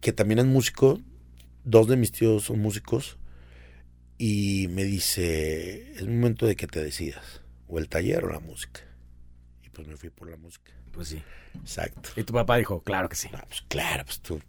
que 0.00 0.12
también 0.12 0.40
es 0.40 0.46
músico, 0.46 1.00
dos 1.64 1.86
de 1.88 1.96
mis 1.96 2.12
tíos 2.12 2.44
son 2.44 2.58
músicos, 2.60 3.18
y 4.16 4.66
me 4.70 4.82
dice, 4.84 5.92
es 5.92 6.06
momento 6.06 6.46
de 6.46 6.56
que 6.56 6.66
te 6.66 6.82
decidas, 6.82 7.42
o 7.68 7.78
el 7.78 7.88
taller 7.88 8.24
o 8.24 8.32
la 8.32 8.40
música. 8.40 8.80
Y 9.64 9.68
pues 9.70 9.86
me 9.86 9.96
fui 9.96 10.10
por 10.10 10.28
la 10.28 10.36
música. 10.36 10.72
Pues 10.98 11.08
sí. 11.10 11.22
Exacto. 11.62 12.10
Y 12.16 12.24
tu 12.24 12.32
papá 12.32 12.56
dijo, 12.56 12.80
claro 12.82 13.08
que 13.08 13.14
sí. 13.14 13.28
Pues 13.30 13.62
claro, 13.68 14.04
pues 14.04 14.18
tú, 14.20 14.40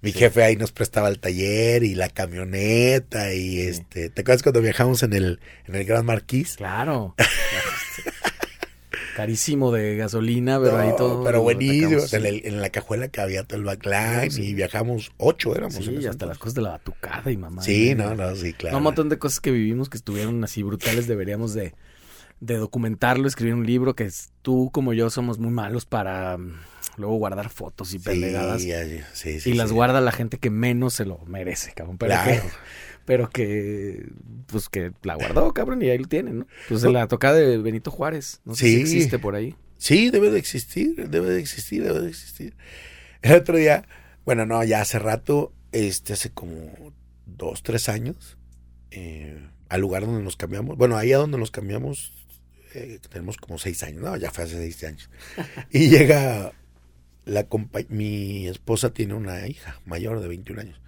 mi 0.00 0.10
jefe 0.10 0.42
ahí 0.42 0.56
nos 0.56 0.72
prestaba 0.72 1.08
el 1.08 1.20
taller 1.20 1.84
y 1.84 1.94
la 1.94 2.08
camioneta 2.08 3.32
y 3.32 3.60
este, 3.60 4.10
¿te 4.10 4.22
acuerdas 4.22 4.42
cuando 4.42 4.60
viajamos 4.60 5.02
en 5.04 5.12
el, 5.12 5.38
en 5.66 5.76
el 5.76 5.84
Gran 5.84 6.04
Marquis? 6.04 6.56
Claro. 6.56 7.14
Carísimo 9.16 9.70
de 9.72 9.96
gasolina, 9.96 10.58
pero 10.58 10.78
ahí 10.78 10.88
No, 10.88 10.96
todo. 10.96 11.24
pero 11.24 11.42
buenísimo, 11.42 12.00
en, 12.12 12.26
el- 12.26 12.46
en 12.46 12.62
la 12.62 12.70
cajuela 12.70 13.08
que 13.08 13.20
había 13.20 13.44
todo 13.44 13.58
el 13.58 13.64
backline 13.64 14.30
Sí. 14.30 14.42
y 14.42 14.54
viajamos 14.54 15.12
ocho 15.18 15.54
éramos. 15.54 15.74
Sí, 15.84 15.94
ese 15.96 16.08
hasta 16.08 16.24
las 16.24 16.38
cosas 16.38 16.54
de 16.54 16.62
la 16.62 16.70
batucada 16.70 17.30
y 17.30 17.36
mamá. 17.36 17.62
Sí, 17.62 17.94
no, 17.94 18.14
no, 18.14 18.34
sí, 18.34 18.54
claro. 18.54 18.72
No, 18.72 18.78
un 18.78 18.84
montón 18.84 19.08
de 19.10 19.18
cosas 19.18 19.40
que 19.40 19.50
vivimos 19.50 19.90
que 19.90 19.98
estuvieron 19.98 20.42
así 20.44 20.62
brutales. 20.62 21.06
Deberíamos 21.06 21.52
de, 21.52 21.74
de 22.42 22.56
documentarlo, 22.56 23.28
escribir 23.28 23.54
un 23.54 23.64
libro 23.64 23.94
que 23.94 24.10
tú 24.42 24.70
como 24.72 24.92
yo 24.92 25.10
somos 25.10 25.38
muy 25.38 25.52
malos 25.52 25.86
para 25.86 26.36
mm, 26.36 26.54
luego 26.96 27.14
guardar 27.14 27.48
fotos 27.50 27.94
y 27.94 27.98
Sí, 28.00 28.04
pendejadas. 28.04 28.64
ya, 28.64 28.82
ya, 28.84 29.08
sí, 29.12 29.38
sí, 29.38 29.50
y 29.50 29.54
las 29.54 29.70
guarda 29.70 30.00
la 30.00 30.10
gente 30.10 30.38
que 30.38 30.50
menos 30.50 30.94
se 30.94 31.04
lo 31.04 31.18
merece, 31.26 31.72
cabrón. 31.72 31.98
Pero, 31.98 32.14
Claro. 32.14 32.42
que, 32.42 32.48
pero 33.04 33.30
que, 33.30 34.08
pues 34.48 34.68
que 34.68 34.90
la 35.04 35.14
guardó, 35.14 35.54
cabrón, 35.54 35.82
y 35.82 35.88
ahí 35.90 35.98
lo 35.98 36.08
tienen, 36.08 36.40
¿no? 36.40 36.46
Pues 36.68 36.82
la 36.82 37.06
toca 37.06 37.32
de 37.32 37.58
Benito 37.58 37.92
Juárez. 37.92 38.40
No 38.44 38.56
sé 38.56 38.66
si 38.66 38.80
existe 38.80 39.20
por 39.20 39.36
ahí. 39.36 39.54
Sí, 39.78 40.10
debe 40.10 40.30
de 40.30 40.38
existir, 40.40 41.08
debe 41.08 41.30
de 41.30 41.38
existir, 41.40 41.84
debe 41.84 42.00
de 42.00 42.08
existir. 42.08 42.56
El 43.22 43.34
otro 43.34 43.56
día, 43.56 43.86
bueno, 44.24 44.46
no, 44.46 44.64
ya 44.64 44.80
hace 44.80 44.98
rato, 44.98 45.52
este, 45.70 46.12
hace 46.14 46.30
como 46.30 46.72
dos, 47.24 47.62
tres 47.62 47.88
años, 47.88 48.36
eh, 48.90 49.48
al 49.68 49.80
lugar 49.80 50.06
donde 50.06 50.24
nos 50.24 50.36
cambiamos, 50.36 50.76
bueno, 50.76 50.96
ahí 50.96 51.12
a 51.12 51.18
donde 51.18 51.38
nos 51.38 51.50
cambiamos, 51.52 52.12
eh, 52.74 52.98
tenemos 53.08 53.36
como 53.36 53.58
seis 53.58 53.82
años, 53.82 54.02
no, 54.02 54.16
ya 54.16 54.30
fue 54.30 54.44
hace 54.44 54.56
seis 54.56 54.82
años. 54.84 55.10
Y 55.70 55.88
llega 55.90 56.52
la 57.24 57.46
mi 57.88 58.48
esposa 58.48 58.92
tiene 58.92 59.14
una 59.14 59.46
hija 59.46 59.80
mayor 59.86 60.20
de 60.20 60.28
21 60.28 60.60
años, 60.60 60.80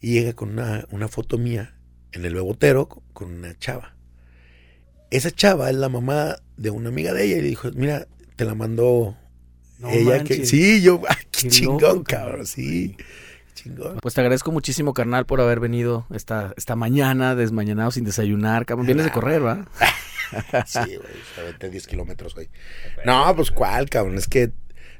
y 0.00 0.12
llega 0.12 0.32
con 0.34 0.50
una, 0.50 0.86
una 0.90 1.08
foto 1.08 1.38
mía 1.38 1.74
en 2.12 2.24
el 2.24 2.34
bebotero 2.34 2.88
con, 2.88 3.02
con 3.12 3.32
una 3.32 3.58
chava. 3.58 3.94
Esa 5.10 5.30
chava 5.30 5.70
es 5.70 5.76
la 5.76 5.88
mamá 5.88 6.36
de 6.56 6.70
una 6.70 6.88
amiga 6.88 7.12
de 7.12 7.24
ella 7.24 7.36
y 7.36 7.42
le 7.42 7.48
dijo, 7.48 7.70
mira, 7.74 8.06
te 8.36 8.44
la 8.44 8.54
mandó 8.54 9.16
No 9.78 9.90
ella 9.90 10.24
que 10.24 10.46
sí, 10.46 10.80
yo, 10.82 11.02
ah, 11.08 11.16
qué, 11.30 11.42
Qué 11.42 11.48
chingón, 11.48 11.80
loco, 11.80 12.04
cabrón, 12.04 12.46
sí. 12.46 12.96
chingón. 13.54 13.98
Pues 14.00 14.14
te 14.14 14.20
agradezco 14.20 14.52
muchísimo, 14.52 14.94
carnal, 14.94 15.26
por 15.26 15.40
haber 15.40 15.60
venido 15.60 16.06
esta, 16.14 16.54
esta 16.56 16.76
mañana, 16.76 17.34
desmañanado, 17.34 17.90
sin 17.90 18.04
desayunar. 18.04 18.64
Cabrón, 18.64 18.86
vienes 18.86 19.04
de 19.04 19.12
correr, 19.12 19.44
¿va? 19.44 19.66
sí, 20.66 20.96
güey, 20.96 21.14
aventé 21.38 21.70
10 21.70 21.86
kilómetros 21.86 22.36
hoy. 22.36 22.48
No, 23.04 23.34
pues 23.36 23.50
cuál, 23.50 23.88
cabrón, 23.88 24.16
es 24.16 24.26
que 24.26 24.52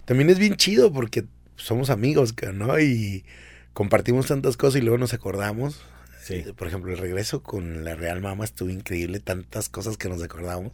también 0.05 0.31
es 0.31 0.39
bien 0.39 0.57
chido 0.57 0.93
porque 0.93 1.25
somos 1.57 1.91
amigos, 1.91 2.35
¿no? 2.55 2.79
Y 2.79 3.25
compartimos 3.73 4.27
tantas 4.27 4.57
cosas 4.57 4.81
y 4.81 4.85
luego 4.85 4.99
nos 4.99 5.15
acordamos. 5.15 5.83
Sí. 6.23 6.35
Eh, 6.35 6.53
por 6.57 6.69
ejemplo, 6.69 6.93
el 6.93 6.99
regreso 6.99 7.43
con 7.43 7.85
la 7.85 7.95
Real 7.95 8.21
Mama 8.21 8.45
estuvo 8.45 8.71
increíble, 8.71 9.21
tantas 9.21 9.69
cosas 9.69 9.97
que 9.97 10.09
nos 10.09 10.23
acordamos. 10.23 10.73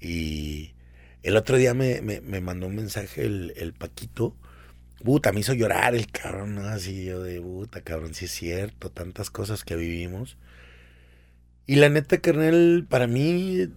Y 0.00 0.72
el 1.22 1.36
otro 1.36 1.56
día 1.56 1.74
me, 1.74 2.00
me, 2.02 2.20
me 2.20 2.40
mandó 2.40 2.66
un 2.66 2.76
mensaje 2.76 3.24
el, 3.24 3.52
el, 3.56 3.72
Paquito. 3.72 4.36
Puta, 5.04 5.32
me 5.32 5.40
hizo 5.40 5.54
llorar 5.54 5.94
el 5.94 6.10
cabrón, 6.10 6.56
¿no? 6.56 6.62
Así 6.68 7.04
yo 7.04 7.22
de 7.22 7.40
puta, 7.40 7.82
cabrón, 7.82 8.14
sí 8.14 8.24
es 8.24 8.32
cierto, 8.32 8.90
tantas 8.90 9.30
cosas 9.30 9.64
que 9.64 9.76
vivimos. 9.76 10.36
Y 11.68 11.76
la 11.76 11.90
neta, 11.90 12.16
carnal, 12.16 12.86
para 12.88 13.06
mí 13.06 13.68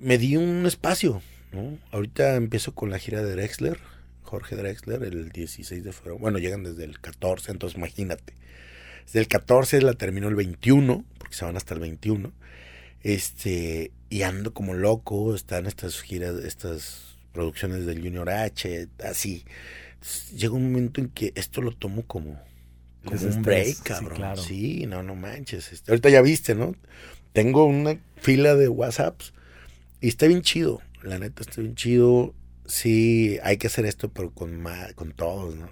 me 0.00 0.18
di 0.18 0.36
un 0.36 0.66
espacio, 0.66 1.22
¿no? 1.52 1.78
Ahorita 1.92 2.34
empiezo 2.34 2.74
con 2.74 2.90
la 2.90 2.98
gira 2.98 3.22
de 3.22 3.30
Drexler, 3.36 3.78
Jorge 4.22 4.56
Drexler, 4.56 5.04
el 5.04 5.28
16 5.28 5.84
de 5.84 5.92
febrero. 5.92 6.18
Bueno, 6.18 6.38
llegan 6.38 6.64
desde 6.64 6.82
el 6.82 7.00
14, 7.00 7.52
entonces 7.52 7.78
imagínate. 7.78 8.34
Desde 9.04 9.20
el 9.20 9.28
14 9.28 9.80
la 9.80 9.92
terminó 9.92 10.26
el 10.26 10.34
21, 10.34 11.04
porque 11.18 11.36
se 11.36 11.44
van 11.44 11.56
hasta 11.56 11.74
el 11.74 11.78
21. 11.78 12.32
Este, 13.04 13.92
y 14.10 14.22
ando 14.22 14.52
como 14.52 14.74
loco, 14.74 15.36
están 15.36 15.66
estas 15.66 16.02
giras, 16.02 16.42
estas 16.44 17.16
producciones 17.32 17.86
del 17.86 18.02
Junior 18.02 18.28
H, 18.28 18.88
así. 19.04 19.44
llega 20.36 20.54
un 20.54 20.72
momento 20.72 21.00
en 21.00 21.10
que 21.10 21.32
esto 21.36 21.62
lo 21.62 21.70
tomo 21.70 22.02
como, 22.02 22.42
como 23.04 23.20
un 23.20 23.42
break, 23.42 23.82
cabrón. 23.82 24.36
Sí, 24.36 24.86
no, 24.86 25.02
no 25.02 25.14
manches. 25.14 25.72
Este, 25.72 25.90
ahorita 25.90 26.10
ya 26.10 26.22
viste, 26.22 26.54
¿no? 26.54 26.74
Tengo 27.32 27.64
una 27.64 27.98
fila 28.16 28.54
de 28.54 28.68
WhatsApps 28.68 29.32
y 30.00 30.08
está 30.08 30.26
bien 30.26 30.42
chido. 30.42 30.80
La 31.02 31.18
neta 31.18 31.42
está 31.42 31.60
bien 31.60 31.74
chido. 31.74 32.34
Sí, 32.66 33.38
hay 33.42 33.58
que 33.58 33.66
hacer 33.66 33.84
esto, 33.86 34.08
pero 34.10 34.30
con 34.30 34.60
más, 34.60 34.94
con 34.94 35.12
todos, 35.12 35.54
¿no? 35.54 35.68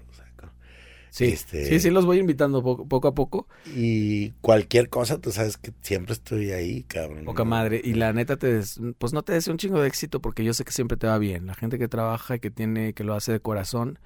Sí, 1.13 1.25
este, 1.25 1.65
sí, 1.65 1.79
sí, 1.79 1.91
los 1.91 2.07
voy 2.07 2.17
invitando 2.17 2.63
poco, 2.63 3.07
a 3.07 3.13
poco. 3.13 3.47
Y 3.67 4.31
cualquier 4.41 4.89
cosa, 4.89 5.21
tú 5.21 5.31
sabes 5.31 5.57
que 5.57 5.71
siempre 5.81 6.13
estoy 6.13 6.49
ahí, 6.53 6.85
cabrón. 6.85 7.23
Poca 7.23 7.43
madre. 7.43 7.79
Y 7.83 7.93
la 7.93 8.13
neta, 8.13 8.35
te 8.37 8.61
pues 8.97 9.13
no 9.13 9.21
te 9.21 9.33
deseo 9.33 9.51
un 9.51 9.59
chingo 9.59 9.79
de 9.79 9.87
éxito 9.87 10.23
porque 10.23 10.43
yo 10.43 10.55
sé 10.55 10.65
que 10.65 10.71
siempre 10.71 10.97
te 10.97 11.05
va 11.05 11.19
bien. 11.19 11.45
La 11.45 11.53
gente 11.53 11.77
que 11.77 11.87
trabaja 11.87 12.37
y 12.37 12.39
que 12.39 12.49
tiene, 12.49 12.93
que 12.93 13.03
lo 13.03 13.13
hace 13.13 13.31
de 13.31 13.39
corazón, 13.39 13.99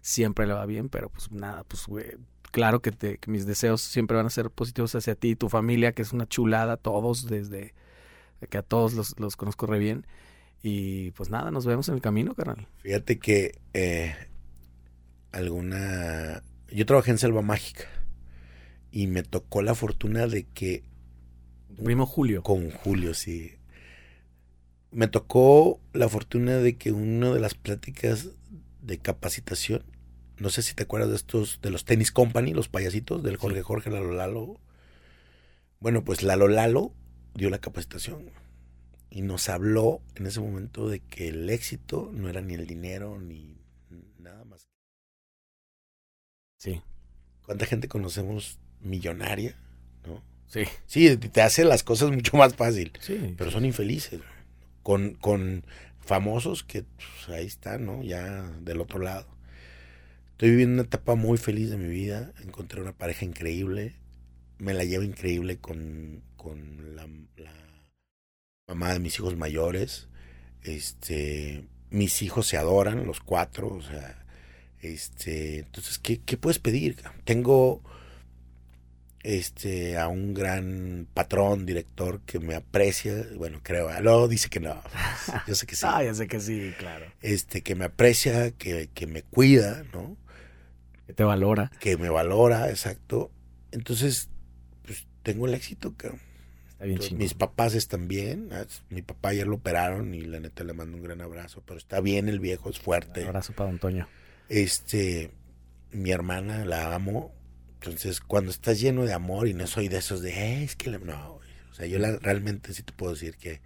siempre 0.00 0.46
le 0.46 0.54
va 0.54 0.64
bien, 0.64 0.88
pero 0.88 1.10
pues 1.10 1.30
nada, 1.30 1.62
pues 1.64 1.86
güey, 1.86 2.06
claro 2.56 2.80
que, 2.80 2.90
te, 2.90 3.18
que 3.18 3.30
mis 3.30 3.44
deseos 3.44 3.82
siempre 3.82 4.16
van 4.16 4.24
a 4.24 4.30
ser 4.30 4.48
positivos 4.48 4.94
hacia 4.94 5.14
ti 5.14 5.32
y 5.32 5.36
tu 5.36 5.50
familia, 5.50 5.92
que 5.92 6.00
es 6.00 6.14
una 6.14 6.26
chulada, 6.26 6.78
todos, 6.78 7.26
desde 7.26 7.74
que 8.48 8.56
a 8.56 8.62
todos 8.62 8.94
los, 8.94 9.20
los 9.20 9.36
conozco 9.36 9.66
re 9.66 9.78
bien. 9.78 10.06
Y 10.62 11.10
pues 11.10 11.28
nada, 11.28 11.50
nos 11.50 11.66
vemos 11.66 11.86
en 11.90 11.96
el 11.96 12.00
camino, 12.00 12.34
carnal. 12.34 12.66
Fíjate 12.78 13.18
que 13.18 13.58
eh, 13.74 14.16
alguna... 15.32 16.42
Yo 16.70 16.86
trabajé 16.86 17.10
en 17.10 17.18
Selva 17.18 17.42
Mágica 17.42 17.84
y 18.90 19.06
me 19.06 19.22
tocó 19.22 19.60
la 19.60 19.74
fortuna 19.74 20.26
de 20.26 20.44
que... 20.44 20.82
Primo 21.84 22.06
Julio. 22.06 22.42
Con 22.42 22.70
Julio, 22.70 23.12
sí. 23.12 23.52
Me 24.92 25.08
tocó 25.08 25.78
la 25.92 26.08
fortuna 26.08 26.56
de 26.56 26.78
que 26.78 26.90
una 26.90 27.34
de 27.34 27.40
las 27.40 27.52
pláticas 27.52 28.30
de 28.80 28.96
capacitación, 28.96 29.84
no 30.38 30.50
sé 30.50 30.62
si 30.62 30.74
te 30.74 30.82
acuerdas 30.84 31.10
de 31.10 31.16
estos, 31.16 31.60
de 31.62 31.70
los 31.70 31.84
Tennis 31.84 32.12
Company, 32.12 32.52
los 32.52 32.68
payasitos, 32.68 33.22
del 33.22 33.36
Jorge 33.36 33.62
Jorge 33.62 33.90
Lalo 33.90 34.12
Lalo. 34.12 34.60
Bueno, 35.80 36.04
pues 36.04 36.22
Lalo 36.22 36.48
Lalo 36.48 36.92
dio 37.34 37.50
la 37.50 37.58
capacitación 37.58 38.30
y 39.10 39.22
nos 39.22 39.48
habló 39.48 40.02
en 40.14 40.26
ese 40.26 40.40
momento 40.40 40.88
de 40.88 41.00
que 41.00 41.28
el 41.28 41.48
éxito 41.48 42.10
no 42.12 42.28
era 42.28 42.40
ni 42.40 42.54
el 42.54 42.66
dinero 42.66 43.18
ni 43.18 43.56
nada 44.18 44.44
más. 44.44 44.68
Sí. 46.58 46.82
¿Cuánta 47.44 47.66
gente 47.66 47.88
conocemos 47.88 48.58
millonaria? 48.80 49.56
¿No? 50.06 50.22
Sí. 50.46 50.64
Sí, 50.86 51.16
te 51.16 51.42
hace 51.42 51.64
las 51.64 51.82
cosas 51.82 52.10
mucho 52.10 52.36
más 52.36 52.54
fácil. 52.56 52.92
Sí. 53.00 53.34
Pero 53.38 53.50
son 53.50 53.64
infelices. 53.64 54.20
Con, 54.82 55.14
con 55.14 55.64
famosos 55.98 56.62
que 56.62 56.82
pues, 56.82 57.28
ahí 57.28 57.46
están, 57.46 57.86
¿no? 57.86 58.02
Ya 58.02 58.42
del 58.60 58.80
otro 58.80 58.98
lado. 58.98 59.35
Estoy 60.36 60.50
viviendo 60.50 60.74
una 60.74 60.82
etapa 60.82 61.14
muy 61.14 61.38
feliz 61.38 61.70
de 61.70 61.78
mi 61.78 61.88
vida. 61.88 62.30
Encontré 62.44 62.82
una 62.82 62.92
pareja 62.92 63.24
increíble. 63.24 63.94
Me 64.58 64.74
la 64.74 64.84
llevo 64.84 65.02
increíble 65.02 65.56
con, 65.56 66.22
con 66.36 66.94
la, 66.94 67.06
la 67.38 67.54
mamá 68.68 68.92
de 68.92 68.98
mis 68.98 69.14
hijos 69.14 69.34
mayores. 69.34 70.08
Este, 70.62 71.64
mis 71.88 72.20
hijos 72.20 72.46
se 72.48 72.58
adoran, 72.58 73.06
los 73.06 73.20
cuatro, 73.20 73.68
o 73.68 73.80
sea, 73.80 74.26
este, 74.82 75.60
entonces, 75.60 75.98
¿qué, 75.98 76.20
qué 76.20 76.36
puedes 76.36 76.58
pedir? 76.58 76.96
Tengo 77.24 77.80
este 79.22 79.96
a 79.96 80.06
un 80.08 80.34
gran 80.34 81.08
patrón, 81.14 81.64
director 81.64 82.20
que 82.26 82.40
me 82.40 82.56
aprecia, 82.56 83.24
bueno, 83.36 83.60
creo, 83.62 83.88
luego 84.02 84.28
dice 84.28 84.50
que 84.50 84.60
no. 84.60 84.82
Yo 85.46 85.54
sé 85.54 85.66
que 85.66 85.76
sí. 85.76 85.86
ah, 85.88 86.04
ya 86.04 86.12
sé 86.12 86.28
que 86.28 86.40
sí, 86.40 86.74
claro. 86.78 87.06
Este, 87.22 87.62
que 87.62 87.74
me 87.74 87.86
aprecia, 87.86 88.50
que, 88.50 88.90
que 88.92 89.06
me 89.06 89.22
cuida, 89.22 89.82
¿no? 89.94 90.18
Que 91.06 91.12
te 91.12 91.24
valora. 91.24 91.70
Que 91.80 91.96
me 91.96 92.08
valora, 92.08 92.68
exacto. 92.70 93.30
Entonces, 93.70 94.28
pues 94.84 95.06
tengo 95.22 95.46
el 95.46 95.54
éxito, 95.54 95.94
cabrón 95.96 96.20
mis 96.84 97.34
papás 97.34 97.74
están 97.74 98.08
bien. 98.08 98.50
Mi 98.90 99.02
papá 99.02 99.32
ya 99.32 99.44
lo 99.44 99.56
operaron 99.56 100.14
y 100.14 100.22
la 100.22 100.40
neta 100.40 100.64
le 100.64 100.74
mando 100.74 100.96
un 100.96 101.02
gran 101.02 101.20
abrazo. 101.20 101.62
Pero 101.64 101.78
está 101.78 102.00
bien 102.00 102.28
el 102.28 102.40
viejo, 102.40 102.68
es 102.68 102.78
fuerte. 102.78 103.22
Un 103.22 103.28
abrazo 103.28 103.54
para 103.54 103.70
Antonio. 103.70 104.08
Este, 104.48 105.30
mi 105.90 106.10
hermana 106.10 106.64
la 106.64 106.94
amo. 106.94 107.34
Entonces, 107.80 108.20
cuando 108.20 108.50
estás 108.50 108.80
lleno 108.80 109.04
de 109.04 109.12
amor 109.12 109.48
y 109.48 109.54
no 109.54 109.66
soy 109.66 109.88
de 109.88 109.98
esos 109.98 110.20
de, 110.20 110.30
eh, 110.30 110.64
es 110.64 110.76
que 110.76 110.90
no, 110.90 111.34
o 111.70 111.74
sea, 111.74 111.86
yo 111.86 111.98
realmente 112.20 112.72
sí 112.72 112.82
te 112.82 112.92
puedo 112.92 113.12
decir 113.12 113.36
que 113.36 113.60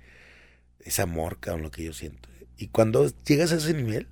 es 0.81 0.99
amor, 0.99 1.39
cabrón, 1.39 1.63
lo 1.63 1.71
que 1.71 1.85
yo 1.85 1.93
siento. 1.93 2.29
Y 2.59 2.67
cuando 2.69 3.11
llegas 3.25 3.53
a 3.53 3.57
ese 3.57 3.73
nivel, 3.73 4.09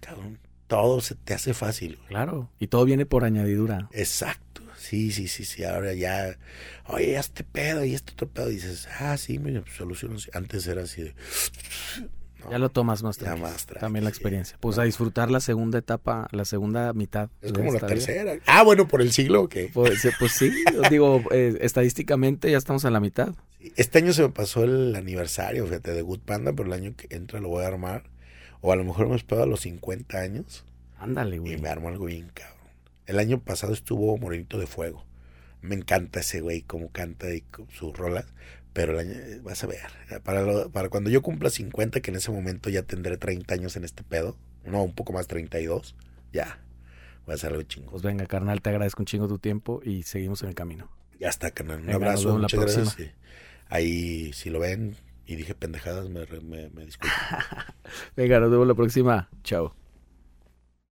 cabrón, 0.00 0.38
todo 0.66 1.00
se 1.00 1.14
te 1.14 1.34
hace 1.34 1.54
fácil. 1.54 1.98
Claro, 2.08 2.50
y 2.58 2.66
todo 2.68 2.84
viene 2.84 3.06
por 3.06 3.24
añadidura. 3.24 3.88
Exacto. 3.92 4.62
Sí, 4.76 5.10
sí, 5.10 5.26
sí, 5.26 5.44
sí. 5.44 5.64
Ahora 5.64 5.94
ya, 5.94 6.38
oye, 6.86 7.16
este 7.16 7.42
pedo 7.42 7.84
y 7.84 7.94
este 7.94 8.12
otro 8.12 8.28
pedo. 8.28 8.48
dices, 8.48 8.88
ah, 9.00 9.16
sí, 9.16 9.38
me 9.38 9.62
soluciono. 9.76 10.16
Antes 10.32 10.66
era 10.66 10.82
así 10.82 11.02
de. 11.02 11.14
ya 12.50 12.58
lo 12.58 12.68
tomas 12.68 13.02
más 13.02 13.18
También 13.80 14.04
la 14.04 14.10
experiencia. 14.10 14.56
Pues 14.60 14.78
a 14.78 14.84
disfrutar 14.84 15.30
la 15.30 15.40
segunda 15.40 15.78
etapa, 15.78 16.28
la 16.30 16.44
segunda 16.44 16.92
mitad. 16.92 17.30
Es 17.42 17.52
como 17.52 17.72
la 17.72 17.80
tercera. 17.80 18.38
Ah, 18.46 18.62
bueno, 18.62 18.86
por 18.86 19.02
el 19.02 19.12
siglo 19.12 19.42
o 19.42 19.48
qué. 19.48 19.70
Pues, 19.72 20.06
pues 20.18 20.32
sí, 20.32 20.52
digo, 20.90 21.22
eh, 21.32 21.58
estadísticamente 21.60 22.50
ya 22.50 22.58
estamos 22.58 22.84
a 22.84 22.90
la 22.90 23.00
mitad. 23.00 23.34
Este 23.74 23.98
año 23.98 24.12
se 24.12 24.22
me 24.22 24.28
pasó 24.28 24.62
el 24.62 24.94
aniversario, 24.94 25.66
fíjate, 25.66 25.92
de 25.92 26.02
Good 26.02 26.20
Panda, 26.20 26.52
pero 26.52 26.68
el 26.68 26.72
año 26.72 26.94
que 26.96 27.08
entra 27.14 27.40
lo 27.40 27.48
voy 27.48 27.64
a 27.64 27.68
armar. 27.68 28.04
O 28.66 28.72
a 28.72 28.76
lo 28.76 28.82
mejor 28.82 29.08
me 29.08 29.14
espero 29.14 29.44
a 29.44 29.46
los 29.46 29.60
50 29.60 30.18
años. 30.18 30.64
Ándale, 30.98 31.38
güey. 31.38 31.52
Y 31.52 31.56
me 31.56 31.68
armo 31.68 31.86
algo 31.86 32.06
bien 32.06 32.32
cabrón. 32.34 32.66
El 33.06 33.20
año 33.20 33.38
pasado 33.40 33.72
estuvo 33.72 34.18
Morenito 34.18 34.58
de 34.58 34.66
Fuego. 34.66 35.06
Me 35.60 35.76
encanta 35.76 36.18
ese 36.18 36.40
güey, 36.40 36.62
cómo 36.62 36.90
canta 36.90 37.32
y 37.32 37.44
sus 37.70 37.96
rolas. 37.96 38.24
Pero 38.72 38.98
el 38.98 39.08
año, 39.08 39.42
vas 39.44 39.62
a 39.62 39.68
ver, 39.68 39.86
para, 40.24 40.66
para 40.66 40.88
cuando 40.88 41.10
yo 41.10 41.22
cumpla 41.22 41.48
50, 41.48 42.00
que 42.00 42.10
en 42.10 42.16
ese 42.16 42.32
momento 42.32 42.68
ya 42.68 42.82
tendré 42.82 43.16
30 43.16 43.54
años 43.54 43.76
en 43.76 43.84
este 43.84 44.02
pedo, 44.02 44.36
no, 44.64 44.82
un 44.82 44.96
poco 44.96 45.12
más 45.12 45.28
32, 45.28 45.94
ya, 46.32 46.58
voy 47.24 47.34
a 47.34 47.36
hacer 47.36 47.52
algo 47.52 47.62
chingo. 47.62 47.92
Pues 47.92 48.02
venga, 48.02 48.26
carnal, 48.26 48.62
te 48.62 48.70
agradezco 48.70 49.00
un 49.00 49.06
chingo 49.06 49.28
tu 49.28 49.38
tiempo 49.38 49.80
y 49.84 50.02
seguimos 50.02 50.42
en 50.42 50.48
el 50.48 50.56
camino. 50.56 50.90
Ya 51.20 51.28
está, 51.28 51.52
carnal. 51.52 51.82
Un 51.82 51.90
abrazo, 51.90 52.36
muchas 52.36 52.60
gracias. 52.60 52.96
Ahí, 53.68 54.32
si 54.32 54.50
lo 54.50 54.58
ven 54.58 54.96
y 55.26 55.36
dije 55.36 55.54
pendejadas, 55.54 56.08
me, 56.08 56.26
me, 56.42 56.70
me 56.70 56.84
disculpo. 56.84 57.14
venga, 58.16 58.40
nos 58.40 58.50
vemos 58.50 58.66
la 58.66 58.74
próxima. 58.74 59.28
Chao. 59.42 59.74